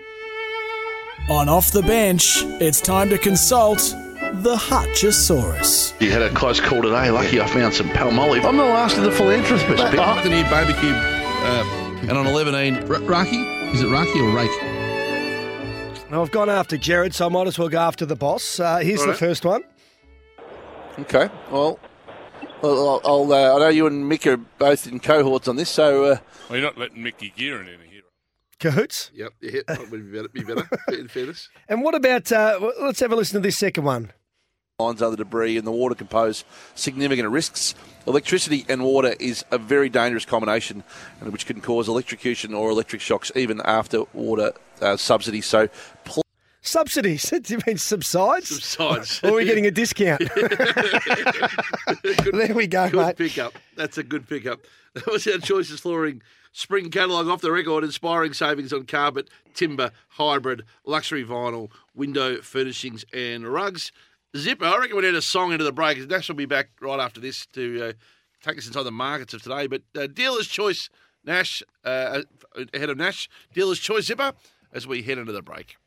On 1.30 1.50
Off 1.50 1.72
the 1.72 1.82
Bench, 1.82 2.44
it's 2.62 2.80
time 2.80 3.10
to 3.10 3.18
consult 3.18 3.80
the 3.80 4.56
Hutchosaurus. 4.56 6.00
You 6.02 6.10
had 6.10 6.22
a 6.22 6.30
close 6.34 6.62
call 6.62 6.82
today. 6.82 7.10
Lucky 7.12 7.42
I 7.42 7.48
found 7.48 7.74
some 7.74 7.90
palmolive. 7.90 8.46
I'm 8.46 8.56
the 8.56 8.64
last 8.64 8.98
of 8.98 9.04
the 9.04 9.12
philanthropists. 9.12 9.68
But 9.68 10.24
the 10.24 10.30
new 10.30 10.44
barbecue, 10.44 10.90
uh, 10.90 12.00
and 12.08 12.12
on 12.12 12.28
11, 12.28 12.90
R- 12.90 13.02
Raki? 13.02 13.42
Is 13.74 13.82
it 13.82 13.88
Raki 13.88 14.20
or 14.22 14.30
Rake? 14.30 16.10
Now, 16.10 16.22
I've 16.22 16.32
gone 16.32 16.50
after 16.50 16.78
Gerard, 16.78 17.14
so 17.14 17.26
I 17.26 17.30
might 17.30 17.48
as 17.48 17.60
well 17.60 17.68
go 17.68 17.80
after 17.80 18.06
the 18.06 18.16
boss. 18.16 18.62
Uh, 18.62 18.78
here's 18.78 19.06
the 19.06 19.14
first 19.14 19.44
one. 19.44 19.64
Okay, 21.00 21.30
well, 21.52 21.78
well, 22.62 23.02
I'll, 23.06 23.12
I'll, 23.24 23.34
uh, 23.34 23.56
I 23.56 23.60
know 23.60 23.68
you 23.68 23.86
and 23.86 24.10
Mick 24.10 24.26
are 24.26 24.38
both 24.38 24.88
in 24.88 25.00
cohorts 25.02 25.48
on 25.50 25.58
this, 25.58 25.70
so 25.70 26.06
uh, 26.06 26.18
Well, 26.50 26.58
you're 26.58 26.66
not 26.66 26.78
letting 26.78 27.04
Mickey 27.04 27.34
Gear 27.36 27.60
in 27.60 27.68
here. 27.68 27.78
Cahoots. 28.60 29.12
Yep, 29.14 29.34
yeah, 29.42 29.62
that 29.68 29.80
would 29.92 30.12
be 30.12 30.18
better, 30.18 30.28
be 30.30 30.44
better 30.44 30.68
in 30.90 31.08
fairness. 31.08 31.50
And 31.70 31.82
what 31.84 31.96
about, 31.96 32.32
uh, 32.32 32.60
let's 32.82 33.00
have 33.00 33.12
a 33.12 33.16
listen 33.16 33.42
to 33.42 33.48
this 33.48 33.58
second 33.58 33.84
one. 33.84 34.12
lines, 34.80 35.02
other 35.02 35.16
debris, 35.16 35.58
and 35.58 35.66
the 35.66 35.72
water 35.72 35.96
can 35.96 36.08
pose 36.08 36.44
significant 36.76 37.30
risks. 37.30 37.76
Electricity 38.06 38.66
and 38.70 38.84
water 38.84 39.16
is 39.20 39.44
a 39.52 39.58
very 39.58 39.90
dangerous 39.90 40.26
combination, 40.26 40.84
which 41.22 41.46
can 41.46 41.62
cause 41.62 41.88
electrocution 41.88 42.54
or 42.54 42.70
electric 42.70 43.02
shocks 43.02 43.32
even 43.36 43.62
after 43.62 44.04
water 44.14 44.54
uh, 44.82 44.96
subsidy. 44.98 45.42
So, 45.42 45.68
pl- 46.06 46.24
Subsidies? 46.68 47.30
Do 47.42 47.54
you 47.54 47.60
mean 47.66 47.78
subsides? 47.78 48.50
Subsides. 48.50 49.22
or 49.24 49.30
are 49.30 49.36
we 49.36 49.46
getting 49.46 49.66
a 49.66 49.72
discount? 49.72 50.20
there 52.34 52.54
we 52.54 52.68
go, 52.68 52.90
good 52.90 53.06
mate. 53.06 53.16
pickup. 53.18 53.54
That's 53.78 53.98
a 53.98 54.04
good 54.04 54.28
pickup. 54.28 54.60
That 54.94 55.08
was 55.08 55.26
our 55.28 55.38
choices 55.38 55.80
flooring 55.80 56.22
spring 56.52 56.90
catalogue 56.90 57.30
off 57.30 57.40
the 57.40 57.54
record, 57.54 57.86
inspiring 57.86 58.34
savings 58.34 58.74
on 58.74 58.86
carpet, 58.86 59.30
timber, 59.54 59.92
hybrid, 60.10 60.66
luxury 60.86 61.24
vinyl, 61.24 61.70
window 61.96 62.42
furnishings, 62.42 63.06
and 63.14 63.48
rugs. 63.48 63.94
Zipper, 64.36 64.66
I 64.66 64.78
reckon 64.78 64.98
we 64.98 65.04
need 65.04 65.16
a 65.16 65.22
song 65.22 65.54
into 65.54 65.64
the 65.64 65.72
break. 65.72 66.06
Nash 66.10 66.28
will 66.28 66.36
be 66.36 66.46
back 66.46 66.72
right 66.82 67.00
after 67.00 67.22
this 67.22 67.46
to 67.54 67.82
uh, 67.82 67.94
take 68.44 68.58
us 68.58 68.68
inside 68.68 68.84
the 68.84 68.92
markets 68.92 69.34
of 69.34 69.42
today. 69.42 69.68
But 69.68 69.84
uh, 69.98 70.08
dealer's 70.08 70.48
choice, 70.48 70.90
Nash, 71.24 71.64
uh, 71.86 72.24
ahead 72.74 72.90
of 72.90 72.98
Nash, 72.98 73.30
dealer's 73.54 73.80
choice 73.80 74.06
Zipper 74.08 74.34
as 74.74 74.86
we 74.86 75.02
head 75.04 75.18
into 75.18 75.32
the 75.32 75.42
break. 75.42 75.78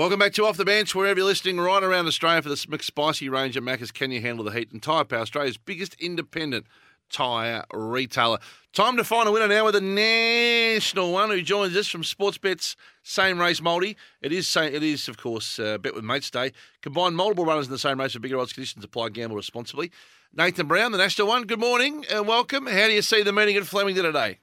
Welcome 0.00 0.18
back 0.18 0.32
to 0.32 0.46
Off 0.46 0.56
the 0.56 0.64
Bench, 0.64 0.94
wherever 0.94 1.20
you're 1.20 1.26
listening, 1.26 1.60
right 1.60 1.82
around 1.82 2.06
Australia 2.06 2.40
for 2.40 2.48
the 2.48 2.54
McSpicy 2.54 3.30
range 3.30 3.54
of 3.58 3.64
Macca's 3.64 3.90
Can 3.90 4.10
You 4.10 4.22
Handle 4.22 4.46
the 4.46 4.50
Heat 4.50 4.72
and 4.72 4.82
Tyre 4.82 5.04
Power, 5.04 5.20
Australia's 5.20 5.58
biggest 5.58 5.94
independent 6.00 6.64
tyre 7.10 7.66
retailer. 7.70 8.38
Time 8.72 8.96
to 8.96 9.04
find 9.04 9.28
a 9.28 9.30
winner 9.30 9.46
now 9.46 9.66
with 9.66 9.76
a 9.76 9.80
national 9.82 11.12
one 11.12 11.28
who 11.28 11.42
joins 11.42 11.76
us 11.76 11.86
from 11.86 12.02
Sportsbet's 12.02 12.76
Same 13.02 13.38
Race 13.38 13.60
Multi. 13.60 13.94
It 14.22 14.32
is, 14.32 14.56
it 14.56 14.82
is 14.82 15.06
of 15.06 15.18
course, 15.18 15.58
uh, 15.58 15.76
Bet 15.76 15.94
with 15.94 16.02
Mates 16.02 16.30
Day. 16.30 16.52
Combine 16.80 17.14
multiple 17.14 17.44
runners 17.44 17.66
in 17.66 17.72
the 17.72 17.78
same 17.78 18.00
race 18.00 18.14
with 18.14 18.22
bigger 18.22 18.38
odds 18.38 18.54
conditions 18.54 18.82
apply. 18.82 19.10
Gamble 19.10 19.36
responsibly. 19.36 19.92
Nathan 20.32 20.66
Brown, 20.66 20.92
the 20.92 20.98
national 20.98 21.28
one. 21.28 21.42
Good 21.42 21.60
morning 21.60 22.06
and 22.10 22.26
welcome. 22.26 22.66
How 22.66 22.86
do 22.86 22.94
you 22.94 23.02
see 23.02 23.22
the 23.22 23.34
meeting 23.34 23.58
at 23.58 23.64
Flemington 23.64 24.04
today? 24.04 24.38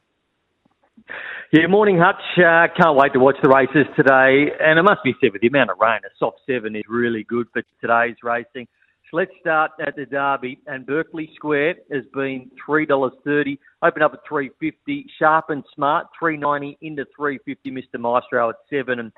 Yeah, 1.53 1.67
morning, 1.67 1.97
Hutch. 1.97 2.15
Uh, 2.37 2.67
can't 2.75 2.97
wait 2.97 3.13
to 3.13 3.19
watch 3.19 3.37
the 3.41 3.47
races 3.47 3.87
today. 3.95 4.51
And 4.59 4.77
it 4.77 4.83
must 4.83 5.01
be 5.01 5.13
said, 5.21 5.31
with 5.31 5.41
the 5.41 5.47
amount 5.47 5.69
of 5.69 5.77
rain, 5.79 6.01
a 6.03 6.11
soft 6.19 6.39
seven 6.45 6.75
is 6.75 6.83
really 6.89 7.23
good 7.23 7.47
for 7.53 7.63
today's 7.79 8.17
racing. 8.21 8.67
So 9.09 9.15
let's 9.15 9.31
start 9.39 9.71
at 9.79 9.95
the 9.95 10.05
Derby. 10.05 10.59
And 10.67 10.85
Berkeley 10.85 11.31
Square 11.35 11.75
has 11.89 12.03
been 12.13 12.51
$3.30, 12.67 13.57
open 13.81 14.01
up 14.01 14.11
at 14.11 14.19
350 14.27 15.05
Sharp 15.17 15.45
and 15.49 15.63
Smart, 15.73 16.07
390 16.19 16.79
into 16.81 17.05
350 17.15 17.71
Mr. 17.71 17.97
Maestro 17.97 18.49
at 18.49 18.55
7 18.69 18.99
And 18.99 19.13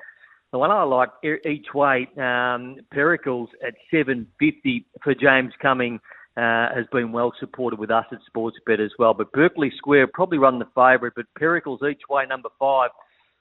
the 0.52 0.58
one 0.58 0.70
I 0.70 0.84
like 0.84 1.10
each 1.24 1.74
way, 1.74 2.06
um, 2.16 2.76
Pericles 2.92 3.48
at 3.66 3.74
750 3.90 4.86
for 5.02 5.16
James 5.16 5.52
Cummings. 5.60 6.00
Uh, 6.36 6.72
has 6.74 6.86
been 6.92 7.10
well 7.10 7.32
supported 7.40 7.78
with 7.78 7.90
us 7.90 8.06
at 8.12 8.18
Sportsbet 8.32 8.78
as 8.78 8.92
well. 8.98 9.12
But 9.14 9.32
Berkeley 9.32 9.72
Square 9.76 10.06
probably 10.14 10.38
run 10.38 10.60
the 10.60 10.68
favourite, 10.76 11.12
but 11.16 11.26
Pericles 11.36 11.80
each 11.82 12.02
way, 12.08 12.24
number 12.24 12.48
five, 12.58 12.90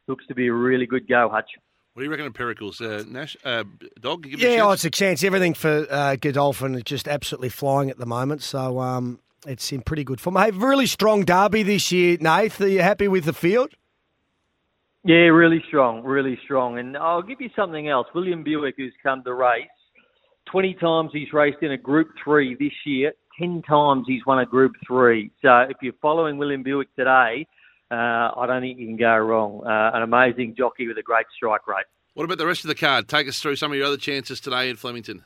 looks 0.07 0.25
to 0.27 0.33
be 0.33 0.47
a 0.47 0.53
really 0.53 0.87
good 0.87 1.07
go, 1.07 1.29
Hutch. 1.31 1.51
What 1.93 2.01
do 2.01 2.05
you 2.05 2.11
reckon 2.11 2.25
of 2.25 2.33
Pericles? 2.33 2.81
Uh, 2.81 3.03
Nash, 3.07 3.37
uh, 3.45 3.63
Dog, 3.99 4.23
give 4.23 4.41
it 4.41 4.45
a 4.45 4.55
Yeah, 4.55 4.65
oh, 4.65 4.71
it's 4.71 4.85
a 4.85 4.89
chance. 4.89 5.23
Everything 5.23 5.53
for 5.53 5.85
uh, 5.89 6.15
Godolphin 6.15 6.75
is 6.75 6.83
just 6.83 7.07
absolutely 7.07 7.49
flying 7.49 7.89
at 7.89 7.99
the 7.99 8.05
moment. 8.05 8.41
So 8.41 8.79
um, 8.79 9.19
it's 9.45 9.71
in 9.71 9.81
pretty 9.81 10.03
good 10.03 10.19
form. 10.19 10.35
Hey, 10.35 10.51
really 10.51 10.85
strong 10.85 11.25
derby 11.25 11.63
this 11.63 11.91
year, 11.91 12.17
Nath. 12.19 12.59
Are 12.59 12.67
you 12.67 12.81
happy 12.81 13.07
with 13.07 13.25
the 13.25 13.33
field? 13.33 13.73
Yeah, 15.03 15.27
really 15.27 15.63
strong, 15.67 16.03
really 16.03 16.39
strong. 16.43 16.79
And 16.79 16.97
I'll 16.97 17.21
give 17.21 17.39
you 17.39 17.49
something 17.55 17.87
else. 17.87 18.07
William 18.13 18.43
Buick, 18.43 18.75
who's 18.77 18.93
come 19.01 19.23
to 19.23 19.33
race, 19.33 19.67
20 20.51 20.73
times 20.75 21.11
he's 21.13 21.31
raced 21.33 21.61
in 21.61 21.71
a 21.71 21.77
Group 21.77 22.09
3 22.23 22.55
this 22.59 22.73
year, 22.85 23.13
10 23.39 23.61
times 23.63 24.05
he's 24.07 24.25
won 24.25 24.39
a 24.39 24.45
Group 24.45 24.73
3. 24.87 25.31
So 25.41 25.59
if 25.69 25.77
you're 25.81 25.93
following 26.01 26.37
William 26.37 26.63
Buick 26.63 26.93
today, 26.95 27.47
uh, 27.91 28.31
I 28.35 28.45
don't 28.47 28.61
think 28.61 28.79
you 28.79 28.87
can 28.87 28.97
go 28.97 29.17
wrong. 29.17 29.61
Uh, 29.65 29.95
an 29.95 30.03
amazing 30.03 30.55
jockey 30.57 30.87
with 30.87 30.97
a 30.97 31.03
great 31.03 31.25
strike 31.35 31.67
rate. 31.67 31.85
What 32.13 32.23
about 32.23 32.37
the 32.37 32.47
rest 32.47 32.63
of 32.63 32.67
the 32.67 32.75
card? 32.75 33.07
Take 33.07 33.27
us 33.27 33.39
through 33.39 33.55
some 33.55 33.71
of 33.71 33.77
your 33.77 33.87
other 33.87 33.97
chances 33.97 34.39
today 34.39 34.69
in 34.69 34.75
Flemington. 34.75 35.23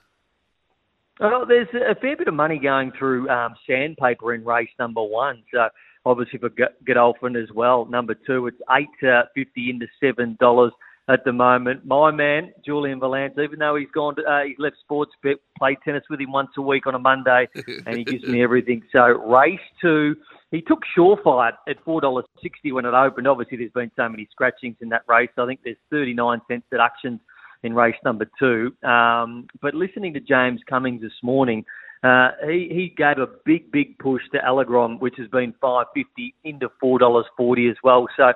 Well, 1.19 1.45
there's 1.45 1.67
a 1.73 1.95
fair 1.95 2.17
bit 2.17 2.27
of 2.27 2.33
money 2.33 2.59
going 2.59 2.91
through 2.97 3.29
um, 3.29 3.55
sandpaper 3.67 4.33
in 4.33 4.43
race 4.43 4.69
number 4.79 5.03
one. 5.03 5.43
So 5.53 5.69
obviously 6.05 6.39
for 6.39 6.49
Godolphin 6.85 7.35
as 7.35 7.51
well. 7.53 7.85
Number 7.85 8.13
two, 8.13 8.47
it's 8.47 8.57
eight 8.71 9.07
uh, 9.07 9.23
fifty 9.35 9.69
into 9.69 9.87
seven 10.01 10.37
dollars 10.39 10.71
at 11.09 11.23
the 11.25 11.33
moment. 11.33 11.85
My 11.85 12.11
man 12.11 12.53
Julian 12.65 12.99
Valance, 12.99 13.33
even 13.41 13.59
though 13.59 13.75
he's 13.75 13.91
gone, 13.93 14.15
to, 14.15 14.23
uh, 14.23 14.43
he's 14.43 14.57
left 14.59 14.77
sports 14.79 15.11
bet, 15.21 15.37
play 15.57 15.77
tennis 15.83 16.03
with 16.09 16.19
him 16.19 16.31
once 16.31 16.49
a 16.57 16.61
week 16.61 16.87
on 16.87 16.95
a 16.95 16.99
Monday, 16.99 17.47
and 17.85 17.97
he 17.97 18.03
gives 18.03 18.23
me 18.23 18.43
everything. 18.43 18.81
So 18.91 19.01
race 19.01 19.59
two, 19.81 20.15
he 20.51 20.61
took 20.61 20.79
Surefire 20.97 21.53
at 21.67 21.83
four 21.83 22.01
dollars 22.01 22.25
sixty 22.41 22.71
when 22.71 22.85
it 22.85 22.93
opened. 22.93 23.27
Obviously, 23.27 23.57
there's 23.57 23.71
been 23.71 23.91
so 23.95 24.07
many 24.07 24.27
scratchings 24.31 24.77
in 24.81 24.89
that 24.89 25.03
race. 25.07 25.29
I 25.37 25.45
think 25.45 25.61
there's 25.63 25.77
thirty 25.89 26.13
nine 26.13 26.39
cent 26.47 26.63
deductions 26.71 27.19
in 27.63 27.73
race 27.73 27.95
number 28.03 28.29
two. 28.39 28.73
Um, 28.87 29.47
but 29.61 29.73
listening 29.73 30.13
to 30.13 30.19
James 30.19 30.61
Cummings 30.69 31.01
this 31.01 31.13
morning, 31.21 31.65
uh, 32.03 32.31
he, 32.45 32.67
he 32.69 32.93
gave 32.95 33.17
a 33.17 33.27
big, 33.45 33.71
big 33.71 33.97
push 33.97 34.21
to 34.33 34.39
Allegron, 34.39 34.99
which 34.99 35.15
has 35.17 35.27
been 35.29 35.53
five 35.61 35.87
fifty 35.93 36.35
into 36.43 36.69
four 36.79 36.99
dollars 36.99 37.25
forty 37.37 37.69
as 37.69 37.77
well. 37.83 38.07
So 38.17 38.33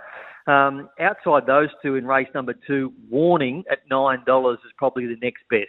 um, 0.47 0.89
outside 0.99 1.45
those 1.45 1.69
two 1.81 1.95
in 1.95 2.05
race 2.05 2.27
number 2.33 2.53
two, 2.65 2.93
Warning 3.09 3.63
at 3.71 3.79
nine 3.89 4.23
dollars 4.25 4.59
is 4.65 4.71
probably 4.77 5.05
the 5.05 5.17
next 5.21 5.43
best. 5.49 5.67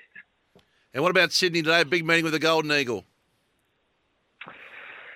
And 0.94 1.02
what 1.02 1.10
about 1.10 1.32
Sydney 1.32 1.62
today? 1.62 1.84
Big 1.84 2.06
meeting 2.06 2.24
with 2.24 2.32
the 2.32 2.38
Golden 2.38 2.72
Eagle. 2.72 3.04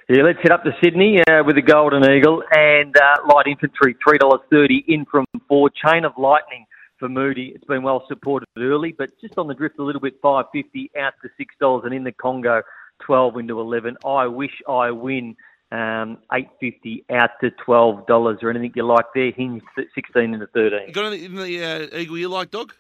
Yeah, 0.09 0.25
let's 0.25 0.39
head 0.43 0.53
up 0.53 0.65
to 0.65 0.73
Sydney 0.83 1.21
uh, 1.31 1.43
with 1.47 1.57
the 1.57 1.63
Golden 1.63 2.03
Eagle 2.11 2.43
and 2.51 2.95
uh, 2.97 3.33
Light 3.33 3.47
Infantry, 3.47 3.97
three 4.07 4.19
dollars 4.19 4.41
thirty 4.51 4.85
in 4.89 5.07
from 5.07 5.25
four. 5.49 5.71
Chain 5.71 6.05
of 6.05 6.13
Lightning 6.19 6.67
for 6.99 7.09
Moody. 7.09 7.53
It's 7.55 7.65
been 7.65 7.83
well 7.83 8.05
supported 8.09 8.49
early, 8.59 8.95
but 8.97 9.11
just 9.21 9.39
on 9.39 9.47
the 9.47 9.55
drift 9.55 9.79
a 9.79 9.83
little 9.83 10.01
bit, 10.01 10.15
five 10.21 10.47
fifty 10.53 10.91
out 11.01 11.15
to 11.23 11.29
six 11.39 11.55
dollars, 11.61 11.85
and 11.85 11.95
in 11.95 12.05
the 12.05 12.13
Congo, 12.13 12.63
twelve 13.01 13.37
into 13.39 13.61
eleven. 13.61 13.97
I 14.05 14.27
wish 14.27 14.61
I 14.69 14.91
win. 14.91 15.37
Um, 15.73 16.19
eight 16.35 16.49
fifty 16.61 17.03
out 17.09 17.31
to 17.41 17.51
twelve 17.51 18.07
dollars, 18.07 18.41
or 18.43 18.51
anything 18.51 18.73
you 18.77 18.85
like 18.85 19.07
there. 19.15 19.31
Hinge 19.31 19.63
sixteen 19.95 20.35
into 20.35 20.47
thirteen. 20.49 20.93
Got 20.93 21.07
anything 21.07 21.33
in 21.33 21.37
the 21.37 21.65
uh, 21.65 21.99
Eagle 21.99 22.19
you 22.19 22.29
like, 22.29 22.51
Dog? 22.51 22.75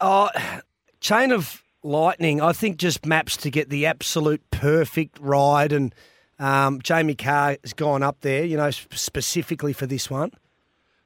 Oh, 0.00 0.30
Chain 1.00 1.32
of 1.32 1.64
Lightning, 1.82 2.40
I 2.40 2.52
think, 2.52 2.76
just 2.76 3.04
maps 3.04 3.36
to 3.38 3.50
get 3.50 3.70
the 3.70 3.86
absolute 3.86 4.42
perfect 4.52 5.18
ride. 5.20 5.72
And 5.72 5.92
um, 6.38 6.80
Jamie 6.80 7.16
Kah 7.16 7.56
has 7.62 7.72
gone 7.72 8.04
up 8.04 8.20
there, 8.20 8.44
you 8.44 8.56
know, 8.56 8.70
specifically 8.70 9.72
for 9.72 9.86
this 9.86 10.08
one. 10.08 10.30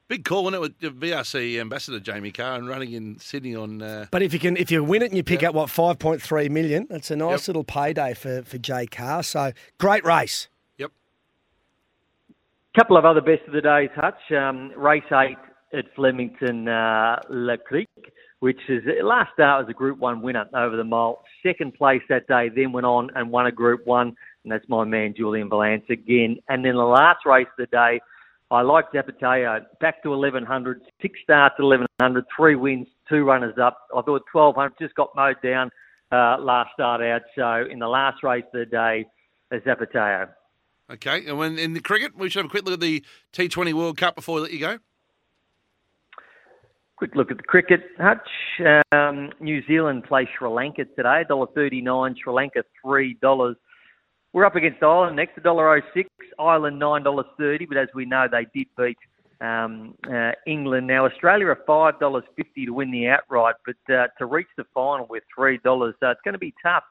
Big 0.07 0.25
call, 0.25 0.43
wasn't 0.43 0.57
it, 0.57 0.61
with 0.61 0.79
the 0.79 1.07
VRC 1.07 1.59
ambassador 1.59 1.99
Jamie 1.99 2.31
Kah 2.31 2.55
and 2.55 2.67
running 2.67 2.91
in 2.91 3.17
Sydney 3.17 3.55
on. 3.55 3.81
Uh, 3.81 4.05
But 4.11 4.21
if 4.21 4.33
you 4.33 4.39
can, 4.39 4.57
if 4.57 4.69
you 4.69 4.83
win 4.83 5.01
it 5.01 5.05
and 5.05 5.17
you 5.17 5.23
pick 5.23 5.41
up 5.41 5.55
what 5.55 5.71
five 5.71 5.97
point 5.97 6.21
three 6.21 6.49
million, 6.49 6.85
that's 6.89 7.09
a 7.09 7.15
nice 7.15 7.47
little 7.47 7.63
payday 7.63 8.13
for 8.13 8.43
for 8.43 8.59
Jay 8.59 8.85
Carr. 8.85 9.23
So 9.23 9.53
great 9.79 10.05
race. 10.05 10.49
Couple 12.75 12.97
of 12.97 13.05
other 13.05 13.21
best 13.21 13.43
of 13.45 13.53
the 13.53 13.61
days, 13.61 13.91
Hutch. 13.95 14.31
Um, 14.35 14.71
race 14.75 15.03
eight 15.11 15.37
at 15.77 15.85
Flemington 15.95 16.67
uh, 16.67 17.17
Le 17.29 17.55
Creek, 17.55 17.87
which 18.39 18.57
is 18.67 18.81
last 19.03 19.31
start 19.33 19.63
was 19.63 19.69
a 19.69 19.77
Group 19.77 19.99
One 19.99 20.23
winner 20.23 20.45
over 20.55 20.75
the 20.75 20.83
mile. 20.83 21.23
Second 21.43 21.75
place 21.75 22.01
that 22.09 22.27
day, 22.27 22.49
then 22.49 22.71
went 22.71 22.87
on 22.87 23.11
and 23.13 23.29
won 23.29 23.45
a 23.45 23.51
Group 23.51 23.85
One, 23.85 24.15
and 24.43 24.51
that's 24.51 24.67
my 24.69 24.85
man 24.85 25.13
Julian 25.15 25.49
Valance 25.49 25.83
again. 25.91 26.37
And 26.49 26.65
then 26.65 26.73
the 26.73 26.81
last 26.81 27.27
race 27.27 27.45
of 27.45 27.69
the 27.69 27.77
day, 27.77 28.01
I 28.49 28.61
like 28.61 28.85
Zapateo 28.91 29.59
back 29.79 30.01
to 30.01 30.09
1100, 30.09 30.81
six 30.99 31.19
starts 31.23 31.53
at 31.59 31.63
1100, 31.63 32.25
three 32.35 32.55
wins, 32.55 32.87
two 33.07 33.23
runners 33.23 33.55
up. 33.61 33.77
I 33.95 34.01
thought 34.01 34.23
1200 34.31 34.73
just 34.79 34.95
got 34.95 35.09
mowed 35.15 35.37
down 35.43 35.69
uh, 36.11 36.37
last 36.39 36.71
start 36.73 37.03
out. 37.03 37.21
So 37.35 37.71
in 37.71 37.77
the 37.77 37.87
last 37.87 38.23
race 38.23 38.45
of 38.51 38.61
the 38.61 38.65
day, 38.65 39.05
Zapateo. 39.51 40.29
Okay, 40.93 41.25
and 41.25 41.37
when 41.37 41.57
in 41.57 41.73
the 41.73 41.79
cricket, 41.79 42.17
we 42.17 42.29
should 42.29 42.39
have 42.39 42.45
a 42.45 42.49
quick 42.49 42.65
look 42.65 42.73
at 42.73 42.79
the 42.79 43.03
T20 43.33 43.73
World 43.73 43.97
Cup 43.97 44.15
before 44.15 44.35
we 44.35 44.41
let 44.41 44.51
you 44.51 44.59
go. 44.59 44.79
Quick 46.95 47.15
look 47.15 47.31
at 47.31 47.37
the 47.37 47.43
cricket, 47.43 47.81
Hutch. 47.99 48.29
Um, 48.91 49.31
New 49.39 49.61
Zealand 49.67 50.05
play 50.05 50.29
Sri 50.37 50.47
Lanka 50.47 50.85
today, 50.85 51.23
$1.39, 51.29 52.15
Sri 52.23 52.33
Lanka 52.33 52.63
$3. 52.85 53.55
We're 54.31 54.45
up 54.45 54.55
against 54.55 54.81
Ireland 54.81 55.15
next, 55.15 55.37
$1.06, 55.37 56.05
Ireland 56.39 56.81
$9.30, 56.81 57.67
but 57.67 57.77
as 57.77 57.87
we 57.93 58.05
know, 58.05 58.27
they 58.31 58.47
did 58.53 58.67
beat 58.77 58.97
um, 59.43 59.95
uh, 60.09 60.31
England. 60.47 60.87
Now 60.87 61.05
Australia 61.05 61.47
are 61.47 61.59
five 61.67 61.99
dollars 61.99 62.23
fifty 62.35 62.65
to 62.65 62.71
win 62.71 62.91
the 62.91 63.09
outright, 63.09 63.55
but 63.65 63.93
uh, 63.93 64.07
to 64.17 64.25
reach 64.25 64.47
the 64.57 64.63
final 64.73 65.07
three 65.35 65.57
dollars, 65.57 65.95
uh, 66.01 66.11
it's 66.11 66.21
going 66.23 66.33
to 66.33 66.39
be 66.39 66.53
tough. 66.63 66.83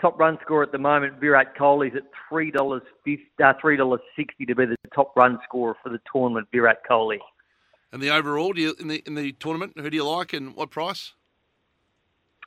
Top 0.00 0.18
run 0.18 0.38
scorer 0.40 0.62
at 0.62 0.72
the 0.72 0.78
moment, 0.78 1.20
Virat 1.20 1.54
Kohli, 1.56 1.90
is 1.90 1.96
at 1.96 2.04
three 2.28 2.50
dollars 2.50 2.82
fifty, 3.04 3.28
uh, 3.42 3.52
three 3.60 3.76
dollars 3.76 4.00
sixty 4.16 4.46
to 4.46 4.54
be 4.54 4.64
the 4.64 4.76
top 4.94 5.14
run 5.14 5.38
scorer 5.44 5.76
for 5.82 5.90
the 5.90 6.00
tournament. 6.10 6.48
Virat 6.50 6.82
Kohli. 6.88 7.18
And 7.92 8.00
the 8.00 8.10
overall, 8.10 8.52
do 8.52 8.62
you, 8.62 8.74
in 8.80 8.88
the 8.88 9.02
in 9.06 9.14
the 9.14 9.32
tournament, 9.32 9.74
who 9.76 9.90
do 9.90 9.96
you 9.96 10.08
like 10.08 10.32
and 10.32 10.56
what 10.56 10.70
price? 10.70 11.12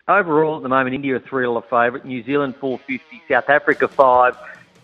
Overall, 0.07 0.57
at 0.57 0.63
the 0.63 0.69
moment, 0.69 0.95
India 0.95 1.15
a 1.15 1.19
three 1.19 1.43
dollar 1.43 1.61
favourite, 1.61 2.05
New 2.05 2.23
Zealand 2.23 2.55
four 2.55 2.79
fifty, 2.79 3.21
South 3.29 3.49
Africa 3.49 3.87
five, 3.87 4.35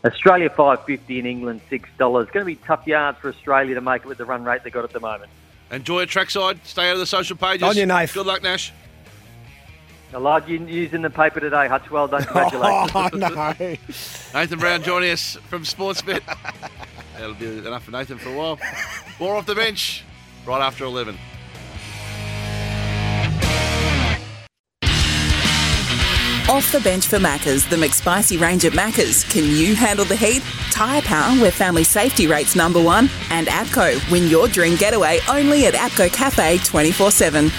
Australia 0.05 0.49
five 0.49 0.85
fifty, 0.85 1.17
and 1.17 1.27
England 1.27 1.61
six 1.69 1.89
dollars. 1.97 2.25
It's 2.25 2.33
going 2.33 2.45
to 2.45 2.45
be 2.45 2.55
tough 2.55 2.85
yards 2.85 3.17
for 3.19 3.29
Australia 3.29 3.75
to 3.75 3.81
make 3.81 4.03
it 4.03 4.07
with 4.07 4.19
the 4.19 4.25
run 4.25 4.43
rate 4.43 4.63
they 4.63 4.69
got 4.69 4.83
at 4.83 4.91
the 4.91 4.99
moment. 4.99 5.31
Enjoy 5.71 6.01
it 6.01 6.09
trackside. 6.09 6.65
Stay 6.65 6.89
out 6.89 6.93
of 6.93 6.99
the 6.99 7.05
social 7.05 7.35
pages. 7.35 7.63
On 7.63 7.75
your 7.75 7.85
knife. 7.85 8.13
Good 8.13 8.27
luck, 8.27 8.43
Nash. 8.43 8.71
I 10.11 10.17
like 10.17 10.47
you 10.47 10.57
using 10.65 11.03
the 11.03 11.09
paper 11.09 11.39
today, 11.39 11.67
Hutch. 11.67 11.89
Well 11.91 12.07
done. 12.07 12.25
Oh, 12.33 12.47
Congratulations. 13.11 14.31
Oh, 14.33 14.33
no. 14.33 14.39
Nathan 14.39 14.59
Brown 14.59 14.81
joining 14.83 15.11
us 15.11 15.35
from 15.47 15.63
Sportsbet. 15.63 16.21
That'll 17.13 17.35
be 17.35 17.45
enough 17.59 17.83
for 17.83 17.91
Nathan 17.91 18.17
for 18.17 18.29
a 18.29 18.35
while. 18.35 18.59
More 19.19 19.35
off 19.35 19.45
the 19.45 19.55
bench 19.55 20.03
right 20.47 20.61
after 20.61 20.85
11. 20.85 21.17
Off 26.49 26.71
the 26.71 26.79
bench 26.79 27.05
for 27.05 27.17
Maccas, 27.19 27.69
the 27.69 27.75
McSpicy 27.75 28.41
range 28.41 28.65
at 28.65 28.73
Maccas. 28.73 29.29
Can 29.31 29.43
you 29.43 29.75
handle 29.75 30.03
the 30.03 30.15
heat? 30.15 30.41
Tyre 30.71 31.01
Power, 31.03 31.35
where 31.39 31.51
family 31.51 31.83
safety 31.83 32.25
rates 32.25 32.55
number 32.55 32.81
one. 32.81 33.07
And 33.29 33.45
APCO, 33.45 34.11
win 34.11 34.27
your 34.27 34.47
dream 34.47 34.75
getaway 34.75 35.19
only 35.29 35.67
at 35.67 35.75
APCO 35.75 36.11
Cafe 36.11 36.57
24 36.59 37.11
7. 37.11 37.51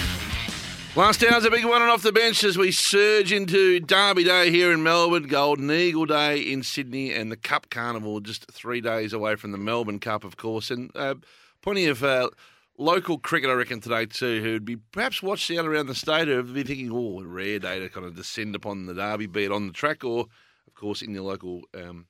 Last 0.93 1.23
hour's 1.23 1.45
a 1.45 1.49
big 1.49 1.63
one 1.63 1.81
and 1.81 1.89
off 1.89 2.03
the 2.03 2.11
bench 2.11 2.43
as 2.43 2.57
we 2.57 2.69
surge 2.69 3.31
into 3.31 3.79
Derby 3.79 4.25
Day 4.25 4.51
here 4.51 4.73
in 4.73 4.83
Melbourne, 4.83 5.23
Golden 5.23 5.71
Eagle 5.71 6.05
Day 6.05 6.41
in 6.41 6.63
Sydney, 6.63 7.13
and 7.13 7.31
the 7.31 7.37
Cup 7.37 7.69
Carnival 7.69 8.19
just 8.19 8.51
three 8.51 8.81
days 8.81 9.13
away 9.13 9.37
from 9.37 9.53
the 9.53 9.57
Melbourne 9.57 9.99
Cup, 9.99 10.25
of 10.25 10.35
course. 10.35 10.69
And 10.69 10.91
uh, 10.93 11.15
plenty 11.61 11.85
of 11.85 12.03
uh, 12.03 12.29
local 12.77 13.17
cricket, 13.17 13.49
I 13.49 13.53
reckon, 13.53 13.79
today 13.79 14.05
too, 14.05 14.43
who'd 14.43 14.65
be 14.65 14.75
perhaps 14.75 15.23
watched 15.23 15.49
out 15.51 15.65
around 15.65 15.87
the 15.87 15.95
state 15.95 16.27
who'd 16.27 16.53
be 16.53 16.63
thinking, 16.63 16.91
oh, 16.91 17.21
a 17.21 17.25
rare 17.25 17.59
day 17.59 17.79
to 17.79 17.87
kind 17.87 18.05
of 18.05 18.17
descend 18.17 18.53
upon 18.53 18.85
the 18.85 18.93
Derby, 18.93 19.27
be 19.27 19.45
it 19.45 19.51
on 19.53 19.67
the 19.67 19.73
track 19.73 20.03
or, 20.03 20.25
of 20.67 20.73
course, 20.75 21.01
in 21.01 21.13
your 21.13 21.23
local 21.23 21.61
um, 21.73 22.07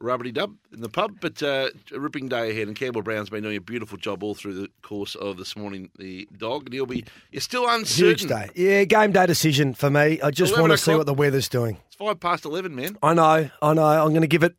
rubbery 0.00 0.32
dub 0.32 0.56
in 0.72 0.80
the 0.80 0.88
pub. 0.88 1.16
But 1.20 1.42
uh, 1.42 1.68
a 1.94 2.00
ripping 2.00 2.28
day 2.28 2.50
ahead, 2.50 2.66
and 2.68 2.76
Campbell 2.76 3.02
Brown's 3.02 3.30
been 3.30 3.42
doing 3.42 3.56
a 3.56 3.60
beautiful 3.60 3.98
job 3.98 4.22
all 4.22 4.34
through 4.34 4.54
the 4.54 4.68
course 4.82 5.14
of 5.14 5.36
this 5.36 5.56
morning. 5.56 5.90
The 5.98 6.28
dog, 6.36 6.64
and 6.64 6.72
he'll 6.74 6.86
be. 6.86 7.04
You're 7.30 7.40
still 7.40 7.68
uncertain. 7.68 8.28
Huge 8.28 8.28
day. 8.28 8.48
Yeah, 8.54 8.84
game 8.84 9.12
day 9.12 9.26
decision 9.26 9.74
for 9.74 9.90
me. 9.90 10.20
I 10.22 10.30
just 10.30 10.58
want 10.58 10.72
to 10.72 10.78
see 10.78 10.94
what 10.94 11.06
the 11.06 11.14
weather's 11.14 11.48
doing. 11.48 11.76
It's 11.86 11.96
five 11.96 12.18
past 12.20 12.44
eleven, 12.44 12.74
man. 12.74 12.96
I 13.02 13.14
know, 13.14 13.50
I 13.62 13.74
know. 13.74 13.84
I'm 13.84 14.10
going 14.10 14.22
to 14.22 14.26
give 14.26 14.42
it 14.42 14.54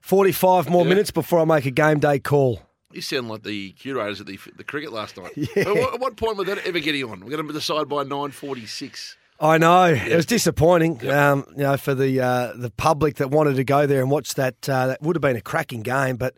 45 0.00 0.68
more 0.70 0.82
Yeah. 0.84 0.88
minutes 0.88 1.10
before 1.10 1.40
I 1.40 1.44
make 1.44 1.66
a 1.66 1.70
game 1.70 1.98
day 2.00 2.18
call. 2.18 2.62
You 2.92 3.02
sound 3.02 3.28
like 3.28 3.44
the 3.44 3.70
curators 3.72 4.20
at 4.20 4.26
the 4.26 4.38
the 4.56 4.64
cricket 4.64 4.92
last 4.92 5.16
night. 5.16 5.30
At, 5.56 5.66
what, 5.68 5.94
at 5.94 6.00
what 6.00 6.16
point 6.16 6.36
was 6.36 6.46
that 6.48 6.58
ever 6.66 6.80
getting 6.80 7.04
on? 7.04 7.20
We're 7.20 7.30
going 7.30 7.46
to 7.46 7.52
decide 7.52 7.88
by 7.88 8.02
nine 8.02 8.32
forty 8.32 8.66
six. 8.66 9.16
I 9.40 9.56
know 9.56 9.84
it 9.84 10.14
was 10.14 10.26
disappointing, 10.26 11.08
um, 11.10 11.46
you 11.52 11.62
know, 11.62 11.78
for 11.78 11.94
the 11.94 12.20
uh, 12.20 12.52
the 12.54 12.70
public 12.70 13.16
that 13.16 13.30
wanted 13.30 13.56
to 13.56 13.64
go 13.64 13.86
there 13.86 14.02
and 14.02 14.10
watch 14.10 14.34
that. 14.34 14.68
Uh, 14.68 14.88
that 14.88 15.02
would 15.02 15.16
have 15.16 15.22
been 15.22 15.36
a 15.36 15.40
cracking 15.40 15.80
game, 15.80 16.16
but 16.16 16.36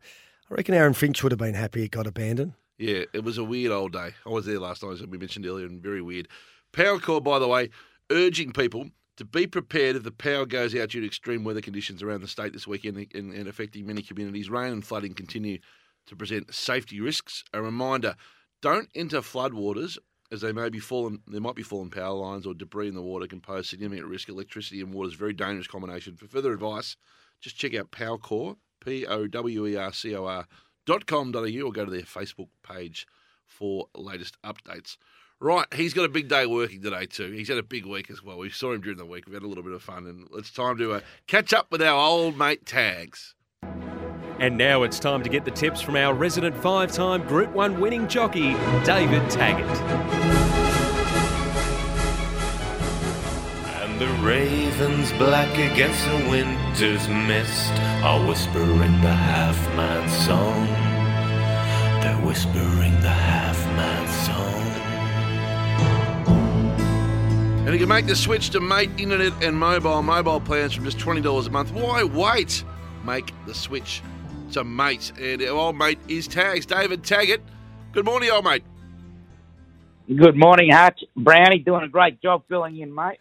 I 0.49 0.55
reckon 0.55 0.74
Aaron 0.74 0.95
Finch 0.95 1.20
would 1.23 1.33
have 1.33 1.39
been 1.39 1.55
happy 1.55 1.83
it 1.83 1.91
got 1.91 2.07
abandoned. 2.07 2.53
Yeah, 2.79 3.05
it 3.12 3.24
was 3.24 3.39
a 3.39 3.45
weird 3.45 3.73
old 3.73 3.93
day. 3.93 4.11
I 4.24 4.29
was 4.29 4.47
there 4.47 4.61
last 4.61 4.85
night, 4.85 4.93
as 4.93 5.07
we 5.07 5.19
mentioned 5.19 5.47
earlier, 5.47 5.66
and 5.66 5.83
very 5.83 6.01
weird. 6.01 6.29
Powercor, 6.73 7.23
by 7.23 7.41
the 7.41 7.49
way, 7.49 7.70
urging 8.11 8.53
people 8.53 8.91
to 9.16 9.24
be 9.24 9.49
prepared 9.49 9.97
if 9.97 10.05
the 10.05 10.12
power 10.12 10.47
goes 10.47 10.74
out 10.74 10.91
due 10.91 11.01
to 11.01 11.07
extreme 11.07 11.43
weather 11.43 11.61
conditions 11.61 12.03
around 12.03 12.23
the 12.23 12.29
state 12.29 12.53
this 12.53 12.69
weekend 12.69 13.09
and, 13.15 13.35
and 13.35 13.49
affecting 13.49 13.85
many 13.85 14.03
communities. 14.03 14.49
Rain 14.49 14.73
and 14.73 14.87
flooding 14.87 15.15
continue 15.15 15.59
to 16.07 16.15
present 16.15 16.55
safety 16.55 17.01
risks. 17.01 17.43
A 17.53 17.61
reminder: 17.61 18.15
don't 18.61 18.89
enter 18.95 19.23
floodwaters 19.23 19.99
as 20.33 20.41
they 20.41 20.51
may 20.51 20.71
be 20.71 20.81
fallen. 20.81 21.21
There 21.29 21.41
might 21.41 21.55
be 21.55 21.63
fallen 21.63 21.91
power 21.91 22.15
lines 22.15 22.47
or 22.47 22.55
debris 22.55 22.89
in 22.89 22.95
the 22.95 23.03
water 23.03 23.27
can 23.27 23.41
pose 23.41 23.69
significant 23.69 24.09
risk. 24.09 24.29
Electricity 24.29 24.81
and 24.81 24.93
water 24.93 25.09
is 25.09 25.15
a 25.15 25.19
very 25.19 25.35
dangerous 25.35 25.69
combination. 25.69 26.17
For 26.17 26.27
further 26.27 26.53
advice, 26.53 26.97
just 27.41 27.57
check 27.57 27.75
out 27.75 27.93
Powercor, 27.93 28.57
P 28.81 29.07
O 29.07 29.27
W 29.27 29.67
E 29.67 29.77
R 29.77 29.93
C 29.93 30.17
O 30.17 30.25
R 30.25 30.47
dot 30.87 31.07
com 31.07 31.31
dot 31.31 31.45
au 31.45 31.67
or 31.67 31.73
go 31.73 31.85
to 31.85 31.91
their 31.91 32.01
Facebook 32.01 32.49
page 32.67 33.07
for 33.47 33.87
latest 33.95 34.41
updates. 34.43 34.97
Right, 35.39 35.67
he's 35.75 35.93
got 35.93 36.05
a 36.05 36.09
big 36.09 36.29
day 36.29 36.47
working 36.47 36.83
today 36.83 37.05
too. 37.05 37.33
He's 37.33 37.49
had 37.49 37.59
a 37.59 37.65
big 37.65 37.85
week 37.85 38.11
as 38.11 38.23
well. 38.23 38.39
We 38.39 38.49
saw 38.49 38.73
him 38.73 38.81
during 38.81 38.99
the 38.99 39.05
week. 39.05 39.27
We've 39.27 39.35
had 39.35 39.43
a 39.43 39.49
little 39.49 39.65
bit 39.65 39.73
of 39.73 39.83
fun, 39.83 40.07
and 40.07 40.29
it's 40.35 40.53
time 40.53 40.79
to 40.79 40.93
uh, 40.93 41.01
catch 41.27 41.53
up 41.53 41.71
with 41.73 41.83
our 41.83 41.99
old 42.01 42.39
mate 42.39 42.65
Tags. 42.65 43.35
And 44.43 44.59
now 44.59 44.82
it's 44.82 44.98
time 44.98 45.23
to 45.23 45.28
get 45.28 45.44
the 45.44 45.52
tips 45.52 45.81
from 45.81 45.94
our 45.94 46.12
resident 46.12 46.56
five 46.56 46.90
time 46.90 47.24
Group 47.28 47.52
1 47.52 47.78
winning 47.78 48.09
jockey, 48.09 48.55
David 48.85 49.31
Taggart. 49.31 49.78
And 53.81 54.01
the 54.01 54.09
ravens 54.20 55.12
black 55.12 55.52
against 55.56 56.05
the 56.06 56.28
winter's 56.28 57.09
mist 57.09 57.70
are 58.02 58.27
whispering 58.27 59.01
the 59.01 59.14
half 59.14 59.56
man's 59.77 60.12
song. 60.27 60.66
They're 62.02 62.27
whispering 62.27 63.01
the 63.01 63.10
half 63.10 63.64
man's 63.77 64.10
song. 64.27 64.62
And 67.64 67.73
you 67.73 67.78
can 67.78 67.89
make 67.89 68.09
the 68.09 68.16
switch 68.16 68.51
to 68.51 68.60
Mate 68.60 68.90
Internet 68.98 69.40
and 69.40 69.56
Mobile 69.56 70.02
mobile 70.02 70.40
plans 70.40 70.74
from 70.74 70.85
just 70.85 70.98
twenty 70.98 71.20
dollars 71.20 71.47
a 71.47 71.51
month. 71.51 71.70
Why 71.70 72.02
wait? 72.02 72.64
Make 73.05 73.32
the 73.47 73.55
switch 73.55 74.02
to 74.53 74.65
mates, 74.65 75.12
and 75.19 75.43
our 75.43 75.49
old 75.49 75.77
mate 75.77 75.99
is 76.09 76.29
Tags, 76.29 76.66
David 76.66 77.05
Taggart. 77.05 77.41
Good 77.93 78.05
morning, 78.05 78.31
old 78.31 78.45
mate. 78.45 78.65
Good 80.15 80.37
morning, 80.37 80.70
Hutch. 80.70 81.03
Brownie 81.16 81.59
doing 81.59 81.83
a 81.83 81.89
great 81.89 82.20
job 82.20 82.43
filling 82.49 82.77
in, 82.79 82.95
mate. 82.95 83.19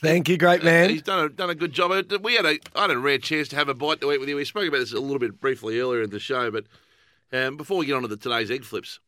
Thank 0.00 0.28
you, 0.28 0.36
great 0.36 0.64
man. 0.64 0.90
He's 0.90 1.02
done 1.02 1.26
a, 1.26 1.28
done 1.28 1.50
a 1.50 1.54
good 1.54 1.72
job. 1.72 1.90
Uh, 1.90 2.18
We 2.22 2.34
had 2.34 2.44
a 2.44 2.58
I 2.74 2.82
had 2.82 2.90
a 2.90 2.98
rare 2.98 3.18
chance 3.18 3.48
to 3.48 3.56
have 3.56 3.68
a 3.68 3.74
bite 3.74 4.00
to 4.00 4.12
eat 4.12 4.20
with 4.20 4.28
you. 4.28 4.36
We 4.36 4.44
spoke 4.44 4.66
about 4.66 4.78
this 4.78 4.92
a 4.92 5.00
little 5.00 5.18
bit 5.18 5.40
briefly 5.40 5.78
earlier 5.78 6.02
in 6.02 6.10
the 6.10 6.20
show, 6.20 6.50
but 6.50 6.64
um, 7.32 7.56
before 7.56 7.78
we 7.78 7.86
get 7.86 7.94
on 7.94 8.02
to 8.02 8.08
the 8.08 8.16
today's 8.16 8.50
egg 8.50 8.64
flips, 8.64 8.98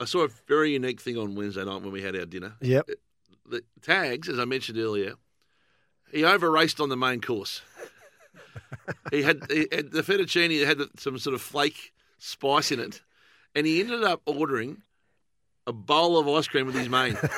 I 0.00 0.04
saw 0.04 0.24
a 0.24 0.28
very 0.46 0.72
unique 0.72 1.00
thing 1.00 1.16
on 1.18 1.34
Wednesday 1.34 1.64
night 1.64 1.82
when 1.82 1.92
we 1.92 2.02
had 2.02 2.16
our 2.16 2.26
dinner. 2.26 2.54
Yep. 2.60 2.90
The 3.48 3.62
tags, 3.82 4.28
as 4.28 4.38
I 4.38 4.44
mentioned 4.44 4.78
earlier, 4.78 5.14
he 6.12 6.24
over 6.24 6.50
raced 6.50 6.80
on 6.80 6.88
the 6.88 6.96
main 6.96 7.20
course. 7.20 7.62
He 9.10 9.22
had, 9.22 9.42
he 9.50 9.66
had 9.72 9.90
the 9.92 10.02
fettuccine 10.02 10.64
had 10.66 10.78
some 10.98 11.18
sort 11.18 11.34
of 11.34 11.40
flake 11.42 11.92
spice 12.18 12.70
in 12.72 12.80
it, 12.80 13.02
and 13.54 13.66
he 13.66 13.80
ended 13.80 14.04
up 14.04 14.22
ordering 14.26 14.82
a 15.66 15.72
bowl 15.72 16.18
of 16.18 16.28
ice 16.28 16.46
cream 16.46 16.66
with 16.66 16.74
his 16.76 16.88
main. 16.88 17.16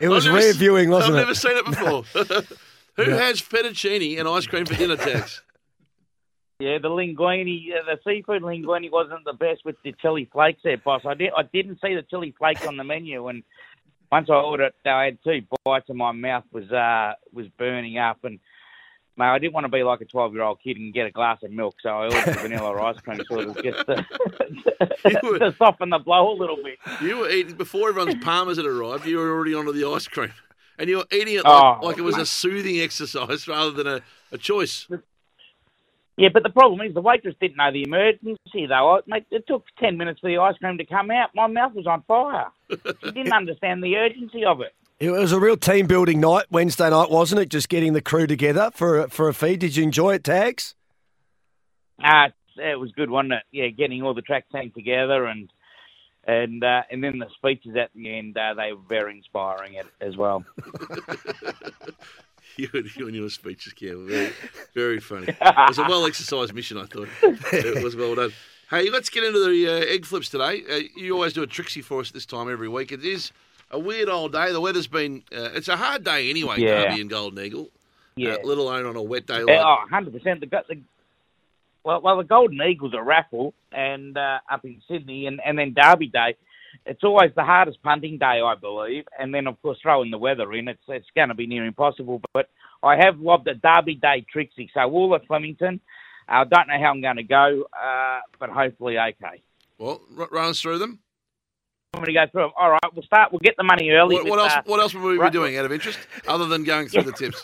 It 0.00 0.08
was 0.08 0.26
I've 0.26 0.32
never 0.32 0.38
rare 0.38 0.48
s- 0.50 0.56
viewing, 0.56 0.88
wasn't 0.90 1.12
I've 1.14 1.18
it? 1.18 1.22
never 1.22 1.34
seen 1.34 1.56
it 1.56 1.64
before. 1.66 2.02
Who 2.96 3.10
Yeah. 3.10 3.16
has 3.18 3.40
fettuccine 3.40 4.18
and 4.18 4.26
ice 4.28 4.46
cream 4.46 4.64
for 4.66 4.74
dinner, 4.74 4.96
Tags? 4.96 5.42
Yeah, 6.60 6.78
the 6.78 6.88
linguine, 6.88 7.72
uh, 7.72 7.84
the 7.86 7.98
seafood 8.04 8.42
linguine 8.42 8.90
wasn't 8.90 9.24
the 9.24 9.32
best 9.32 9.64
with 9.64 9.76
the 9.82 9.94
chili 10.02 10.28
flakes 10.30 10.60
there, 10.62 10.76
boss. 10.76 11.02
I 11.06 11.14
did, 11.14 11.30
I 11.36 11.42
didn't 11.42 11.78
see 11.82 11.94
the 11.94 12.02
chili 12.02 12.34
flakes 12.38 12.66
on 12.66 12.76
the 12.76 12.84
menu, 12.84 13.28
and 13.28 13.42
once 14.12 14.28
I 14.28 14.34
ordered 14.34 14.72
it, 14.84 14.88
I 14.88 15.04
had 15.04 15.18
two 15.24 15.40
bites, 15.64 15.86
and 15.88 15.96
my 15.98 16.12
mouth 16.12 16.44
was 16.52 16.70
uh 16.70 17.14
was 17.32 17.46
burning 17.58 17.96
up, 17.98 18.24
and 18.24 18.38
mate, 19.20 19.26
I 19.26 19.38
didn't 19.38 19.52
want 19.52 19.64
to 19.64 19.68
be 19.70 19.82
like 19.82 20.00
a 20.00 20.04
twelve 20.04 20.32
year 20.32 20.42
old 20.42 20.60
kid 20.60 20.76
and 20.76 20.92
get 20.92 21.06
a 21.06 21.10
glass 21.10 21.42
of 21.42 21.52
milk, 21.52 21.76
so 21.82 21.90
I 21.90 22.04
ordered 22.04 22.40
vanilla 22.40 22.82
ice 22.82 23.00
cream, 23.00 23.20
sort 23.28 23.46
of 23.46 23.62
just 23.62 23.86
to, 23.86 24.06
to 25.38 25.54
soften 25.56 25.90
the 25.90 25.98
blow 25.98 26.32
a 26.32 26.36
little 26.36 26.56
bit. 26.56 26.78
You 27.00 27.18
were 27.18 27.30
eating 27.30 27.54
before 27.54 27.90
everyone's 27.90 28.22
palmers 28.24 28.56
had 28.56 28.66
arrived. 28.66 29.06
You 29.06 29.18
were 29.18 29.30
already 29.30 29.54
onto 29.54 29.72
the 29.72 29.86
ice 29.88 30.08
cream, 30.08 30.32
and 30.78 30.88
you 30.88 30.98
were 30.98 31.06
eating 31.12 31.34
it 31.34 31.44
like, 31.44 31.78
Oh, 31.80 31.86
like 31.86 31.98
it 31.98 32.02
was 32.02 32.16
a 32.16 32.26
soothing 32.26 32.80
exercise 32.80 33.46
rather 33.46 33.70
than 33.70 33.86
a, 33.86 34.00
a 34.32 34.38
choice. 34.38 34.88
Yeah, 36.16 36.28
but 36.34 36.42
the 36.42 36.50
problem 36.50 36.86
is 36.86 36.92
the 36.92 37.00
waitress 37.00 37.34
didn't 37.40 37.56
know 37.56 37.72
the 37.72 37.82
emergency, 37.82 38.66
though. 38.68 38.96
I, 38.96 39.00
mate, 39.06 39.26
it 39.30 39.46
took 39.46 39.64
10 39.78 39.96
minutes 39.96 40.20
for 40.20 40.28
the 40.28 40.36
ice 40.36 40.54
cream 40.58 40.76
to 40.76 40.84
come 40.84 41.10
out. 41.10 41.30
My 41.34 41.46
mouth 41.46 41.72
was 41.72 41.86
on 41.86 42.02
fire. 42.02 42.48
She 42.70 43.10
didn't 43.12 43.32
understand 43.32 43.82
the 43.82 43.96
urgency 43.96 44.44
of 44.44 44.60
it. 44.60 44.74
It 45.00 45.10
was 45.12 45.32
a 45.32 45.40
real 45.40 45.56
team 45.56 45.86
building 45.86 46.20
night 46.20 46.44
Wednesday 46.50 46.90
night, 46.90 47.10
wasn't 47.10 47.40
it? 47.40 47.48
Just 47.48 47.70
getting 47.70 47.94
the 47.94 48.02
crew 48.02 48.26
together 48.26 48.70
for 48.74 49.00
a, 49.00 49.08
for 49.08 49.30
a 49.30 49.34
feed. 49.34 49.60
Did 49.60 49.74
you 49.74 49.82
enjoy 49.82 50.16
it, 50.16 50.24
Tags? 50.24 50.74
Uh, 52.04 52.28
it 52.56 52.78
was 52.78 52.92
good, 52.92 53.08
wasn't 53.08 53.32
it? 53.32 53.42
Yeah, 53.50 53.68
getting 53.68 54.02
all 54.02 54.12
the 54.12 54.20
track 54.20 54.44
team 54.52 54.70
together 54.74 55.24
and 55.24 55.50
and 56.26 56.62
uh, 56.62 56.82
and 56.90 57.02
then 57.02 57.18
the 57.18 57.28
speeches 57.34 57.76
at 57.76 57.88
the 57.94 58.14
end, 58.14 58.36
uh, 58.36 58.52
they 58.52 58.74
were 58.74 58.82
very 58.90 59.16
inspiring 59.16 59.78
at, 59.78 59.86
as 60.02 60.16
well. 60.16 60.44
You 62.56 62.68
and, 62.74 62.96
you 62.96 63.06
and 63.06 63.14
your 63.14 63.30
speeches, 63.30 63.72
Cam, 63.72 64.08
very, 64.08 64.32
very 64.74 64.98
funny. 64.98 65.28
It 65.40 65.68
was 65.68 65.78
a 65.78 65.84
well 65.84 66.04
exercised 66.04 66.52
mission, 66.52 66.76
I 66.78 66.84
thought. 66.84 67.08
It 67.22 67.82
was 67.82 67.94
well 67.94 68.16
done. 68.16 68.32
Hey, 68.68 68.90
let's 68.90 69.08
get 69.08 69.22
into 69.22 69.38
the 69.38 69.68
uh, 69.68 69.84
egg 69.86 70.04
flips 70.04 70.28
today. 70.28 70.62
Uh, 70.68 70.80
you 70.96 71.14
always 71.14 71.32
do 71.32 71.42
a 71.42 71.46
Trixie 71.46 71.80
for 71.80 72.00
us 72.00 72.10
this 72.10 72.26
time 72.26 72.50
every 72.50 72.68
week. 72.68 72.90
It 72.90 73.04
is 73.04 73.30
a 73.70 73.78
weird 73.78 74.08
old 74.08 74.32
day. 74.32 74.52
The 74.52 74.60
weather's 74.60 74.86
been, 74.86 75.22
uh, 75.32 75.50
it's 75.54 75.68
a 75.68 75.76
hard 75.76 76.04
day 76.04 76.30
anyway, 76.30 76.56
Yeah. 76.58 76.84
Derby 76.84 77.00
and 77.00 77.10
Golden 77.10 77.44
Eagle. 77.44 77.68
Yeah. 78.16 78.32
Uh, 78.32 78.38
let 78.44 78.58
alone 78.58 78.86
on 78.86 78.96
a 78.96 79.02
wet 79.02 79.26
day 79.26 79.38
like 79.42 79.48
Yeah, 79.48 79.64
oh, 79.64 79.76
100%. 79.90 80.40
The, 80.40 80.46
the, 80.46 80.80
well, 81.84 82.00
well, 82.02 82.18
the 82.18 82.24
Golden 82.24 82.60
Eagles 82.60 82.94
are 82.94 83.04
raffle 83.04 83.54
and 83.72 84.16
uh, 84.16 84.38
up 84.50 84.64
in 84.64 84.82
Sydney, 84.88 85.26
and, 85.26 85.40
and 85.44 85.58
then 85.58 85.74
Derby 85.74 86.08
Day. 86.08 86.36
It's 86.86 87.02
always 87.02 87.32
the 87.34 87.44
hardest 87.44 87.82
punting 87.82 88.18
day, 88.18 88.40
I 88.40 88.54
believe. 88.54 89.04
And 89.18 89.34
then, 89.34 89.46
of 89.46 89.60
course, 89.60 89.78
throwing 89.82 90.10
the 90.10 90.18
weather 90.18 90.52
in, 90.52 90.68
it's 90.68 90.82
it's 90.88 91.06
going 91.16 91.28
to 91.28 91.34
be 91.34 91.46
near 91.46 91.64
impossible. 91.64 92.20
But 92.32 92.48
I 92.82 92.96
have 92.96 93.18
lobbed 93.18 93.48
a 93.48 93.54
Derby 93.54 93.96
Day 93.96 94.24
Trixie. 94.30 94.70
So, 94.72 94.80
all 94.82 95.14
at 95.14 95.26
Flemington. 95.26 95.80
I 96.28 96.44
don't 96.44 96.68
know 96.68 96.78
how 96.78 96.90
I'm 96.90 97.00
going 97.00 97.16
to 97.16 97.24
go, 97.24 97.64
uh, 97.72 98.20
but 98.38 98.50
hopefully 98.50 98.96
okay. 98.98 99.42
Well, 99.78 100.00
r- 100.16 100.28
run 100.30 100.50
us 100.50 100.60
through 100.60 100.78
them. 100.78 101.00
I'm 101.92 102.00
going 102.04 102.06
to 102.06 102.12
go 102.12 102.26
through 102.30 102.42
them. 102.42 102.50
All 102.56 102.70
right, 102.70 102.80
we'll 102.94 103.02
start. 103.02 103.32
We'll 103.32 103.40
get 103.40 103.56
the 103.56 103.64
money 103.64 103.90
early. 103.90 104.14
What, 104.14 104.28
what 104.28 104.38
else? 104.38 104.52
uh, 104.52 104.62
What 104.64 104.78
else 104.80 104.94
will 104.94 105.02
we 105.08 105.18
right- 105.18 105.32
be 105.32 105.36
doing 105.36 105.56
out 105.56 105.64
of 105.64 105.72
interest, 105.72 105.98
other 106.28 106.46
than 106.46 106.62
going 106.62 106.86
through 106.88 107.02
the 107.02 107.12
tips? 107.12 107.42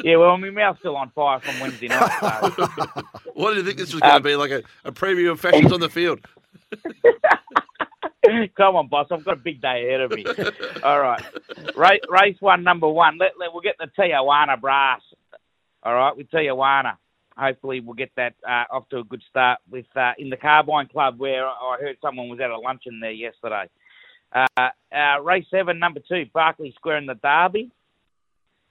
yeah, 0.04 0.16
well, 0.16 0.36
my 0.36 0.50
mouth's 0.50 0.80
still 0.80 0.96
on 0.96 1.10
fire 1.10 1.38
from 1.38 1.60
Wednesday 1.60 1.86
night. 1.88 2.10
So. 2.56 2.66
What 3.34 3.50
do 3.52 3.56
you 3.58 3.64
think 3.64 3.78
this 3.78 3.92
was 3.92 4.00
going 4.00 4.12
to 4.12 4.16
Um, 4.16 4.22
be? 4.22 4.36
Like 4.36 4.50
a, 4.50 4.62
a 4.84 4.92
preview 4.92 5.30
of 5.32 5.40
fashions 5.40 5.72
on 5.72 5.80
the 5.80 5.88
field? 5.88 6.20
Come 8.56 8.76
on, 8.76 8.88
boss. 8.88 9.06
I've 9.10 9.24
got 9.24 9.34
a 9.34 9.36
big 9.40 9.60
day 9.60 9.86
ahead 9.88 10.00
of 10.00 10.10
me. 10.12 10.24
All 10.82 11.00
right. 11.00 11.22
Race, 11.76 12.00
race 12.08 12.36
one, 12.40 12.62
number 12.64 12.88
one. 12.88 13.18
Let, 13.18 13.32
let, 13.38 13.52
we'll 13.52 13.60
get 13.62 13.76
the 13.78 13.86
Tijuana 13.98 14.60
brass. 14.60 15.02
All 15.82 15.94
right, 15.94 16.16
with 16.16 16.30
Tijuana. 16.30 16.96
Hopefully, 17.36 17.80
we'll 17.80 17.94
get 17.94 18.12
that 18.16 18.34
uh, 18.48 18.64
off 18.70 18.88
to 18.90 18.98
a 18.98 19.04
good 19.04 19.22
start 19.28 19.58
with 19.70 19.86
uh, 19.96 20.12
in 20.18 20.30
the 20.30 20.36
Carbine 20.36 20.88
Club, 20.88 21.18
where 21.18 21.46
I 21.46 21.76
heard 21.80 21.96
someone 22.00 22.28
was 22.28 22.40
at 22.40 22.50
a 22.50 22.58
luncheon 22.58 23.00
there 23.00 23.10
yesterday. 23.10 23.68
Uh, 24.32 24.70
uh, 24.94 25.20
race 25.22 25.46
seven, 25.50 25.78
number 25.78 26.00
two, 26.08 26.24
Berkeley 26.32 26.72
Square 26.76 26.98
in 26.98 27.06
the 27.06 27.14
Derby. 27.14 27.70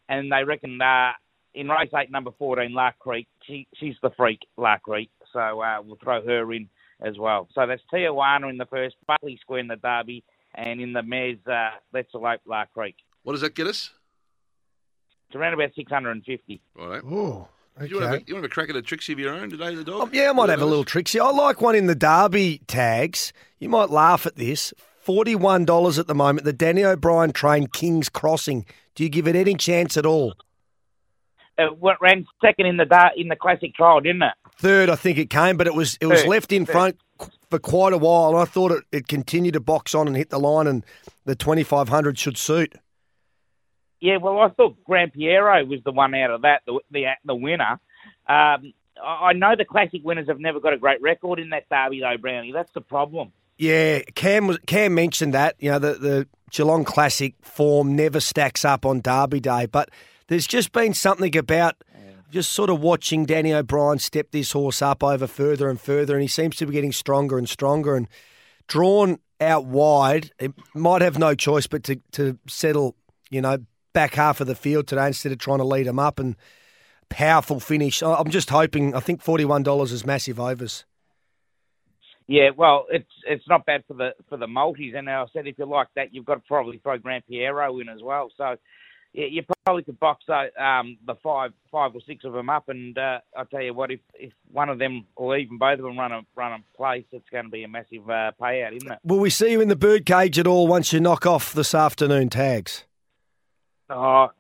And 0.10 0.32
they 0.32 0.44
reckon 0.44 0.82
uh, 0.82 1.12
in 1.54 1.70
race 1.70 1.90
eight, 1.96 2.12
number 2.12 2.32
14, 2.38 2.74
Lark 2.74 3.00
Creek, 3.00 3.28
she, 3.46 3.68
she's 3.76 3.96
the 4.02 4.10
freak, 4.18 4.40
Lark 4.58 4.84
Creek. 4.84 5.10
So 5.32 5.62
uh, 5.62 5.82
we'll 5.84 5.98
throw 6.04 6.24
her 6.26 6.52
in 6.54 6.70
as 7.02 7.18
well. 7.18 7.48
So 7.54 7.66
that's 7.66 7.82
Tijuana 7.92 8.50
in 8.50 8.58
the 8.58 8.66
first, 8.66 8.96
Berkeley 9.08 9.38
Square 9.42 9.60
in 9.60 9.68
the 9.68 9.76
Derby, 9.78 10.24
and 10.56 10.82
in 10.82 10.94
the 10.94 11.04
mares, 11.04 11.38
uh, 11.48 11.72
Let's 11.94 12.14
Elope, 12.14 12.42
Lark 12.46 12.74
Creek. 12.74 12.96
What 13.24 13.34
does 13.34 13.42
that 13.42 13.56
get 13.56 13.68
us? 13.68 13.92
It's 15.28 15.36
around 15.36 15.54
about 15.54 15.72
650. 15.76 16.62
Right. 16.76 17.02
Oh, 17.04 17.48
Do 17.80 17.88
you 17.88 17.96
want, 17.96 18.04
to 18.04 18.08
have 18.08 18.22
a, 18.22 18.24
you 18.28 18.34
want 18.36 18.44
to 18.44 18.44
have 18.44 18.44
a 18.44 18.50
crack 18.50 18.70
at 18.70 18.76
a 18.76 18.82
Trixie 18.82 19.14
of 19.14 19.20
your 19.20 19.34
own 19.34 19.50
today, 19.50 19.74
the 19.74 19.84
dog? 19.84 20.02
Oh, 20.02 20.10
yeah, 20.14 20.30
I 20.30 20.34
might 20.34 20.50
have 20.50 20.62
a 20.62 20.66
little 20.66 20.84
Trixie. 20.84 21.20
I 21.20 21.30
like 21.30 21.60
one 21.60 21.76
in 21.76 21.88
the 21.88 21.96
Derby 21.96 22.62
tags. 22.68 23.34
You 23.60 23.70
might 23.70 23.90
laugh 23.90 24.26
at 24.26 24.36
this. 24.36 24.74
Forty-one 25.02 25.66
dollars 25.66 26.00
at 26.00 26.08
the 26.08 26.16
moment. 26.16 26.46
The 26.46 26.54
Danny 26.54 26.84
O'Brien 26.86 27.34
train 27.34 27.68
King's 27.68 28.10
Crossing. 28.10 28.66
Do 28.96 29.04
you 29.04 29.10
give 29.10 29.28
it 29.28 29.36
any 29.36 29.56
chance 29.56 29.98
at 29.98 30.06
all? 30.06 30.36
It 31.58 31.72
ran 32.00 32.26
second 32.42 32.68
in 32.68 32.78
the 32.78 32.86
da- 32.86 33.10
in 33.18 33.28
the 33.28 33.36
classic 33.36 33.76
trial, 33.76 34.00
didn't 34.00 34.22
it? 34.22 34.34
Third, 34.58 34.90
I 34.90 34.96
think 34.96 35.18
it 35.18 35.30
came, 35.30 35.58
but 35.58 35.68
it 35.68 35.74
was 35.74 35.98
it 36.00 36.06
was 36.06 36.22
Third, 36.22 36.30
left 36.30 36.52
in 36.52 36.66
third. 36.66 36.72
front 36.72 36.98
for 37.50 37.60
quite 37.60 37.92
a 37.94 37.98
while, 37.98 38.30
and 38.30 38.38
I 38.38 38.46
thought 38.46 38.72
it, 38.72 38.84
it 38.92 39.08
continued 39.08 39.56
to 39.56 39.60
box 39.60 39.94
on 39.94 40.08
and 40.08 40.16
hit 40.16 40.30
the 40.30 40.40
line, 40.40 40.68
and 40.68 40.86
the 41.26 41.36
twenty-five 41.36 41.90
hundred 41.90 42.18
should 42.18 42.38
suit. 42.38 42.74
Yeah, 44.04 44.18
well, 44.18 44.38
I 44.40 44.50
thought 44.50 44.84
Gran 44.84 45.12
Piero 45.12 45.64
was 45.64 45.80
the 45.86 45.94
one 45.94 46.14
out 46.14 46.30
of 46.30 46.42
that, 46.42 46.64
the 46.66 46.78
the, 46.92 47.06
the 47.24 47.36
winner. 47.36 47.80
Um, 48.28 48.74
I 49.02 49.30
I 49.30 49.34
know 49.34 49.56
the 49.58 49.64
classic 49.64 50.02
winners 50.04 50.28
have 50.28 50.42
never 50.42 50.60
got 50.60 50.74
a 50.74 50.78
great 50.78 51.02
record 51.02 51.40
in 51.40 51.52
that 51.52 51.70
derby, 51.70 52.02
though, 52.02 52.18
Brownie. 52.20 52.52
That's 52.52 52.72
the 52.74 52.82
problem. 52.82 53.32
Yeah, 53.58 54.02
Cam 54.14 54.48
was 54.48 54.58
Cam 54.68 54.94
mentioned 54.94 55.34
that. 55.34 55.56
You 55.58 55.72
know, 55.72 55.80
the 55.80 55.94
the 55.94 56.28
Geelong 56.52 56.84
Classic 56.84 57.34
form 57.42 57.96
never 57.96 58.20
stacks 58.20 58.66
up 58.66 58.86
on 58.86 59.00
Derby 59.00 59.40
Day, 59.40 59.68
but 59.68 59.90
there's 60.28 60.48
just 60.48 60.74
been 60.74 60.94
something 60.94 61.38
about 61.38 61.82
just 62.30 62.52
sort 62.52 62.70
of 62.70 62.82
watching 62.82 63.26
Danny 63.26 63.54
O'Brien 63.54 64.00
step 64.00 64.32
this 64.32 64.52
horse 64.52 64.82
up 64.82 65.02
over 65.02 65.28
further 65.28 65.70
and 65.70 65.80
further, 65.80 66.16
and 66.16 66.22
he 66.22 66.28
seems 66.28 66.58
to 66.58 66.66
be 66.66 66.74
getting 66.74 66.92
stronger 66.92 67.38
and 67.38 67.48
stronger 67.48 67.96
and 67.96 68.10
drawn 68.68 69.20
out 69.40 69.64
wide. 69.66 70.32
It 70.40 70.52
might 70.76 71.02
have 71.02 71.18
no 71.18 71.36
choice 71.36 71.68
but 71.68 71.86
to 71.86 72.02
to 72.12 72.38
settle, 72.48 72.98
you 73.30 73.40
know, 73.40 73.60
back 73.94 74.16
half 74.16 74.42
of 74.42 74.48
the 74.48 74.56
field 74.56 74.88
today 74.88 75.08
instead 75.08 75.32
of 75.32 75.38
trying 75.38 75.60
to 75.60 75.64
lead 75.64 75.88
him 75.88 76.00
up 76.00 76.20
and 76.20 76.36
powerful 77.10 77.60
finish. 77.60 78.02
I- 78.04 78.16
I'm 78.16 78.30
just 78.30 78.50
hoping. 78.50 78.96
I 78.96 79.00
think 79.00 79.22
forty 79.22 79.46
one 79.46 79.64
dollars 79.64 79.92
is 79.92 80.06
massive 80.06 80.40
overs. 80.40 80.86
Yeah, 82.28 82.50
well, 82.56 82.86
it's 82.90 83.10
it's 83.28 83.48
not 83.48 83.66
bad 83.66 83.84
for 83.88 83.94
the 83.96 84.12
for 84.30 84.38
the 84.38 84.48
multis, 84.48 84.94
and 84.96 85.10
I 85.10 85.26
said 85.34 85.46
if 85.46 85.58
you 85.58 85.66
like 85.66 85.88
that, 85.96 86.14
you've 86.14 86.26
got 86.26 86.36
to 86.36 86.42
probably 86.48 86.78
throw 86.78 86.98
Gran 86.98 87.22
Piero 87.28 87.80
in 87.80 87.90
as 87.90 88.02
well. 88.02 88.30
So, 88.38 88.56
yeah, 89.12 89.26
you 89.26 89.44
probably 89.66 89.84
could 89.84 90.00
box 90.00 90.24
uh, 90.30 90.46
um, 90.62 90.98
the 91.06 91.16
five 91.22 91.52
five 91.70 91.94
or 91.94 92.00
six 92.08 92.24
of 92.24 92.32
them 92.32 92.50
up, 92.50 92.70
and 92.70 92.98
uh, 92.98 93.20
I'll 93.38 93.46
tell 93.46 93.62
you 93.62 93.74
what, 93.74 93.92
if 93.92 94.00
if 94.14 94.32
one 94.50 94.70
of 94.70 94.80
them 94.80 95.06
or 95.18 95.38
even 95.38 95.58
both 95.58 95.80
of 95.80 95.84
them 95.84 96.00
run 96.00 96.14
a 96.14 96.22
run 96.34 96.54
a 96.54 96.78
place, 96.78 97.04
it's 97.12 97.30
going 97.30 97.44
to 97.44 97.52
be 97.52 97.66
a 97.66 97.68
massive 97.68 98.10
uh, 98.10 98.32
payout, 98.42 98.78
isn't 98.78 98.92
it? 98.92 99.00
Will 99.04 99.20
we 99.20 99.30
see 99.30 99.52
you 99.52 99.60
in 99.60 99.68
the 99.68 99.76
birdcage 99.76 100.40
at 100.40 100.48
all 100.48 100.66
once 100.66 100.94
you 100.94 101.02
knock 101.02 101.26
off 101.26 101.52
this 101.54 101.76
afternoon 101.76 102.30
tags? 102.30 102.86
Oh, 103.90 104.32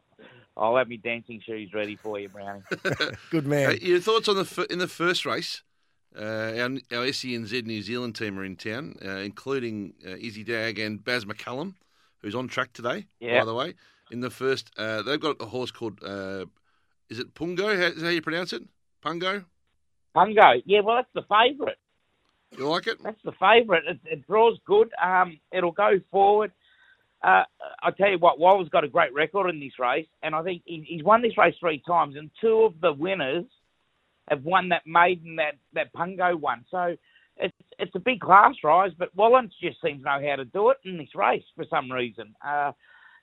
I'll 0.56 0.76
have 0.78 0.90
my 0.90 0.98
dancing 0.98 1.41
shoes 1.45 1.72
ready 1.74 1.95
for 1.95 2.20
you, 2.20 2.30
Brownie. 2.30 2.61
Good 3.32 3.45
man. 3.45 3.70
Uh, 3.70 3.74
your 3.82 3.99
thoughts 3.99 4.28
on 4.28 4.36
the 4.36 4.45
fir- 4.45 4.68
in 4.70 4.80
the 4.80 4.88
first 4.88 5.26
race? 5.26 5.64
Uh, 6.15 6.22
our, 6.22 6.70
our 6.91 7.07
SENZ 7.07 7.65
New 7.65 7.82
Zealand 7.82 8.15
team 8.15 8.38
are 8.38 8.45
in 8.45 8.56
town, 8.56 8.95
uh, 9.03 9.18
including 9.18 9.94
uh, 10.06 10.11
Izzy 10.11 10.44
Dag 10.44 10.78
and 10.78 11.03
Baz 11.03 11.26
McCallum, 11.26 11.74
who's 12.20 12.36
on 12.36 12.48
track 12.48 12.72
today. 12.74 13.07
Yeah. 13.20 13.40
By 13.40 13.45
the 13.45 13.56
way, 13.56 13.74
in 14.11 14.20
the 14.20 14.30
first, 14.30 14.70
uh, 14.78 15.02
they've 15.02 15.20
got 15.20 15.38
a 15.41 15.45
horse 15.45 15.72
called 15.72 16.03
uh, 16.03 16.45
is 17.10 17.20
it 17.20 17.34
Pungo? 17.34 17.76
How, 17.78 17.88
is 17.88 17.95
that 17.95 18.03
how 18.03 18.10
you 18.10 18.22
pronounce 18.22 18.53
it? 18.53 18.64
Pungo. 19.03 19.45
Pungo, 20.15 20.61
yeah, 20.65 20.82
well, 20.82 20.98
that's 20.98 21.14
the 21.14 21.24
favourite. 21.24 21.78
You 22.57 22.68
like 22.70 22.88
it? 22.88 23.02
That's 23.03 23.22
the 23.24 23.34
favourite. 23.34 23.84
It, 23.88 23.99
it 24.06 24.28
draws 24.28 24.60
good. 24.65 24.91
Um, 25.03 25.40
it'll 25.52 25.72
go 25.72 25.99
forward. 26.11 26.52
Uh, 27.24 27.44
I 27.82 27.91
tell 27.91 28.10
you 28.10 28.20
what, 28.20 28.38
Waller's 28.38 28.70
got 28.70 28.84
a 28.84 28.90
great 28.90 29.14
record 29.14 29.50
in 29.50 29.60
this 29.60 29.80
race, 29.80 30.08
and 30.22 30.36
I 30.36 30.44
think 30.44 30.64
he, 30.66 30.84
he's 30.86 31.04
won 31.04 31.22
this 31.22 31.38
race 31.38 31.56
three 31.60 31.82
times, 31.88 32.16
and 32.18 32.30
two 32.41 32.64
of 32.64 32.74
the 32.82 32.91
winners 32.91 33.45
have 34.30 34.44
won 34.44 34.70
that 34.70 34.86
maiden 34.86 35.38
that 35.38 35.56
that 35.74 35.94
Pungo 35.94 36.40
one. 36.40 36.66
So 36.70 36.98
it's 37.38 37.56
it's 37.80 37.95
a 37.95 38.00
big 38.00 38.20
class 38.20 38.56
rise, 38.64 38.91
but 38.98 39.16
Wallens 39.16 39.52
just 39.62 39.82
seems 39.82 40.04
to 40.04 40.06
know 40.06 40.30
how 40.30 40.36
to 40.36 40.45
do 40.45 40.70
it 40.70 40.78
in 40.84 40.98
this 40.98 41.16
race 41.16 41.44
for 41.56 41.66
some 41.70 41.91
reason. 41.91 42.36
Uh, 42.45 42.74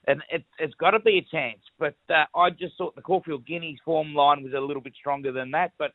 and 0.07 0.23
it, 0.31 0.43
it's 0.57 0.73
got 0.75 0.91
to 0.91 0.99
be 0.99 1.19
a 1.19 1.35
chance. 1.35 1.59
But 1.77 1.95
uh, 2.09 2.25
I 2.35 2.49
just 2.49 2.75
thought 2.77 2.95
the 2.95 3.01
Caulfield 3.01 3.45
Guineas 3.45 3.79
form 3.85 4.15
line 4.15 4.43
was 4.43 4.53
a 4.53 4.59
little 4.59 4.81
bit 4.81 4.93
stronger 4.99 5.31
than 5.31 5.51
that, 5.51 5.73
but 5.77 5.93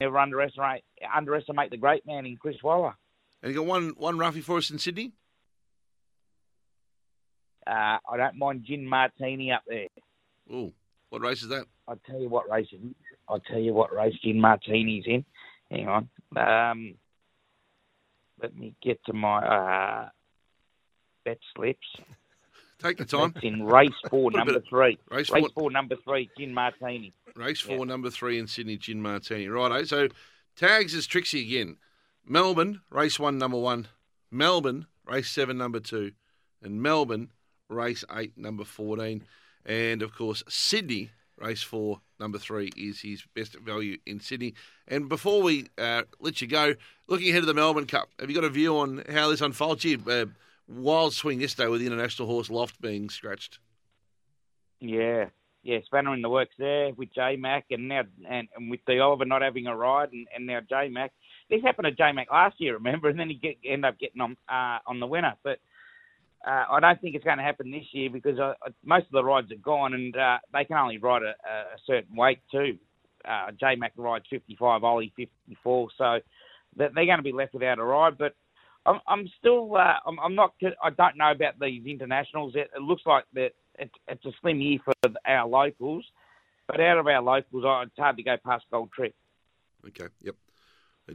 never 0.00 0.18
underestimate 0.18 0.84
underestimate 1.14 1.70
the 1.70 1.76
great 1.76 2.06
man 2.06 2.26
in 2.26 2.36
Chris 2.36 2.56
Waller. 2.62 2.94
And 3.42 3.52
you 3.52 3.58
got 3.58 3.66
one 3.66 3.94
one 3.96 4.18
roughie 4.18 4.40
for 4.40 4.58
us 4.58 4.70
in 4.70 4.78
Sydney. 4.78 5.12
Uh, 7.66 7.98
I 8.10 8.16
don't 8.16 8.38
mind 8.38 8.64
Gin 8.66 8.86
Martini 8.86 9.52
up 9.52 9.62
there. 9.66 9.86
Oh, 10.52 10.72
what 11.10 11.22
race 11.22 11.42
is 11.42 11.48
that? 11.48 11.66
I'll 11.86 12.00
tell 12.06 12.20
you 12.20 12.28
what 12.28 12.50
race. 12.50 12.68
it 12.72 12.76
is. 12.76 12.94
I'll 13.28 13.40
tell 13.40 13.58
you 13.58 13.72
what 13.72 13.94
race 13.94 14.14
Gin 14.22 14.40
Martini's 14.40 15.04
in. 15.06 15.24
Hang 15.70 15.88
on. 15.88 16.08
Um, 16.36 16.94
let 18.40 18.56
me 18.56 18.74
get 18.82 19.04
to 19.06 19.12
my 19.12 19.38
uh, 19.38 20.08
bet 21.24 21.38
slips. 21.54 21.86
Take 22.82 22.98
your 22.98 23.06
time. 23.06 23.32
It's 23.36 23.44
in 23.44 23.62
race 23.64 23.90
four, 24.10 24.30
number 24.32 24.60
three. 24.68 24.98
race 25.10 25.30
race 25.30 25.42
four- 25.42 25.50
four, 25.54 25.70
number 25.70 25.96
three, 26.04 26.28
Gin 26.36 26.52
Martini. 26.52 27.12
Race 27.36 27.60
four, 27.60 27.86
number 27.86 28.10
three 28.10 28.38
in 28.38 28.46
Sydney, 28.46 28.76
Gin 28.76 29.00
Martini. 29.00 29.46
Righto. 29.48 29.84
So 29.84 30.08
tags 30.56 30.94
is 30.94 31.06
Trixie 31.06 31.42
again. 31.42 31.76
Melbourne, 32.26 32.80
race 32.90 33.18
one, 33.18 33.38
number 33.38 33.58
one. 33.58 33.88
Melbourne, 34.30 34.86
race 35.06 35.30
seven, 35.30 35.58
number 35.58 35.80
two. 35.80 36.12
And 36.62 36.82
Melbourne, 36.82 37.30
race 37.68 38.04
eight, 38.14 38.36
number 38.36 38.64
14. 38.64 39.24
And 39.64 40.02
of 40.02 40.14
course, 40.14 40.42
Sydney, 40.48 41.10
race 41.36 41.62
four, 41.62 42.00
number 42.18 42.38
three, 42.38 42.70
is 42.76 43.00
his 43.00 43.24
best 43.34 43.58
value 43.58 43.98
in 44.06 44.20
Sydney. 44.20 44.54
And 44.88 45.08
before 45.08 45.42
we 45.42 45.68
uh, 45.78 46.02
let 46.20 46.40
you 46.40 46.48
go, 46.48 46.74
looking 47.08 47.30
ahead 47.30 47.42
to 47.42 47.46
the 47.46 47.54
Melbourne 47.54 47.86
Cup, 47.86 48.08
have 48.18 48.28
you 48.28 48.34
got 48.34 48.44
a 48.44 48.50
view 48.50 48.76
on 48.78 49.04
how 49.10 49.30
this 49.30 49.40
unfolds? 49.40 49.82
Gee, 49.82 49.98
uh, 50.08 50.26
wild 50.68 51.14
swing 51.14 51.40
yesterday 51.40 51.68
with 51.68 51.80
the 51.80 51.86
international 51.86 52.28
horse 52.28 52.50
Loft 52.50 52.80
being 52.80 53.08
scratched. 53.08 53.58
Yeah, 54.80 55.26
yeah, 55.62 55.78
spanner 55.86 56.12
in 56.14 56.22
the 56.22 56.28
works 56.28 56.54
there 56.58 56.92
with 56.94 57.14
J 57.14 57.36
Mac, 57.36 57.66
and 57.70 57.88
now 57.88 58.02
and, 58.28 58.48
and 58.56 58.70
with 58.70 58.80
the 58.86 58.98
Oliver 58.98 59.24
not 59.24 59.42
having 59.42 59.68
a 59.68 59.76
ride, 59.76 60.12
and, 60.12 60.26
and 60.34 60.46
now 60.46 60.60
J 60.68 60.88
Mac. 60.88 61.12
This 61.48 61.62
happened 61.62 61.84
to 61.84 61.92
J 61.92 62.12
Mac 62.12 62.30
last 62.32 62.60
year, 62.60 62.74
remember? 62.74 63.08
And 63.08 63.18
then 63.18 63.28
he 63.28 63.34
get, 63.34 63.58
end 63.64 63.84
up 63.84 63.98
getting 63.98 64.20
on 64.20 64.36
uh, 64.48 64.78
on 64.86 64.98
the 64.98 65.06
winner. 65.06 65.34
But 65.44 65.58
uh, 66.46 66.64
I 66.70 66.80
don't 66.80 67.00
think 67.00 67.14
it's 67.14 67.24
going 67.24 67.38
to 67.38 67.44
happen 67.44 67.70
this 67.70 67.86
year 67.92 68.10
because 68.10 68.38
uh, 68.38 68.54
most 68.84 69.06
of 69.06 69.12
the 69.12 69.24
rides 69.24 69.52
are 69.52 69.56
gone, 69.56 69.94
and 69.94 70.16
uh, 70.16 70.38
they 70.52 70.64
can 70.64 70.76
only 70.76 70.98
ride 70.98 71.22
a, 71.22 71.34
a 71.48 71.78
certain 71.86 72.16
weight 72.16 72.40
too. 72.50 72.78
Uh, 73.24 73.52
J 73.58 73.76
Mac 73.76 73.92
rides 73.96 74.24
55, 74.30 74.82
Ollie 74.82 75.12
54, 75.16 75.88
so 75.96 76.18
they're 76.76 76.90
going 76.90 77.18
to 77.18 77.22
be 77.22 77.32
left 77.32 77.54
without 77.54 77.78
a 77.78 77.84
ride. 77.84 78.18
But 78.18 78.34
I'm, 78.84 78.98
I'm 79.06 79.28
still, 79.38 79.76
uh, 79.76 79.94
I'm, 80.04 80.18
I'm 80.18 80.34
not, 80.34 80.54
I 80.82 80.90
don't 80.90 81.16
know 81.16 81.30
about 81.30 81.60
these 81.60 81.86
internationals. 81.86 82.54
It, 82.56 82.70
it 82.74 82.82
looks 82.82 83.02
like 83.06 83.24
that 83.34 83.50
it's, 83.78 83.94
it's 84.08 84.24
a 84.24 84.32
slim 84.40 84.60
year 84.60 84.78
for 84.84 84.94
our 85.24 85.46
locals. 85.46 86.04
But 86.66 86.80
out 86.80 86.98
of 86.98 87.06
our 87.06 87.22
locals, 87.22 87.64
it's 87.86 87.98
hard 87.98 88.16
to 88.16 88.22
go 88.22 88.36
past 88.44 88.64
Gold 88.70 88.90
Trip. 88.92 89.14
Okay. 89.86 90.06
Yep. 90.22 90.36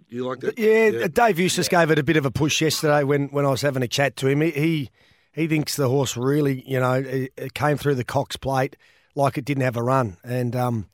You 0.09 0.27
like 0.27 0.39
that? 0.41 0.59
Yeah, 0.59 1.07
Dave 1.07 1.39
Eustace 1.39 1.69
gave 1.69 1.89
it 1.91 1.97
a 1.97 2.03
bit 2.03 2.17
of 2.17 2.25
a 2.25 2.31
push 2.31 2.61
yesterday 2.61 3.03
when, 3.03 3.27
when 3.29 3.45
I 3.45 3.49
was 3.49 3.61
having 3.61 3.83
a 3.83 3.87
chat 3.87 4.15
to 4.17 4.27
him. 4.27 4.41
He, 4.41 4.51
he 4.51 4.89
he 5.37 5.47
thinks 5.47 5.75
the 5.75 5.87
horse 5.87 6.17
really, 6.17 6.63
you 6.67 6.79
know, 6.79 6.93
it, 6.93 7.31
it 7.37 7.53
came 7.53 7.77
through 7.77 7.93
the 7.95 8.03
Cox 8.03 8.35
plate 8.35 8.75
like 9.13 9.37
it 9.37 9.45
didn't 9.45 9.63
have 9.63 9.77
a 9.77 9.83
run, 9.83 10.17
and 10.23 10.55
um, 10.55 10.87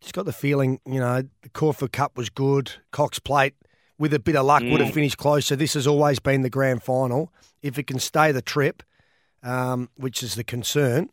just 0.00 0.14
got 0.14 0.24
the 0.24 0.32
feeling, 0.32 0.80
you 0.86 1.00
know, 1.00 1.22
the 1.42 1.48
Caulfield 1.48 1.92
Cup 1.92 2.16
was 2.16 2.30
good. 2.30 2.72
Cox 2.92 3.18
plate 3.18 3.54
with 3.98 4.14
a 4.14 4.18
bit 4.20 4.36
of 4.36 4.46
luck 4.46 4.62
would 4.62 4.80
have 4.80 4.90
Mm. 4.90 4.94
finished 4.94 5.18
closer. 5.18 5.56
This 5.56 5.74
has 5.74 5.86
always 5.86 6.20
been 6.20 6.42
the 6.42 6.50
grand 6.50 6.82
final. 6.82 7.32
If 7.62 7.78
it 7.78 7.88
can 7.88 7.98
stay 7.98 8.30
the 8.30 8.42
trip, 8.42 8.82
um, 9.42 9.90
which 9.96 10.22
is 10.22 10.36
the 10.36 10.44
concern, 10.44 11.10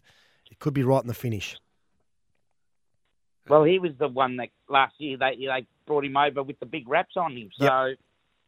it 0.51 0.59
could 0.59 0.73
be 0.73 0.83
right 0.83 1.01
in 1.01 1.07
the 1.07 1.13
finish. 1.13 1.57
Well, 3.47 3.63
he 3.63 3.79
was 3.79 3.91
the 3.97 4.07
one 4.07 4.37
that 4.37 4.49
last 4.69 4.93
year 4.99 5.17
they 5.17 5.35
they 5.35 5.65
brought 5.85 6.05
him 6.05 6.15
over 6.15 6.43
with 6.43 6.59
the 6.59 6.65
big 6.65 6.87
wraps 6.87 7.17
on 7.17 7.35
him. 7.35 7.49
So, 7.57 7.65
Yep. 7.65 7.97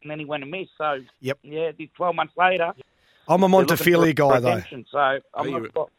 and 0.01 0.11
then 0.11 0.19
he 0.19 0.25
went 0.25 0.43
and 0.43 0.51
missed. 0.51 0.71
So, 0.77 1.01
Yep. 1.21 1.39
yeah, 1.43 1.71
this 1.77 1.89
twelve 1.95 2.15
months 2.15 2.33
later. 2.37 2.73
I'm 3.27 3.43
a 3.43 3.47
they're 3.49 3.59
looking 3.59 3.75
Montefilia 3.77 4.09
for 4.09 4.13
guy 4.13 4.39
though. 4.39 4.83
So 4.91 4.97
I'm 4.97 5.21
Are 5.33 5.47
you- 5.47 5.69
not, 5.75 5.89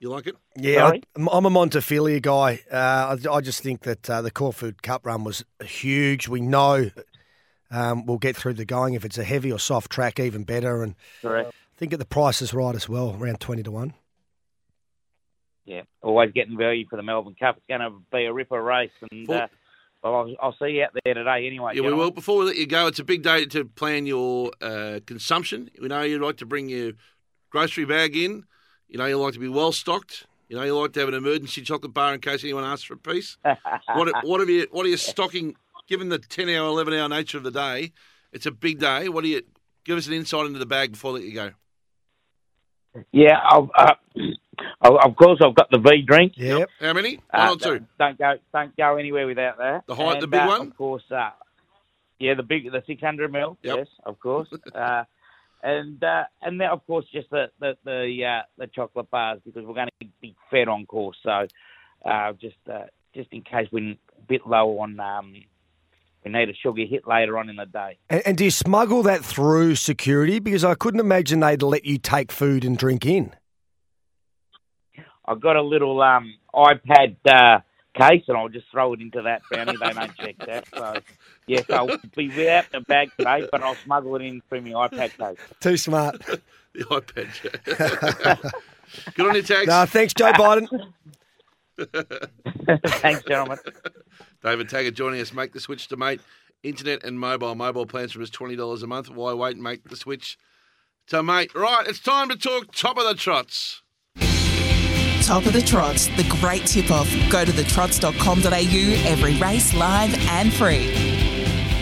You 0.00 0.10
like 0.10 0.26
it? 0.26 0.36
Yeah, 0.56 0.88
Sorry? 0.88 1.02
I, 1.16 1.26
I'm 1.32 1.46
a 1.46 1.50
Montefilia 1.50 2.20
guy. 2.20 2.60
Uh, 2.70 3.16
I, 3.28 3.34
I 3.36 3.40
just 3.40 3.62
think 3.62 3.82
that 3.82 4.08
uh, 4.10 4.20
the 4.22 4.30
Caulfield 4.30 4.82
Cup 4.82 5.06
run 5.06 5.24
was 5.24 5.44
huge. 5.64 6.28
We 6.28 6.40
know 6.40 6.90
um, 7.70 8.04
we'll 8.06 8.18
get 8.18 8.36
through 8.36 8.54
the 8.54 8.64
going. 8.66 8.94
If 8.94 9.04
it's 9.04 9.18
a 9.18 9.24
heavy 9.24 9.50
or 9.50 9.58
soft 9.58 9.90
track, 9.90 10.20
even 10.20 10.44
better. 10.44 10.82
And 10.82 10.94
Correct. 11.22 11.48
I 11.48 11.76
think 11.78 11.92
at 11.92 11.98
the 11.98 12.04
price 12.04 12.42
is 12.42 12.52
right 12.54 12.74
as 12.74 12.88
well, 12.88 13.16
around 13.18 13.40
20 13.40 13.62
to 13.64 13.70
1. 13.70 13.94
yeah, 15.64 15.82
always 16.02 16.30
getting 16.32 16.56
value 16.58 16.84
for 16.88 16.96
the 16.96 17.02
Melbourne 17.02 17.34
Cup. 17.40 17.56
It's 17.56 17.66
going 17.68 17.80
to 17.80 17.98
be 18.12 18.26
a 18.26 18.32
ripper 18.32 18.62
race, 18.62 18.90
and 19.10 19.28
uh, 19.30 19.48
well, 20.04 20.16
I'll, 20.16 20.36
I'll 20.42 20.56
see 20.58 20.72
you 20.72 20.84
out 20.84 20.90
there 21.02 21.14
today 21.14 21.46
anyway. 21.46 21.72
Yeah, 21.74 21.80
we 21.80 21.94
will. 21.94 22.10
Before 22.10 22.38
we 22.38 22.44
let 22.44 22.56
you 22.56 22.66
go, 22.66 22.86
it's 22.86 22.98
a 22.98 23.04
big 23.04 23.22
day 23.22 23.46
to 23.46 23.64
plan 23.64 24.04
your 24.04 24.52
uh, 24.60 25.00
consumption. 25.06 25.70
We 25.80 25.88
know 25.88 26.02
you 26.02 26.18
like 26.18 26.36
to 26.36 26.46
bring 26.46 26.68
your 26.68 26.92
grocery 27.48 27.86
bag 27.86 28.14
in. 28.14 28.44
You 28.86 28.98
know 28.98 29.06
you 29.06 29.18
like 29.18 29.32
to 29.32 29.40
be 29.40 29.48
well 29.48 29.72
stocked. 29.72 30.26
You 30.48 30.56
know 30.56 30.62
you 30.62 30.78
like 30.78 30.92
to 30.92 31.00
have 31.00 31.08
an 31.08 31.14
emergency 31.14 31.62
chocolate 31.62 31.94
bar 31.94 32.12
in 32.12 32.20
case 32.20 32.44
anyone 32.44 32.64
asks 32.64 32.84
for 32.84 32.94
a 32.94 32.98
piece. 32.98 33.38
what 33.94 34.26
what 34.26 34.40
have 34.40 34.50
you 34.50 34.66
what 34.70 34.84
are 34.84 34.90
you 34.90 34.98
stocking? 34.98 35.56
Given 35.88 36.10
the 36.10 36.18
ten 36.18 36.50
hour, 36.50 36.68
eleven 36.68 36.92
hour 36.92 37.08
nature 37.08 37.38
of 37.38 37.44
the 37.44 37.50
day, 37.50 37.92
it's 38.30 38.44
a 38.44 38.50
big 38.50 38.80
day. 38.80 39.08
What 39.08 39.24
do 39.24 39.30
you 39.30 39.40
give 39.84 39.96
us 39.96 40.06
an 40.06 40.12
insight 40.12 40.44
into 40.44 40.58
the 40.58 40.66
bag 40.66 40.92
before 40.92 41.12
I 41.12 41.14
let 41.14 41.24
you 41.24 41.32
go? 41.32 41.50
Yeah, 43.10 43.40
I'll, 43.42 43.70
uh, 43.74 43.94
I'll- 44.80 44.98
of 44.98 45.16
course 45.16 45.40
I've 45.42 45.54
got 45.54 45.70
the 45.70 45.78
V 45.78 46.02
drink. 46.02 46.32
Yep. 46.36 46.68
How 46.80 46.92
many? 46.92 47.20
One 47.30 47.48
Uh, 47.48 47.52
or 47.52 47.56
two? 47.56 47.86
Don't 47.98 48.18
go, 48.18 48.34
don't 48.52 48.76
go 48.76 48.96
anywhere 48.96 49.26
without 49.26 49.58
that. 49.58 49.86
The 49.86 49.94
height- 49.94 50.20
the 50.20 50.26
big 50.26 50.40
uh, 50.40 50.46
one? 50.46 50.60
of 50.68 50.76
course. 50.76 51.04
Uh, 51.10 51.30
yeah, 52.18 52.34
the 52.34 52.42
big, 52.42 52.70
the 52.70 52.82
six 52.86 53.00
hundred 53.02 53.32
mil. 53.32 53.56
Yep. 53.62 53.76
Yes, 53.76 53.88
of 54.04 54.18
course. 54.20 54.48
uh, 54.74 55.04
and 55.62 56.02
uh, 56.04 56.24
and 56.42 56.60
then 56.60 56.68
of 56.68 56.86
course 56.86 57.06
just 57.12 57.30
the 57.30 57.50
the 57.60 57.76
the, 57.84 58.24
uh, 58.24 58.42
the 58.58 58.66
chocolate 58.68 59.10
bars 59.10 59.40
because 59.44 59.64
we're 59.66 59.74
going 59.74 59.88
to 60.00 60.06
be 60.20 60.34
fed 60.50 60.68
on 60.68 60.86
course. 60.86 61.16
So 61.22 61.46
uh, 62.04 62.32
just 62.34 62.56
uh, 62.70 62.84
just 63.14 63.32
in 63.32 63.42
case 63.42 63.68
we're 63.72 63.92
a 63.92 64.22
bit 64.28 64.46
low 64.46 64.78
on. 64.80 64.98
Um, 65.00 65.34
we 66.24 66.30
need 66.30 66.48
a 66.48 66.54
sugar 66.54 66.86
hit 66.86 67.06
later 67.06 67.36
on 67.36 67.50
in 67.50 67.56
the 67.56 67.66
day. 67.66 67.98
And, 68.08 68.22
and 68.24 68.38
do 68.38 68.44
you 68.44 68.50
smuggle 68.50 69.02
that 69.02 69.22
through 69.22 69.74
security? 69.74 70.38
Because 70.38 70.64
I 70.64 70.74
couldn't 70.74 71.00
imagine 71.00 71.40
they'd 71.40 71.62
let 71.62 71.84
you 71.84 71.98
take 71.98 72.32
food 72.32 72.64
and 72.64 72.78
drink 72.78 73.04
in. 73.04 73.34
I've 75.26 75.40
got 75.40 75.56
a 75.56 75.62
little 75.62 76.00
um, 76.02 76.34
iPad 76.54 77.16
uh, 77.26 77.60
case, 77.94 78.24
and 78.28 78.36
I'll 78.36 78.48
just 78.48 78.66
throw 78.70 78.92
it 78.92 79.00
into 79.00 79.22
that 79.22 79.42
brownie. 79.50 79.76
They 79.76 79.92
don't 79.92 80.16
check 80.16 80.36
that. 80.46 80.64
So, 80.74 80.98
yes, 81.46 81.64
I'll 81.70 81.90
be 82.16 82.28
without 82.28 82.66
the 82.72 82.80
bag 82.80 83.10
today, 83.16 83.48
but 83.50 83.62
I'll 83.62 83.76
smuggle 83.76 84.16
it 84.16 84.22
in 84.22 84.42
through 84.48 84.62
my 84.62 84.88
iPad 84.88 85.16
case. 85.16 85.38
Too 85.60 85.76
smart. 85.76 86.20
the 86.74 86.84
iPad. 86.84 88.42
Case. 88.42 88.52
Good 89.14 89.26
on 89.26 89.34
your 89.34 89.42
tags. 89.42 89.66
no, 89.66 89.86
thanks, 89.86 90.14
Joe 90.14 90.32
Biden. 90.32 90.68
Thanks, 92.86 93.22
gentlemen. 93.24 93.58
David 94.42 94.68
Taggart 94.68 94.94
joining 94.94 95.20
us. 95.20 95.32
Make 95.32 95.52
the 95.52 95.60
switch 95.60 95.88
to 95.88 95.96
mate. 95.96 96.20
Internet 96.62 97.02
and 97.02 97.18
mobile. 97.18 97.54
Mobile 97.54 97.86
plans 97.86 98.12
from 98.12 98.22
just 98.22 98.32
twenty 98.32 98.56
dollars 98.56 98.82
a 98.82 98.86
month. 98.86 99.10
Why 99.10 99.32
wait 99.32 99.54
and 99.54 99.62
make 99.62 99.88
the 99.88 99.96
switch 99.96 100.38
to 101.08 101.22
mate? 101.22 101.54
Right, 101.54 101.84
it's 101.86 101.98
time 101.98 102.28
to 102.28 102.36
talk 102.36 102.72
top 102.72 102.96
of 102.96 103.04
the 103.04 103.14
trots. 103.14 103.82
Top 105.24 105.46
of 105.46 105.54
the 105.54 105.62
Trots, 105.62 106.08
the 106.08 106.24
great 106.28 106.66
tip 106.66 106.90
off. 106.90 107.08
Go 107.30 107.46
to 107.46 107.50
thetrots.com.au, 107.50 109.10
every 109.10 109.36
race 109.36 109.72
live 109.72 110.14
and 110.28 110.52
free. 110.52 110.90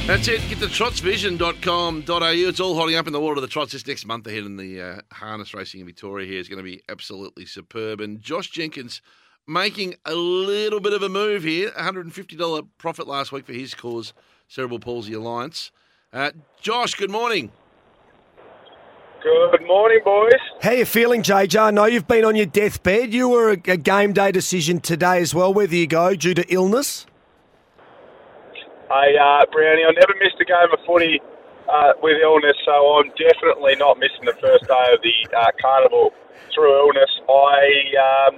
That's 0.06 0.28
it. 0.28 0.48
Get 0.48 0.60
to 0.60 0.66
trotsvision.com.au. 0.66 2.48
It's 2.48 2.60
all 2.60 2.76
hotting 2.76 2.94
up 2.94 3.08
in 3.08 3.12
the 3.12 3.20
water 3.20 3.34
of 3.34 3.42
the 3.42 3.48
trots 3.48 3.72
this 3.72 3.84
next 3.84 4.06
month 4.06 4.28
ahead 4.28 4.44
in 4.44 4.58
the 4.58 4.80
uh, 4.80 5.00
harness 5.12 5.54
racing 5.54 5.80
in 5.80 5.86
Victoria 5.86 6.24
here 6.24 6.38
is 6.38 6.48
going 6.48 6.58
to 6.58 6.62
be 6.62 6.82
absolutely 6.88 7.44
superb. 7.44 8.00
And 8.00 8.20
Josh 8.20 8.48
Jenkins 8.48 9.02
making 9.44 9.96
a 10.04 10.14
little 10.14 10.78
bit 10.78 10.92
of 10.92 11.02
a 11.02 11.08
move 11.08 11.42
here. 11.42 11.70
$150 11.70 12.68
profit 12.78 13.08
last 13.08 13.32
week 13.32 13.44
for 13.44 13.54
his 13.54 13.74
cause, 13.74 14.12
Cerebral 14.46 14.78
Palsy 14.78 15.14
Alliance. 15.14 15.72
Uh, 16.12 16.30
Josh, 16.60 16.94
good 16.94 17.10
morning. 17.10 17.50
Good 19.22 19.64
morning, 19.68 20.00
boys. 20.04 20.40
How 20.62 20.72
you 20.72 20.84
feeling, 20.84 21.22
JJ? 21.22 21.56
I 21.60 21.70
know 21.70 21.84
you've 21.84 22.08
been 22.08 22.24
on 22.24 22.34
your 22.34 22.46
deathbed. 22.46 23.14
You 23.14 23.28
were 23.28 23.50
a, 23.50 23.58
a 23.70 23.76
game 23.76 24.12
day 24.12 24.32
decision 24.32 24.80
today 24.80 25.20
as 25.20 25.32
well, 25.32 25.54
whether 25.54 25.76
you 25.76 25.86
go 25.86 26.16
due 26.16 26.34
to 26.34 26.44
illness. 26.52 27.06
Hey, 28.90 29.14
uh, 29.14 29.46
Brownie, 29.52 29.84
I 29.86 29.92
never 29.94 30.18
missed 30.18 30.40
a 30.40 30.44
game 30.44 30.72
of 30.72 30.84
footy 30.84 31.20
uh, 31.70 31.92
with 32.02 32.18
illness, 32.20 32.56
so 32.64 32.72
I'm 32.72 33.12
definitely 33.14 33.76
not 33.76 33.98
missing 33.98 34.26
the 34.26 34.34
first 34.42 34.66
day 34.66 34.86
of 34.90 34.98
the 35.06 35.36
uh, 35.38 35.54
carnival 35.60 36.10
through 36.52 36.74
illness. 36.74 37.10
I, 37.30 37.62
um, 38.02 38.34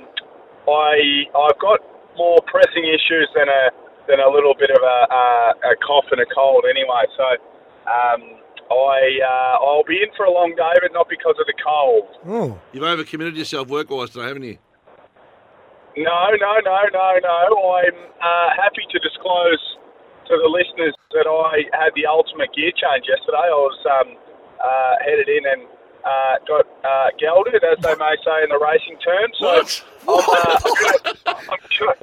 I, 0.69 1.25
I've 1.49 1.59
got 1.61 1.81
more 2.17 2.41
pressing 2.45 2.85
issues 2.85 3.29
than 3.35 3.49
a 3.49 3.71
than 4.07 4.21
a 4.21 4.29
little 4.29 4.55
bit 4.55 4.69
of 4.69 4.83
a, 4.83 4.99
a, 5.09 5.73
a 5.73 5.77
cough 5.81 6.05
and 6.13 6.21
a 6.21 6.27
cold, 6.27 6.67
anyway. 6.69 7.09
So, 7.17 7.25
um, 7.89 8.44
I, 8.71 9.21
uh, 9.21 9.65
I'll 9.65 9.85
be 9.85 10.01
in 10.01 10.09
for 10.17 10.25
a 10.25 10.33
long 10.33 10.55
day, 10.57 10.73
but 10.81 10.93
not 10.93 11.09
because 11.09 11.37
of 11.39 11.47
the 11.47 11.55
cold. 11.61 12.09
Oh. 12.27 12.61
You've 12.73 12.85
overcommitted 12.85 13.37
yourself 13.37 13.69
work 13.69 13.91
wise 13.91 14.11
today, 14.11 14.27
haven't 14.29 14.45
you? 14.45 14.59
No, 15.97 16.31
no, 16.41 16.53
no, 16.65 16.79
no, 16.91 17.07
no. 17.23 17.37
I'm 17.77 17.99
uh, 18.19 18.49
happy 18.57 18.83
to 18.91 18.99
disclose 18.99 19.63
to 20.27 20.35
the 20.35 20.51
listeners 20.51 20.95
that 21.13 21.29
I 21.29 21.71
had 21.77 21.93
the 21.95 22.07
ultimate 22.07 22.51
gear 22.55 22.73
change 22.73 23.07
yesterday. 23.07 23.47
I 23.47 23.55
was 23.55 23.79
um, 23.87 24.09
uh, 24.59 24.95
headed 25.05 25.29
in 25.29 25.45
and 25.47 25.63
uh, 26.03 26.35
got 26.49 26.67
uh, 26.83 27.09
gelded, 27.21 27.63
as 27.63 27.79
they 27.79 27.95
may 27.95 28.17
say 28.25 28.43
in 28.43 28.51
the 28.51 28.59
racing 28.59 28.99
term. 29.05 29.29
So 29.39 29.47
I'm, 29.49 29.67
uh, 30.09 30.59
I'm, 30.59 30.75
gonna, 30.83 31.39
I'm 31.53 31.65
sure, 31.71 31.95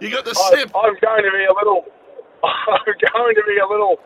you 0.00 0.10
got 0.10 0.24
the 0.24 0.34
I'm, 0.36 0.70
I'm 0.74 0.96
going 1.00 1.24
to 1.24 1.32
be 1.34 1.44
a 1.44 1.54
little. 1.54 1.84
I'm 2.44 2.82
going 2.86 3.34
to 3.34 3.44
be 3.46 3.58
a 3.58 3.66
little, 3.66 3.98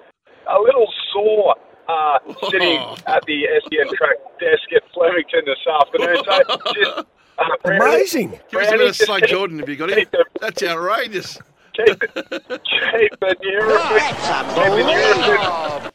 a 0.49 0.59
little 0.61 0.89
sore. 1.13 1.57
Uh, 1.89 2.19
sitting 2.51 2.79
at 3.07 3.25
the 3.27 3.47
SEN 3.63 3.87
track 3.97 4.17
desk 4.41 4.73
at 4.75 4.83
Flemington 4.93 5.43
this 5.45 5.59
afternoon. 5.81 6.17
So 6.25 6.41
just, 6.75 6.99
uh, 7.39 7.45
Amazing. 7.65 8.31
Give 8.51 8.61
us 8.61 8.69
a 8.69 8.71
bit 8.73 8.89
of 8.89 8.97
Slade 8.97 9.27
Jordan 9.29 9.61
if 9.61 9.69
you 9.69 9.77
got 9.77 9.91
it. 9.91 10.09
That's 10.41 10.63
outrageous. 10.63 11.39
keep, 11.75 11.87
keep 11.87 12.01
the 13.21 13.37
Nurofen, 13.45 14.11
keep 14.55 14.73
the 14.73 14.83
Nurofen, 14.89 15.91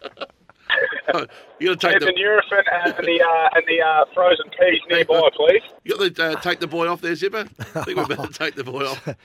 You 1.60 1.68
got 1.76 1.80
to 1.82 1.88
take 1.90 2.00
the 2.00 2.06
the 2.06 2.14
Nurofen 2.14 2.64
and 2.86 2.94
the 3.06 3.22
uh, 3.22 3.50
and 3.56 3.64
the 3.68 3.82
uh, 3.82 4.06
frozen 4.14 4.46
peas 4.58 4.82
nearby, 4.90 5.30
please. 5.36 5.62
you 5.84 5.98
got 5.98 6.16
to 6.16 6.24
uh, 6.24 6.36
take 6.42 6.60
the 6.60 6.68
boy 6.68 6.88
off 6.88 7.02
there, 7.02 7.16
Zipper. 7.16 7.46
I 7.76 7.84
think 7.84 7.98
we 7.98 8.06
better 8.16 8.28
take 8.34 8.56
the 8.56 8.64
boy 8.64 8.86
off. 8.86 9.08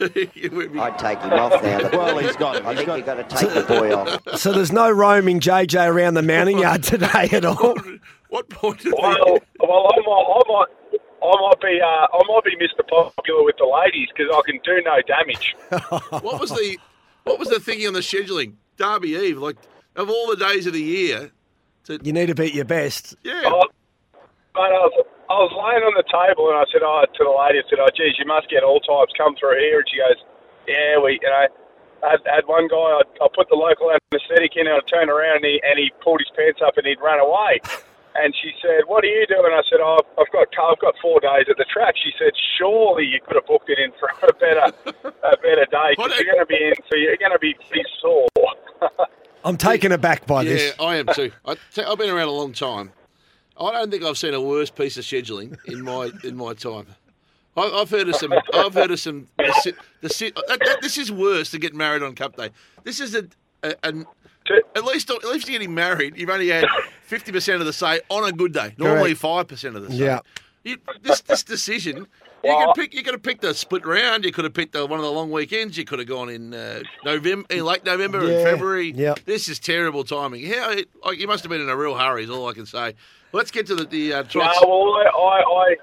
I'd 0.80 0.98
take 0.98 1.18
him 1.20 1.32
off 1.32 1.62
now. 1.62 1.90
Well, 1.92 2.18
he's 2.18 2.36
got- 2.36 2.64
I 2.64 2.70
he's 2.70 2.76
think 2.78 2.86
got- 2.86 2.96
you've 2.96 3.06
got 3.06 3.28
to 3.28 3.36
take 3.36 3.54
the 3.54 3.62
boy 3.62 3.94
off. 3.94 4.20
So 4.40 4.52
there's 4.52 4.72
no 4.72 4.90
roaming 4.90 5.40
JJ 5.40 5.88
around 5.88 6.14
the 6.14 6.22
mounting 6.22 6.58
yard 6.58 6.82
today 6.82 7.28
at 7.32 7.44
all. 7.44 7.76
What 8.30 8.48
point? 8.48 8.82
Well, 8.84 9.38
well, 9.60 9.88
I 9.92 10.00
might, 10.00 10.26
I 10.28 10.42
might, 10.48 10.66
I 11.22 11.48
might 11.48 11.60
be, 11.60 11.80
uh, 11.82 11.86
I 11.86 12.22
might 12.28 12.44
be 12.44 12.56
Mr. 12.56 12.86
Popular 12.88 13.42
with 13.44 13.56
the 13.58 13.66
ladies 13.66 14.08
because 14.16 14.32
I 14.34 14.40
can 14.46 14.60
do 14.64 14.80
no 14.82 15.00
damage. 15.06 15.54
what 16.22 16.40
was 16.40 16.50
the 16.50 16.78
what 17.24 17.38
was 17.38 17.48
the 17.48 17.60
thinking 17.60 17.86
on 17.88 17.92
the 17.92 18.00
scheduling? 18.00 18.54
Derby 18.76 19.10
Eve, 19.10 19.38
like 19.38 19.56
of 19.96 20.08
all 20.08 20.28
the 20.28 20.36
days 20.36 20.66
of 20.66 20.72
the 20.72 20.80
year. 20.82 21.30
You 22.02 22.12
need 22.12 22.26
to 22.26 22.34
beat 22.34 22.54
your 22.54 22.64
best. 22.64 23.16
Yeah. 23.24 23.42
Oh, 23.46 23.64
but 24.60 24.76
I 24.76 24.84
was, 24.84 24.92
I 25.32 25.38
was 25.40 25.52
laying 25.56 25.88
on 25.88 25.96
the 25.96 26.04
table 26.04 26.52
and 26.52 26.60
I 26.60 26.68
said, 26.68 26.84
oh, 26.84 27.00
to 27.08 27.22
the 27.24 27.32
lady, 27.32 27.64
I 27.64 27.66
said, 27.72 27.80
oh, 27.80 27.88
geez, 27.96 28.20
you 28.20 28.28
must 28.28 28.52
get 28.52 28.60
all 28.60 28.76
types 28.76 29.16
come 29.16 29.32
through 29.40 29.56
here. 29.56 29.80
And 29.80 29.88
she 29.88 29.96
goes, 29.96 30.20
yeah, 30.68 31.00
we, 31.00 31.16
you 31.16 31.24
know, 31.32 31.48
I 32.04 32.08
had, 32.12 32.20
had 32.28 32.44
one 32.44 32.68
guy, 32.68 33.00
I, 33.00 33.08
I 33.24 33.26
put 33.32 33.48
the 33.48 33.56
local 33.56 33.88
anaesthetic 33.88 34.60
in, 34.60 34.68
and 34.68 34.76
I 34.76 34.84
turned 34.84 35.08
around, 35.08 35.40
and 35.40 35.48
he, 35.48 35.64
and 35.64 35.80
he 35.80 35.88
pulled 36.04 36.20
his 36.20 36.28
pants 36.36 36.60
up, 36.60 36.76
and 36.76 36.84
he'd 36.84 37.00
run 37.00 37.24
away. 37.24 37.64
And 38.12 38.34
she 38.36 38.50
said, 38.60 38.90
"What 38.90 39.04
are 39.04 39.06
you 39.06 39.24
doing?" 39.28 39.54
I 39.54 39.62
said, 39.70 39.78
"Oh, 39.78 40.02
I've 40.18 40.32
got 40.32 40.48
I've 40.50 40.80
got 40.80 40.94
four 41.00 41.20
days 41.20 41.46
at 41.48 41.56
the 41.56 41.64
track." 41.70 41.94
She 41.94 42.10
said, 42.18 42.32
"Surely 42.58 43.06
you 43.06 43.20
could 43.22 43.36
have 43.36 43.46
booked 43.46 43.70
it 43.70 43.78
in 43.78 43.92
for 44.00 44.10
a 44.26 44.32
better 44.34 44.66
a 45.22 45.36
better 45.36 45.66
day 45.70 45.94
because 45.94 46.18
you're 46.18 46.26
going 46.26 46.42
to 46.42 46.50
be 46.50 46.58
in, 46.58 46.74
so 46.90 46.96
you're 46.96 47.16
going 47.16 47.30
to 47.30 47.38
be 47.38 47.54
pretty 47.54 47.86
sore." 48.02 48.26
I'm 49.44 49.56
taken 49.56 49.92
aback 49.92 50.26
by 50.26 50.42
yeah, 50.42 50.50
this. 50.50 50.74
Yeah, 50.76 50.84
I 50.84 50.96
am 50.96 51.06
too. 51.06 51.30
I, 51.46 51.54
have 51.76 51.98
been 51.98 52.10
around 52.10 52.28
a 52.28 52.32
long 52.32 52.52
time. 52.52 52.90
I 53.60 53.72
don't 53.72 53.90
think 53.90 54.02
I've 54.02 54.18
seen 54.18 54.34
a 54.34 54.40
worse 54.40 54.70
piece 54.70 54.96
of 54.96 55.04
scheduling 55.04 55.56
in 55.66 55.82
my 55.82 56.10
in 56.24 56.36
my 56.36 56.54
time. 56.54 56.86
I, 57.56 57.62
I've 57.62 57.90
heard 57.90 58.08
of 58.08 58.16
some. 58.16 58.32
I've 58.54 58.74
heard 58.74 58.90
of 58.90 59.00
some. 59.00 59.28
The, 59.36 59.80
the, 60.00 60.78
this 60.80 60.96
is 60.96 61.12
worse 61.12 61.50
than 61.50 61.60
getting 61.60 61.78
married 61.78 62.02
on 62.02 62.14
Cup 62.14 62.36
Day. 62.36 62.50
This 62.84 63.00
is 63.00 63.14
a, 63.14 63.26
a, 63.62 63.74
an 63.84 64.06
at 64.74 64.84
least 64.84 65.10
at 65.10 65.24
least 65.24 65.48
you're 65.48 65.58
getting 65.58 65.74
married. 65.74 66.16
You've 66.16 66.30
only 66.30 66.48
had 66.48 66.64
fifty 67.02 67.32
percent 67.32 67.60
of 67.60 67.66
the 67.66 67.72
say 67.72 68.00
on 68.08 68.26
a 68.26 68.32
good 68.32 68.52
day. 68.52 68.74
Normally 68.78 69.14
five 69.14 69.48
percent 69.48 69.76
of 69.76 69.82
the 69.82 69.90
say. 69.90 70.04
Yeah. 70.04 70.20
You, 70.64 70.76
this 71.02 71.20
this 71.22 71.42
decision. 71.42 72.06
You 72.42 72.56
could 72.64 72.74
pick. 72.74 72.94
You 72.94 73.02
could 73.02 73.12
have 73.12 73.22
picked 73.22 73.44
a 73.44 73.52
split 73.52 73.84
round. 73.84 74.24
You 74.24 74.32
could 74.32 74.44
have 74.44 74.54
picked 74.54 74.74
one 74.74 74.92
of 74.92 75.02
the 75.02 75.12
long 75.12 75.30
weekends. 75.30 75.76
You 75.76 75.84
could 75.84 75.98
have 75.98 76.08
gone 76.08 76.30
in 76.30 76.54
uh, 76.54 76.80
November, 77.04 77.46
in 77.50 77.64
late 77.66 77.84
November 77.84 78.20
and 78.20 78.42
February. 78.42 78.92
yeah. 78.96 79.14
This 79.26 79.48
is 79.48 79.58
terrible 79.58 80.04
timing. 80.04 80.46
How? 80.46 80.70
It, 80.70 80.88
like, 81.04 81.18
you 81.18 81.26
must 81.26 81.42
have 81.44 81.50
been 81.50 81.60
in 81.60 81.68
a 81.68 81.76
real 81.76 81.94
hurry. 81.98 82.24
Is 82.24 82.30
all 82.30 82.48
I 82.48 82.54
can 82.54 82.64
say. 82.64 82.94
Let's 83.32 83.50
get 83.50 83.66
to 83.66 83.74
the, 83.76 83.84
the 83.84 84.12
uh, 84.14 84.24
No, 84.34 84.40
well, 84.66 84.94
I, 84.94 85.42
I, 85.42 85.76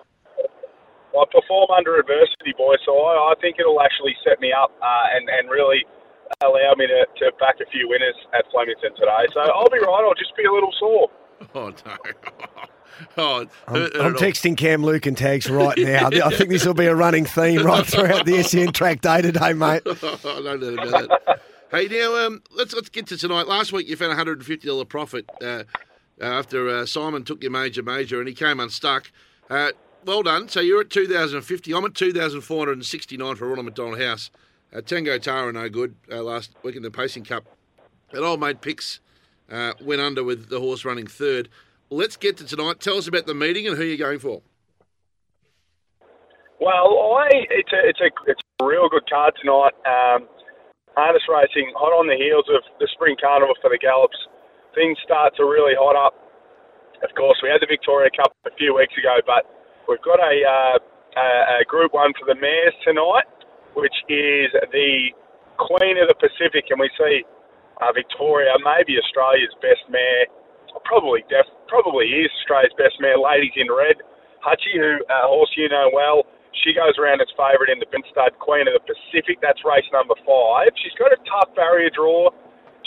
I 1.17 1.23
perform 1.31 1.71
under 1.71 1.97
adversity, 1.97 2.53
boy. 2.57 2.75
So 2.85 2.97
I, 2.99 3.31
I 3.31 3.33
think 3.41 3.57
it'll 3.59 3.81
actually 3.81 4.15
set 4.27 4.39
me 4.39 4.51
up 4.51 4.71
uh, 4.81 5.15
and 5.15 5.29
and 5.29 5.49
really 5.49 5.85
allow 6.41 6.73
me 6.77 6.87
to, 6.87 7.05
to 7.19 7.31
back 7.39 7.55
a 7.65 7.69
few 7.71 7.87
winners 7.87 8.15
at 8.33 8.45
Flemington 8.51 8.91
today. 8.95 9.25
So 9.33 9.39
I'll 9.39 9.69
be 9.69 9.79
right. 9.79 10.03
I'll 10.05 10.13
just 10.13 10.35
be 10.35 10.43
a 10.43 10.51
little 10.51 10.73
sore. 10.79 11.09
Oh 11.55 11.73
no! 11.85 11.97
Oh, 13.15 13.45
I'm, 13.67 13.75
hurt- 13.75 13.95
hurt 13.95 14.05
I'm 14.05 14.13
texting 14.15 14.57
Cam 14.57 14.83
Luke 14.83 15.05
and 15.05 15.15
tags 15.15 15.47
right 15.49 15.77
now. 15.77 16.07
I 16.07 16.29
think 16.31 16.49
this 16.49 16.65
will 16.65 16.73
be 16.73 16.87
a 16.87 16.95
running 16.95 17.25
theme 17.25 17.63
right 17.63 17.85
throughout 17.85 18.25
the 18.25 18.41
SEN 18.41 18.71
track 18.73 19.01
day 19.01 19.21
today, 19.21 19.53
mate. 19.53 19.83
I 19.85 19.93
don't 19.93 20.23
know 20.61 20.73
about 20.73 21.21
that. 21.25 21.41
Hey, 21.69 21.87
now 21.89 22.25
um, 22.25 22.41
let's 22.55 22.73
let's 22.73 22.89
get 22.89 23.05
to 23.07 23.17
tonight. 23.17 23.45
Last 23.47 23.71
week 23.71 23.87
you 23.87 23.95
found 23.97 24.13
a 24.13 24.15
hundred 24.15 24.39
and 24.39 24.47
fifty 24.47 24.67
dollar 24.67 24.85
profit 24.85 25.29
uh, 25.43 25.63
after 26.21 26.69
uh, 26.69 26.85
Simon 26.85 27.23
took 27.23 27.41
your 27.41 27.51
major 27.51 27.83
major 27.83 28.19
and 28.19 28.27
he 28.27 28.33
came 28.33 28.59
unstuck. 28.59 29.11
Uh, 29.49 29.71
well 30.05 30.23
done. 30.23 30.49
So 30.49 30.59
you're 30.59 30.81
at 30.81 30.89
two 30.89 31.07
thousand 31.07 31.41
fifty. 31.41 31.73
I'm 31.73 31.85
at 31.85 31.95
two 31.95 32.13
thousand 32.13 32.41
four 32.41 32.59
hundred 32.59 32.73
and 32.73 32.85
sixty 32.85 33.17
nine 33.17 33.35
for 33.35 33.47
Ronald 33.47 33.65
McDonald 33.65 33.99
House. 33.99 34.31
Uh, 34.73 34.81
Tango 34.81 35.17
Tara 35.17 35.51
no 35.53 35.69
good 35.69 35.95
uh, 36.11 36.21
last 36.21 36.51
week 36.63 36.75
in 36.75 36.81
the 36.81 36.91
Pacing 36.91 37.23
Cup. 37.23 37.45
And 38.11 38.23
old 38.23 38.39
mate 38.39 38.61
Picks 38.61 38.99
uh, 39.51 39.73
went 39.81 40.01
under 40.01 40.23
with 40.23 40.49
the 40.49 40.59
horse 40.59 40.85
running 40.85 41.07
third. 41.07 41.49
Let's 41.89 42.17
get 42.17 42.37
to 42.37 42.45
tonight. 42.45 42.79
Tell 42.79 42.97
us 42.97 43.07
about 43.07 43.27
the 43.27 43.33
meeting 43.33 43.67
and 43.67 43.77
who 43.77 43.83
you're 43.83 43.97
going 43.97 44.19
for. 44.19 44.41
Well, 46.59 47.15
I 47.17 47.29
it's 47.51 47.71
a 47.71 47.87
it's 47.87 48.01
a 48.01 48.09
it's 48.25 48.41
a 48.59 48.65
real 48.65 48.89
good 48.89 49.07
card 49.09 49.35
tonight. 49.39 49.73
Um, 49.85 50.27
harness 50.95 51.23
racing 51.29 51.71
hot 51.75 51.93
on 51.93 52.07
the 52.07 52.15
heels 52.15 52.45
of 52.49 52.63
the 52.79 52.89
spring 52.91 53.15
carnival 53.21 53.55
for 53.61 53.69
the 53.69 53.77
gallops. 53.77 54.17
Things 54.77 54.93
start 55.01 55.33
to 55.41 55.43
really 55.49 55.73
hot 55.73 55.97
up. 55.97 56.13
Of 57.01 57.09
course, 57.17 57.41
we 57.41 57.49
had 57.49 57.65
the 57.65 57.69
Victoria 57.69 58.13
Cup 58.13 58.29
a 58.45 58.53
few 58.61 58.77
weeks 58.77 58.93
ago, 58.93 59.17
but 59.25 59.49
we've 59.89 60.01
got 60.05 60.21
a, 60.21 60.35
uh, 60.45 60.77
a, 61.17 61.27
a 61.61 61.65
Group 61.65 61.97
One 61.97 62.13
for 62.13 62.29
the 62.29 62.37
mares 62.37 62.77
tonight, 62.85 63.25
which 63.73 63.97
is 64.05 64.53
the 64.69 65.09
Queen 65.57 65.97
of 65.97 66.13
the 66.13 66.17
Pacific, 66.21 66.69
and 66.69 66.77
we 66.77 66.93
see 66.93 67.25
uh, 67.81 67.89
Victoria, 67.89 68.53
maybe 68.61 69.01
Australia's 69.01 69.53
best 69.65 69.81
mare, 69.89 70.29
probably 70.85 71.25
def- 71.25 71.49
probably 71.65 72.05
is 72.13 72.29
Australia's 72.45 72.73
best 72.77 73.01
mare, 73.01 73.17
Ladies 73.17 73.57
in 73.57 73.73
Red. 73.73 73.97
Hutchie, 74.45 74.77
who 74.77 75.01
uh, 75.09 75.25
horse 75.25 75.49
you 75.57 75.69
know 75.73 75.89
well, 75.89 76.21
she 76.63 76.73
goes 76.77 76.93
around 77.01 77.21
as 77.21 77.29
favourite 77.33 77.73
in 77.73 77.81
the 77.81 77.89
Ben 77.89 78.05
Stud 78.13 78.37
Queen 78.37 78.69
of 78.69 78.77
the 78.77 78.85
Pacific. 78.85 79.41
That's 79.41 79.61
race 79.65 79.89
number 79.89 80.13
five. 80.21 80.69
She's 80.77 80.93
got 81.01 81.09
a 81.13 81.19
tough 81.25 81.53
barrier 81.57 81.89
draw. 81.89 82.29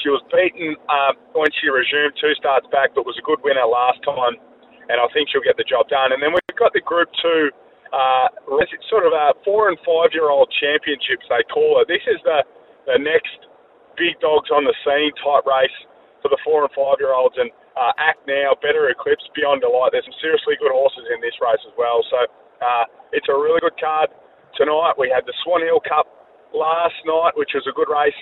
She 0.03 0.09
was 0.09 0.25
beaten 0.33 0.77
um, 0.89 1.15
when 1.37 1.53
she 1.61 1.69
resumed 1.69 2.17
two 2.17 2.33
starts 2.41 2.67
back, 2.73 2.97
but 2.97 3.05
was 3.05 3.17
a 3.21 3.27
good 3.27 3.41
winner 3.45 3.65
last 3.69 4.01
time, 4.03 4.41
and 4.89 4.97
I 4.97 5.07
think 5.13 5.29
she'll 5.29 5.45
get 5.45 5.61
the 5.61 5.69
job 5.69 5.89
done. 5.93 6.13
And 6.17 6.21
then 6.21 6.33
we've 6.33 6.59
got 6.59 6.73
the 6.73 6.81
Group 6.81 7.13
Two, 7.21 7.53
uh, 7.91 8.31
it's 8.63 8.87
sort 8.87 9.03
of 9.03 9.13
a 9.13 9.35
four 9.43 9.69
and 9.69 9.79
five 9.83 10.15
year 10.15 10.31
old 10.31 10.47
championships 10.63 11.27
they 11.27 11.43
call 11.51 11.83
it. 11.83 11.91
This 11.91 12.03
is 12.07 12.23
the 12.23 12.47
the 12.87 12.99
next 13.03 13.51
big 13.99 14.17
dogs 14.23 14.49
on 14.55 14.65
the 14.65 14.75
scene 14.87 15.13
type 15.21 15.45
race 15.45 15.79
for 16.23 16.31
the 16.31 16.39
four 16.47 16.63
and 16.65 16.73
five 16.73 17.03
year 17.03 17.13
olds 17.13 17.35
and 17.37 17.51
uh, 17.75 17.93
Act 17.99 18.23
Now, 18.27 18.55
Better 18.63 18.91
Eclipse, 18.91 19.25
Beyond 19.35 19.63
Delight. 19.63 19.91
There's 19.95 20.07
some 20.07 20.17
seriously 20.23 20.55
good 20.59 20.75
horses 20.75 21.07
in 21.11 21.19
this 21.23 21.35
race 21.43 21.63
as 21.67 21.75
well. 21.75 22.03
So 22.11 22.19
uh, 22.61 22.85
it's 23.11 23.27
a 23.31 23.37
really 23.37 23.63
good 23.63 23.77
card 23.79 24.11
tonight. 24.55 24.95
We 24.99 25.11
had 25.11 25.27
the 25.27 25.35
Swan 25.43 25.63
Hill 25.63 25.83
Cup 25.83 26.07
last 26.53 26.99
night, 27.07 27.35
which 27.39 27.55
was 27.55 27.65
a 27.67 27.75
good 27.75 27.89
race, 27.91 28.17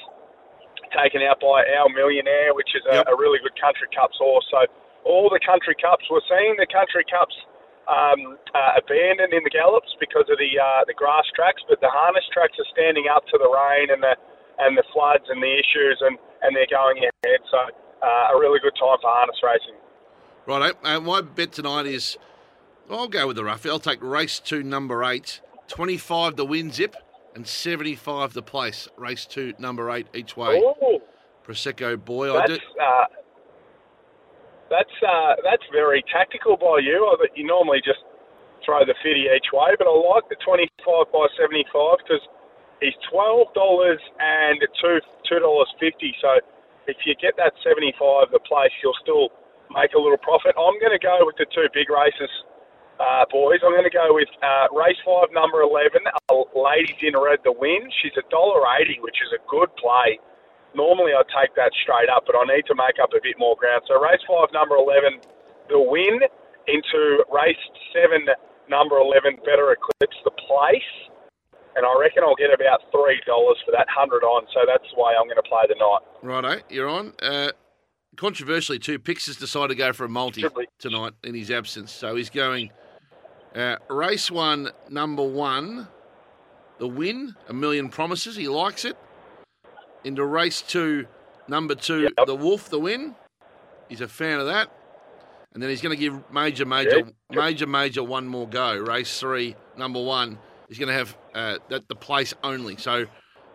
taken 0.90 1.22
out 1.22 1.40
by 1.40 1.64
Our 1.64 1.88
Millionaire, 1.92 2.52
which 2.54 2.72
is 2.74 2.84
a, 2.88 3.04
a 3.08 3.14
really 3.16 3.38
good 3.42 3.56
Country 3.60 3.88
Cups 3.94 4.16
horse. 4.18 4.46
So 4.50 4.66
all 5.04 5.28
the 5.30 5.40
Country 5.40 5.76
Cups, 5.78 6.04
we're 6.10 6.24
seeing 6.28 6.56
the 6.58 6.68
Country 6.68 7.04
Cups 7.08 7.34
um, 7.88 8.36
uh, 8.52 8.76
abandoned 8.76 9.32
in 9.32 9.42
the 9.44 9.50
gallops 9.50 9.88
because 9.98 10.28
of 10.28 10.36
the 10.36 10.52
uh, 10.60 10.84
the 10.84 10.92
grass 10.92 11.24
tracks, 11.32 11.64
but 11.68 11.80
the 11.80 11.88
harness 11.88 12.24
tracks 12.32 12.56
are 12.60 12.68
standing 12.72 13.08
up 13.08 13.24
to 13.32 13.36
the 13.40 13.48
rain 13.48 13.88
and 13.88 14.02
the 14.04 14.14
and 14.58 14.76
the 14.76 14.84
floods 14.92 15.24
and 15.28 15.42
the 15.42 15.54
issues, 15.54 15.96
and, 16.02 16.18
and 16.42 16.54
they're 16.54 16.70
going 16.70 16.98
ahead. 16.98 17.40
So 17.50 17.58
uh, 18.02 18.34
a 18.34 18.38
really 18.38 18.60
good 18.60 18.74
time 18.78 18.98
for 19.00 19.08
harness 19.08 19.38
racing. 19.42 19.78
Right, 20.46 20.74
uh, 20.82 21.00
my 21.00 21.20
bet 21.20 21.52
tonight 21.52 21.86
is 21.86 22.18
I'll 22.90 23.08
go 23.08 23.28
with 23.28 23.36
the 23.36 23.44
rough. 23.44 23.64
I'll 23.66 23.78
take 23.78 24.02
race 24.02 24.38
two, 24.38 24.62
number 24.62 25.04
eight, 25.04 25.40
25 25.68 26.36
the 26.36 26.44
win 26.44 26.72
zip, 26.72 26.96
and 27.34 27.46
75 27.46 28.32
the 28.32 28.42
place. 28.42 28.88
Race 28.96 29.26
two, 29.26 29.54
number 29.58 29.90
eight 29.90 30.06
each 30.14 30.36
way. 30.36 30.58
Ooh, 30.58 31.00
Prosecco 31.46 32.02
boy, 32.02 32.34
I 32.34 32.46
that's 32.46 32.60
do. 32.60 32.80
uh, 32.80 33.04
that's 34.70 34.96
uh, 35.00 35.34
that's 35.44 35.64
very 35.72 36.04
tactical 36.12 36.56
by 36.56 36.80
you. 36.82 37.08
I 37.08 37.16
you 37.34 37.46
normally 37.46 37.80
just 37.84 38.00
throw 38.64 38.84
the 38.84 38.94
fifty 39.00 39.26
each 39.32 39.48
way, 39.52 39.72
but 39.78 39.88
I 39.88 39.94
like 39.96 40.28
the 40.28 40.36
twenty-five 40.44 41.08
by 41.12 41.26
seventy-five 41.40 42.04
because 42.04 42.24
he's 42.80 42.96
twelve 43.10 43.48
dollars 43.54 44.00
and 44.20 44.60
two 44.80 45.00
two 45.28 45.40
dollars 45.40 45.68
fifty. 45.80 46.12
So 46.20 46.40
if 46.86 46.96
you 47.08 47.14
get 47.16 47.36
that 47.40 47.56
seventy-five, 47.64 48.28
the 48.28 48.44
place 48.44 48.72
you'll 48.84 48.98
still 49.00 49.32
make 49.72 49.92
a 49.96 50.00
little 50.00 50.20
profit. 50.20 50.52
I'm 50.56 50.76
going 50.80 50.96
to 50.96 51.00
go 51.00 51.20
with 51.24 51.36
the 51.36 51.46
two 51.52 51.68
big 51.72 51.88
races, 51.88 52.32
uh, 53.00 53.24
boys. 53.30 53.62
I'm 53.64 53.72
going 53.72 53.88
to 53.88 53.94
go 53.94 54.10
with 54.10 54.28
uh, 54.42 54.66
race 54.74 54.98
five, 55.06 55.30
number 55.32 55.62
eleven, 55.62 56.02
uh, 56.06 56.44
Ladies 56.54 56.98
in 57.02 57.14
Red, 57.18 57.40
the 57.42 57.54
win. 57.54 57.88
She's 58.02 58.14
a 58.18 58.26
dollar 58.30 58.62
eighty, 58.78 58.98
which 59.00 59.16
is 59.24 59.30
a 59.32 59.40
good 59.48 59.70
play. 59.78 60.18
Normally 60.74 61.16
I'd 61.16 61.30
take 61.32 61.54
that 61.56 61.72
straight 61.82 62.10
up, 62.12 62.24
but 62.26 62.36
I 62.36 62.44
need 62.44 62.66
to 62.68 62.76
make 62.76 63.00
up 63.02 63.10
a 63.16 63.20
bit 63.22 63.38
more 63.38 63.56
ground. 63.56 63.82
So 63.88 63.96
race 63.96 64.20
five, 64.28 64.52
number 64.52 64.76
eleven, 64.76 65.22
the 65.68 65.80
win 65.80 66.20
into 66.68 67.24
race 67.32 67.62
seven, 67.94 68.28
number 68.68 68.98
eleven, 68.98 69.40
Better 69.46 69.72
Eclipse, 69.72 70.18
the 70.24 70.34
place. 70.46 70.90
And 71.76 71.86
I 71.86 71.94
reckon 72.00 72.24
I'll 72.24 72.34
get 72.34 72.52
about 72.52 72.82
three 72.90 73.20
dollars 73.26 73.56
for 73.64 73.72
that 73.72 73.86
hundred 73.88 74.24
on. 74.24 74.46
So 74.52 74.60
that's 74.66 74.84
the 74.94 75.00
way 75.00 75.12
I'm 75.18 75.26
going 75.26 75.36
to 75.40 75.48
play 75.48 75.62
the 75.68 75.78
night. 75.78 76.02
Righto, 76.22 76.60
you're 76.68 76.88
on. 76.88 77.14
Uh, 77.22 77.52
controversially, 78.16 78.80
too, 78.80 78.98
Pix 78.98 79.26
has 79.26 79.36
decided 79.36 79.68
to 79.68 79.74
go 79.76 79.92
for 79.92 80.04
a 80.04 80.08
multi 80.08 80.44
tonight 80.78 81.12
in 81.22 81.34
his 81.34 81.50
absence. 81.50 81.92
So 81.92 82.16
he's 82.16 82.30
going 82.30 82.70
uh, 83.54 83.76
race 83.88 84.30
one, 84.30 84.70
number 84.88 85.22
one, 85.22 85.88
the 86.78 86.88
win, 86.88 87.34
a 87.48 87.52
million 87.52 87.88
promises. 87.88 88.36
He 88.36 88.48
likes 88.48 88.84
it. 88.84 88.96
Into 90.04 90.24
race 90.24 90.62
two, 90.62 91.06
number 91.48 91.74
two, 91.74 92.08
the 92.26 92.34
Wolf, 92.34 92.70
the 92.70 92.78
win. 92.78 93.14
He's 93.88 94.00
a 94.00 94.08
fan 94.08 94.38
of 94.38 94.46
that. 94.46 94.70
And 95.54 95.62
then 95.62 95.70
he's 95.70 95.80
going 95.80 95.96
to 95.96 96.00
give 96.00 96.30
Major 96.30 96.64
Major 96.66 97.02
Major 97.30 97.66
Major 97.66 98.04
one 98.04 98.28
more 98.28 98.46
go. 98.46 98.76
Race 98.76 99.18
three, 99.18 99.56
number 99.76 100.00
one. 100.02 100.38
He's 100.68 100.78
going 100.78 100.88
to 100.88 100.94
have 100.94 101.16
uh, 101.34 101.58
that 101.70 101.88
the 101.88 101.94
place 101.96 102.34
only. 102.44 102.76
So 102.76 103.06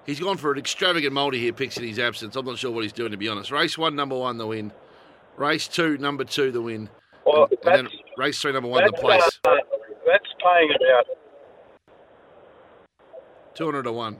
he's 0.06 0.20
gone 0.20 0.38
for 0.38 0.52
an 0.52 0.57
extravagant 0.57 1.14
multi 1.14 1.40
here, 1.40 1.53
Pix 1.53 1.78
in 1.78 1.84
his 1.88 1.99
absence. 1.99 2.36
I'm 2.36 2.45
not 2.45 2.57
sure 2.57 2.72
what 2.72 2.84
he's 2.84 2.94
doing 2.94 3.11
to 3.11 3.18
be 3.18 3.30
honest. 3.30 3.52
Race 3.52 3.78
one, 3.78 3.95
number 3.95 4.18
one, 4.18 4.38
the 4.38 4.48
win. 4.48 4.72
Race 5.38 5.68
two, 5.68 5.98
number 5.99 6.24
two, 6.24 6.52
the 6.52 6.61
win. 6.61 6.90
Well, 7.26 7.48
and, 7.49 7.60
and 7.64 7.88
then 7.88 7.94
race 8.18 8.41
three, 8.41 8.52
number 8.52 8.70
one, 8.70 8.84
the 8.86 8.91
place. 8.94 9.40
uh, 9.45 9.56
paying 10.44 10.70
about 10.76 11.06
Two 13.56 13.65
hundred 13.65 13.84
to 13.84 13.91
one. 13.91 14.20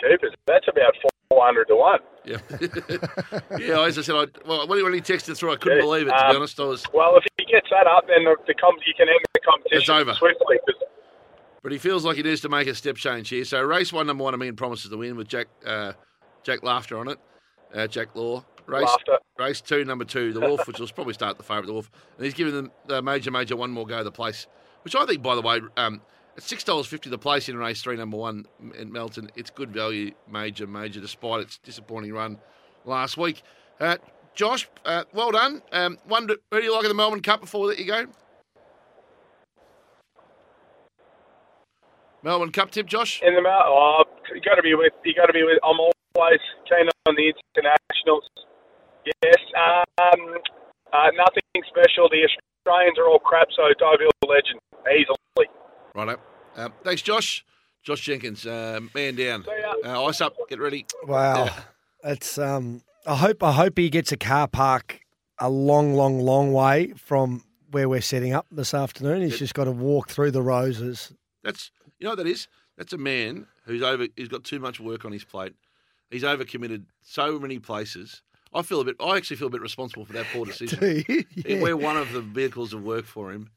cheapest. 0.00 0.34
That's 0.46 0.66
about 0.68 0.94
four 1.30 1.44
hundred 1.44 1.66
to 1.66 1.76
one. 1.76 1.98
Yeah, 2.24 2.38
yeah. 3.58 3.80
As 3.86 3.98
I 3.98 4.02
said, 4.02 4.14
I, 4.14 4.26
well, 4.46 4.66
when 4.66 4.78
he- 4.78 4.84
when 4.84 4.92
he 4.94 5.00
texted 5.00 5.36
through, 5.36 5.52
I 5.52 5.56
couldn't 5.56 5.78
Yeah, 5.78 5.84
believe 5.84 6.06
it. 6.06 6.10
To 6.10 6.24
um, 6.26 6.30
be 6.32 6.36
honest, 6.36 6.60
I 6.60 6.64
was. 6.64 6.84
Well, 6.94 7.16
if 7.16 7.24
he 7.38 7.44
gets 7.46 7.66
that 7.70 7.86
up, 7.86 8.06
then 8.08 8.24
the, 8.24 8.36
the 8.46 8.54
com- 8.54 8.76
you 8.86 8.94
can 8.96 9.08
end 9.08 9.18
the 9.34 9.40
competition 9.40 9.78
It's 9.80 9.88
over. 9.88 10.14
swiftly. 10.14 10.56
But 11.62 11.72
he 11.72 11.78
feels 11.78 12.04
like 12.06 12.16
he 12.16 12.22
needs 12.22 12.40
to 12.42 12.48
make 12.48 12.66
a 12.68 12.74
step 12.74 12.96
change 12.96 13.28
here. 13.28 13.44
So 13.44 13.60
race 13.62 13.92
one, 13.92 14.06
number 14.06 14.24
one, 14.24 14.32
I 14.32 14.38
mean, 14.38 14.56
promises 14.56 14.90
to 14.90 14.96
win 14.96 15.16
with 15.16 15.28
Jack 15.28 15.48
uh, 15.66 15.92
Jack 16.42 16.62
Laughter 16.62 16.96
on 16.98 17.08
it. 17.08 17.18
Uh, 17.74 17.86
Jack 17.86 18.14
Law. 18.14 18.44
Race 18.66 18.86
Laughter. 18.86 19.18
race 19.38 19.60
two, 19.60 19.84
number 19.84 20.04
two, 20.04 20.32
the 20.32 20.40
Wolf, 20.40 20.66
which 20.66 20.78
will 20.78 20.88
probably 20.88 21.12
start 21.14 21.36
the 21.36 21.42
favourite, 21.42 21.66
the 21.66 21.72
Wolf. 21.74 21.90
And 22.16 22.24
he's 22.24 22.34
giving 22.34 22.54
them 22.54 22.70
the 22.86 23.02
major, 23.02 23.30
major 23.30 23.56
one 23.56 23.70
more 23.70 23.86
go 23.86 23.98
of 23.98 24.04
the 24.04 24.12
place, 24.12 24.46
which 24.82 24.94
I 24.94 25.04
think, 25.06 25.22
by 25.22 25.34
the 25.34 25.42
way, 25.42 25.60
um, 25.76 26.00
at 26.36 26.42
six 26.42 26.64
dollars 26.64 26.86
fifty 26.86 27.10
the 27.10 27.18
place 27.18 27.48
in 27.48 27.56
race 27.56 27.82
three, 27.82 27.96
number 27.96 28.16
one 28.16 28.46
in 28.78 28.92
Melton. 28.92 29.30
It's 29.36 29.50
good 29.50 29.72
value, 29.72 30.12
major, 30.30 30.66
major, 30.66 31.00
despite 31.00 31.40
its 31.40 31.58
disappointing 31.58 32.12
run 32.12 32.38
last 32.84 33.16
week. 33.16 33.42
Uh, 33.80 33.96
Josh, 34.34 34.68
uh, 34.84 35.04
well 35.12 35.32
done. 35.32 35.62
Um, 35.72 35.98
who 36.08 36.26
do 36.26 36.62
you 36.62 36.72
like 36.72 36.84
in 36.84 36.88
the 36.88 36.94
Melbourne 36.94 37.20
Cup 37.20 37.40
before 37.40 37.66
let 37.66 37.78
you 37.78 37.86
go? 37.86 38.06
Melbourne 42.22 42.52
Cup 42.52 42.70
tip, 42.70 42.86
Josh. 42.86 43.22
In 43.22 43.34
the 43.34 43.42
mouth, 43.42 43.64
oh, 43.66 44.04
you 44.34 44.40
got 44.42 44.56
to 44.56 44.62
be 44.62 44.74
with. 44.74 44.92
You 45.04 45.14
got 45.14 45.26
to 45.26 45.32
be 45.32 45.42
with. 45.42 45.58
I'm 45.64 45.80
always 45.80 46.40
keen 46.68 46.86
on 47.08 47.16
the 47.16 47.32
internationals. 47.32 48.28
Yes. 49.24 49.40
Um, 49.56 50.36
uh, 50.92 51.10
nothing 51.16 51.64
special. 51.68 52.08
The 52.10 52.28
Australians 52.66 52.98
are 52.98 53.08
all 53.08 53.18
crap, 53.18 53.48
so 53.56 53.62
Deauville 53.78 54.10
legend 54.28 54.60
easily. 54.92 55.48
Right 55.94 56.08
up. 56.08 56.20
Um, 56.56 56.72
thanks, 56.84 57.02
Josh. 57.02 57.44
Josh 57.82 58.02
Jenkins, 58.02 58.46
uh, 58.46 58.80
man 58.94 59.14
down. 59.16 59.44
Uh, 59.84 60.04
ice 60.04 60.20
up. 60.20 60.36
Get 60.48 60.60
ready. 60.60 60.86
Wow, 61.04 61.48
it's 62.04 62.36
um. 62.36 62.82
I 63.06 63.16
hope 63.16 63.42
I 63.42 63.52
hope 63.52 63.78
he 63.78 63.88
gets 63.88 64.12
a 64.12 64.16
car 64.18 64.46
park 64.46 65.00
a 65.38 65.48
long, 65.48 65.94
long, 65.94 66.20
long 66.20 66.52
way 66.52 66.92
from 66.96 67.44
where 67.70 67.88
we're 67.88 68.02
setting 68.02 68.34
up 68.34 68.46
this 68.50 68.74
afternoon. 68.74 69.22
He's 69.22 69.38
just 69.38 69.54
got 69.54 69.64
to 69.64 69.72
walk 69.72 70.10
through 70.10 70.32
the 70.32 70.42
roses. 70.42 71.14
That's 71.42 71.70
you 71.98 72.04
know 72.04 72.10
what 72.10 72.18
that 72.18 72.26
is. 72.26 72.46
That's 72.76 72.92
a 72.92 72.98
man 72.98 73.46
who's 73.64 73.82
over. 73.82 74.06
He's 74.16 74.28
got 74.28 74.44
too 74.44 74.60
much 74.60 74.78
work 74.78 75.06
on 75.06 75.12
his 75.12 75.24
plate. 75.24 75.54
He's 76.10 76.24
overcommitted 76.24 76.84
so 77.02 77.38
many 77.38 77.58
places. 77.58 78.22
I 78.52 78.62
feel 78.62 78.80
a 78.80 78.84
bit. 78.84 78.96
I 79.00 79.16
actually 79.16 79.36
feel 79.36 79.46
a 79.48 79.50
bit 79.50 79.60
responsible 79.60 80.04
for 80.04 80.12
that 80.14 80.26
poor 80.32 80.44
decision. 80.52 81.04
Yeah. 81.36 81.62
We're 81.62 81.76
one 81.76 81.96
of 81.96 82.12
the 82.12 82.20
vehicles 82.20 82.72
of 82.72 82.82
work 82.82 83.04
for 83.04 83.32
him. 83.32 83.50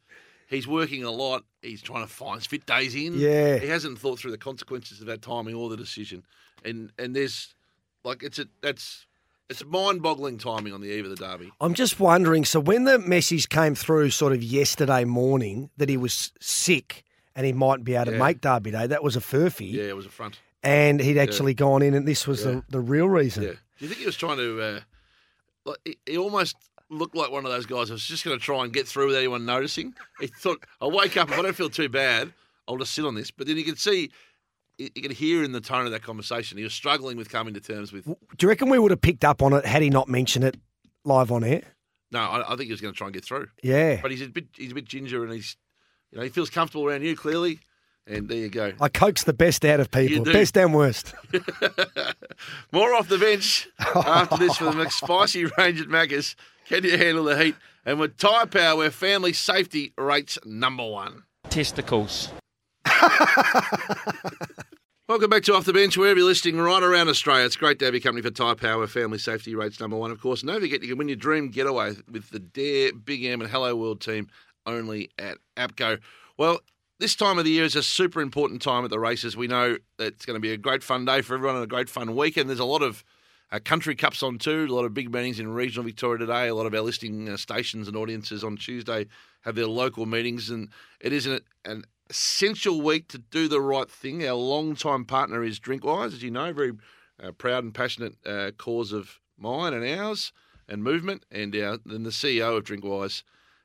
He's 0.50 0.68
working 0.68 1.04
a 1.04 1.10
lot. 1.12 1.44
He's 1.64 1.82
trying 1.82 2.06
to 2.06 2.12
find 2.14 2.42
fit 2.46 2.66
days 2.66 2.94
in. 2.94 3.14
Yeah. 3.18 3.58
He 3.58 3.68
hasn't 3.68 3.98
thought 3.98 4.20
through 4.20 4.32
the 4.32 4.38
consequences 4.38 5.02
of 5.02 5.08
that 5.08 5.22
timing 5.24 5.56
or 5.56 5.70
the 5.70 5.78
decision. 5.78 6.24
And 6.64 6.92
and 7.00 7.16
there's 7.16 7.56
like 8.04 8.22
it's 8.22 8.38
a 8.40 8.46
that's 8.62 9.08
it's 9.50 9.66
mind-boggling 9.66 10.38
timing 10.38 10.74
on 10.74 10.82
the 10.82 10.88
eve 10.90 11.06
of 11.06 11.10
the 11.10 11.16
derby. 11.18 11.52
I'm 11.60 11.74
just 11.74 12.00
wondering. 12.00 12.46
So 12.46 12.60
when 12.60 12.86
the 12.86 12.98
message 13.00 13.50
came 13.50 13.76
through, 13.76 14.12
sort 14.12 14.32
of 14.32 14.42
yesterday 14.44 15.04
morning, 15.06 15.70
that 15.78 15.90
he 15.90 15.98
was 15.98 16.32
sick 16.40 17.04
and 17.36 17.46
he 17.46 17.52
mightn't 17.52 17.84
be 17.84 17.96
able 17.96 18.06
to 18.06 18.12
Yeah. 18.14 18.20
make 18.20 18.42
Derby 18.42 18.72
Day, 18.72 18.88
that 18.88 19.04
was 19.04 19.16
a 19.16 19.20
furphy. 19.20 19.72
Yeah, 19.74 19.84
it 19.86 19.96
was 19.96 20.06
a 20.06 20.10
front. 20.10 20.40
And 20.62 21.02
he'd 21.02 21.18
actually 21.18 21.54
gone 21.56 21.82
in, 21.82 21.94
and 21.94 22.08
this 22.08 22.26
was 22.26 22.46
Yeah. 22.46 22.52
the, 22.52 22.64
the 22.70 22.80
real 22.80 23.10
reason. 23.10 23.58
Do 23.78 23.86
you 23.86 23.90
think 23.90 24.00
he 24.00 24.06
was 24.06 24.18
trying 24.18 24.38
to? 24.38 24.62
Uh, 24.62 24.80
like, 25.66 25.78
he, 25.86 25.98
he 26.06 26.18
almost 26.18 26.56
looked 26.90 27.16
like 27.16 27.32
one 27.32 27.46
of 27.46 27.52
those 27.52 27.66
guys 27.66 27.88
who 27.88 27.94
was 27.94 28.04
just 28.04 28.24
going 28.24 28.38
to 28.38 28.44
try 28.44 28.64
and 28.64 28.74
get 28.74 28.88
through 28.88 29.08
without 29.08 29.20
anyone 29.20 29.46
noticing. 29.46 29.94
He 30.20 30.28
thought, 30.28 30.64
"I'll 30.82 30.92
wake 30.92 31.18
up 31.18 31.30
if 31.32 31.40
I 31.40 31.42
don't 31.42 31.56
feel 31.56 31.70
too 31.70 31.90
bad. 31.90 32.34
I'll 32.68 32.78
just 32.78 32.94
sit 32.94 33.06
on 33.06 33.16
this." 33.16 33.32
But 33.32 33.48
then 33.48 33.58
you 33.58 33.64
could 33.64 33.80
see, 33.80 34.12
you 34.78 34.90
you 34.96 35.02
could 35.02 35.12
hear 35.12 35.44
in 35.44 35.52
the 35.52 35.62
tone 35.62 35.86
of 35.86 35.92
that 35.92 36.04
conversation, 36.04 36.58
he 36.58 36.64
was 36.64 36.74
struggling 36.74 37.18
with 37.18 37.30
coming 37.30 37.54
to 37.54 37.60
terms 37.60 37.92
with. 37.92 38.06
Do 38.06 38.16
you 38.42 38.50
reckon 38.50 38.70
we 38.70 38.80
would 38.80 38.92
have 38.92 39.02
picked 39.02 39.26
up 39.26 39.42
on 39.42 39.54
it 39.54 39.66
had 39.66 39.82
he 39.82 39.90
not 39.90 40.08
mentioned 40.08 40.46
it 40.46 40.58
live 41.04 41.32
on 41.32 41.44
air? 41.44 41.64
No, 42.12 42.20
I, 42.20 42.54
I 42.54 42.56
think 42.56 42.68
he 42.68 42.72
was 42.72 42.82
going 42.82 42.94
to 42.94 42.98
try 42.98 43.08
and 43.08 43.14
get 43.14 43.26
through. 43.26 43.48
Yeah. 43.64 44.00
But 44.02 44.12
he's 44.12 44.22
a 44.22 44.28
bit, 44.28 44.46
he's 44.56 44.72
a 44.72 44.76
bit 44.76 44.86
ginger, 44.86 45.24
and 45.24 45.34
he's, 45.34 45.58
you 46.12 46.20
know, 46.20 46.24
he 46.24 46.30
feels 46.30 46.52
comfortable 46.52 46.88
around 46.88 47.02
you 47.02 47.16
clearly. 47.16 47.60
And 48.06 48.28
there 48.28 48.38
you 48.38 48.50
go. 48.50 48.74
I 48.82 48.90
coax 48.90 49.24
the 49.24 49.34
best 49.34 49.64
out 49.64 49.80
of 49.80 49.90
people, 49.90 50.26
best 50.26 50.58
and 50.58 50.74
worst. 50.74 51.14
More 52.72 52.94
off 52.94 53.08
the 53.08 53.18
bench 53.18 53.70
after 53.80 54.38
this 54.38 54.58
for 54.58 54.66
the 54.66 54.72
McSpicy 54.86 55.50
range 55.58 55.80
at 55.80 55.88
Macca's. 55.88 56.36
Can 56.68 56.84
you 56.84 56.98
handle 56.98 57.24
the 57.24 57.42
heat? 57.42 57.56
And 57.86 58.00
with 58.00 58.18
Tyre 58.18 58.46
Power, 58.46 58.78
where 58.78 58.92
family 58.92 59.32
safety 59.32 59.94
rates 59.98 60.38
number 60.46 60.86
one. 60.86 61.24
Testicles. 61.50 62.30
Welcome 65.08 65.30
back 65.30 65.44
to 65.44 65.54
Off 65.54 65.66
the 65.66 65.74
Bench, 65.74 65.98
wherever 65.98 66.20
you're 66.20 66.28
listening 66.28 66.58
right 66.58 66.84
around 66.84 67.08
Australia. 67.08 67.46
It's 67.46 67.56
great 67.56 67.80
to 67.80 67.86
have 67.86 67.94
your 67.94 68.02
company 68.02 68.22
for 68.22 68.32
Tyre 68.32 68.56
Power, 68.56 68.88
family 68.88 69.18
safety 69.18 69.56
rates 69.56 69.80
number 69.80 69.98
one, 69.98 70.12
of 70.12 70.22
course. 70.22 70.42
And 70.42 70.50
don't 70.50 70.62
forget, 70.62 70.82
you 70.82 70.90
can 70.90 70.98
win 70.98 71.10
your 71.10 71.18
dream 71.18 71.50
getaway 71.50 71.94
with 72.10 72.30
the 72.32 72.40
Dare, 72.40 72.94
Big 72.94 73.24
M, 73.24 73.42
and 73.42 73.50
Hello 73.50 73.76
World 73.76 74.02
team 74.02 74.28
only 74.66 75.10
at 75.20 75.38
APCO. 75.58 76.00
Well, 76.38 76.60
this 77.04 77.16
time 77.18 77.38
of 77.38 77.44
the 77.44 77.52
year 77.52 77.66
is 77.66 77.76
a 77.76 77.84
super 77.84 78.22
important 78.22 78.62
time 78.62 78.86
at 78.86 78.90
the 78.90 78.98
races. 78.98 79.36
We 79.36 79.48
know 79.48 79.76
it's 80.00 80.26
going 80.26 80.38
to 80.38 80.40
be 80.40 80.54
a 80.54 80.58
great 80.58 80.82
fun 80.82 81.04
day 81.04 81.22
for 81.22 81.34
everyone 81.34 81.56
and 81.56 81.64
a 81.66 81.68
great 81.68 81.90
fun 81.90 82.16
weekend. 82.16 82.48
There's 82.48 82.62
a 82.62 82.66
lot 82.66 82.82
of 82.82 83.04
uh, 83.52 83.60
country 83.60 83.94
cups 83.94 84.24
on 84.24 84.38
too, 84.38 84.68
a 84.70 84.74
lot 84.74 84.86
of 84.86 84.94
big 84.94 85.12
meetings 85.12 85.38
in 85.38 85.50
regional 85.50 85.84
Victoria 85.84 86.20
today. 86.20 86.48
A 86.48 86.56
lot 86.56 86.66
of 86.66 86.74
our 86.74 86.80
listing 86.80 87.28
uh, 87.28 87.36
stations 87.36 87.90
and 87.90 87.98
audiences 87.98 88.42
on 88.42 88.56
Tuesday 88.56 89.08
have 89.42 89.56
their 89.56 89.68
local 89.68 90.06
meetings, 90.06 90.50
and 90.50 90.70
it 91.02 91.12
is 91.12 91.26
an, 91.26 91.42
an 91.66 91.84
essential 92.10 92.80
week 92.80 93.10
to 93.10 93.18
do 93.18 93.50
the 93.50 93.60
right 93.60 93.92
thing. 93.92 94.26
Our 94.26 94.36
long-time 94.36 95.04
partner 95.04 95.44
is 95.44 95.60
Drinkwise, 95.60 96.14
as 96.14 96.24
you 96.24 96.32
know, 96.32 96.54
very 96.54 96.72
uh, 97.22 97.34
proud 97.34 97.66
and 97.66 97.74
passionate 97.74 98.16
uh, 98.26 98.52
cause 98.58 98.94
of 98.94 99.20
mine 99.38 99.74
and 99.74 99.86
ours 100.00 100.32
and 100.70 100.82
movement. 100.82 101.26
And 101.30 101.54
our, 101.54 101.80
then 101.86 102.04
the 102.04 102.12
CEO 102.12 102.56
of 102.56 102.64
Drinkwise 102.64 103.24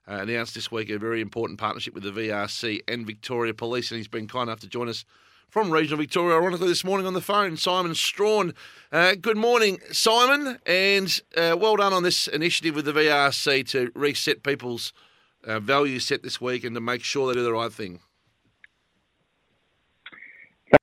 uh, 0.08 0.14
announced 0.22 0.54
this 0.54 0.70
week 0.70 0.90
a 0.90 0.98
very 0.98 1.20
important 1.20 1.58
partnership 1.58 1.94
with 1.94 2.02
the 2.02 2.10
VRC 2.10 2.80
and 2.88 3.06
Victoria 3.06 3.52
Police, 3.52 3.90
and 3.90 3.98
he's 3.98 4.08
been 4.08 4.26
kind 4.26 4.48
enough 4.48 4.60
to 4.60 4.68
join 4.68 4.88
us 4.88 5.04
from 5.48 5.70
regional 5.70 5.98
Victoria, 5.98 6.36
ironically, 6.36 6.68
this 6.68 6.84
morning 6.84 7.06
on 7.06 7.14
the 7.14 7.20
phone. 7.20 7.56
Simon 7.56 7.94
Strahan. 7.94 8.54
Uh, 8.92 9.14
good 9.20 9.36
morning, 9.36 9.78
Simon, 9.92 10.58
and 10.66 11.20
uh, 11.36 11.56
well 11.58 11.76
done 11.76 11.92
on 11.92 12.02
this 12.02 12.28
initiative 12.28 12.74
with 12.74 12.84
the 12.84 12.92
VRC 12.92 13.66
to 13.68 13.90
reset 13.94 14.42
people's 14.42 14.92
uh, 15.44 15.58
value 15.60 15.98
set 15.98 16.22
this 16.22 16.40
week 16.40 16.64
and 16.64 16.74
to 16.74 16.80
make 16.80 17.02
sure 17.02 17.28
they 17.28 17.34
do 17.34 17.44
the 17.44 17.52
right 17.52 17.72
thing. 17.72 18.00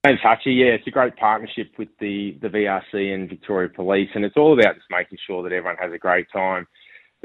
Thanks, 0.04 0.22
Hutchie. 0.24 0.58
Yeah, 0.58 0.74
it's 0.74 0.88
a 0.88 0.92
great 0.92 1.16
partnership 1.16 1.72
with 1.78 1.90
the, 2.00 2.38
the 2.42 2.48
VRC 2.48 3.14
and 3.14 3.30
Victoria 3.30 3.70
Police, 3.70 4.10
and 4.16 4.26
it's 4.26 4.38
all 4.38 4.60
about 4.60 4.76
just 4.76 4.88
making 4.90 5.20
sure 5.28 5.44
that 5.44 5.52
everyone 5.52 5.78
has 5.80 5.92
a 5.94 5.98
great 6.00 6.28
time. 6.32 6.68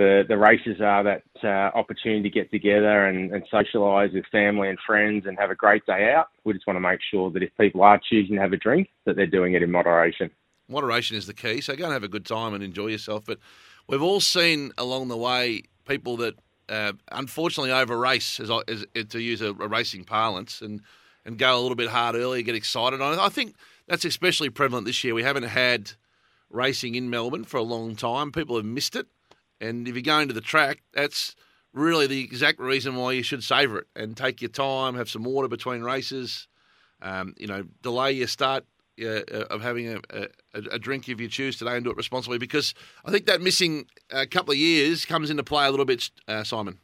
The 0.00 0.24
the 0.26 0.38
races 0.38 0.80
are 0.80 1.04
that 1.04 1.24
uh, 1.44 1.78
opportunity 1.78 2.22
to 2.22 2.30
get 2.30 2.50
together 2.50 3.04
and, 3.04 3.34
and 3.34 3.42
socialise 3.52 4.14
with 4.14 4.24
family 4.32 4.70
and 4.70 4.78
friends 4.86 5.26
and 5.26 5.38
have 5.38 5.50
a 5.50 5.54
great 5.54 5.84
day 5.84 6.10
out. 6.16 6.28
We 6.44 6.54
just 6.54 6.66
want 6.66 6.76
to 6.76 6.80
make 6.80 7.00
sure 7.10 7.30
that 7.32 7.42
if 7.42 7.50
people 7.60 7.82
are 7.82 8.00
choosing 8.08 8.36
to 8.36 8.40
have 8.40 8.54
a 8.54 8.56
drink, 8.56 8.88
that 9.04 9.14
they're 9.16 9.26
doing 9.26 9.52
it 9.52 9.62
in 9.62 9.70
moderation. 9.70 10.30
Moderation 10.68 11.18
is 11.18 11.26
the 11.26 11.34
key. 11.34 11.60
So 11.60 11.76
go 11.76 11.84
and 11.84 11.92
have 11.92 12.02
a 12.02 12.08
good 12.08 12.24
time 12.24 12.54
and 12.54 12.64
enjoy 12.64 12.86
yourself. 12.86 13.26
But 13.26 13.40
we've 13.88 14.00
all 14.00 14.20
seen 14.20 14.72
along 14.78 15.08
the 15.08 15.18
way 15.18 15.64
people 15.86 16.16
that 16.16 16.34
uh, 16.70 16.92
unfortunately 17.12 17.72
over 17.72 17.98
race, 17.98 18.40
as, 18.40 18.50
as 18.50 18.86
to 19.10 19.20
use 19.20 19.42
a, 19.42 19.48
a 19.48 19.68
racing 19.68 20.04
parlance, 20.04 20.62
and 20.62 20.80
and 21.26 21.36
go 21.36 21.58
a 21.58 21.60
little 21.60 21.76
bit 21.76 21.90
hard 21.90 22.14
early, 22.16 22.42
get 22.42 22.54
excited. 22.54 23.02
I 23.02 23.26
I 23.26 23.28
think 23.28 23.54
that's 23.86 24.06
especially 24.06 24.48
prevalent 24.48 24.86
this 24.86 25.04
year. 25.04 25.14
We 25.14 25.24
haven't 25.24 25.42
had 25.42 25.92
racing 26.48 26.94
in 26.94 27.10
Melbourne 27.10 27.44
for 27.44 27.58
a 27.58 27.62
long 27.62 27.96
time. 27.96 28.32
People 28.32 28.56
have 28.56 28.64
missed 28.64 28.96
it, 28.96 29.06
and 29.60 29.86
if 29.86 29.94
you're 29.94 30.02
going 30.02 30.28
to 30.28 30.34
the 30.34 30.40
track, 30.40 30.82
that's 30.92 31.34
really 31.72 32.06
the 32.06 32.22
exact 32.22 32.58
reason 32.58 32.96
why 32.96 33.12
you 33.12 33.22
should 33.22 33.44
savour 33.44 33.78
it 33.78 33.86
and 33.94 34.16
take 34.16 34.40
your 34.40 34.50
time, 34.50 34.94
have 34.96 35.08
some 35.08 35.24
water 35.24 35.48
between 35.48 35.82
races. 35.82 36.48
Um, 37.02 37.34
you 37.38 37.46
know, 37.46 37.64
delay 37.82 38.12
your 38.12 38.26
start 38.26 38.64
uh, 39.02 39.22
of 39.50 39.62
having 39.62 39.88
a, 39.88 40.00
a, 40.12 40.26
a 40.72 40.78
drink 40.78 41.08
if 41.08 41.20
you 41.20 41.28
choose 41.28 41.56
today 41.56 41.76
and 41.76 41.84
do 41.84 41.90
it 41.90 41.96
responsibly 41.96 42.38
because 42.38 42.74
I 43.04 43.10
think 43.10 43.26
that 43.26 43.40
missing 43.40 43.86
a 44.10 44.26
couple 44.26 44.52
of 44.52 44.58
years 44.58 45.04
comes 45.04 45.30
into 45.30 45.42
play 45.42 45.66
a 45.66 45.70
little 45.70 45.86
bit, 45.86 46.10
uh, 46.28 46.44
Simon. 46.44 46.78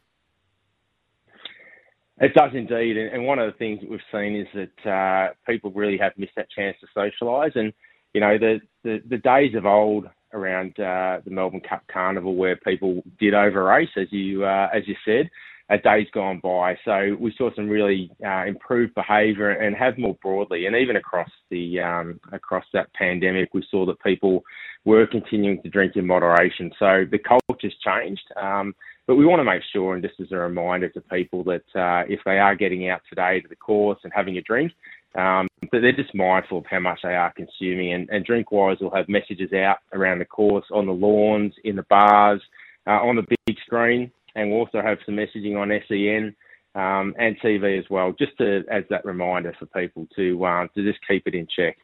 It 2.19 2.33
does 2.33 2.51
indeed, 2.55 2.97
and 2.97 3.13
and 3.13 3.25
one 3.25 3.37
of 3.37 3.51
the 3.51 3.57
things 3.59 3.79
that 3.81 3.91
we've 3.91 3.99
seen 4.11 4.35
is 4.35 4.47
that 4.55 4.89
uh, 4.89 5.33
people 5.47 5.71
really 5.71 5.99
have 5.99 6.13
missed 6.17 6.33
that 6.35 6.49
chance 6.49 6.75
to 6.79 6.87
socialise. 6.97 7.55
And 7.55 7.73
you 8.13 8.21
know, 8.21 8.39
the, 8.39 8.59
the 8.83 9.03
the 9.07 9.17
days 9.17 9.53
of 9.53 9.67
old 9.67 10.07
around 10.33 10.79
uh, 10.79 11.19
the 11.23 11.31
Melbourne 11.31 11.61
Cup 11.61 11.83
Carnival 11.91 12.35
where 12.35 12.55
people 12.55 13.03
did 13.19 13.33
over 13.33 13.63
race, 13.63 13.89
as 13.97 14.07
you 14.11 14.45
uh, 14.45 14.69
as 14.73 14.83
you 14.87 14.95
said, 15.05 15.29
a 15.69 15.77
days 15.77 16.07
gone 16.13 16.39
by. 16.41 16.77
So 16.85 17.15
we 17.19 17.33
saw 17.37 17.49
some 17.55 17.67
really 17.67 18.09
uh, 18.25 18.45
improved 18.45 18.95
behaviour 18.95 19.49
and 19.49 19.75
have 19.75 19.97
more 19.97 20.17
broadly, 20.21 20.65
and 20.65 20.75
even 20.75 20.95
across 20.95 21.29
the 21.49 21.79
um, 21.81 22.19
across 22.31 22.65
that 22.73 22.93
pandemic, 22.93 23.53
we 23.53 23.65
saw 23.69 23.85
that 23.85 24.01
people 24.01 24.43
were 24.85 25.05
continuing 25.07 25.61
to 25.61 25.69
drink 25.69 25.95
in 25.95 26.07
moderation. 26.07 26.71
So 26.79 27.05
the 27.09 27.19
culture's 27.19 27.75
changed. 27.83 28.23
Um, 28.41 28.73
but 29.07 29.15
we 29.15 29.25
want 29.25 29.39
to 29.39 29.45
make 29.45 29.63
sure, 29.71 29.93
and 29.93 30.03
just 30.03 30.19
as 30.19 30.33
a 30.33 30.35
reminder 30.35 30.89
to 30.89 31.01
people, 31.01 31.43
that 31.45 31.63
uh, 31.75 32.03
if 32.09 32.19
they 32.25 32.39
are 32.39 32.55
getting 32.55 32.89
out 32.89 33.01
today 33.09 33.39
to 33.39 33.47
the 33.47 33.55
course 33.55 33.99
and 34.03 34.11
having 34.13 34.37
a 34.37 34.41
drink, 34.41 34.73
um, 35.15 35.47
that 35.71 35.79
they're 35.81 35.91
just 35.91 36.13
mindful 36.13 36.59
of 36.59 36.65
how 36.69 36.79
much 36.79 36.99
they 37.03 37.15
are 37.15 37.33
consuming. 37.33 37.93
And, 37.93 38.09
and 38.09 38.25
Drinkwise 38.25 38.81
will 38.81 38.95
have 38.95 39.09
messages 39.09 39.51
out 39.53 39.77
around 39.93 40.19
the 40.19 40.25
course, 40.25 40.65
on 40.71 40.85
the 40.85 40.93
lawns, 40.93 41.53
in 41.63 41.75
the 41.75 41.85
bars, 41.89 42.41
uh, 42.85 43.01
on 43.01 43.15
the 43.15 43.25
big 43.45 43.57
screen, 43.65 44.11
and 44.35 44.49
we'll 44.49 44.59
also 44.59 44.81
have 44.81 44.99
some 45.05 45.15
messaging 45.15 45.57
on 45.57 45.71
SEN 45.87 46.35
um, 46.75 47.15
and 47.17 47.39
TV 47.39 47.77
as 47.77 47.85
well, 47.89 48.13
just 48.17 48.37
to 48.37 48.63
as 48.71 48.83
that 48.89 49.03
reminder 49.03 49.53
for 49.59 49.65
people 49.67 50.07
to 50.15 50.45
uh, 50.45 50.67
to 50.75 50.83
just 50.83 50.99
keep 51.07 51.27
it 51.27 51.33
in 51.33 51.47
check. 51.53 51.77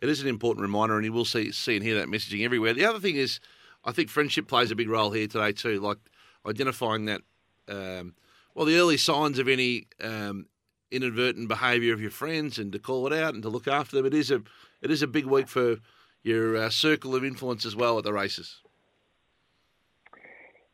It 0.00 0.08
is 0.08 0.20
an 0.20 0.28
important 0.28 0.62
reminder, 0.62 0.96
and 0.96 1.04
you 1.04 1.12
will 1.12 1.24
see 1.24 1.52
see 1.52 1.76
and 1.76 1.84
hear 1.84 1.94
that 1.94 2.08
messaging 2.08 2.44
everywhere. 2.44 2.74
The 2.74 2.84
other 2.84 2.98
thing 2.98 3.16
is, 3.16 3.40
I 3.84 3.92
think 3.92 4.10
friendship 4.10 4.48
plays 4.48 4.70
a 4.70 4.76
big 4.76 4.88
role 4.88 5.12
here 5.12 5.28
today 5.28 5.52
too, 5.52 5.80
like 5.80 5.98
identifying 6.46 7.06
that. 7.06 7.20
Um, 7.68 8.14
well, 8.54 8.66
the 8.66 8.76
early 8.76 8.98
signs 8.98 9.38
of 9.38 9.48
any 9.48 9.86
um, 10.02 10.46
inadvertent 10.92 11.48
behaviour 11.48 11.92
of 11.92 12.00
your 12.00 12.10
friends, 12.10 12.58
and 12.58 12.72
to 12.72 12.78
call 12.78 13.06
it 13.06 13.12
out 13.12 13.34
and 13.34 13.42
to 13.42 13.48
look 13.48 13.66
after 13.66 13.96
them. 13.96 14.06
It 14.06 14.14
is 14.14 14.30
a 14.30 14.42
it 14.80 14.90
is 14.90 15.02
a 15.02 15.06
big 15.06 15.26
week 15.26 15.48
for 15.48 15.78
your 16.22 16.56
uh, 16.56 16.70
circle 16.70 17.16
of 17.16 17.24
influence 17.24 17.66
as 17.66 17.74
well 17.74 17.98
at 17.98 18.04
the 18.04 18.12
races. 18.12 18.60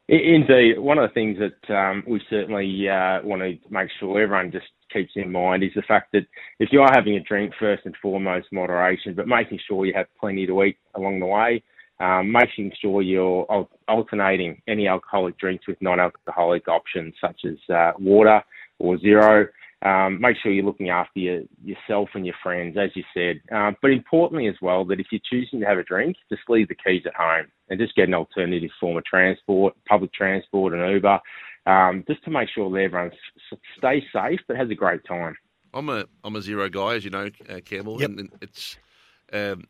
Indeed, 0.08 0.78
one 0.78 0.96
of 0.98 1.08
the 1.08 1.12
things 1.12 1.38
that 1.38 1.74
um, 1.74 2.02
we 2.06 2.20
certainly 2.30 2.88
uh, 2.88 3.20
want 3.22 3.42
to 3.42 3.58
make 3.68 3.90
sure 4.00 4.20
everyone 4.20 4.50
just 4.50 4.66
keeps 4.90 5.12
in 5.16 5.30
mind 5.30 5.62
is 5.62 5.72
the 5.74 5.82
fact 5.82 6.12
that 6.12 6.26
if 6.58 6.70
you 6.72 6.80
are 6.80 6.90
having 6.94 7.16
a 7.16 7.20
drink, 7.20 7.52
first 7.58 7.84
and 7.84 7.94
foremost, 8.00 8.46
moderation, 8.50 9.14
but 9.14 9.28
making 9.28 9.58
sure 9.68 9.84
you 9.84 9.92
have 9.94 10.06
plenty 10.18 10.46
to 10.46 10.62
eat 10.62 10.78
along 10.94 11.20
the 11.20 11.26
way, 11.26 11.62
um, 12.00 12.32
making 12.32 12.72
sure 12.80 13.02
you're 13.02 13.66
alternating 13.86 14.62
any 14.66 14.88
alcoholic 14.88 15.36
drinks 15.36 15.66
with 15.66 15.76
non-alcoholic 15.82 16.68
options 16.68 17.14
such 17.20 17.40
as 17.44 17.56
uh, 17.74 17.92
water 17.98 18.42
or 18.78 18.98
zero, 18.98 19.46
um, 19.82 20.20
make 20.20 20.36
sure 20.42 20.50
you're 20.50 20.64
looking 20.64 20.90
after 20.90 21.20
your, 21.20 21.42
yourself 21.62 22.08
and 22.14 22.26
your 22.26 22.34
friends, 22.42 22.76
as 22.76 22.90
you 22.94 23.04
said. 23.14 23.40
Um, 23.54 23.76
but 23.80 23.92
importantly 23.92 24.48
as 24.48 24.56
well, 24.60 24.84
that 24.86 24.98
if 24.98 25.06
you're 25.10 25.20
choosing 25.30 25.60
to 25.60 25.66
have 25.66 25.78
a 25.78 25.84
drink, 25.84 26.16
just 26.28 26.42
leave 26.48 26.68
the 26.68 26.74
keys 26.74 27.02
at 27.06 27.14
home 27.14 27.46
and 27.68 27.78
just 27.78 27.94
get 27.94 28.08
an 28.08 28.14
alternative 28.14 28.70
form 28.80 28.96
of 28.96 29.04
transport, 29.04 29.74
public 29.86 30.12
transport, 30.12 30.74
and 30.74 30.90
Uber, 30.90 31.20
um, 31.66 32.04
just 32.08 32.24
to 32.24 32.30
make 32.30 32.48
sure 32.52 32.70
that 32.70 32.80
everyone 32.80 33.12
stays 33.76 34.02
safe 34.12 34.40
but 34.48 34.56
has 34.56 34.70
a 34.70 34.74
great 34.74 35.04
time. 35.06 35.36
I'm 35.74 35.88
a 35.90 36.06
I'm 36.24 36.34
a 36.34 36.42
zero 36.42 36.68
guy, 36.68 36.94
as 36.94 37.04
you 37.04 37.10
know, 37.10 37.28
uh, 37.48 37.60
Campbell, 37.64 38.00
yep. 38.00 38.10
and 38.10 38.30
it's 38.40 38.78
um, 39.32 39.64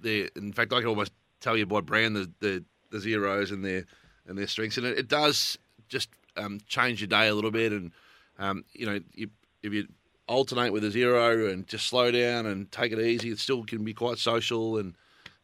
the 0.00 0.30
in 0.36 0.52
fact 0.52 0.72
I 0.72 0.80
can 0.80 0.88
almost 0.88 1.12
tell 1.40 1.56
you 1.56 1.66
by 1.66 1.80
brand 1.80 2.14
the 2.14 2.30
the, 2.40 2.64
the 2.90 3.00
zeros 3.00 3.50
and 3.50 3.64
their 3.64 3.86
and 4.26 4.36
their 4.36 4.46
strengths, 4.46 4.76
and 4.76 4.86
it, 4.86 4.98
it 4.98 5.08
does 5.08 5.58
just 5.88 6.10
um, 6.36 6.60
change 6.66 7.00
your 7.00 7.08
day 7.08 7.28
a 7.28 7.34
little 7.34 7.50
bit, 7.50 7.72
and 7.72 7.92
um, 8.38 8.64
you 8.74 8.84
know 8.84 9.00
you 9.14 9.30
if 9.62 9.72
you 9.72 9.86
alternate 10.26 10.72
with 10.72 10.84
a 10.84 10.90
zero 10.90 11.48
and 11.50 11.66
just 11.66 11.88
slow 11.88 12.10
down 12.10 12.46
and 12.46 12.70
take 12.70 12.92
it 12.92 13.00
easy, 13.00 13.30
it 13.30 13.38
still 13.38 13.64
can 13.64 13.84
be 13.84 13.92
quite 13.92 14.18
social 14.18 14.78
and 14.78 14.94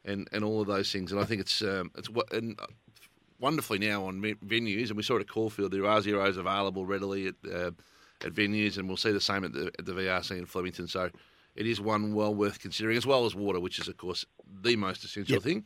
and, 0.04 0.28
and 0.30 0.44
all 0.44 0.60
of 0.60 0.68
those 0.68 0.92
things. 0.92 1.10
And 1.10 1.20
I 1.20 1.24
think 1.24 1.40
it's 1.40 1.62
um, 1.62 1.90
it's 1.96 2.08
and 2.30 2.58
wonderfully 3.40 3.78
now 3.78 4.04
on 4.06 4.20
venues, 4.22 4.88
and 4.88 4.96
we 4.96 5.02
saw 5.02 5.16
it 5.16 5.20
at 5.20 5.28
Caulfield. 5.28 5.72
There 5.72 5.84
are 5.84 6.00
zeros 6.00 6.36
available 6.36 6.86
readily 6.86 7.26
at 7.26 7.34
uh, 7.52 7.70
at 8.24 8.32
venues, 8.32 8.78
and 8.78 8.88
we'll 8.88 8.96
see 8.96 9.12
the 9.12 9.20
same 9.20 9.44
at 9.44 9.52
the 9.52 9.70
at 9.78 9.84
the 9.84 9.92
VRC 9.92 10.38
in 10.38 10.46
Flemington. 10.46 10.86
So 10.86 11.10
it 11.54 11.66
is 11.66 11.80
one 11.80 12.14
well 12.14 12.34
worth 12.34 12.60
considering, 12.60 12.96
as 12.96 13.06
well 13.06 13.26
as 13.26 13.34
water, 13.34 13.60
which 13.60 13.78
is 13.78 13.88
of 13.88 13.96
course 13.96 14.24
the 14.62 14.76
most 14.76 15.04
essential 15.04 15.34
yep. 15.34 15.42
thing. 15.42 15.64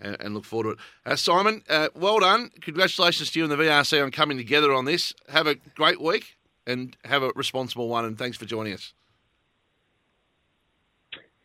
And, 0.00 0.16
and, 0.18 0.34
look 0.34 0.44
forward 0.44 0.64
to 0.64 0.70
it. 0.70 0.78
Uh, 1.06 1.14
Simon, 1.14 1.62
uh, 1.68 1.88
well 1.94 2.18
done. 2.18 2.50
Congratulations 2.60 3.30
to 3.30 3.38
you 3.38 3.44
and 3.44 3.52
the 3.52 3.56
VRC 3.56 4.02
on 4.02 4.10
coming 4.10 4.36
together 4.36 4.72
on 4.72 4.84
this. 4.84 5.14
Have 5.28 5.46
a 5.46 5.54
great 5.76 6.00
week 6.00 6.38
and 6.66 6.96
have 7.04 7.22
a 7.22 7.32
responsible 7.34 7.88
one. 7.88 8.04
And 8.04 8.18
thanks 8.18 8.36
for 8.36 8.44
joining 8.44 8.72
us. 8.72 8.92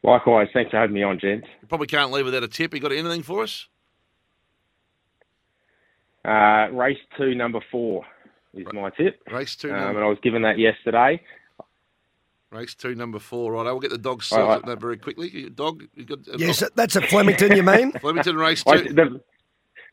Likewise, 0.03 0.47
thanks 0.53 0.71
for 0.71 0.77
having 0.77 0.93
me 0.93 1.03
on, 1.03 1.19
gents. 1.19 1.47
You 1.61 1.67
probably 1.67 1.87
can't 1.87 2.11
leave 2.11 2.25
without 2.25 2.43
a 2.43 2.47
tip. 2.47 2.73
You 2.73 2.79
got 2.79 2.91
anything 2.91 3.23
for 3.23 3.43
us? 3.43 3.67
Uh, 6.23 6.67
race 6.71 6.97
two, 7.17 7.35
number 7.35 7.59
four 7.71 8.05
is 8.53 8.65
my 8.73 8.89
tip. 8.91 9.21
Race 9.31 9.55
two, 9.55 9.73
um, 9.73 9.95
and 9.95 9.99
I 9.99 10.07
was 10.07 10.17
given 10.21 10.41
that 10.43 10.59
yesterday. 10.59 11.21
Race 12.51 12.75
two, 12.75 12.95
number 12.95 13.19
four. 13.19 13.53
Right, 13.53 13.67
I 13.67 13.71
will 13.71 13.79
get 13.79 13.91
the 13.91 13.97
dog 13.97 14.23
sorted 14.23 14.65
that 14.65 14.79
very 14.79 14.97
quickly. 14.97 15.49
Dog, 15.49 15.83
you 15.95 16.05
got? 16.05 16.19
Yes, 16.37 16.63
that's 16.75 16.95
a 16.95 17.01
Flemington. 17.01 17.55
You 17.55 17.63
mean 17.63 17.91
Flemington 18.01 18.35
race 18.35 18.63
two? 18.63 18.71
I, 18.71 18.77
the, 18.83 19.21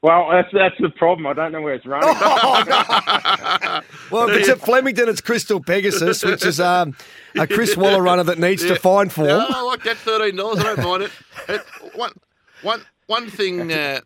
well, 0.03 0.29
that's 0.31 0.49
that's 0.53 0.75
the 0.81 0.91
problem. 0.91 1.27
I 1.27 1.33
don't 1.33 1.53
know 1.53 1.63
where 1.63 1.75
it's 1.75 1.87
running. 1.87 2.11
Oh, 2.11 2.65
well, 4.11 4.29
if 4.29 4.37
it's 4.37 4.49
at 4.49 4.61
Flemington, 4.61 5.09
it's 5.09 5.21
Crystal 5.21 5.61
Pegasus, 5.61 6.25
which 6.25 6.45
is 6.45 6.61
um, 6.61 6.97
a 7.37 7.47
Chris 7.47 7.77
Waller 7.77 8.03
runner 8.03 8.25
that 8.25 8.39
needs 8.39 8.63
yeah. 8.63 8.75
to 8.75 8.81
find 8.81 9.13
form. 9.13 9.29
I 9.29 9.63
like 9.63 9.83
that 9.85 9.97
thirteen 9.97 10.37
dollars. 10.37 10.61
I 10.61 10.75
don't 10.75 10.85
mind 10.85 11.03
it. 11.05 11.11
it. 11.49 11.63
One, 11.95 12.13
one, 12.63 12.83
one 13.07 13.31
thing. 13.31 13.73
Uh, 13.73 14.01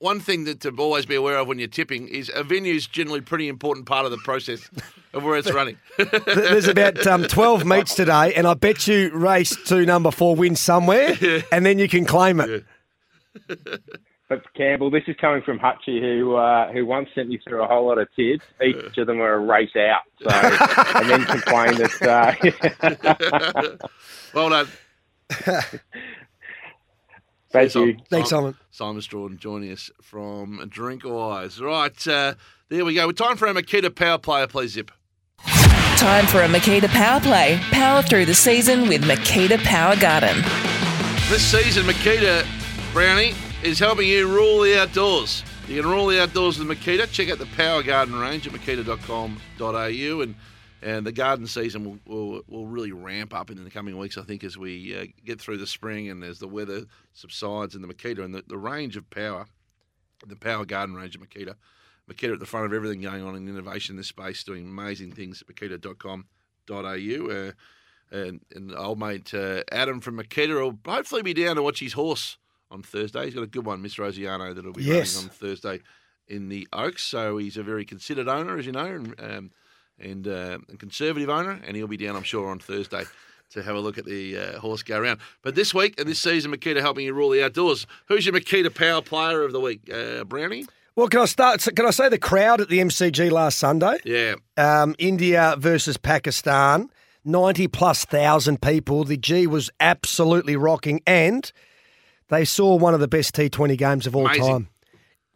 one 0.00 0.18
thing 0.18 0.44
that 0.44 0.60
to 0.60 0.70
always 0.78 1.04
be 1.04 1.14
aware 1.14 1.38
of 1.38 1.46
when 1.46 1.58
you're 1.58 1.68
tipping 1.68 2.08
is 2.08 2.30
a 2.34 2.42
venue 2.42 2.72
is 2.72 2.86
generally 2.86 3.20
pretty 3.20 3.48
important 3.48 3.84
part 3.84 4.06
of 4.06 4.10
the 4.10 4.16
process 4.18 4.68
of 5.12 5.22
where 5.22 5.36
it's 5.36 5.52
running. 5.52 5.76
There's 5.98 6.68
about 6.68 7.06
um, 7.06 7.24
12 7.24 7.66
meets 7.66 7.94
today, 7.94 8.32
and 8.34 8.46
I 8.46 8.54
bet 8.54 8.86
you 8.86 9.10
race 9.12 9.54
two, 9.66 9.84
number 9.84 10.10
four 10.10 10.34
wins 10.34 10.58
somewhere, 10.58 11.12
yeah. 11.20 11.42
and 11.52 11.66
then 11.66 11.78
you 11.78 11.86
can 11.86 12.06
claim 12.06 12.40
it. 12.40 12.64
Yeah. 13.48 13.56
But 14.30 14.42
Campbell, 14.54 14.90
this 14.92 15.02
is 15.08 15.16
coming 15.20 15.42
from 15.42 15.58
Hutchie, 15.58 16.00
who 16.00 16.36
uh, 16.36 16.70
who 16.72 16.86
once 16.86 17.08
sent 17.16 17.28
me 17.28 17.40
through 17.42 17.64
a 17.64 17.66
whole 17.66 17.88
lot 17.88 17.98
of 17.98 18.06
tips. 18.14 18.44
Each 18.64 18.96
of 18.96 19.08
them 19.08 19.18
were 19.18 19.34
a 19.34 19.40
race 19.40 19.74
out, 19.74 20.02
so 20.22 20.28
and 21.00 21.10
then 21.10 21.24
complained 21.24 21.78
that. 21.78 22.38
Uh, 22.80 23.88
well 24.32 24.50
done. 24.50 24.68
Thank 27.50 27.74
you. 27.74 27.96
Thanks, 28.08 28.30
Simon. 28.30 28.54
Simon 28.70 29.02
Strahan 29.02 29.36
joining 29.36 29.72
us 29.72 29.90
from 30.00 30.60
Drinkwise. 30.72 31.60
Right, 31.60 32.06
uh, 32.06 32.34
there 32.68 32.84
we 32.84 32.94
go. 32.94 33.10
Time 33.10 33.36
for 33.36 33.48
a 33.48 33.52
Makita 33.52 33.92
Power 33.92 34.18
Player, 34.18 34.46
please, 34.46 34.74
Zip. 34.74 34.92
Time 35.96 36.28
for 36.28 36.40
a 36.42 36.46
Makita 36.46 36.86
Power 36.90 37.18
Play. 37.18 37.58
Power 37.72 38.00
through 38.02 38.26
the 38.26 38.34
season 38.34 38.86
with 38.86 39.02
Makita 39.02 39.58
Power 39.64 39.96
Garden. 39.96 40.36
This 41.28 41.42
season, 41.42 41.84
Makita 41.84 42.46
Brownie 42.92 43.34
is 43.62 43.78
helping 43.78 44.08
you 44.08 44.26
rule 44.26 44.60
the 44.60 44.80
outdoors. 44.80 45.44
You 45.68 45.80
can 45.80 45.90
rule 45.90 46.06
the 46.06 46.22
outdoors 46.22 46.58
with 46.58 46.68
Makita. 46.68 47.10
Check 47.10 47.30
out 47.30 47.38
the 47.38 47.46
Power 47.56 47.82
Garden 47.82 48.14
range 48.14 48.46
at 48.46 48.52
makita.com.au 48.52 50.20
and 50.20 50.34
and 50.82 51.06
the 51.06 51.12
garden 51.12 51.46
season 51.46 51.84
will, 51.84 51.98
will, 52.06 52.42
will 52.48 52.66
really 52.66 52.90
ramp 52.90 53.34
up 53.34 53.50
in 53.50 53.62
the 53.62 53.70
coming 53.70 53.98
weeks, 53.98 54.16
I 54.16 54.22
think, 54.22 54.42
as 54.42 54.56
we 54.56 54.96
uh, 54.96 55.04
get 55.26 55.38
through 55.38 55.58
the 55.58 55.66
spring 55.66 56.08
and 56.08 56.24
as 56.24 56.38
the 56.38 56.48
weather 56.48 56.86
subsides 57.12 57.74
in 57.74 57.82
the 57.82 57.88
Makita 57.88 58.24
and 58.24 58.34
the, 58.34 58.42
the 58.46 58.56
range 58.56 58.96
of 58.96 59.10
power, 59.10 59.44
the 60.26 60.36
Power 60.36 60.64
Garden 60.64 60.94
range 60.94 61.14
of 61.14 61.20
Makita. 61.20 61.54
Makita 62.10 62.32
at 62.32 62.40
the 62.40 62.46
front 62.46 62.64
of 62.64 62.72
everything 62.72 63.02
going 63.02 63.22
on 63.22 63.36
in 63.36 63.46
innovation 63.46 63.92
in 63.92 63.96
this 63.98 64.06
space, 64.06 64.42
doing 64.42 64.64
amazing 64.64 65.12
things 65.12 65.42
at 65.42 65.54
makita.com.au. 65.54 67.30
Uh, 67.30 67.52
and, 68.10 68.40
and 68.54 68.74
old 68.74 68.98
mate 68.98 69.34
uh, 69.34 69.62
Adam 69.70 70.00
from 70.00 70.16
Makita 70.16 70.54
will 70.54 70.78
hopefully 70.90 71.20
be 71.22 71.34
down 71.34 71.56
to 71.56 71.62
watch 71.62 71.80
his 71.80 71.92
horse 71.92 72.38
on 72.70 72.82
Thursday. 72.82 73.24
He's 73.24 73.34
got 73.34 73.42
a 73.42 73.48
good 73.48 73.66
one, 73.66 73.82
Miss 73.82 73.96
Rosiano, 73.96 74.54
that'll 74.54 74.72
be 74.72 74.84
yes. 74.84 75.16
running 75.16 75.30
on 75.30 75.34
Thursday 75.34 75.80
in 76.28 76.48
the 76.48 76.66
Oaks. 76.72 77.02
So 77.02 77.36
he's 77.38 77.56
a 77.56 77.62
very 77.62 77.84
considered 77.84 78.28
owner, 78.28 78.56
as 78.56 78.66
you 78.66 78.72
know, 78.72 78.86
and, 78.86 79.14
um, 79.18 79.50
and 79.98 80.28
uh, 80.28 80.58
a 80.72 80.76
conservative 80.76 81.28
owner, 81.28 81.60
and 81.66 81.76
he'll 81.76 81.86
be 81.86 81.96
down, 81.96 82.16
I'm 82.16 82.22
sure, 82.22 82.48
on 82.48 82.58
Thursday 82.58 83.04
to 83.50 83.62
have 83.62 83.74
a 83.74 83.80
look 83.80 83.98
at 83.98 84.04
the 84.04 84.38
uh, 84.38 84.58
horse 84.60 84.82
go 84.82 84.98
around. 84.98 85.20
But 85.42 85.54
this 85.54 85.74
week 85.74 85.98
and 85.98 86.08
this 86.08 86.20
season, 86.20 86.52
Makita 86.52 86.80
helping 86.80 87.04
you 87.04 87.12
rule 87.12 87.30
the 87.30 87.44
outdoors. 87.44 87.86
Who's 88.06 88.24
your 88.24 88.34
Makita 88.34 88.74
Power 88.74 89.02
Player 89.02 89.42
of 89.42 89.52
the 89.52 89.60
week, 89.60 89.92
uh, 89.92 90.24
Brownie? 90.24 90.66
Well, 90.96 91.08
can 91.08 91.20
I 91.20 91.24
start? 91.26 91.66
Can 91.74 91.86
I 91.86 91.90
say 91.90 92.08
the 92.08 92.18
crowd 92.18 92.60
at 92.60 92.68
the 92.68 92.78
MCG 92.78 93.30
last 93.30 93.58
Sunday? 93.58 93.98
Yeah. 94.04 94.34
Um, 94.56 94.94
India 94.98 95.54
versus 95.58 95.96
Pakistan, 95.96 96.90
ninety 97.24 97.68
plus 97.68 98.04
thousand 98.04 98.60
people. 98.60 99.04
The 99.04 99.16
G 99.16 99.46
was 99.46 99.70
absolutely 99.80 100.56
rocking, 100.56 101.00
and 101.06 101.50
they 102.30 102.44
saw 102.44 102.76
one 102.76 102.94
of 102.94 103.00
the 103.00 103.08
best 103.08 103.34
T20 103.34 103.76
games 103.76 104.06
of 104.06 104.16
all 104.16 104.26
Amazing. 104.26 104.44
time. 104.44 104.68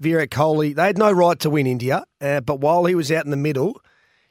Virat 0.01 0.31
Kohli, 0.31 0.75
they 0.75 0.87
had 0.87 0.99
no 0.99 1.13
right 1.13 1.39
to 1.41 1.51
win 1.51 1.67
India, 1.67 2.05
uh, 2.21 2.41
but 2.41 2.61
while 2.61 2.85
he 2.85 2.95
was 2.95 3.13
out 3.13 3.25
in 3.25 3.31
the 3.31 3.37
middle, 3.37 3.81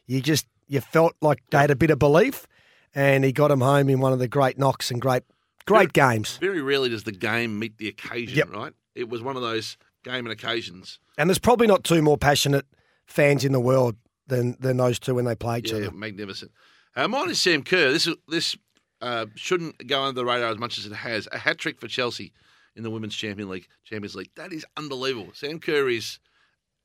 you 0.08 0.22
just 0.22 0.46
you 0.68 0.82
felt 0.82 1.16
like 1.22 1.42
they 1.52 1.60
had 1.60 1.72
a 1.72 1.76
bit 1.76 1.90
of 1.90 2.00
belief, 2.00 2.48
and 2.94 3.24
he 3.24 3.32
got 3.32 3.48
them 3.48 3.62
home 3.62 3.90
in 3.90 4.00
one 4.00 4.12
of 4.12 4.20
the 4.20 4.28
great 4.28 4.58
knocks 4.58 4.92
and 4.92 5.00
great 5.02 5.24
great 5.66 5.94
very, 5.94 6.16
games. 6.16 6.38
Very 6.38 6.62
rarely 6.62 6.90
does 6.90 7.04
the 7.04 7.12
game 7.14 7.60
meet 7.60 7.78
the 7.78 7.88
occasion, 7.88 8.38
yep. 8.38 8.50
right? 8.52 8.74
It 8.94 9.10
was 9.10 9.22
one 9.22 9.36
of 9.36 9.42
those 9.42 9.78
game 10.04 10.26
and 10.26 10.32
occasions. 10.32 11.00
And 11.18 11.30
there's 11.30 11.40
probably 11.40 11.68
not 11.68 11.84
two 11.84 12.02
more 12.02 12.18
passionate 12.18 12.66
fans 13.06 13.46
in 13.46 13.54
the 13.54 13.60
world 13.62 13.96
than 14.28 14.58
than 14.60 14.78
those 14.78 15.00
two 15.00 15.16
when 15.16 15.26
they 15.26 15.36
play 15.36 15.60
each 15.60 15.72
yeah, 15.72 15.78
other. 15.78 15.92
Magnificent. 15.92 16.52
Uh, 16.96 17.08
mine 17.08 17.30
is 17.30 17.42
Sam 17.42 17.64
Kerr. 17.64 17.92
This 17.92 18.08
this 18.28 18.58
uh, 19.02 19.28
shouldn't 19.36 19.88
go 19.88 20.04
under 20.04 20.20
the 20.20 20.26
radar 20.26 20.50
as 20.50 20.60
much 20.60 20.78
as 20.78 20.86
it 20.86 20.94
has. 20.94 21.28
A 21.32 21.38
hat 21.38 21.58
trick 21.58 21.80
for 21.80 21.88
Chelsea 21.88 22.34
in 22.76 22.84
the 22.84 22.90
Women's 22.90 23.16
Champion 23.16 23.50
League, 23.50 23.68
Champions 23.84 24.16
League. 24.16 24.32
That 24.36 24.52
is 24.54 24.66
unbelievable. 24.78 25.32
Sam 25.34 25.60
Kerr 25.60 25.90
is 25.90 26.20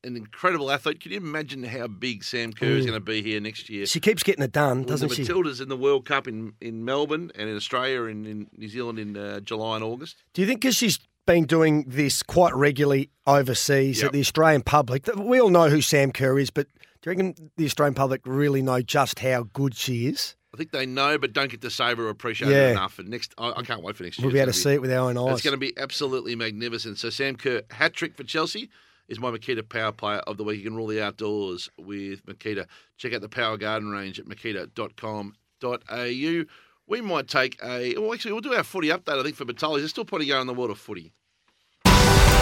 an 0.05 0.17
incredible 0.17 0.71
athlete. 0.71 1.01
Can 1.01 1.11
you 1.13 1.19
imagine 1.19 1.65
how 1.65 1.87
big 1.89 2.23
Sam 2.23 2.53
Kerr 2.53 2.67
is 2.67 2.87
going 2.87 2.97
to 2.97 3.05
be 3.05 3.21
here 3.23 3.41
next 3.41 3.69
year? 3.69 3.85
She 3.87 3.99
keeps 3.99 4.23
getting 4.23 4.45
it 4.45 4.53
done, 4.53 4.85
doesn't 4.85 5.09
the 5.09 5.15
she? 5.15 5.25
Matildas 5.25 5.61
in 5.61 5.69
the 5.69 5.77
World 5.77 6.05
Cup 6.07 6.29
in, 6.29 6.53
in 6.61 6.85
Melbourne 6.85 7.33
and 7.35 7.49
in 7.49 7.57
Australia 7.57 8.05
and 8.05 8.27
in 8.27 8.47
New 8.57 8.69
Zealand 8.69 8.99
in 8.99 9.17
uh, 9.17 9.41
July 9.41 9.77
and 9.77 9.85
August. 9.85 10.23
Do 10.35 10.41
you 10.41 10.47
think 10.47 10.61
because 10.61 10.77
she's 10.77 11.01
been 11.27 11.47
doing 11.47 11.85
this 11.89 12.23
quite 12.23 12.55
regularly 12.55 13.11
overseas 13.27 13.99
Yep. 13.99 14.07
at 14.07 14.13
the 14.13 14.21
Australian 14.21 14.63
public, 14.63 15.07
we 15.17 15.41
all 15.41 15.51
know 15.51 15.69
who 15.69 15.81
Sam 15.83 16.13
Kerr 16.13 16.39
is, 16.39 16.51
but 16.51 16.67
Do 17.03 17.11
you 17.11 17.17
reckon 17.17 17.51
the 17.57 17.65
Australian 17.67 17.95
public 17.95 18.21
really 18.25 18.63
know 18.63 18.81
just 18.83 19.19
how 19.19 19.45
good 19.53 19.75
she 19.75 20.07
is? 20.07 20.37
I 20.55 20.57
think 20.57 20.71
they 20.71 20.87
know, 20.87 21.19
but 21.19 21.35
don't 21.35 21.51
get 21.51 21.61
to 21.61 21.71
savour 21.71 22.07
or 22.07 22.09
appreciate 22.09 22.51
Yeah. 22.51 22.69
it 22.69 22.71
enough. 22.73 22.99
And 22.99 23.09
next, 23.11 23.35
I, 23.37 23.53
I 23.57 23.63
can't 23.63 23.83
wait 23.83 23.97
for 23.97 24.05
next 24.05 24.19
year. 24.19 24.27
We'll 24.27 24.33
be 24.33 24.39
able 24.41 24.53
to 24.53 24.59
see 24.59 24.71
it 24.73 24.81
with 24.81 24.91
our 24.93 25.11
own 25.11 25.19
eyes. 25.19 25.35
It's 25.35 25.43
going 25.43 25.53
to 25.53 25.59
be 25.59 25.77
absolutely 25.77 26.35
magnificent. 26.37 26.99
So 26.99 27.11
Sam 27.11 27.37
Kerr, 27.37 27.63
hat 27.71 27.93
trick 27.93 28.17
for 28.17 28.25
Chelsea, 28.25 28.71
is 29.09 29.21
my 29.21 29.31
Makita 29.31 29.69
Power 29.69 29.93
Player 29.93 30.19
of 30.21 30.39
the 30.39 30.45
Week. 30.45 30.59
You 30.59 30.65
can 30.65 30.77
rule 30.77 30.87
the 30.87 31.03
outdoors 31.03 31.69
with 31.79 32.25
Makita. 32.27 32.67
Check 32.97 33.13
out 33.13 33.21
the 33.21 33.29
Power 33.29 33.59
Garden 33.59 33.91
range 33.91 34.19
at 34.19 34.25
makita.com.au. 34.27 36.45
We 36.87 37.01
might 37.03 37.29
take 37.29 37.63
a. 37.63 37.95
Well, 37.99 38.15
actually, 38.15 38.33
we'll 38.33 38.41
do 38.41 38.55
our 38.55 38.65
footy 38.65 38.89
update. 38.89 39.21
I 39.21 39.23
think 39.23 39.37
for 39.37 39.45
Batoli. 39.45 39.79
There's 39.79 39.91
still 39.91 40.07
plenty 40.07 40.25
going 40.27 40.37
on 40.41 40.43
in 40.43 40.47
the 40.47 40.55
world 40.55 40.71
of 40.71 40.79
footy. 40.79 41.13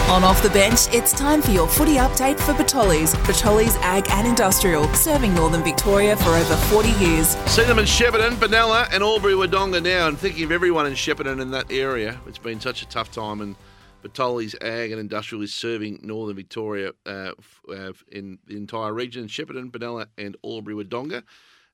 On 0.09 0.23
Off 0.23 0.41
the 0.41 0.49
Bench, 0.51 0.87
it's 0.93 1.11
time 1.11 1.41
for 1.41 1.51
your 1.51 1.67
footy 1.67 1.95
update 1.95 2.39
for 2.39 2.53
Batoli's. 2.53 3.13
Batoli's 3.13 3.75
Ag 3.81 4.05
and 4.09 4.25
Industrial, 4.25 4.87
serving 4.93 5.33
Northern 5.33 5.65
Victoria 5.65 6.15
for 6.15 6.29
over 6.29 6.55
40 6.55 6.91
years. 6.91 7.35
See 7.45 7.63
them 7.65 7.77
in 7.77 7.83
Shepparton, 7.83 8.35
Benalla, 8.35 8.87
and 8.93 9.03
Albury 9.03 9.33
Wodonga 9.33 9.83
now, 9.83 10.07
and 10.07 10.17
thinking 10.17 10.45
of 10.45 10.53
everyone 10.53 10.87
in 10.87 10.93
Shepparton 10.93 11.41
in 11.41 11.51
that 11.51 11.69
area. 11.69 12.21
It's 12.25 12.37
been 12.37 12.61
such 12.61 12.81
a 12.81 12.87
tough 12.87 13.11
time, 13.11 13.41
and 13.41 13.57
Batoli's 14.01 14.55
Ag 14.61 14.91
and 14.91 14.99
Industrial 15.01 15.43
is 15.43 15.53
serving 15.53 15.99
Northern 16.01 16.37
Victoria 16.37 16.93
uh, 17.05 17.33
uh, 17.69 17.91
in 18.09 18.39
the 18.47 18.55
entire 18.55 18.93
region, 18.93 19.27
Shepparton, 19.27 19.71
Benalla, 19.71 20.07
and 20.17 20.37
Albury 20.41 20.85
Wodonga. 20.85 21.23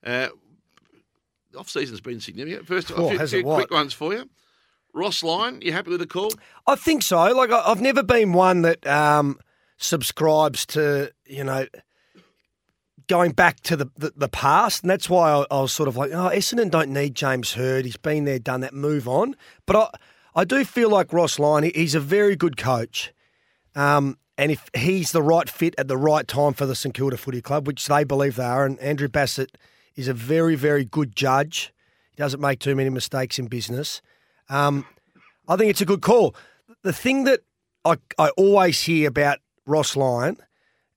Uh, 0.04 0.30
off 1.56 1.70
season's 1.70 2.02
been 2.02 2.20
significant. 2.20 2.66
First, 2.66 2.90
a 2.90 2.96
few, 2.96 3.28
few 3.28 3.44
quick 3.44 3.70
ones 3.70 3.94
for 3.94 4.12
you. 4.12 4.28
Ross 4.94 5.24
Lyon, 5.24 5.62
you 5.62 5.72
happy 5.72 5.90
with 5.90 6.00
the 6.00 6.08
call? 6.08 6.32
I 6.68 6.76
think 6.76 7.02
so. 7.04 7.18
Like 7.36 7.52
I- 7.52 7.64
I've 7.66 7.82
never 7.82 8.04
been 8.04 8.34
one 8.34 8.62
that 8.62 8.86
um, 8.86 9.40
subscribes 9.78 10.66
to 10.68 11.12
you 11.26 11.44
know 11.44 11.66
going 13.08 13.32
back 13.32 13.60
to 13.62 13.76
the, 13.76 13.88
the, 13.98 14.14
the 14.16 14.30
past, 14.30 14.84
and 14.84 14.90
that's 14.90 15.10
why 15.10 15.32
I, 15.32 15.46
I 15.52 15.62
was 15.62 15.74
sort 15.74 15.90
of 15.90 15.98
like, 15.98 16.12
oh, 16.12 16.30
Essendon 16.34 16.72
don't 16.72 16.92
need 16.92 17.16
James 17.16 17.54
Hird. 17.54 17.86
He's 17.86 17.98
been 17.98 18.24
there, 18.26 18.40
done 18.40 18.62
that. 18.62 18.74
Move 18.74 19.08
on. 19.08 19.36
But 19.66 19.76
I 19.76 19.90
I 20.36 20.46
do 20.46 20.64
feel 20.66 20.90
like 20.90 21.14
Ross 21.14 21.38
Lyon. 21.38 21.70
He's 21.76 21.96
a 21.96 22.00
very 22.00 22.36
good 22.36 22.58
coach. 22.58 23.14
Um, 23.76 24.18
and 24.38 24.52
if 24.52 24.68
he's 24.76 25.12
the 25.12 25.22
right 25.22 25.48
fit 25.48 25.76
at 25.78 25.88
the 25.88 25.98
right 25.98 26.28
time 26.28 26.54
for 26.54 26.66
the 26.66 26.74
St 26.76 26.94
Kilda 26.96 27.18
Footy 27.18 27.42
Club, 27.42 27.68
which 27.68 27.86
they 27.88 28.04
believe 28.04 28.36
they 28.36 28.44
are, 28.44 28.66
and 28.66 28.80
Andrew 28.80 29.08
Bassat 29.08 29.50
is 29.96 30.08
a 30.08 30.14
very, 30.14 30.56
very 30.56 30.86
good 30.86 31.16
judge. 31.16 31.72
He 32.10 32.16
doesn't 32.16 32.40
make 32.42 32.60
too 32.60 32.76
many 32.76 32.90
mistakes 32.90 33.38
in 33.38 33.46
business. 33.46 34.02
Um, 34.50 34.86
I 35.48 35.56
think 35.56 35.70
it's 35.70 35.82
a 35.82 35.86
good 35.86 36.02
call. 36.02 36.36
The 36.84 36.94
thing 36.94 37.24
that 37.26 37.42
I, 37.86 37.98
I 38.18 38.30
always 38.30 38.82
hear 38.82 39.08
about 39.08 39.40
Ross 39.66 39.96
Lyon, 39.96 40.38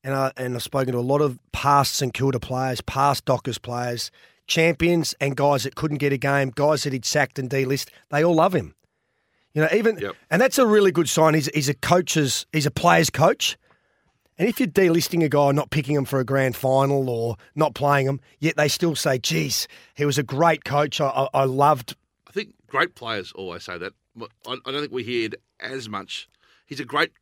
and, 0.04 0.14
I, 0.14 0.32
and 0.36 0.54
I've 0.54 0.62
spoken 0.62 0.92
to 0.92 0.98
a 0.98 1.00
lot 1.00 1.20
of 1.20 1.38
past 1.52 1.94
St 1.94 2.12
Kilda 2.14 2.40
players, 2.40 2.80
past 2.80 3.24
Dockers 3.24 3.58
players, 3.58 4.10
champions, 4.46 5.14
and 5.20 5.36
guys 5.36 5.64
that 5.64 5.74
couldn't 5.74 5.98
get 5.98 6.12
a 6.12 6.18
game, 6.18 6.50
guys 6.54 6.84
that 6.84 6.92
he'd 6.92 7.04
sacked 7.04 7.38
and 7.38 7.50
delisted, 7.50 7.88
they 8.10 8.24
all 8.24 8.34
love 8.34 8.54
him. 8.54 8.74
You 9.52 9.62
know, 9.62 9.68
even 9.72 9.98
and 10.30 10.40
that's 10.40 10.58
a 10.58 10.66
really 10.66 10.92
good 10.92 11.08
sign. 11.08 11.34
He's, 11.34 11.46
he's 11.54 11.68
a 11.68 11.74
coach's, 11.74 12.46
he's 12.52 12.66
a 12.66 12.70
player's 12.70 13.10
coach. 13.10 13.56
And 14.38 14.48
if 14.48 14.60
you're 14.60 14.68
delisting 14.68 15.24
a 15.24 15.30
guy, 15.30 15.50
not 15.52 15.70
picking 15.70 15.96
him 15.96 16.04
for 16.04 16.20
a 16.20 16.24
grand 16.24 16.56
final 16.56 17.08
or 17.08 17.36
not 17.54 17.74
playing 17.74 18.06
him, 18.06 18.20
yet 18.38 18.56
they 18.56 18.68
still 18.68 18.94
say, 18.94 19.18
"Geez, 19.18 19.66
he 19.94 20.04
was 20.04 20.18
a 20.18 20.22
great 20.22 20.64
coach. 20.64 21.00
I, 21.00 21.06
I, 21.08 21.28
I 21.32 21.44
loved." 21.44 21.96
Great 22.66 22.94
players 22.94 23.32
always 23.32 23.64
say 23.64 23.78
that. 23.78 23.92
I, 24.20 24.24
I 24.46 24.70
don't 24.72 24.80
think 24.80 24.92
we 24.92 25.04
hear 25.04 25.30
as 25.60 25.88
much. 25.88 26.28
He's 26.66 26.80
a 26.80 26.84
great 26.84 27.12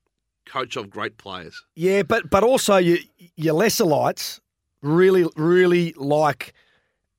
coach 0.47 0.77
of 0.77 0.91
great 0.91 1.17
players. 1.19 1.63
Yeah, 1.75 2.03
but 2.03 2.31
but 2.31 2.43
also 2.43 2.77
you, 2.77 2.99
your 3.37 3.55
lesser 3.55 3.85
lights 3.85 4.41
really 4.83 5.27
really 5.37 5.93
like 5.97 6.55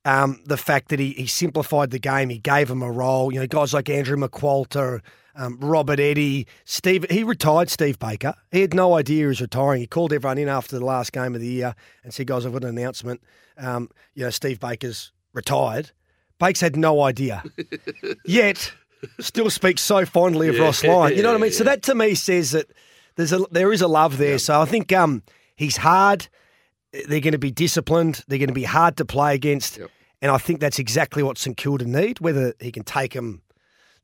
um, 0.06 0.39
the 0.45 0.57
fact 0.57 0.89
that 0.89 0.99
he, 0.99 1.11
he 1.11 1.27
simplified 1.27 1.91
the 1.91 1.99
game. 1.99 2.30
He 2.30 2.38
gave 2.38 2.69
him 2.69 2.81
a 2.81 2.91
role. 2.91 3.34
You 3.34 3.39
know, 3.39 3.47
guys 3.47 3.73
like 3.73 3.89
Andrew 3.89 4.18
McQualter, 4.18 5.02
um, 5.35 5.60
Robert 5.60 5.99
Eddy, 5.99 6.47
Steve. 6.64 7.06
He 7.10 7.23
retired 7.23 7.69
Steve 7.69 7.99
Baker. 7.99 8.35
He 8.52 8.61
had 8.61 8.73
no 8.73 8.95
idea 8.95 9.23
he 9.23 9.26
was 9.26 9.41
retiring. 9.41 9.81
He 9.81 9.88
called 9.88 10.14
everyone 10.14 10.38
in 10.38 10.47
after 10.47 10.77
the 10.77 10.85
last 10.85 11.11
game 11.11 11.35
of 11.35 11.41
the 11.41 11.47
year 11.47 11.76
and 12.03 12.14
said, 12.14 12.27
"Guys, 12.27 12.45
I've 12.45 12.53
got 12.53 12.64
an 12.64 12.77
announcement. 12.77 13.22
Um, 13.57 13.89
you 14.14 14.23
know, 14.23 14.30
Steve 14.30 14.60
Baker's 14.60 15.11
retired." 15.34 15.91
Bakes 16.40 16.62
had 16.62 16.76
no 16.76 17.02
idea. 17.02 17.44
Yet, 18.26 18.74
still 19.20 19.49
speaks 19.49 19.82
so 19.82 20.06
fondly 20.06 20.48
of 20.49 20.56
Yeah, 20.56 20.64
Ross 20.64 20.84
Lyon. 20.84 21.16
You 21.16 21.24
know 21.24 21.30
what 21.30 21.38
I 21.40 21.41
mean? 21.41 21.52
So 21.52 21.64
that 21.64 21.84
to 21.84 21.95
me 21.95 22.16
says 22.16 22.52
that 22.52 22.68
there's 23.16 23.32
a 23.34 23.40
there 23.52 23.72
is 23.72 23.82
a 23.82 23.88
love 23.88 24.18
there. 24.18 24.38
So 24.40 24.60
I 24.60 24.66
think 24.66 24.91
um 24.91 25.24
he's 25.56 25.78
hard. 25.78 26.28
They're 26.91 27.20
going 27.20 27.34
to 27.34 27.38
be 27.38 27.52
disciplined. 27.52 28.24
They're 28.28 28.40
going 28.40 28.48
to 28.48 28.53
be 28.53 28.64
hard 28.64 28.98
to 28.98 29.06
play 29.06 29.36
against. 29.36 29.80
And 30.22 30.32
I 30.32 30.38
think 30.38 30.62
that's 30.62 30.80
exactly 30.80 31.24
what 31.24 31.38
St 31.38 31.57
Kilda 31.57 31.86
need. 31.86 32.20
Whether 32.20 32.53
he 32.60 32.72
can 32.72 32.84
take 32.84 33.14
them, 33.14 33.41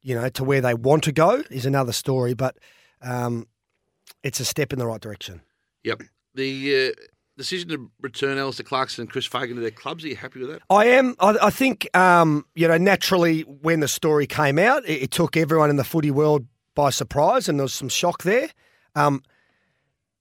you 0.02 0.14
know, 0.14 0.28
to 0.30 0.44
where 0.44 0.62
they 0.62 0.74
want 0.74 1.04
to 1.06 1.12
go 1.12 1.44
is 1.50 1.66
another 1.66 1.94
story. 1.94 2.34
But 2.34 2.58
um, 3.02 3.48
it's 4.24 4.40
a 4.40 4.46
step 4.46 4.74
in 4.74 4.80
the 4.80 4.86
right 4.86 5.00
direction. 5.02 5.42
Yep. 5.84 6.04
The 6.36 6.90
uh, 6.90 7.02
decision 7.42 7.70
to 7.70 7.92
return 8.02 8.38
Alistair 8.38 8.64
Clarkson 8.64 9.02
and 9.02 9.10
Chris 9.10 9.26
Fagan 9.26 9.56
to 9.56 9.62
their 9.62 9.72
clubs, 9.72 10.04
are 10.06 10.08
you 10.08 10.16
happy 10.16 10.40
with 10.40 10.50
that? 10.50 10.62
I 10.70 10.86
am. 10.86 11.16
I, 11.20 11.38
I 11.42 11.50
think, 11.50 11.88
um, 11.96 12.46
you 12.56 12.68
know, 12.68 12.78
naturally 12.78 13.42
when 13.42 13.80
the 13.80 13.88
story 13.88 14.28
came 14.28 14.60
out, 14.60 14.86
it, 14.86 15.04
it 15.04 15.12
took 15.12 15.36
everyone 15.36 15.70
in 15.70 15.76
the 15.76 15.84
footy 15.84 16.12
world 16.12 16.46
by 16.76 16.90
surprise, 16.90 17.50
and 17.50 17.60
there 17.60 17.64
was 17.64 17.74
some 17.74 17.90
shock 17.90 18.24
there. 18.24 18.50
Um, 18.96 19.24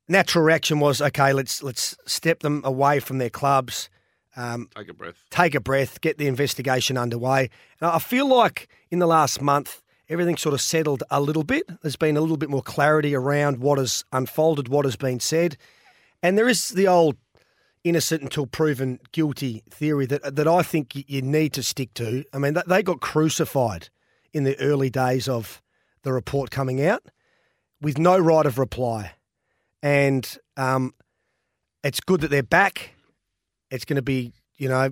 natural 0.09 0.45
reaction 0.45 0.81
was, 0.81 1.01
okay, 1.01 1.33
let's 1.33 1.63
let's 1.63 1.97
step 2.07 2.41
them 2.41 2.63
away 2.65 3.01
from 3.01 3.19
their 3.19 3.31
clubs, 3.31 3.89
um, 4.37 4.69
Take 4.77 4.89
a 4.89 4.95
breath. 4.95 5.25
take 5.31 5.55
a 5.55 5.61
breath, 5.61 6.01
get 6.01 6.19
the 6.19 6.27
investigation 6.27 6.97
underway. 6.97 7.51
And 7.81 7.91
I 7.91 7.99
feel 7.99 8.27
like 8.27 8.69
in 8.91 8.99
the 8.99 9.07
last 9.07 9.41
month, 9.41 9.83
everything 10.09 10.37
sort 10.37 10.55
of 10.55 10.61
settled 10.61 11.03
a 11.11 11.21
little 11.21 11.45
bit. 11.45 11.65
There's 11.83 11.97
been 11.97 12.17
a 12.17 12.21
little 12.21 12.37
bit 12.37 12.51
more 12.51 12.63
clarity 12.63 13.15
around 13.15 13.59
what 13.59 13.79
has 13.79 14.05
unfolded, 14.13 14.69
what 14.69 14.85
has 14.85 14.97
been 14.97 15.21
said, 15.21 15.57
and 16.23 16.37
there 16.37 16.49
is 16.49 16.71
the 16.71 16.89
old 16.89 17.17
innocent 17.85 18.23
until 18.23 18.47
proven 18.47 19.01
guilty 19.13 19.63
theory 19.71 20.07
that 20.07 20.37
that 20.37 20.49
I 20.49 20.63
think 20.63 20.93
you 20.95 21.23
need 21.23 21.53
to 21.55 21.63
stick 21.63 21.95
to. 21.95 22.25
I 22.33 22.39
mean, 22.39 22.57
they 22.67 22.83
got 22.83 23.01
crucified 23.01 23.89
in 24.33 24.45
the 24.45 24.59
early 24.61 24.91
days 24.91 25.29
of 25.29 25.63
the 26.03 26.13
report 26.13 26.51
coming 26.51 26.85
out 26.85 27.05
with 27.81 27.99
no 27.99 28.19
right 28.19 28.47
of 28.47 28.59
reply, 28.59 29.13
and 29.83 30.39
um, 30.57 30.95
it's 31.83 32.01
good 32.01 32.21
that 32.21 32.31
they're 32.31 32.43
back. 32.43 32.95
It's 33.71 33.85
going 33.85 33.97
to 33.97 34.03
be 34.03 34.33
you 34.57 34.69
know 34.69 34.91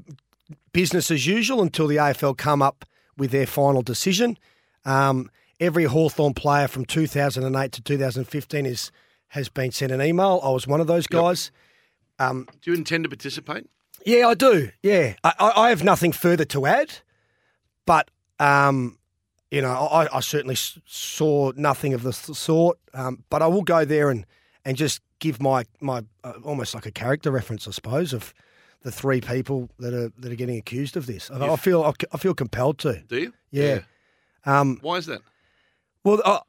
business 0.73 1.11
as 1.11 1.27
usual 1.27 1.63
until 1.63 1.87
the 1.87 1.97
AFL 1.97 2.37
come 2.37 2.63
up 2.63 2.85
with 3.17 3.31
their 3.31 3.47
final 3.47 3.83
decision. 3.83 4.39
Um, 4.85 5.31
every 5.61 5.85
Hawthorn 5.85 6.35
player 6.35 6.69
from 6.69 6.85
2008 6.85 7.73
to 7.73 7.83
2015 7.83 8.65
is 8.65 8.91
has 9.29 9.49
been 9.49 9.71
sent 9.73 9.93
an 9.93 10.01
email. 10.03 10.41
I 10.43 10.51
was 10.51 10.67
one 10.67 10.81
of 10.81 10.87
those 10.87 11.07
guys. 11.07 11.51
Um, 12.19 12.47
Do 12.63 12.71
you 12.73 12.77
intend 12.77 13.05
to 13.05 13.09
participate? 13.11 13.67
yeah, 14.05 14.27
I 14.29 14.35
do. 14.35 14.71
Yeah, 14.83 15.15
I, 15.25 15.33
I 15.39 15.51
I 15.65 15.69
have 15.71 15.85
nothing 15.85 16.13
further 16.13 16.45
to 16.47 16.67
add, 16.67 16.91
but 17.87 18.11
um, 18.41 18.99
you 19.51 19.63
know, 19.63 19.71
I, 19.71 20.17
I 20.17 20.21
certainly 20.21 20.57
saw 20.57 21.53
nothing 21.57 21.95
of 21.95 22.03
the 22.03 22.13
sort. 22.13 22.79
Um, 22.95 23.25
but 23.31 23.43
I 23.43 23.47
will 23.47 23.63
go 23.63 23.85
there 23.85 24.11
and, 24.11 24.27
and 24.65 24.77
just 24.77 25.01
give 25.21 25.41
my 25.41 25.65
my 25.81 26.05
uh, 26.25 26.35
almost 26.43 26.75
like 26.75 26.87
a 26.87 26.91
character 26.91 27.31
reference, 27.31 27.67
I 27.69 27.71
suppose, 27.73 28.13
of 28.13 28.35
the 28.83 28.91
three 28.93 29.21
people 29.21 29.69
that 29.79 29.93
are 29.95 30.11
that 30.19 30.33
are 30.33 30.37
getting 30.37 30.57
accused 30.57 30.97
of 30.97 31.07
this. 31.07 31.31
I, 31.31 31.53
I 31.53 31.57
feel 31.57 31.95
I 32.13 32.17
feel 32.19 32.35
compelled 32.35 32.79
to. 32.79 33.03
Do 33.09 33.19
you? 33.19 33.33
Yeah. 33.51 33.81
Um, 34.45 34.79
Why 34.81 34.97
is 34.97 35.07
that? 35.07 35.21
well, 36.05 36.21
uh, 36.25 36.41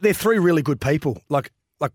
they're 0.00 0.12
three 0.14 0.38
really 0.38 0.62
good 0.62 0.80
people. 0.80 1.22
Like 1.28 1.50
like 1.80 1.92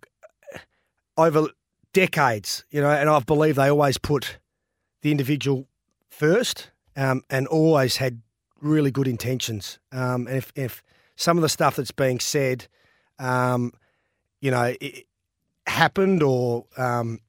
over 1.20 1.48
decades, 1.94 2.64
you 2.70 2.82
know, 2.82 2.90
and 2.90 3.10
I 3.10 3.20
believe 3.20 3.56
they 3.56 3.70
always 3.70 3.98
put 3.98 4.38
the 5.02 5.12
individual 5.12 5.68
first, 6.10 6.72
um, 6.96 7.22
and 7.30 7.48
always 7.48 7.98
had 7.98 8.22
really 8.62 8.92
good 8.92 9.08
intentions. 9.08 9.80
Um, 9.92 10.28
and 10.28 10.38
if 10.38 10.52
if 10.56 10.84
some 11.16 11.38
of 11.38 11.42
the 11.42 11.50
stuff 11.50 11.76
that's 11.76 11.92
being 11.92 12.20
said, 12.20 12.68
um, 13.18 13.74
you 14.42 14.52
know, 14.52 14.76
it 14.80 15.06
happened 15.68 16.24
or 16.24 16.66
um, 16.78 17.20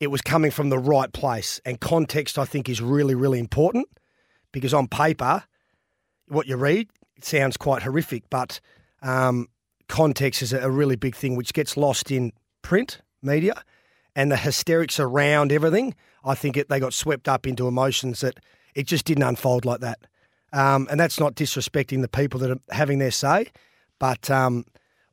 it 0.00 0.08
was 0.08 0.20
coming 0.22 0.50
from 0.50 0.70
the 0.70 0.78
right 0.78 1.12
place, 1.12 1.60
and 1.64 1.80
context, 1.80 2.38
I 2.38 2.44
think, 2.44 2.68
is 2.68 2.80
really 2.80 3.14
really 3.14 3.38
important 3.38 3.86
because 4.52 4.74
on 4.74 4.88
paper, 4.88 5.44
what 6.28 6.46
you 6.46 6.56
read 6.56 6.88
sounds 7.20 7.56
quite 7.56 7.82
horrific, 7.82 8.24
but 8.30 8.60
um, 9.02 9.48
context 9.88 10.42
is 10.42 10.52
a, 10.52 10.60
a 10.60 10.70
really 10.70 10.96
big 10.96 11.14
thing, 11.14 11.36
which 11.36 11.52
gets 11.52 11.76
lost 11.76 12.10
in 12.10 12.32
print 12.62 13.00
media 13.22 13.62
and 14.14 14.30
the 14.30 14.36
hysterics 14.36 14.98
around 15.00 15.52
everything. 15.52 15.94
I 16.24 16.34
think 16.34 16.56
it, 16.56 16.68
they 16.68 16.78
got 16.80 16.92
swept 16.94 17.28
up 17.28 17.46
into 17.46 17.66
emotions 17.66 18.20
that 18.20 18.38
it 18.74 18.86
just 18.86 19.04
didn't 19.04 19.24
unfold 19.24 19.64
like 19.64 19.80
that. 19.80 19.98
Um, 20.52 20.86
and 20.90 21.00
that's 21.00 21.18
not 21.18 21.34
disrespecting 21.34 22.02
the 22.02 22.08
people 22.08 22.38
that 22.40 22.50
are 22.50 22.60
having 22.70 22.98
their 22.98 23.10
say, 23.10 23.46
but 23.98 24.30
um, 24.30 24.66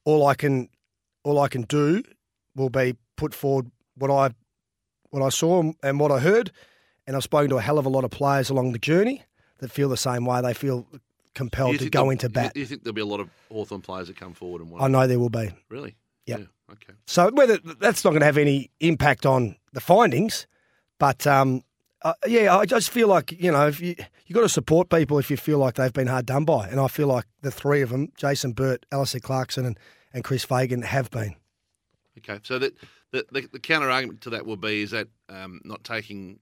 all 0.03 0.25
I 0.27 0.35
can 0.35 0.69
all 1.23 1.39
I 1.39 1.47
can 1.47 1.61
do 1.63 2.03
will 2.55 2.69
be 2.69 2.95
put 3.15 3.33
forward 3.33 3.71
what 3.95 4.11
I 4.11 4.33
what 5.11 5.23
I 5.23 5.29
saw 5.29 5.71
and- 5.81 5.99
what 5.99 6.11
I 6.11 6.19
heard, 6.19 6.51
and 7.07 7.15
I've 7.15 7.23
spoken 7.23 7.49
to 7.51 7.57
a 7.57 7.61
hell 7.61 7.79
of 7.79 7.85
a 7.85 7.89
lot 7.89 8.03
of 8.03 8.11
players 8.11 8.49
along 8.49 8.73
the 8.73 8.79
journey 8.79 9.23
that 9.59 9.71
feel 9.71 9.87
the 9.89 9.97
same 9.97 10.25
way. 10.25 10.41
They 10.41 10.53
feel 10.53 10.85
compelled 11.33 11.79
to 11.79 11.89
go 11.89 12.09
into 12.09 12.27
bat. 12.29 12.53
Do 12.53 12.59
you 12.59 12.65
think 12.65 12.83
there'll 12.83 12.93
be 12.93 13.01
a 13.01 13.05
lot 13.05 13.19
of 13.21 13.29
Hawthorn 13.49 13.81
players 13.81 14.07
that 14.07 14.17
come 14.17 14.33
forward 14.33 14.61
and 14.61 14.69
want? 14.69 14.83
I 14.83 14.87
know 14.87 15.07
there 15.07 15.19
will 15.19 15.29
be. 15.29 15.51
Really? 15.69 15.95
Yep. 16.25 16.39
Yeah. 16.39 16.45
Okay. 16.73 16.93
So 17.05 17.31
whether 17.33 17.57
that's 17.57 18.03
not 18.03 18.11
going 18.11 18.21
to 18.21 18.25
have 18.25 18.37
any 18.37 18.69
impact 18.79 19.25
on 19.25 19.55
the 19.73 19.81
findings, 19.81 20.47
but 20.97 21.25
um, 21.25 21.63
uh, 22.01 22.13
yeah, 22.27 22.55
I 22.55 22.65
just 22.65 22.89
feel 22.89 23.07
like 23.07 23.31
you 23.31 23.51
know 23.51 23.67
if 23.67 23.79
you 23.79 23.95
you 24.25 24.35
got 24.35 24.41
to 24.41 24.49
support 24.49 24.89
people 24.89 25.17
if 25.17 25.29
you 25.29 25.37
feel 25.37 25.57
like 25.57 25.75
they've 25.75 25.93
been 25.93 26.07
hard 26.07 26.25
done 26.25 26.45
by, 26.45 26.67
and 26.67 26.79
I 26.79 26.87
feel 26.87 27.07
like 27.07 27.25
the 27.41 27.51
three 27.51 27.81
of 27.81 27.89
them, 27.89 28.11
Jason 28.15 28.53
Burt, 28.53 28.85
Alistair 28.91 29.21
Clarkson, 29.21 29.65
and, 29.65 29.79
and 30.13 30.23
Chris 30.23 30.45
Fagan, 30.45 30.83
have 30.83 31.09
been. 31.09 31.35
Okay. 32.19 32.39
So 32.43 32.59
that 32.59 32.75
the, 33.11 33.25
the, 33.31 33.49
the 33.53 33.59
counter 33.59 33.89
argument 33.89 34.21
to 34.21 34.29
that 34.31 34.45
will 34.45 34.57
be 34.57 34.83
is 34.83 34.91
that 34.91 35.07
um, 35.29 35.61
not 35.63 35.83
taking 35.83 36.39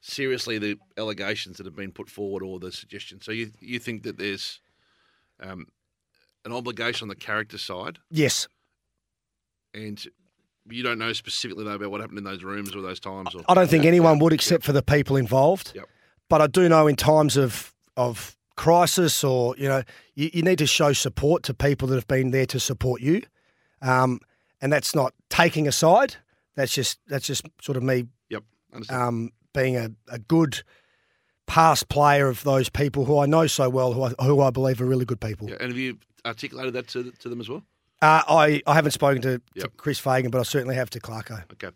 seriously 0.00 0.58
the 0.58 0.78
allegations 0.96 1.56
that 1.56 1.66
have 1.66 1.76
been 1.76 1.92
put 1.92 2.08
forward 2.08 2.42
or 2.42 2.58
the 2.58 2.72
suggestions. 2.72 3.24
So 3.24 3.32
you 3.32 3.50
you 3.60 3.78
think 3.78 4.04
that 4.04 4.18
there's 4.18 4.60
um, 5.40 5.66
an 6.44 6.52
obligation 6.52 7.04
on 7.04 7.08
the 7.08 7.16
character 7.16 7.58
side, 7.58 7.98
Yes, 8.10 8.48
and 9.76 10.04
you 10.68 10.82
don't 10.82 10.98
know 10.98 11.12
specifically 11.12 11.64
though 11.64 11.74
about 11.74 11.90
what 11.90 12.00
happened 12.00 12.18
in 12.18 12.24
those 12.24 12.42
rooms 12.42 12.74
or 12.74 12.82
those 12.82 12.98
times. 12.98 13.34
Or 13.34 13.42
I 13.48 13.54
don't 13.54 13.68
think 13.70 13.84
anyone 13.84 14.18
would 14.18 14.32
except 14.32 14.64
for 14.64 14.72
the 14.72 14.82
people 14.82 15.16
involved. 15.16 15.72
Yep. 15.74 15.88
But 16.28 16.42
I 16.42 16.46
do 16.48 16.68
know 16.68 16.86
in 16.88 16.96
times 16.96 17.36
of 17.36 17.72
of 17.96 18.36
crisis 18.56 19.22
or 19.22 19.54
you 19.58 19.68
know 19.68 19.82
you, 20.14 20.30
you 20.32 20.42
need 20.42 20.58
to 20.58 20.66
show 20.66 20.92
support 20.92 21.42
to 21.44 21.54
people 21.54 21.86
that 21.88 21.94
have 21.94 22.08
been 22.08 22.30
there 22.30 22.46
to 22.46 22.58
support 22.58 23.00
you, 23.00 23.22
um, 23.82 24.18
and 24.60 24.72
that's 24.72 24.94
not 24.94 25.12
taking 25.30 25.68
a 25.68 25.72
side. 25.72 26.16
That's 26.56 26.74
just 26.74 26.98
that's 27.06 27.26
just 27.26 27.46
sort 27.60 27.76
of 27.76 27.82
me 27.84 28.06
Yep. 28.30 28.42
Understand. 28.74 29.02
um, 29.02 29.30
being 29.52 29.76
a, 29.76 29.90
a 30.08 30.18
good 30.18 30.62
past 31.46 31.88
player 31.88 32.28
of 32.28 32.42
those 32.42 32.68
people 32.68 33.04
who 33.04 33.18
I 33.18 33.26
know 33.26 33.46
so 33.46 33.70
well, 33.70 33.92
who 33.92 34.02
I, 34.02 34.24
who 34.24 34.40
I 34.40 34.50
believe 34.50 34.80
are 34.80 34.84
really 34.86 35.04
good 35.04 35.20
people. 35.20 35.48
Yeah, 35.48 35.56
and 35.60 35.68
have 35.68 35.78
you 35.78 35.98
articulated 36.24 36.72
that 36.74 36.88
to, 36.88 37.12
to 37.12 37.28
them 37.28 37.40
as 37.40 37.48
well? 37.48 37.62
Uh, 38.02 38.22
I, 38.28 38.62
I 38.66 38.74
haven't 38.74 38.90
spoken 38.90 39.22
to, 39.22 39.40
to 39.58 39.68
Chris 39.76 39.98
Fagan, 39.98 40.30
but 40.30 40.38
I 40.38 40.42
certainly 40.42 40.74
have 40.74 40.90
to 40.90 41.00
Clarko. 41.00 41.42
Okay. 41.52 41.74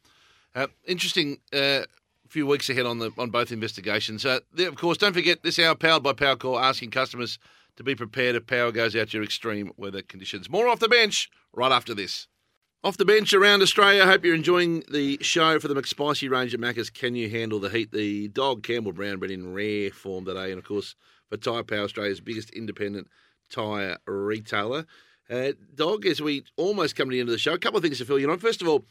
Uh, 0.54 0.66
interesting 0.86 1.38
uh, 1.52 1.82
few 2.30 2.46
weeks 2.46 2.70
ahead 2.70 2.86
on 2.86 2.98
the 2.98 3.10
on 3.18 3.30
both 3.30 3.52
investigations. 3.52 4.24
Uh, 4.24 4.40
there, 4.52 4.68
of 4.68 4.76
course, 4.76 4.96
don't 4.96 5.12
forget 5.12 5.42
this 5.42 5.58
hour 5.58 5.74
powered 5.74 6.02
by 6.02 6.12
Powercor, 6.12 6.60
asking 6.60 6.90
customers 6.90 7.38
to 7.76 7.82
be 7.82 7.94
prepared 7.94 8.36
if 8.36 8.46
power 8.46 8.72
goes 8.72 8.94
out 8.96 9.08
during 9.08 9.24
extreme 9.24 9.72
weather 9.76 10.02
conditions. 10.02 10.48
More 10.48 10.68
off 10.68 10.78
the 10.78 10.88
bench 10.88 11.30
right 11.52 11.72
after 11.72 11.94
this. 11.94 12.28
Off 12.82 12.96
the 12.96 13.04
bench 13.04 13.34
around 13.34 13.62
Australia. 13.62 14.06
Hope 14.06 14.24
you're 14.24 14.34
enjoying 14.34 14.84
the 14.90 15.18
show 15.20 15.58
for 15.58 15.68
the 15.68 15.74
McSpicy 15.74 16.30
range 16.30 16.54
of 16.54 16.60
Macca's. 16.60 16.88
Can 16.88 17.14
you 17.14 17.28
handle 17.28 17.60
the 17.60 17.68
heat? 17.68 17.92
The 17.92 18.28
dog 18.28 18.62
Campbell 18.62 18.92
Brown 18.92 19.18
bred 19.18 19.30
in 19.30 19.52
rare 19.52 19.90
form 19.90 20.24
today, 20.24 20.50
and 20.50 20.58
of 20.58 20.64
course 20.64 20.94
for 21.28 21.36
Tyre 21.36 21.62
Power 21.62 21.84
Australia's 21.84 22.20
biggest 22.20 22.50
independent 22.50 23.08
tyre 23.50 23.98
retailer. 24.06 24.86
Uh, 25.30 25.52
dog, 25.74 26.06
as 26.06 26.20
we 26.20 26.42
almost 26.56 26.96
come 26.96 27.08
to 27.08 27.12
the 27.14 27.20
end 27.20 27.28
of 27.28 27.32
the 27.32 27.38
show, 27.38 27.52
a 27.52 27.58
couple 27.58 27.76
of 27.78 27.82
things 27.84 27.98
to 27.98 28.04
fill 28.04 28.18
you 28.18 28.24
in 28.26 28.30
on. 28.32 28.38
First 28.38 28.62
of 28.62 28.68
all, 28.68 28.84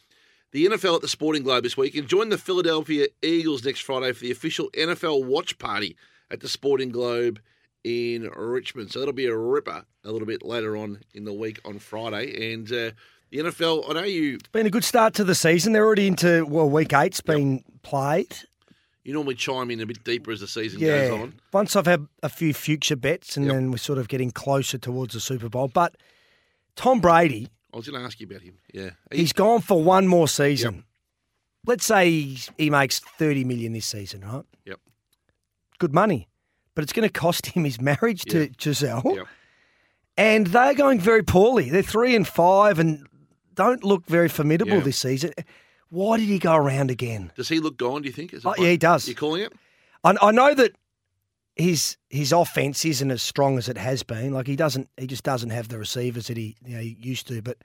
the 0.52 0.66
NFL 0.66 0.96
at 0.96 1.02
the 1.02 1.08
Sporting 1.08 1.44
Globe 1.44 1.64
this 1.64 1.76
week, 1.78 1.96
and 1.96 2.08
join 2.08 2.30
the 2.30 2.38
Philadelphia 2.38 3.08
Eagles 3.22 3.64
next 3.66 3.82
Friday 3.82 4.14
for 4.14 4.22
the 4.22 4.32
official 4.32 4.70
NFL 4.72 5.26
watch 5.26 5.58
party 5.60 5.96
at 6.32 6.40
the 6.40 6.48
Sporting 6.50 6.90
Globe 6.90 7.40
in 7.84 8.30
Richmond. 8.36 8.92
So 8.92 9.00
that'll 9.00 9.14
be 9.14 9.26
a 9.28 9.36
ripper 9.36 9.84
a 10.04 10.12
little 10.12 10.28
bit 10.28 10.44
later 10.44 10.76
on 10.78 11.02
in 11.14 11.26
the 11.26 11.34
week 11.34 11.60
on 11.66 11.78
Friday. 11.80 12.54
And 12.54 12.68
uh, 12.72 12.92
the 13.32 13.38
NFL, 13.40 13.90
I 13.90 13.94
know 13.94 14.04
you 14.04 14.40
Been 14.52 14.66
a 14.66 14.72
good 14.72 14.84
start 14.84 15.14
to 15.16 15.24
the 15.24 15.36
season. 15.36 15.74
They're 15.74 15.86
already 15.86 16.08
into 16.08 16.46
well, 16.46 16.70
week 16.70 16.94
eight's 16.94 17.22
been 17.22 17.64
played. 17.84 18.36
you 19.04 19.14
normally 19.14 19.36
chime 19.36 19.70
in 19.72 19.80
a 19.82 19.86
bit 19.86 20.04
deeper 20.04 20.32
as 20.32 20.40
the 20.40 20.48
season 20.48 20.80
Yeah. 20.80 21.10
goes 21.10 21.20
on. 21.20 21.34
Once 21.54 21.76
I've 21.76 21.86
had 21.86 22.08
a 22.24 22.30
few 22.30 22.54
future 22.54 22.96
bets, 22.96 23.38
and 23.38 23.50
then 23.50 23.72
we're 23.72 23.78
sort 23.78 24.00
of 24.00 24.08
getting 24.08 24.32
closer 24.32 24.78
towards 24.78 25.14
the 25.14 25.20
Super 25.20 25.48
Bowl. 25.50 25.68
But 25.68 25.96
Tom 26.80 27.02
Brady, 27.02 27.50
I 27.74 27.78
was 27.78 27.90
going 27.90 28.00
to 28.00 28.06
ask 28.06 28.22
you 28.22 28.26
about 28.26 28.42
him. 28.42 28.58
Yeah, 28.74 28.92
he's 29.12 29.34
gone 29.34 29.60
for 29.60 29.84
one 29.84 30.08
more 30.08 30.30
season. 30.30 30.86
Let's 31.66 31.86
say 31.86 32.10
he 32.58 32.70
makes 32.70 33.00
thirty 33.00 33.44
million 33.44 33.74
this 33.74 33.86
season, 33.86 34.22
right? 34.22 34.46
Yep. 34.64 34.80
Good 35.78 35.94
money, 35.94 36.30
but 36.76 36.84
it's 36.86 36.94
going 36.94 37.08
to 37.08 37.12
cost 37.12 37.48
him 37.48 37.66
his 37.66 37.82
marriage 37.82 38.24
to 38.30 38.48
Gisele. 38.58 39.02
Yep. 39.06 39.28
And 40.16 40.48
they're 40.48 40.74
going 40.74 41.02
very 41.02 41.22
poorly. 41.22 41.70
They're 41.70 41.82
three 41.82 42.16
and 42.16 42.26
five, 42.26 42.80
and 42.80 43.06
don't 43.56 43.84
look 43.84 44.06
very 44.06 44.30
formidable 44.30 44.76
Yeah. 44.78 44.80
this 44.80 44.98
season. 44.98 45.34
Why 45.90 46.16
did 46.18 46.28
he 46.30 46.40
go 46.40 46.56
around 46.56 46.92
again? 46.92 47.32
Does 47.36 47.50
he 47.50 47.60
look 47.60 47.76
gone? 47.78 48.04
Do 48.04 48.08
you 48.08 48.14
think? 48.14 48.34
Is 48.34 48.46
Oh, 48.46 48.54
yeah, 48.58 48.70
he 48.70 48.78
does. 48.78 49.06
You 49.08 49.16
calling 49.16 49.42
it? 49.42 49.52
I, 50.06 50.16
I 50.22 50.32
know 50.32 50.54
that 50.54 50.72
his 51.60 51.98
his 52.10 52.32
offense 52.32 52.86
isn't 52.86 53.12
as 53.12 53.22
strong 53.22 53.58
as 53.58 53.68
it 53.70 53.78
has 53.78 54.02
been. 54.02 54.34
Like 54.34 54.48
he 54.48 54.56
doesn't, 54.56 54.90
he 54.98 55.06
just 55.08 55.24
doesn't 55.24 55.50
have 55.50 55.68
the 55.68 55.78
receivers 55.78 56.28
that 56.28 56.38
he 56.38 56.56
you 56.66 56.76
know 56.76 56.82
he 56.82 56.98
used 57.00 57.28
to. 57.28 57.42
But 57.42 57.58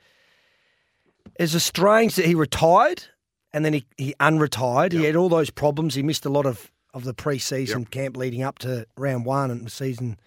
it's 1.38 1.54
a 1.54 1.60
strange 1.60 2.16
that 2.16 2.26
he 2.26 2.34
retired 2.34 3.04
and 3.52 3.64
then 3.64 3.72
he 3.72 3.86
he 3.96 4.14
unretired. 4.20 4.92
He 4.92 5.04
had 5.04 5.16
all 5.16 5.28
those 5.28 5.50
problems. 5.50 5.94
He 5.94 6.02
missed 6.02 6.26
a 6.26 6.30
lot 6.30 6.44
of 6.44 6.70
of 6.92 7.04
the 7.04 7.14
preseason 7.14 7.88
camp 7.90 8.16
leading 8.16 8.42
up 8.42 8.58
to 8.60 8.86
round 8.96 9.24
one 9.24 9.50
and 9.50 9.64
the 9.64 9.70
season. 9.70 10.18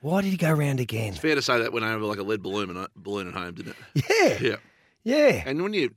Why 0.00 0.20
did 0.20 0.30
he 0.32 0.36
go 0.36 0.50
around 0.50 0.80
again? 0.80 1.08
It's 1.10 1.18
fair 1.18 1.34
to 1.34 1.42
say 1.42 1.58
that 1.60 1.72
went 1.72 1.86
over 1.86 2.04
like 2.04 2.18
a 2.18 2.22
lead 2.22 2.42
balloon, 2.42 2.76
at- 2.76 2.94
balloon 2.94 3.28
at 3.28 3.34
home, 3.34 3.54
didn't 3.54 3.74
it? 3.94 4.04
Yeah, 4.42 4.48
Yeah. 4.50 4.56
yeah. 5.02 5.42
And 5.46 5.62
when 5.62 5.72
you, 5.72 5.94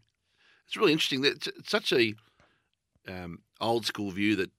it's 0.66 0.78
really 0.78 0.94
interesting 0.94 1.22
that 1.24 1.34
it's, 1.36 1.48
it's 1.48 1.70
such 1.70 1.92
a 1.92 2.14
um, 3.10 3.40
old 3.60 3.86
school 3.86 4.12
view 4.12 4.38
that 4.38 4.50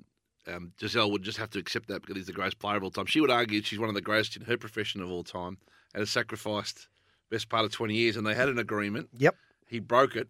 um, 0.48 0.72
Gisele 0.78 1.10
would 1.10 1.22
just 1.22 1.38
have 1.38 1.50
to 1.50 1.58
accept 1.58 1.88
that 1.88 2.00
because 2.00 2.16
he's 2.16 2.26
the 2.26 2.32
greatest 2.32 2.58
player 2.58 2.76
of 2.76 2.84
all 2.84 2.90
time. 2.90 3.06
She 3.06 3.20
would 3.20 3.30
argue 3.30 3.62
she's 3.62 3.78
one 3.78 3.88
of 3.88 3.94
the 3.94 4.00
greatest 4.00 4.36
in 4.36 4.42
her 4.42 4.56
profession 4.56 5.00
of 5.00 5.10
all 5.10 5.24
time 5.24 5.58
and 5.94 6.00
has 6.00 6.10
sacrificed 6.10 6.88
best 7.30 7.48
part 7.48 7.64
of 7.64 7.72
20 7.72 7.94
years. 7.94 8.16
And 8.16 8.26
they 8.26 8.34
had 8.34 8.48
an 8.48 8.58
agreement. 8.58 9.08
Yep. 9.18 9.34
He 9.68 9.80
broke 9.80 10.16
it. 10.16 10.28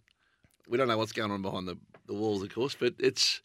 We 0.68 0.76
don't 0.76 0.88
know 0.88 0.98
what's 0.98 1.12
going 1.12 1.30
on 1.30 1.42
behind 1.42 1.68
the, 1.68 1.78
the 2.06 2.14
walls, 2.14 2.42
of 2.42 2.52
course, 2.52 2.76
but 2.78 2.94
it's 2.98 3.40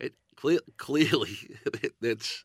it 0.00 0.14
clear, 0.36 0.60
clearly 0.78 1.36
that's 2.00 2.44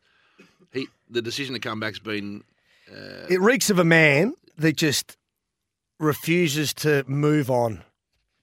he 0.72 0.88
the 1.08 1.22
decision 1.22 1.54
to 1.54 1.60
come 1.60 1.80
back's 1.80 1.98
been 1.98 2.44
uh, 2.92 3.26
It 3.30 3.40
reeks 3.40 3.70
of 3.70 3.78
a 3.78 3.84
man 3.84 4.34
that 4.58 4.76
just 4.76 5.16
refuses 5.98 6.74
to 6.74 7.04
move 7.06 7.50
on. 7.50 7.82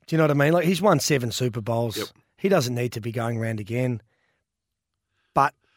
Do 0.07 0.15
you 0.15 0.17
know 0.17 0.23
what 0.23 0.31
I 0.31 0.35
mean? 0.35 0.53
Like 0.53 0.65
he's 0.65 0.81
won 0.81 0.99
seven 0.99 1.31
Super 1.31 1.61
Bowls. 1.61 2.13
He 2.37 2.49
doesn't 2.49 2.75
need 2.75 2.93
to 2.93 3.01
be 3.01 3.11
going 3.11 3.37
around 3.37 3.59
again. 3.59 4.01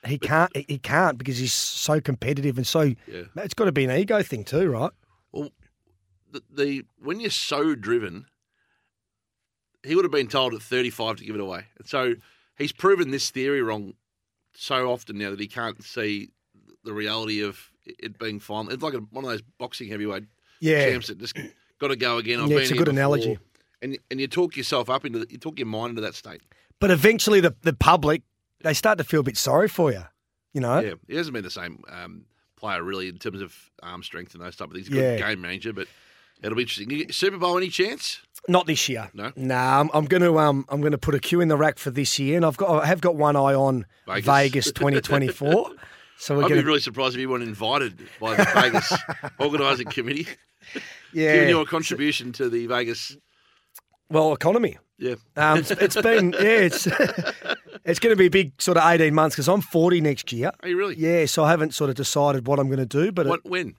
He 0.06 0.18
can't. 0.18 0.54
He 0.56 0.78
can't 0.78 1.18
because 1.18 1.38
he's 1.38 1.52
so 1.52 2.00
competitive 2.00 2.56
and 2.56 2.66
so. 2.66 2.82
Yeah. 3.06 3.22
It's 3.36 3.54
got 3.54 3.64
to 3.66 3.72
be 3.72 3.84
an 3.84 3.90
ego 3.90 4.22
thing 4.22 4.44
too, 4.44 4.70
right? 4.70 4.92
Well, 5.32 5.50
the, 6.30 6.42
the 6.50 6.84
when 7.00 7.20
you're 7.20 7.30
so 7.30 7.74
driven, 7.74 8.26
he 9.84 9.94
would 9.94 10.04
have 10.04 10.12
been 10.12 10.28
told 10.28 10.54
at 10.54 10.62
35 10.62 11.16
to 11.16 11.24
give 11.24 11.34
it 11.34 11.40
away. 11.40 11.64
And 11.78 11.86
so 11.88 12.14
he's 12.56 12.72
proven 12.72 13.10
this 13.10 13.30
theory 13.30 13.62
wrong 13.62 13.94
so 14.54 14.90
often 14.90 15.18
now 15.18 15.30
that 15.30 15.40
he 15.40 15.46
can't 15.46 15.82
see 15.82 16.30
the 16.84 16.92
reality 16.92 17.42
of 17.42 17.70
it 17.86 18.18
being 18.18 18.40
final. 18.40 18.72
It's 18.72 18.82
like 18.82 18.94
a, 18.94 18.98
one 18.98 19.24
of 19.24 19.30
those 19.30 19.42
boxing 19.58 19.88
heavyweight 19.88 20.24
Yeah. 20.60 20.90
champs 20.90 21.08
that 21.08 21.18
just 21.18 21.36
got 21.78 21.88
to 21.88 21.96
go 21.96 22.18
again. 22.18 22.40
I've 22.40 22.50
Yeah, 22.50 22.58
it's 22.58 22.70
a 22.70 22.74
good 22.74 22.84
before. 22.86 22.92
analogy. 22.98 23.38
And 23.80 23.96
and 24.10 24.20
you 24.20 24.26
talk 24.26 24.56
yourself 24.56 24.90
up 24.90 25.04
into 25.04 25.20
the, 25.20 25.26
you 25.30 25.38
talk 25.38 25.58
your 25.58 25.66
mind 25.66 25.90
into 25.90 26.02
that 26.02 26.14
state. 26.16 26.40
But 26.80 26.90
eventually, 26.90 27.40
the 27.40 27.54
the 27.62 27.72
public 27.72 28.22
they 28.62 28.74
start 28.74 28.98
to 28.98 29.04
feel 29.04 29.20
a 29.20 29.24
bit 29.24 29.36
sorry 29.36 29.68
for 29.68 29.92
you. 29.92 30.04
You 30.54 30.60
know. 30.60 30.80
Yeah, 30.80 30.94
he 31.06 31.16
hasn't 31.16 31.34
been 31.34 31.44
the 31.44 31.50
same 31.50 31.82
um, 31.90 32.24
player 32.56 32.82
really 32.82 33.08
in 33.08 33.18
terms 33.18 33.40
of 33.42 33.54
arm 33.82 34.02
strength 34.02 34.34
and 34.34 34.42
those 34.42 34.56
type 34.56 34.68
of 34.68 34.74
things. 34.74 34.88
He's 34.88 34.96
a 34.96 35.00
Yeah. 35.00 35.16
good 35.18 35.24
game 35.26 35.40
manager, 35.42 35.72
but 35.72 35.86
it'll 36.42 36.56
be 36.56 36.62
interesting. 36.62 37.12
Super 37.12 37.36
Bowl 37.38 37.56
any 37.56 37.68
chance? 37.68 38.20
Not 38.48 38.66
this 38.66 38.88
year. 38.88 39.10
No? 39.14 39.32
Nah, 39.36 39.80
I'm, 39.80 39.90
I'm 39.92 40.06
going 40.06 40.22
to 40.22 40.38
um 40.38 40.64
I'm 40.68 40.80
going 40.80 40.92
to 40.92 40.98
put 40.98 41.14
a 41.14 41.18
queue 41.20 41.40
in 41.40 41.48
the 41.48 41.56
rack 41.56 41.78
for 41.78 41.90
this 41.90 42.18
year, 42.18 42.36
and 42.36 42.46
I've 42.46 42.56
got 42.56 42.82
I 42.82 42.86
have 42.86 43.00
got 43.00 43.14
one 43.16 43.36
eye 43.36 43.54
on 43.54 43.84
Vegas. 44.06 44.24
Vegas, 44.26 44.64
2024. 44.72 45.70
so 46.18 46.36
we're 46.36 46.44
I'd 46.44 46.48
going 46.48 46.60
be 46.60 46.64
really 46.66 46.80
surprised 46.80 47.14
if 47.14 47.20
you 47.20 47.28
weren't 47.28 47.42
invited 47.44 48.08
by 48.20 48.34
the 48.36 48.44
Vegas 48.54 48.92
organising 49.38 49.88
committee. 49.88 50.26
Yeah. 51.12 51.34
Giving 51.34 51.48
your 51.50 51.64
contribution 51.66 52.32
to 52.32 52.48
the 52.48 52.66
Vegas. 52.66 53.16
well 54.08 54.32
economy. 54.32 54.78
Yeah. 54.98 55.14
Um, 55.36 55.58
it's- 55.58 55.70
it's 55.82 56.00
been 56.00 56.32
yeah, 56.32 56.40
it's 56.68 56.86
it's 57.88 57.98
going 57.98 58.12
to 58.12 58.16
be 58.16 58.26
a 58.26 58.30
big 58.30 58.60
sort 58.60 58.76
of 58.76 58.84
18 58.88 59.14
months 59.14 59.34
because 59.34 59.48
I'm 59.48 59.60
40 59.60 60.00
next 60.00 60.32
year. 60.32 60.52
Are 60.62 60.68
you 60.68 60.76
really? 60.76 60.96
Yeah, 60.96 61.26
so 61.26 61.42
I 61.44 61.50
haven't 61.50 61.74
sort 61.74 61.90
of 61.90 61.96
decided 61.96 62.46
what 62.46 62.58
I'm 62.58 62.66
going 62.68 62.78
to 62.78 62.86
do, 62.86 63.10
but 63.10 63.26
What, 63.26 63.40
it, 63.44 63.50
when? 63.50 63.74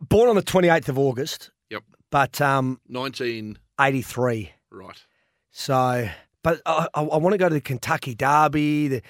born 0.00 0.28
on 0.28 0.36
the 0.36 0.42
28th 0.42 0.88
of 0.88 0.98
August, 0.98 1.50
Yep. 1.70 1.82
but 2.10 2.40
um 2.40 2.80
19. 2.88 3.58
83. 3.80 4.52
Right. 4.70 5.02
So, 5.50 6.08
but 6.42 6.60
I, 6.66 6.86
I, 6.94 7.02
I 7.02 7.16
want 7.18 7.32
to 7.34 7.38
go 7.38 7.48
to 7.48 7.54
the 7.54 7.60
Kentucky 7.60 8.14
Derby, 8.14 8.88
the, 8.88 9.02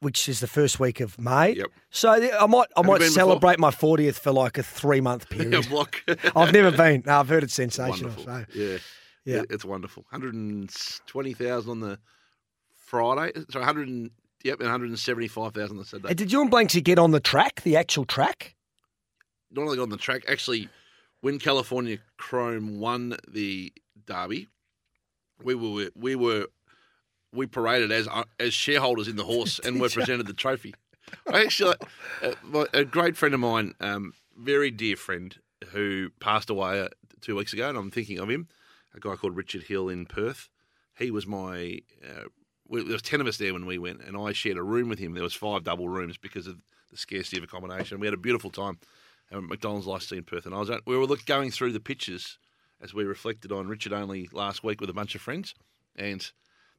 which 0.00 0.28
is 0.28 0.40
the 0.40 0.46
first 0.46 0.78
week 0.80 1.00
of 1.00 1.18
May. 1.20 1.52
Yep. 1.52 1.66
So 1.90 2.10
I 2.10 2.46
might 2.46 2.68
I 2.76 2.80
you 2.80 2.86
might 2.86 3.02
celebrate 3.02 3.58
my 3.58 3.70
40th 3.70 4.14
for 4.14 4.32
like 4.32 4.56
a 4.58 4.62
three 4.62 5.00
month 5.00 5.28
period. 5.30 5.66
I've 6.36 6.52
never 6.52 6.70
been. 6.70 7.02
No, 7.06 7.20
I've 7.20 7.28
heard 7.28 7.42
it's 7.42 7.54
sensational. 7.54 8.12
So 8.24 8.44
Yeah. 8.54 8.78
Yeah. 9.24 9.42
It's 9.50 9.64
wonderful. 9.64 10.04
120,000 10.10 11.70
on 11.70 11.80
the 11.80 11.98
Friday. 12.90 13.32
So 13.50 13.60
100 13.60 13.88
and, 13.88 14.10
yep, 14.42 14.58
and 14.58 14.66
175,000 14.66 15.78
on 15.78 15.84
Saturday. 15.84 16.08
And 16.08 16.18
did 16.18 16.32
you 16.32 16.42
and 16.42 16.50
Blanksy 16.50 16.82
get 16.82 16.98
on 16.98 17.12
the 17.12 17.20
track, 17.20 17.62
the 17.62 17.76
actual 17.76 18.04
track? 18.04 18.56
Not 19.52 19.62
only 19.62 19.76
got 19.76 19.84
on 19.84 19.90
the 19.90 19.96
track, 19.96 20.24
actually, 20.28 20.68
when 21.20 21.38
California 21.38 21.98
Chrome 22.16 22.80
won 22.80 23.16
the 23.28 23.72
Derby, 24.06 24.48
we 25.42 25.54
were 25.54 25.90
we 25.94 26.16
were 26.16 26.46
we 27.32 27.46
paraded 27.46 27.92
as 27.92 28.08
uh, 28.08 28.24
as 28.38 28.52
shareholders 28.52 29.08
in 29.08 29.16
the 29.16 29.24
horse 29.24 29.58
and 29.64 29.80
were 29.80 29.88
presented 29.88 30.26
the 30.26 30.32
trophy. 30.32 30.74
I 31.32 31.42
actually, 31.44 31.74
uh, 32.22 32.32
my- 32.42 32.66
a 32.72 32.84
great 32.84 33.16
friend 33.16 33.34
of 33.34 33.40
mine, 33.40 33.74
um, 33.80 34.12
very 34.36 34.70
dear 34.70 34.96
friend, 34.96 35.36
who 35.70 36.10
passed 36.20 36.50
away 36.50 36.82
uh, 36.82 36.88
two 37.20 37.36
weeks 37.36 37.52
ago, 37.52 37.68
and 37.68 37.78
I'm 37.78 37.90
thinking 37.90 38.18
of 38.18 38.28
him, 38.30 38.48
a 38.94 39.00
guy 39.00 39.16
called 39.16 39.36
Richard 39.36 39.64
Hill 39.64 39.88
in 39.88 40.06
Perth. 40.06 40.48
He 40.98 41.10
was 41.10 41.26
my. 41.26 41.80
Uh, 42.04 42.24
we, 42.70 42.82
there 42.82 42.92
was 42.92 43.02
ten 43.02 43.20
of 43.20 43.26
us 43.26 43.36
there 43.36 43.52
when 43.52 43.66
we 43.66 43.76
went, 43.78 44.00
and 44.00 44.16
I 44.16 44.32
shared 44.32 44.56
a 44.56 44.62
room 44.62 44.88
with 44.88 44.98
him. 44.98 45.12
There 45.12 45.22
was 45.22 45.34
five 45.34 45.64
double 45.64 45.88
rooms 45.88 46.16
because 46.16 46.46
of 46.46 46.56
the 46.90 46.96
scarcity 46.96 47.36
of 47.36 47.44
accommodation. 47.44 48.00
We 48.00 48.06
had 48.06 48.14
a 48.14 48.18
beautiful 48.18 48.50
time 48.50 48.78
at 49.30 49.42
McDonald's 49.42 49.86
Licensee 49.86 50.16
in 50.16 50.24
Perth, 50.24 50.46
and 50.46 50.54
I 50.54 50.58
was 50.60 50.70
we 50.86 50.96
were 50.96 51.04
look, 51.06 51.26
going 51.26 51.50
through 51.50 51.72
the 51.72 51.80
pictures 51.80 52.38
as 52.80 52.94
we 52.94 53.04
reflected 53.04 53.52
on 53.52 53.68
Richard 53.68 53.92
only 53.92 54.28
last 54.32 54.64
week 54.64 54.80
with 54.80 54.88
a 54.88 54.94
bunch 54.94 55.14
of 55.14 55.20
friends, 55.20 55.54
and 55.96 56.30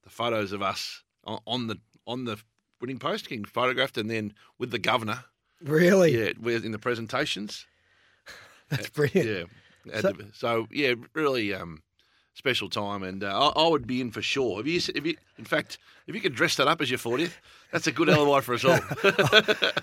the 0.03 0.09
photos 0.09 0.51
of 0.51 0.61
us 0.63 1.03
on, 1.25 1.39
on 1.45 1.67
the 1.67 1.77
on 2.07 2.25
the 2.25 2.37
winning 2.79 2.97
post, 2.97 3.29
getting 3.29 3.45
photographed, 3.45 3.97
and 3.97 4.09
then 4.09 4.33
with 4.57 4.71
the 4.71 4.79
governor. 4.79 5.25
Really? 5.61 6.17
Yeah, 6.17 6.31
we're 6.41 6.57
in 6.65 6.71
the 6.71 6.79
presentations. 6.79 7.67
That's 8.69 8.89
brilliant. 8.89 9.49
Yeah. 9.85 10.01
So- 10.01 10.13
So, 10.33 10.67
yeah, 10.71 10.93
really 11.13 11.53
um, 11.53 11.83
special 12.33 12.69
time, 12.69 13.03
and 13.03 13.23
uh, 13.23 13.51
I, 13.55 13.63
I 13.63 13.67
would 13.67 13.85
be 13.87 14.01
in 14.01 14.11
for 14.11 14.21
sure. 14.21 14.59
If 14.61 14.67
you, 14.67 14.75
if 14.95 15.05
you, 15.05 15.15
in 15.37 15.45
fact, 15.45 15.77
if 16.07 16.15
you 16.15 16.21
could 16.21 16.33
dress 16.35 16.55
that 16.55 16.67
up 16.67 16.81
as 16.81 16.89
your 16.89 16.97
fortieth, 16.99 17.37
that's 17.71 17.87
a 17.87 17.91
good 17.91 18.09
alibi 18.15 18.39
for 18.41 18.53
us 18.55 18.65
all. 18.65 18.79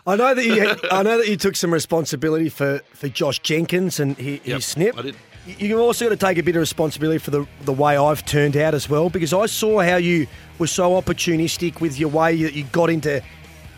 I 0.06 0.16
know 0.16 0.34
that 0.34 0.44
you. 0.44 0.74
I 0.90 1.02
know 1.02 1.18
that 1.18 1.28
you 1.28 1.36
took 1.36 1.56
some 1.56 1.72
responsibility 1.72 2.48
for, 2.48 2.80
for 2.92 3.08
Josh 3.08 3.38
Jenkins 3.40 4.00
and 4.00 4.16
his, 4.16 4.40
Yep, 4.44 4.56
his 4.56 4.64
snip. 4.66 4.98
I 4.98 5.02
did. 5.02 5.16
You've 5.58 5.80
also 5.80 6.06
got 6.06 6.10
to 6.20 6.26
take 6.26 6.36
a 6.36 6.42
bit 6.42 6.56
of 6.56 6.60
responsibility 6.60 7.18
for 7.18 7.30
the 7.30 7.46
the 7.62 7.72
way 7.72 7.96
I've 7.96 8.24
turned 8.26 8.56
out 8.56 8.74
as 8.74 8.88
well, 8.88 9.08
because 9.08 9.32
I 9.32 9.46
saw 9.46 9.80
how 9.80 9.96
you 9.96 10.26
were 10.58 10.66
so 10.66 11.00
opportunistic 11.00 11.80
with 11.80 11.98
your 11.98 12.10
way 12.10 12.42
that 12.42 12.52
you 12.54 12.64
got 12.64 12.90
into 12.90 13.22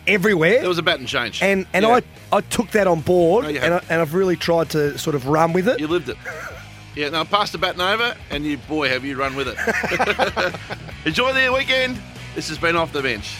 everywhere. 0.06 0.58
There 0.60 0.68
was 0.68 0.78
a 0.78 0.82
bat 0.82 0.98
and 0.98 1.06
change, 1.06 1.42
and 1.42 1.66
and 1.72 1.84
Yeah. 1.84 2.00
I 2.32 2.38
I 2.38 2.40
took 2.40 2.70
that 2.72 2.86
on 2.88 3.00
board, 3.02 3.44
No, 3.44 3.50
and, 3.50 3.74
I, 3.74 3.82
and 3.88 4.00
I've 4.00 4.14
really 4.14 4.34
tried 4.36 4.70
to 4.70 4.98
sort 4.98 5.14
of 5.14 5.26
run 5.28 5.52
with 5.52 5.68
it. 5.68 5.78
You 5.78 5.86
lived 5.86 6.08
it. 6.08 6.16
Yeah, 6.94 7.08
now 7.10 7.24
pass 7.24 7.52
the 7.52 7.58
baton 7.58 7.80
over, 7.80 8.16
and 8.30 8.44
you, 8.44 8.58
boy, 8.58 8.88
have 8.88 9.04
you 9.04 9.16
run 9.16 9.36
with 9.36 9.48
it. 9.48 9.56
Enjoy 11.06 11.32
the 11.32 11.52
weekend. 11.52 11.98
This 12.34 12.48
has 12.48 12.58
been 12.58 12.76
Off 12.76 12.92
the 12.92 13.02
Bench. 13.02 13.36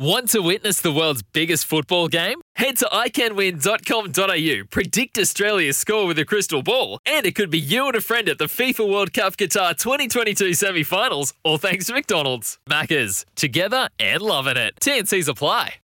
Want 0.00 0.30
to 0.30 0.40
witness 0.40 0.80
the 0.80 0.92
world's 0.92 1.22
biggest 1.22 1.66
football 1.66 2.08
game? 2.08 2.40
Head 2.56 2.78
to 2.78 2.86
iCanWin.com.au, 2.86 4.66
predict 4.70 5.18
Australia's 5.18 5.76
score 5.76 6.06
with 6.06 6.18
a 6.18 6.24
crystal 6.24 6.62
ball, 6.62 7.00
and 7.04 7.26
it 7.26 7.34
could 7.34 7.50
be 7.50 7.58
you 7.58 7.86
and 7.86 7.94
a 7.94 8.00
friend 8.00 8.26
at 8.30 8.38
the 8.38 8.46
FIFA 8.46 8.90
World 8.90 9.12
Cup 9.12 9.36
Qatar 9.36 9.76
2022 9.76 10.54
semi 10.54 10.84
finals, 10.84 11.34
all 11.44 11.58
thanks 11.58 11.84
to 11.88 11.92
McDonald's. 11.92 12.58
Maccas, 12.66 13.26
together 13.34 13.90
and 13.98 14.22
loving 14.22 14.56
it. 14.56 14.74
TNCs 14.80 15.28
apply. 15.28 15.74